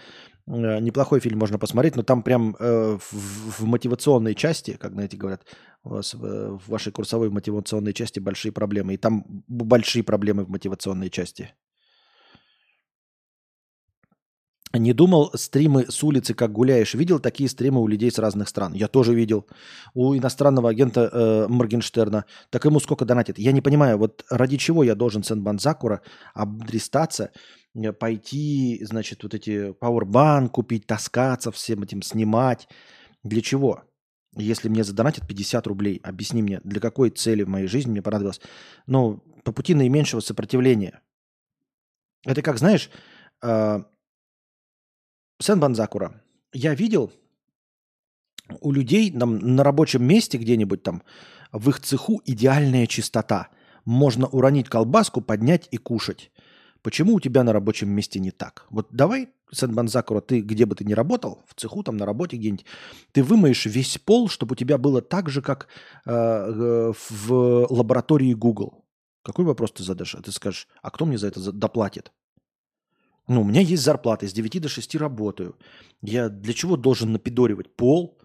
Э, 0.46 0.80
неплохой 0.80 1.20
фильм 1.20 1.38
можно 1.38 1.58
посмотреть, 1.58 1.96
но 1.96 2.02
там 2.02 2.22
прям 2.22 2.56
э, 2.58 2.98
в, 2.98 3.64
мотивационной 3.66 4.34
части, 4.34 4.78
как, 4.80 4.92
знаете, 4.92 5.18
говорят, 5.18 5.42
у 5.84 5.90
вас 5.90 6.14
в 6.14 6.60
вашей 6.66 6.92
курсовой 6.92 7.28
мотивационной 7.28 7.92
части 7.92 8.20
большие 8.20 8.52
проблемы. 8.52 8.94
И 8.94 8.96
там 8.96 9.24
большие 9.48 10.02
проблемы 10.02 10.44
в 10.44 10.48
мотивационной 10.48 11.10
части. 11.10 11.54
Не 14.78 14.92
думал 14.92 15.30
стримы 15.34 15.86
с 15.88 16.02
улицы, 16.02 16.34
как 16.34 16.52
гуляешь. 16.52 16.94
Видел 16.94 17.18
такие 17.18 17.48
стримы 17.48 17.80
у 17.80 17.86
людей 17.86 18.10
с 18.10 18.18
разных 18.18 18.48
стран. 18.48 18.74
Я 18.74 18.88
тоже 18.88 19.14
видел. 19.14 19.46
У 19.94 20.14
иностранного 20.14 20.70
агента 20.70 21.10
э, 21.12 21.46
Моргенштерна. 21.48 22.24
Так 22.50 22.64
ему 22.64 22.80
сколько 22.80 23.04
донатит? 23.04 23.38
Я 23.38 23.52
не 23.52 23.60
понимаю, 23.60 23.98
вот 23.98 24.24
ради 24.30 24.56
чего 24.56 24.84
я 24.84 24.94
должен 24.94 25.22
Сен-Банзакура 25.22 26.02
обдристаться, 26.34 27.30
э, 27.74 27.92
пойти, 27.92 28.80
значит, 28.84 29.22
вот 29.22 29.34
эти 29.34 29.72
Powerbank 29.72 30.48
купить, 30.48 30.86
таскаться 30.86 31.50
всем 31.52 31.82
этим, 31.82 32.02
снимать. 32.02 32.68
Для 33.22 33.42
чего? 33.42 33.82
Если 34.36 34.68
мне 34.68 34.84
задонатят 34.84 35.26
50 35.26 35.66
рублей, 35.66 36.00
объясни 36.02 36.42
мне, 36.42 36.60
для 36.62 36.80
какой 36.80 37.10
цели 37.10 37.42
в 37.42 37.48
моей 37.48 37.66
жизни 37.66 37.90
мне 37.90 38.02
понадобилось? 38.02 38.40
Ну, 38.86 39.22
по 39.44 39.52
пути 39.52 39.74
наименьшего 39.74 40.20
сопротивления. 40.20 41.00
Это 42.24 42.42
как, 42.42 42.58
знаешь, 42.58 42.90
э, 43.42 43.82
Сен 45.40 45.60
Банзакура. 45.60 46.22
Я 46.52 46.74
видел 46.74 47.12
у 48.60 48.72
людей 48.72 49.10
там, 49.10 49.38
на 49.38 49.62
рабочем 49.64 50.04
месте 50.04 50.38
где-нибудь 50.38 50.82
там 50.82 51.02
в 51.52 51.68
их 51.68 51.80
цеху 51.80 52.22
идеальная 52.24 52.86
чистота. 52.86 53.48
Можно 53.84 54.26
уронить 54.26 54.68
колбаску, 54.68 55.20
поднять 55.20 55.68
и 55.70 55.76
кушать. 55.76 56.30
Почему 56.82 57.14
у 57.14 57.20
тебя 57.20 57.42
на 57.42 57.52
рабочем 57.52 57.90
месте 57.90 58.20
не 58.20 58.30
так? 58.30 58.66
Вот 58.70 58.88
давай, 58.90 59.28
Сен 59.52 59.74
Банзакура, 59.74 60.20
ты 60.20 60.40
где 60.40 60.66
бы 60.66 60.74
ты 60.74 60.84
ни 60.84 60.92
работал, 60.92 61.42
в 61.46 61.54
цеху, 61.54 61.82
там 61.82 61.96
на 61.96 62.06
работе 62.06 62.36
где-нибудь, 62.36 62.64
ты 63.12 63.22
вымоешь 63.22 63.66
весь 63.66 63.98
пол, 63.98 64.28
чтобы 64.28 64.52
у 64.52 64.56
тебя 64.56 64.78
было 64.78 65.02
так 65.02 65.28
же, 65.28 65.42
как 65.42 65.68
э, 66.04 66.12
э 66.12 66.92
в 67.10 67.66
лаборатории 67.70 68.34
Google. 68.34 68.84
Какой 69.22 69.44
вопрос 69.44 69.72
ты 69.72 69.82
задашь? 69.82 70.14
А 70.14 70.22
ты 70.22 70.30
скажешь, 70.30 70.68
а 70.80 70.90
кто 70.90 71.04
мне 71.04 71.18
за 71.18 71.26
это 71.26 71.52
доплатит? 71.52 72.12
Ну, 73.28 73.40
у 73.40 73.44
меня 73.44 73.60
есть 73.60 73.82
зарплата, 73.82 74.26
с 74.26 74.32
9 74.32 74.60
до 74.60 74.68
6 74.68 74.94
работаю. 74.96 75.56
Я 76.02 76.28
для 76.28 76.52
чего 76.52 76.76
должен 76.76 77.12
напидоривать 77.12 77.74
пол, 77.74 78.18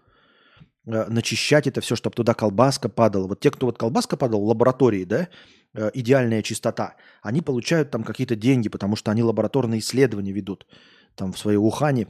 э, 0.86 1.06
начищать 1.08 1.66
это 1.66 1.80
все, 1.80 1.96
чтобы 1.96 2.14
туда 2.14 2.34
колбаска 2.34 2.88
падала. 2.88 3.26
Вот 3.26 3.40
те, 3.40 3.50
кто 3.50 3.66
вот 3.66 3.78
колбаска 3.78 4.16
падала 4.16 4.40
в 4.40 4.46
лаборатории, 4.46 5.04
да, 5.04 5.28
э, 5.74 5.90
идеальная 5.94 6.42
чистота, 6.42 6.96
они 7.20 7.40
получают 7.40 7.90
там 7.90 8.04
какие-то 8.04 8.36
деньги, 8.36 8.68
потому 8.68 8.94
что 8.94 9.10
они 9.10 9.22
лабораторные 9.22 9.80
исследования 9.80 10.32
ведут 10.32 10.66
там 11.16 11.32
в 11.32 11.38
своей 11.38 11.58
Ухане, 11.58 12.06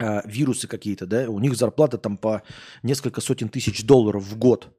э, 0.00 0.22
вирусы 0.24 0.66
какие-то, 0.66 1.06
да, 1.06 1.30
у 1.30 1.38
них 1.38 1.54
зарплата 1.54 1.98
там 1.98 2.16
по 2.16 2.42
несколько 2.82 3.20
сотен 3.20 3.48
тысяч 3.48 3.84
долларов 3.84 4.24
в 4.24 4.36
год. 4.36 4.76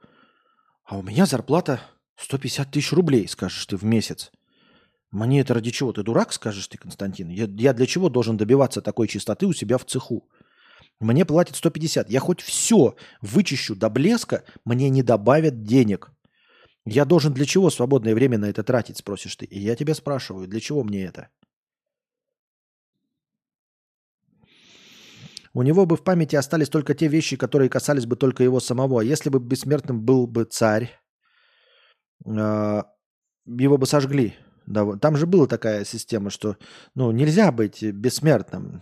А 0.84 0.98
у 0.98 1.02
меня 1.02 1.26
зарплата 1.26 1.80
150 2.18 2.72
тысяч 2.72 2.92
рублей, 2.92 3.28
скажешь 3.30 3.66
ты, 3.66 3.78
в 3.78 3.84
месяц. 3.84 4.32
Мне 5.16 5.40
это 5.40 5.54
ради 5.54 5.72
чего? 5.72 5.94
Ты 5.94 6.04
дурак, 6.04 6.34
скажешь 6.34 6.68
ты, 6.68 6.78
Константин? 6.78 7.30
Я, 7.30 7.46
я 7.46 7.74
для 7.74 7.86
чего 7.86 8.10
должен 8.10 8.36
добиваться 8.36 8.82
такой 8.82 9.08
чистоты 9.08 9.46
у 9.46 9.54
себя 9.54 9.78
в 9.78 9.86
цеху? 9.86 10.28
Мне 11.00 11.24
платят 11.24 11.56
150. 11.56 12.10
Я 12.10 12.20
хоть 12.20 12.42
все 12.42 12.96
вычищу 13.22 13.76
до 13.76 13.90
блеска, 13.90 14.44
мне 14.66 14.90
не 14.90 15.04
добавят 15.04 15.64
денег. 15.64 16.12
Я 16.86 17.06
должен 17.06 17.34
для 17.34 17.46
чего 17.46 17.70
свободное 17.70 18.14
время 18.14 18.38
на 18.38 18.50
это 18.50 18.64
тратить, 18.64 18.98
спросишь 18.98 19.38
ты. 19.38 19.46
И 19.46 19.58
я 19.58 19.78
тебя 19.78 19.96
спрашиваю, 19.96 20.50
для 20.50 20.60
чего 20.60 20.84
мне 20.84 21.06
это? 21.06 21.30
У 25.54 25.62
него 25.62 25.86
бы 25.86 25.96
в 25.96 26.04
памяти 26.04 26.36
остались 26.36 26.68
только 26.70 26.94
те 26.94 27.08
вещи, 27.08 27.38
которые 27.38 27.70
касались 27.70 28.06
бы 28.06 28.18
только 28.18 28.44
его 28.44 28.60
самого. 28.60 29.00
А 29.00 29.04
если 29.06 29.30
бы 29.30 29.40
бессмертным 29.40 30.02
был 30.02 30.28
бы 30.28 30.44
царь, 30.44 30.90
э, 32.26 32.84
его 33.46 33.78
бы 33.78 33.86
сожгли. 33.86 34.36
Там 34.66 35.16
же 35.16 35.26
была 35.26 35.48
такая 35.48 35.86
система, 35.86 36.30
что 36.30 36.58
ну, 36.96 37.12
нельзя 37.12 37.52
быть 37.52 37.84
бессмертным. 37.84 38.82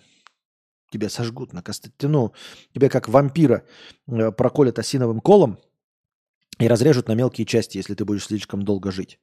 Тебя 0.92 1.10
сожгут 1.10 1.54
на 1.54 1.62
костыте. 1.62 2.08
Ну, 2.08 2.34
тебя 2.74 2.90
как 2.90 3.10
вампира 3.10 3.66
э, 4.08 4.32
проколят 4.32 4.78
осиновым 4.80 5.22
колом 5.22 5.58
и 6.60 6.68
разрежут 6.68 7.08
на 7.08 7.14
мелкие 7.14 7.46
части, 7.48 7.78
если 7.78 7.96
ты 7.96 8.06
будешь 8.06 8.26
слишком 8.26 8.62
долго 8.62 8.92
жить. 8.92 9.20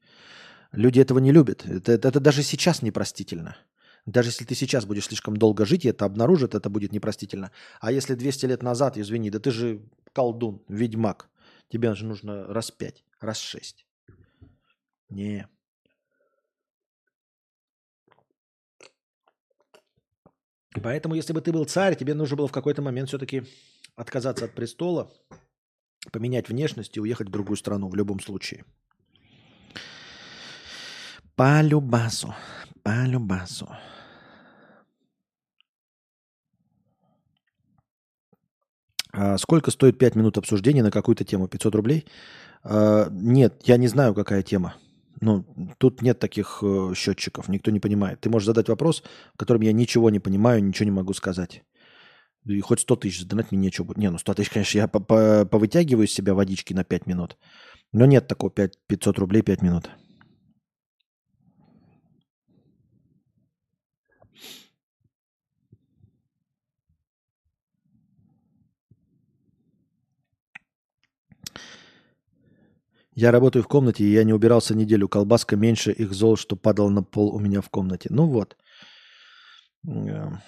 Люди 0.73 1.01
этого 1.01 1.19
не 1.19 1.33
любят. 1.33 1.65
Это, 1.67 1.93
это, 1.93 2.09
это 2.09 2.21
даже 2.21 2.43
сейчас 2.43 2.83
непростительно. 2.83 3.57
Даже 4.07 4.31
если 4.31 4.45
ты 4.45 4.55
сейчас 4.55 4.87
будешь 4.87 5.07
слишком 5.07 5.37
долго 5.37 5.65
жить, 5.65 5.85
и 5.85 5.89
это 5.89 6.05
обнаружат, 6.05 6.55
это 6.55 6.69
будет 6.69 6.93
непростительно. 6.93 7.53
А 7.81 7.93
если 7.93 8.15
200 8.15 8.47
лет 8.47 8.63
назад, 8.63 8.97
извини, 8.97 9.31
да 9.31 9.39
ты 9.39 9.51
же 9.51 9.83
колдун, 10.13 10.63
ведьмак. 10.69 11.29
Тебе 11.69 11.95
же 11.95 12.05
нужно 12.05 12.47
раз 12.47 12.71
пять, 12.71 13.05
раз 13.21 13.39
шесть. 13.39 13.87
Не. 15.09 15.49
Поэтому, 20.75 21.15
если 21.15 21.33
бы 21.33 21.41
ты 21.41 21.53
был 21.53 21.65
царь, 21.65 21.97
тебе 21.97 22.15
нужно 22.15 22.37
было 22.37 22.49
в 22.49 22.53
какой-то 22.53 22.81
момент 22.83 23.09
все-таки 23.09 23.43
отказаться 23.97 24.45
от 24.45 24.55
престола, 24.55 25.11
поменять 26.13 26.49
внешность 26.49 26.97
и 26.97 27.01
уехать 27.01 27.29
в 27.29 27.33
другую 27.33 27.57
страну 27.57 27.89
в 27.89 27.95
любом 27.97 28.21
случае. 28.21 28.65
По 31.35 31.63
любасу. 31.63 32.35
По 32.83 33.05
любасу. 33.07 33.69
А 39.13 39.39
сколько 39.39 39.71
стоит 39.71 39.99
5 39.99 40.15
минут 40.15 40.39
обсуждения 40.39 40.83
на 40.83 40.91
какую-то 40.91 41.25
тему? 41.25 41.49
500 41.49 41.75
рублей? 41.75 42.07
А, 42.63 43.09
нет, 43.11 43.61
я 43.65 43.77
не 43.77 43.89
знаю, 43.89 44.15
какая 44.15 44.43
тема. 44.43 44.77
Ну, 45.21 45.45
тут 45.79 46.01
нет 46.03 46.19
таких 46.19 46.61
э, 46.63 46.93
счетчиков, 46.97 47.49
никто 47.49 47.71
не 47.71 47.81
понимает. 47.81 48.21
Ты 48.21 48.31
можешь 48.31 48.47
задать 48.47 48.69
вопрос, 48.69 49.03
в 49.35 49.37
котором 49.37 49.61
я 49.61 49.73
ничего 49.73 50.09
не 50.09 50.19
понимаю, 50.19 50.65
ничего 50.65 50.87
не 50.87 50.91
могу 50.91 51.13
сказать. 51.13 51.63
И 52.47 52.61
хоть 52.61 52.81
100 52.81 52.97
тысяч 52.97 53.21
задонать 53.21 53.53
мне 53.53 53.61
нечего. 53.61 53.93
Не, 53.97 54.11
ну 54.11 54.17
100 54.17 54.35
тысяч, 54.35 54.51
конечно, 54.51 54.79
я 54.79 54.89
повытягиваю 54.89 56.07
из 56.07 56.13
себя 56.13 56.33
водички 56.33 56.73
на 56.73 56.85
5 56.85 57.07
минут. 57.07 57.37
Но 57.93 58.07
нет 58.07 58.29
такого 58.29 58.51
5, 58.51 58.87
500 58.87 59.19
рублей 59.19 59.43
5 59.43 59.63
минут. 59.63 59.91
Я 73.21 73.33
работаю 73.33 73.63
в 73.63 73.69
комнате, 73.69 74.03
и 74.03 74.13
я 74.13 74.25
не 74.25 74.33
убирался 74.33 74.75
неделю. 74.75 75.07
Колбаска 75.07 75.55
меньше 75.55 75.93
их 75.93 76.15
зол, 76.15 76.39
что 76.39 76.57
падал 76.57 76.89
на 76.89 77.03
пол 77.03 77.35
у 77.35 77.39
меня 77.39 77.61
в 77.61 77.69
комнате. 77.69 78.09
Ну 78.11 78.27
вот. 78.27 78.57
Мы 79.83 80.41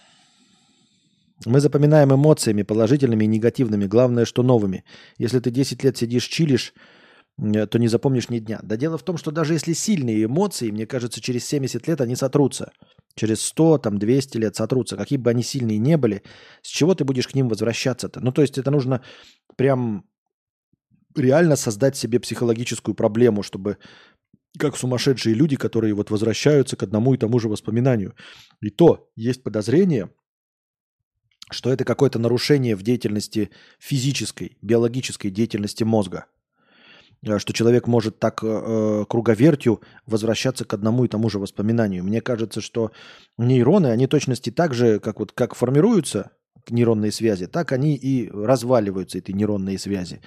запоминаем 1.61 2.15
эмоциями, 2.15 2.63
положительными 2.63 3.25
и 3.25 3.27
негативными. 3.27 3.85
Главное, 3.87 4.25
что 4.25 4.43
новыми. 4.43 4.85
Если 5.19 5.39
ты 5.41 5.51
10 5.51 5.85
лет 5.85 5.99
сидишь, 5.99 6.25
чилишь, 6.25 6.73
то 7.37 7.79
не 7.79 7.89
запомнишь 7.89 8.31
ни 8.31 8.39
дня. 8.39 8.59
Да 8.63 8.77
дело 8.77 8.97
в 8.97 9.03
том, 9.03 9.19
что 9.19 9.31
даже 9.31 9.53
если 9.53 9.75
сильные 9.75 10.25
эмоции, 10.25 10.71
мне 10.71 10.87
кажется, 10.87 11.21
через 11.21 11.45
70 11.45 11.87
лет 11.89 12.01
они 12.01 12.17
сотрутся. 12.17 12.73
Через 13.15 13.43
100, 13.43 13.79
там, 13.79 13.99
200 13.99 14.39
лет 14.39 14.57
сотрутся. 14.57 14.97
Какие 14.97 15.19
бы 15.19 15.29
они 15.29 15.43
сильные 15.43 15.77
не 15.77 15.99
были, 15.99 16.23
с 16.63 16.69
чего 16.69 16.95
ты 16.95 17.05
будешь 17.05 17.29
к 17.29 17.35
ним 17.35 17.51
возвращаться-то? 17.51 18.21
Ну, 18.21 18.33
то 18.33 18.41
есть 18.41 18.57
это 18.57 18.71
нужно 18.71 19.03
прям 19.57 20.07
реально 21.15 21.57
создать 21.57 21.97
себе 21.97 22.21
психологическую 22.21 22.95
проблему, 22.95 23.43
чтобы 23.43 23.79
как 24.59 24.77
сумасшедшие 24.77 25.35
люди, 25.35 25.57
которые 25.57 25.95
вот 25.95 26.11
возвращаются 26.11 26.77
к 26.77 26.83
одному 26.83 27.15
и 27.15 27.19
тому 27.19 27.39
же 27.39 27.49
воспоминанию. 27.49 28.15
И 28.61 28.71
то 28.71 29.09
есть 29.17 29.43
подозрение, 29.43 30.11
что 31.51 31.73
это 31.73 31.85
какое-то 31.85 32.19
нарушение 32.19 32.77
в 32.77 32.83
деятельности 32.83 33.51
физической, 33.79 34.59
биологической 34.61 35.31
деятельности 35.31 35.85
мозга. 35.85 36.27
Э, 37.25 37.39
что 37.39 37.53
человек 37.53 37.87
может 37.87 38.19
так 38.19 38.43
э, 38.43 38.47
э, 38.47 39.05
круговертью 39.09 39.81
возвращаться 40.07 40.65
к 40.65 40.75
одному 40.75 41.05
и 41.05 41.09
тому 41.09 41.31
же 41.31 41.39
воспоминанию. 41.39 42.05
Мне 42.05 42.21
кажется, 42.21 42.61
что 42.61 42.93
нейроны, 43.39 43.89
они 43.89 44.07
точности 44.07 44.51
так 44.51 44.75
же, 44.75 44.99
как, 44.99 45.21
вот, 45.21 45.33
как 45.33 45.55
формируются 45.55 46.33
нейронные 46.71 47.13
связи, 47.13 47.47
так 47.47 47.73
они 47.73 47.97
и 47.97 48.31
разваливаются, 48.31 49.19
эти 49.19 49.33
нейронные 49.33 49.79
связи. 49.79 50.21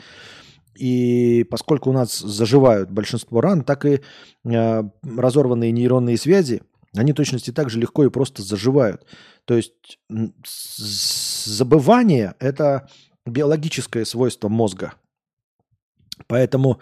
И 0.75 1.45
поскольку 1.49 1.89
у 1.89 1.93
нас 1.93 2.17
заживают 2.17 2.91
большинство 2.91 3.41
ран, 3.41 3.63
так 3.63 3.85
и 3.85 4.01
э, 4.43 4.83
разорванные 5.03 5.71
нейронные 5.71 6.17
связи, 6.17 6.61
они 6.95 7.13
точности 7.13 7.51
так 7.51 7.69
же 7.69 7.79
легко 7.79 8.05
и 8.05 8.09
просто 8.09 8.41
заживают. 8.41 9.05
То 9.45 9.55
есть 9.55 9.99
забывание– 10.45 12.35
это 12.39 12.89
биологическое 13.25 14.05
свойство 14.05 14.49
мозга. 14.49 14.93
Поэтому 16.27 16.79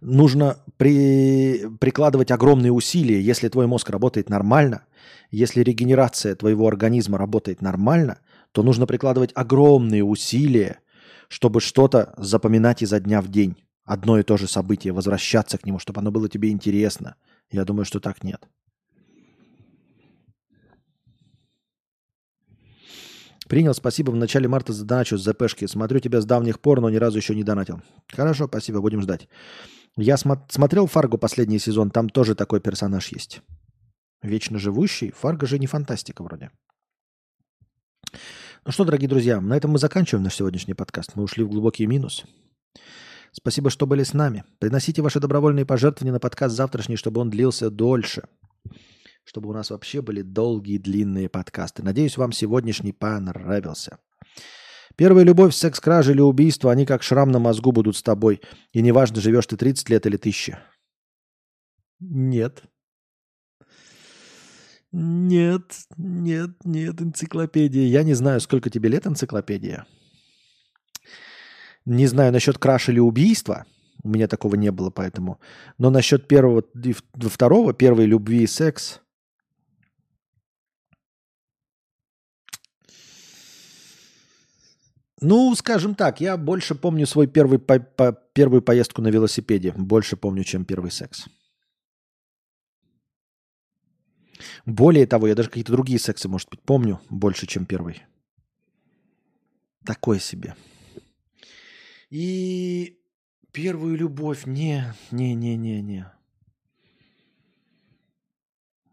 нужно 0.00 0.58
при, 0.76 1.66
прикладывать 1.78 2.30
огромные 2.30 2.72
усилия, 2.72 3.20
если 3.20 3.48
твой 3.48 3.66
мозг 3.66 3.90
работает 3.90 4.30
нормально, 4.30 4.84
если 5.30 5.62
регенерация 5.62 6.34
твоего 6.34 6.66
организма 6.66 7.18
работает 7.18 7.60
нормально, 7.60 8.18
то 8.52 8.62
нужно 8.62 8.86
прикладывать 8.86 9.30
огромные 9.34 10.04
усилия– 10.04 10.80
чтобы 11.30 11.60
что-то 11.60 12.12
запоминать 12.16 12.82
изо 12.82 12.98
дня 12.98 13.22
в 13.22 13.28
день. 13.28 13.56
Одно 13.84 14.18
и 14.18 14.24
то 14.24 14.36
же 14.36 14.48
событие, 14.48 14.92
возвращаться 14.92 15.58
к 15.58 15.64
нему, 15.64 15.78
чтобы 15.78 16.00
оно 16.00 16.10
было 16.10 16.28
тебе 16.28 16.50
интересно. 16.50 17.14
Я 17.50 17.64
думаю, 17.64 17.84
что 17.84 18.00
так 18.00 18.24
нет. 18.24 18.48
Принял, 23.48 23.74
спасибо. 23.74 24.10
В 24.10 24.16
начале 24.16 24.48
марта 24.48 24.72
задоначу 24.72 25.16
с 25.16 25.24
ЗПшки. 25.24 25.66
Смотрю 25.66 26.00
тебя 26.00 26.20
с 26.20 26.24
давних 26.24 26.60
пор, 26.60 26.80
но 26.80 26.90
ни 26.90 26.96
разу 26.96 27.18
еще 27.18 27.34
не 27.34 27.44
донатил. 27.44 27.80
Хорошо, 28.08 28.46
спасибо, 28.48 28.80
будем 28.80 29.00
ждать. 29.00 29.28
Я 29.96 30.16
смо- 30.16 30.44
смотрел 30.48 30.86
Фарго 30.86 31.16
последний 31.16 31.58
сезон, 31.58 31.90
там 31.90 32.08
тоже 32.08 32.34
такой 32.34 32.60
персонаж 32.60 33.08
есть. 33.08 33.40
Вечно 34.22 34.58
живущий. 34.58 35.10
Фарго 35.12 35.46
же 35.46 35.58
не 35.58 35.66
фантастика 35.66 36.22
вроде. 36.22 36.50
Ну 38.66 38.72
что, 38.72 38.84
дорогие 38.84 39.08
друзья, 39.08 39.40
на 39.40 39.56
этом 39.56 39.70
мы 39.70 39.78
заканчиваем 39.78 40.22
наш 40.22 40.34
сегодняшний 40.34 40.74
подкаст. 40.74 41.12
Мы 41.14 41.22
ушли 41.22 41.42
в 41.44 41.48
глубокий 41.48 41.86
минус. 41.86 42.24
Спасибо, 43.32 43.70
что 43.70 43.86
были 43.86 44.02
с 44.02 44.12
нами. 44.12 44.44
Приносите 44.58 45.00
ваши 45.00 45.18
добровольные 45.18 45.64
пожертвования 45.64 46.12
на 46.12 46.20
подкаст 46.20 46.54
завтрашний, 46.54 46.96
чтобы 46.96 47.22
он 47.22 47.30
длился 47.30 47.70
дольше. 47.70 48.24
Чтобы 49.24 49.48
у 49.48 49.54
нас 49.54 49.70
вообще 49.70 50.02
были 50.02 50.20
долгие, 50.20 50.76
длинные 50.76 51.30
подкасты. 51.30 51.82
Надеюсь, 51.82 52.18
вам 52.18 52.32
сегодняшний 52.32 52.92
понравился. 52.92 53.98
Первая 54.94 55.24
любовь, 55.24 55.54
секс, 55.54 55.80
кража 55.80 56.12
или 56.12 56.20
убийство, 56.20 56.70
они 56.70 56.84
как 56.84 57.02
шрам 57.02 57.30
на 57.30 57.38
мозгу 57.38 57.72
будут 57.72 57.96
с 57.96 58.02
тобой. 58.02 58.42
И 58.72 58.82
неважно, 58.82 59.22
живешь 59.22 59.46
ты 59.46 59.56
30 59.56 59.88
лет 59.88 60.04
или 60.04 60.16
1000. 60.16 60.58
Нет. 62.00 62.64
Нет, 64.92 65.62
нет, 65.96 66.50
нет, 66.64 67.00
энциклопедия. 67.00 67.86
Я 67.86 68.02
не 68.02 68.14
знаю, 68.14 68.40
сколько 68.40 68.70
тебе 68.70 68.88
лет 68.88 69.06
энциклопедия. 69.06 69.86
Не 71.84 72.06
знаю 72.06 72.32
насчет 72.32 72.58
краш 72.58 72.88
или 72.88 72.98
убийства. 72.98 73.66
У 74.02 74.08
меня 74.08 74.26
такого 74.26 74.56
не 74.56 74.72
было, 74.72 74.90
поэтому. 74.90 75.38
Но 75.78 75.90
насчет 75.90 76.26
первого 76.26 76.64
и 76.84 76.94
второго, 77.28 77.72
первой 77.72 78.06
любви 78.06 78.42
и 78.42 78.46
секс. 78.46 79.00
Ну, 85.20 85.54
скажем 85.54 85.94
так, 85.94 86.20
я 86.20 86.36
больше 86.38 86.74
помню 86.74 87.06
свой 87.06 87.26
первый 87.26 87.58
по, 87.58 87.78
по, 87.78 88.12
первую 88.32 88.62
поездку 88.62 89.02
на 89.02 89.08
велосипеде. 89.08 89.72
Больше 89.76 90.16
помню, 90.16 90.44
чем 90.44 90.64
первый 90.64 90.90
секс. 90.90 91.26
Более 94.66 95.06
того, 95.06 95.26
я 95.26 95.34
даже 95.34 95.48
какие-то 95.48 95.72
другие 95.72 95.98
сексы, 95.98 96.28
может 96.28 96.48
быть, 96.50 96.60
помню 96.62 97.00
больше, 97.10 97.46
чем 97.46 97.66
первый. 97.66 98.02
Такой 99.84 100.20
себе. 100.20 100.54
И 102.10 102.98
первую 103.52 103.96
любовь, 103.96 104.46
не, 104.46 104.92
не, 105.10 105.34
не, 105.34 105.56
не, 105.56 105.80
не. 105.80 106.06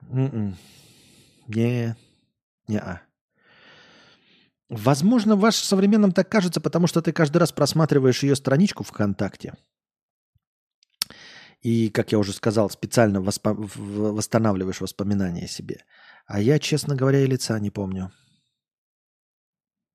М-м. 0.10 0.56
Не, 1.48 1.95
не 2.68 2.78
-а. 2.78 2.99
Возможно, 4.69 5.36
ваш 5.36 5.56
современным 5.56 6.11
так 6.11 6.30
кажется, 6.30 6.60
потому 6.60 6.88
что 6.88 7.02
ты 7.02 7.14
каждый 7.14 7.38
раз 7.38 7.52
просматриваешь 7.52 8.24
ее 8.24 8.36
страничку 8.36 8.84
ВКонтакте. 8.84 9.53
И, 11.68 11.89
как 11.89 12.14
я 12.14 12.18
уже 12.18 12.31
сказал, 12.31 12.69
специально 12.69 13.18
воспо- 13.18 13.53
восстанавливаешь 14.15 14.80
воспоминания 14.80 15.48
себе. 15.49 15.84
А 16.26 16.39
я, 16.39 16.60
честно 16.60 16.95
говоря, 16.95 17.19
и 17.19 17.27
лица 17.27 17.60
не 17.60 17.72
помню. 17.72 18.14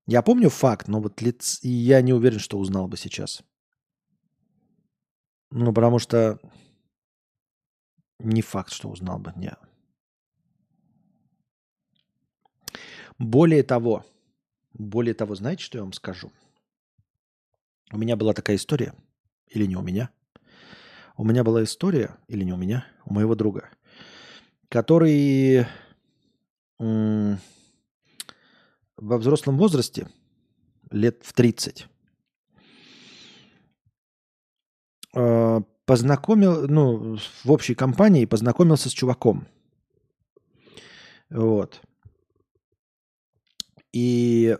Я 0.06 0.20
помню 0.20 0.50
факт, 0.50 0.86
но 0.88 1.00
вот 1.00 1.22
лиц... 1.22 1.60
я 1.62 2.02
не 2.02 2.12
уверен, 2.12 2.40
что 2.40 2.58
узнал 2.58 2.88
бы 2.88 2.98
сейчас. 2.98 3.42
Ну, 5.50 5.72
потому 5.72 5.98
что 5.98 6.38
не 8.18 8.42
факт, 8.42 8.70
что 8.70 8.90
узнал 8.90 9.18
бы. 9.18 9.32
Нет. 9.36 9.58
Более 13.18 13.62
того, 13.62 14.04
более 14.74 15.14
того, 15.14 15.34
знаете, 15.36 15.64
что 15.64 15.78
я 15.78 15.84
вам 15.84 15.94
скажу? 15.94 16.30
У 17.92 17.96
меня 17.96 18.16
была 18.16 18.34
такая 18.34 18.56
история, 18.56 18.92
или 19.46 19.64
не 19.64 19.76
у 19.76 19.82
меня. 19.82 20.10
У 21.22 21.24
меня 21.24 21.44
была 21.44 21.62
история, 21.62 22.18
или 22.26 22.42
не 22.42 22.52
у 22.52 22.56
меня, 22.56 22.84
у 23.04 23.14
моего 23.14 23.36
друга, 23.36 23.70
который 24.68 25.68
во 26.80 27.38
взрослом 28.96 29.56
возрасте, 29.56 30.08
лет 30.90 31.20
в 31.22 31.32
30, 31.32 31.86
э, 35.14 35.60
познакомил, 35.84 36.66
ну, 36.66 37.16
в 37.44 37.52
общей 37.52 37.76
компании 37.76 38.24
познакомился 38.24 38.88
с 38.88 38.92
чуваком. 38.92 39.46
Вот. 41.30 41.82
И, 43.92 44.58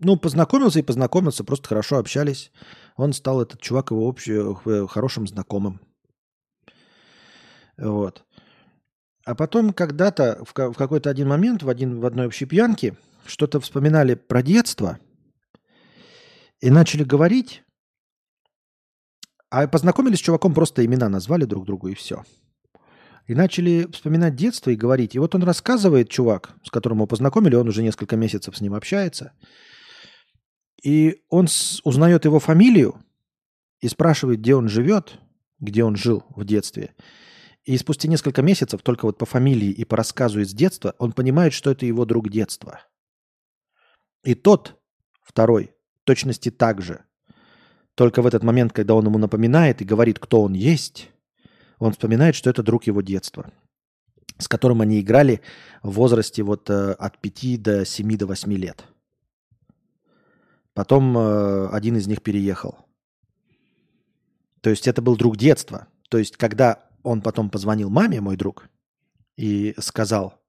ну, 0.00 0.16
познакомился 0.16 0.80
и 0.80 0.82
познакомился, 0.82 1.44
просто 1.44 1.68
хорошо 1.68 1.98
общались. 1.98 2.50
Он 2.98 3.12
стал, 3.12 3.40
этот 3.40 3.60
чувак, 3.60 3.92
его 3.92 4.08
общий, 4.08 4.32
э, 4.34 4.86
хорошим 4.88 5.28
знакомым. 5.28 5.80
Вот. 7.78 8.24
А 9.24 9.36
потом 9.36 9.72
когда-то, 9.72 10.44
в 10.44 10.52
какой-то 10.52 11.08
один 11.08 11.28
момент, 11.28 11.62
в, 11.62 11.68
один, 11.68 12.00
в 12.00 12.06
одной 12.06 12.26
общей 12.26 12.44
пьянке, 12.44 12.96
что-то 13.24 13.60
вспоминали 13.60 14.14
про 14.14 14.42
детство 14.42 14.98
и 16.60 16.70
начали 16.70 17.04
говорить, 17.04 17.62
а 19.48 19.68
познакомились 19.68 20.18
с 20.18 20.22
чуваком, 20.22 20.52
просто 20.52 20.84
имена 20.84 21.08
назвали 21.08 21.44
друг 21.44 21.66
другу 21.66 21.88
и 21.88 21.94
все. 21.94 22.24
И 23.28 23.34
начали 23.36 23.86
вспоминать 23.92 24.34
детство 24.34 24.70
и 24.70 24.76
говорить. 24.76 25.14
И 25.14 25.20
вот 25.20 25.36
он 25.36 25.44
рассказывает, 25.44 26.08
чувак, 26.10 26.50
с 26.64 26.70
которым 26.70 26.98
его 26.98 27.06
познакомили, 27.06 27.54
он 27.54 27.68
уже 27.68 27.84
несколько 27.84 28.16
месяцев 28.16 28.56
с 28.56 28.60
ним 28.60 28.74
общается. 28.74 29.34
И 30.82 31.22
он 31.28 31.46
узнает 31.84 32.24
его 32.24 32.38
фамилию 32.38 32.96
и 33.80 33.88
спрашивает, 33.88 34.40
где 34.40 34.54
он 34.54 34.68
живет, 34.68 35.18
где 35.58 35.84
он 35.84 35.96
жил 35.96 36.24
в 36.30 36.44
детстве. 36.44 36.94
И 37.64 37.76
спустя 37.76 38.08
несколько 38.08 38.42
месяцев, 38.42 38.82
только 38.82 39.04
вот 39.06 39.18
по 39.18 39.26
фамилии 39.26 39.70
и 39.70 39.84
по 39.84 39.96
рассказу 39.96 40.40
из 40.40 40.54
детства, 40.54 40.94
он 40.98 41.12
понимает, 41.12 41.52
что 41.52 41.70
это 41.70 41.84
его 41.84 42.04
друг 42.04 42.30
детства. 42.30 42.80
И 44.24 44.34
тот, 44.34 44.80
второй, 45.22 45.72
точности 46.04 46.50
так 46.50 46.80
же. 46.80 47.04
Только 47.94 48.22
в 48.22 48.26
этот 48.26 48.42
момент, 48.42 48.72
когда 48.72 48.94
он 48.94 49.04
ему 49.06 49.18
напоминает 49.18 49.82
и 49.82 49.84
говорит, 49.84 50.18
кто 50.18 50.42
он 50.42 50.54
есть, 50.54 51.10
он 51.78 51.92
вспоминает, 51.92 52.34
что 52.34 52.48
это 52.48 52.62
друг 52.62 52.84
его 52.84 53.02
детства, 53.02 53.50
с 54.38 54.48
которым 54.48 54.80
они 54.80 55.00
играли 55.00 55.40
в 55.82 55.90
возрасте 55.90 56.42
вот 56.42 56.70
э, 56.70 56.92
от 56.92 57.18
5 57.18 57.62
до 57.62 57.84
7 57.84 58.16
до 58.16 58.26
8 58.26 58.52
лет. 58.54 58.84
Потом 60.78 61.18
э, 61.18 61.70
один 61.70 61.96
из 61.96 62.06
них 62.06 62.22
переехал. 62.22 62.78
То 64.60 64.70
есть 64.70 64.86
это 64.86 65.02
был 65.02 65.16
друг 65.16 65.36
детства. 65.36 65.88
То 66.08 66.18
есть 66.18 66.36
когда 66.36 66.88
он 67.02 67.20
потом 67.20 67.50
позвонил 67.50 67.90
маме, 67.90 68.20
мой 68.20 68.36
друг, 68.36 68.68
и 69.36 69.74
сказал, 69.80 70.40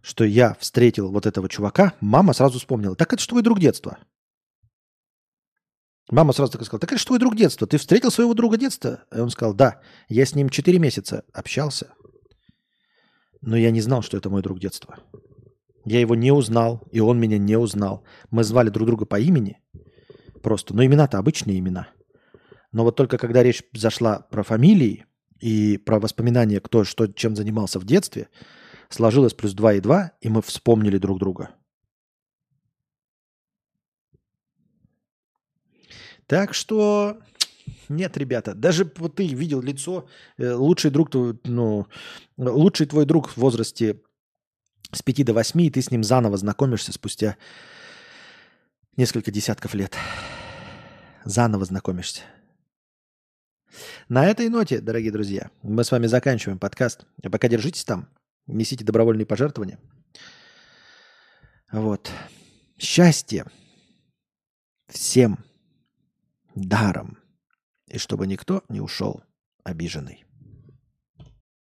что 0.00 0.24
я 0.24 0.54
встретил 0.54 1.12
вот 1.12 1.26
этого 1.26 1.50
чувака, 1.50 1.92
мама 2.00 2.32
сразу 2.32 2.58
вспомнила, 2.58 2.96
так 2.96 3.12
это 3.12 3.20
же 3.20 3.28
твой 3.28 3.42
друг 3.42 3.60
детства. 3.60 3.98
Мама 6.10 6.32
сразу 6.32 6.52
так 6.52 6.62
сказала, 6.62 6.80
так 6.80 6.92
это 6.92 6.98
же 6.98 7.04
твой 7.04 7.18
друг 7.18 7.36
детства. 7.36 7.66
Ты 7.66 7.76
встретил 7.76 8.10
своего 8.10 8.32
друга 8.32 8.56
детства? 8.56 9.04
И 9.14 9.18
он 9.18 9.28
сказал, 9.28 9.52
да, 9.52 9.82
я 10.08 10.24
с 10.24 10.34
ним 10.34 10.48
4 10.48 10.78
месяца 10.78 11.26
общался, 11.34 11.92
но 13.42 13.58
я 13.58 13.70
не 13.70 13.82
знал, 13.82 14.00
что 14.00 14.16
это 14.16 14.30
мой 14.30 14.40
друг 14.40 14.60
детства. 14.60 14.98
Я 15.84 16.00
его 16.00 16.14
не 16.14 16.30
узнал, 16.30 16.82
и 16.92 17.00
он 17.00 17.18
меня 17.18 17.38
не 17.38 17.56
узнал. 17.56 18.04
Мы 18.30 18.44
звали 18.44 18.70
друг 18.70 18.86
друга 18.86 19.04
по 19.04 19.18
имени 19.18 19.60
просто, 20.42 20.74
но 20.74 20.84
имена-то 20.84 21.18
обычные 21.18 21.58
имена. 21.58 21.88
Но 22.72 22.84
вот 22.84 22.96
только 22.96 23.18
когда 23.18 23.42
речь 23.42 23.62
зашла 23.72 24.20
про 24.30 24.42
фамилии 24.42 25.06
и 25.40 25.76
про 25.78 25.98
воспоминания, 25.98 26.60
кто 26.60 26.84
что, 26.84 27.06
чем 27.06 27.36
занимался 27.36 27.78
в 27.78 27.84
детстве, 27.84 28.28
сложилось 28.88 29.34
плюс 29.34 29.52
2 29.54 29.74
и 29.74 29.80
2, 29.80 30.12
и 30.20 30.28
мы 30.28 30.42
вспомнили 30.42 30.98
друг 30.98 31.18
друга. 31.18 31.50
Так 36.26 36.54
что 36.54 37.18
нет, 37.88 38.16
ребята, 38.16 38.54
даже 38.54 38.90
вот 38.96 39.16
ты 39.16 39.26
видел 39.26 39.60
лицо, 39.60 40.06
э, 40.38 40.52
лучший 40.54 40.90
друг, 40.90 41.10
ну, 41.12 41.86
лучший 42.36 42.86
твой 42.86 43.04
друг 43.04 43.28
в 43.28 43.36
возрасте 43.36 44.00
с 44.90 45.02
5 45.02 45.24
до 45.24 45.34
8, 45.34 45.60
и 45.62 45.70
ты 45.70 45.80
с 45.80 45.90
ним 45.90 46.02
заново 46.02 46.36
знакомишься 46.36 46.92
спустя 46.92 47.36
несколько 48.96 49.30
десятков 49.30 49.74
лет. 49.74 49.96
Заново 51.24 51.64
знакомишься. 51.64 52.22
На 54.08 54.26
этой 54.26 54.48
ноте, 54.48 54.80
дорогие 54.80 55.12
друзья, 55.12 55.50
мы 55.62 55.84
с 55.84 55.90
вами 55.90 56.06
заканчиваем 56.06 56.58
подкаст. 56.58 57.06
А 57.22 57.30
пока 57.30 57.48
держитесь 57.48 57.84
там, 57.84 58.08
несите 58.46 58.84
добровольные 58.84 59.26
пожертвования. 59.26 59.78
Вот. 61.70 62.10
Счастье 62.78 63.46
всем 64.88 65.38
даром. 66.54 67.18
И 67.88 67.98
чтобы 67.98 68.26
никто 68.26 68.62
не 68.68 68.80
ушел 68.80 69.22
обиженный. 69.64 70.24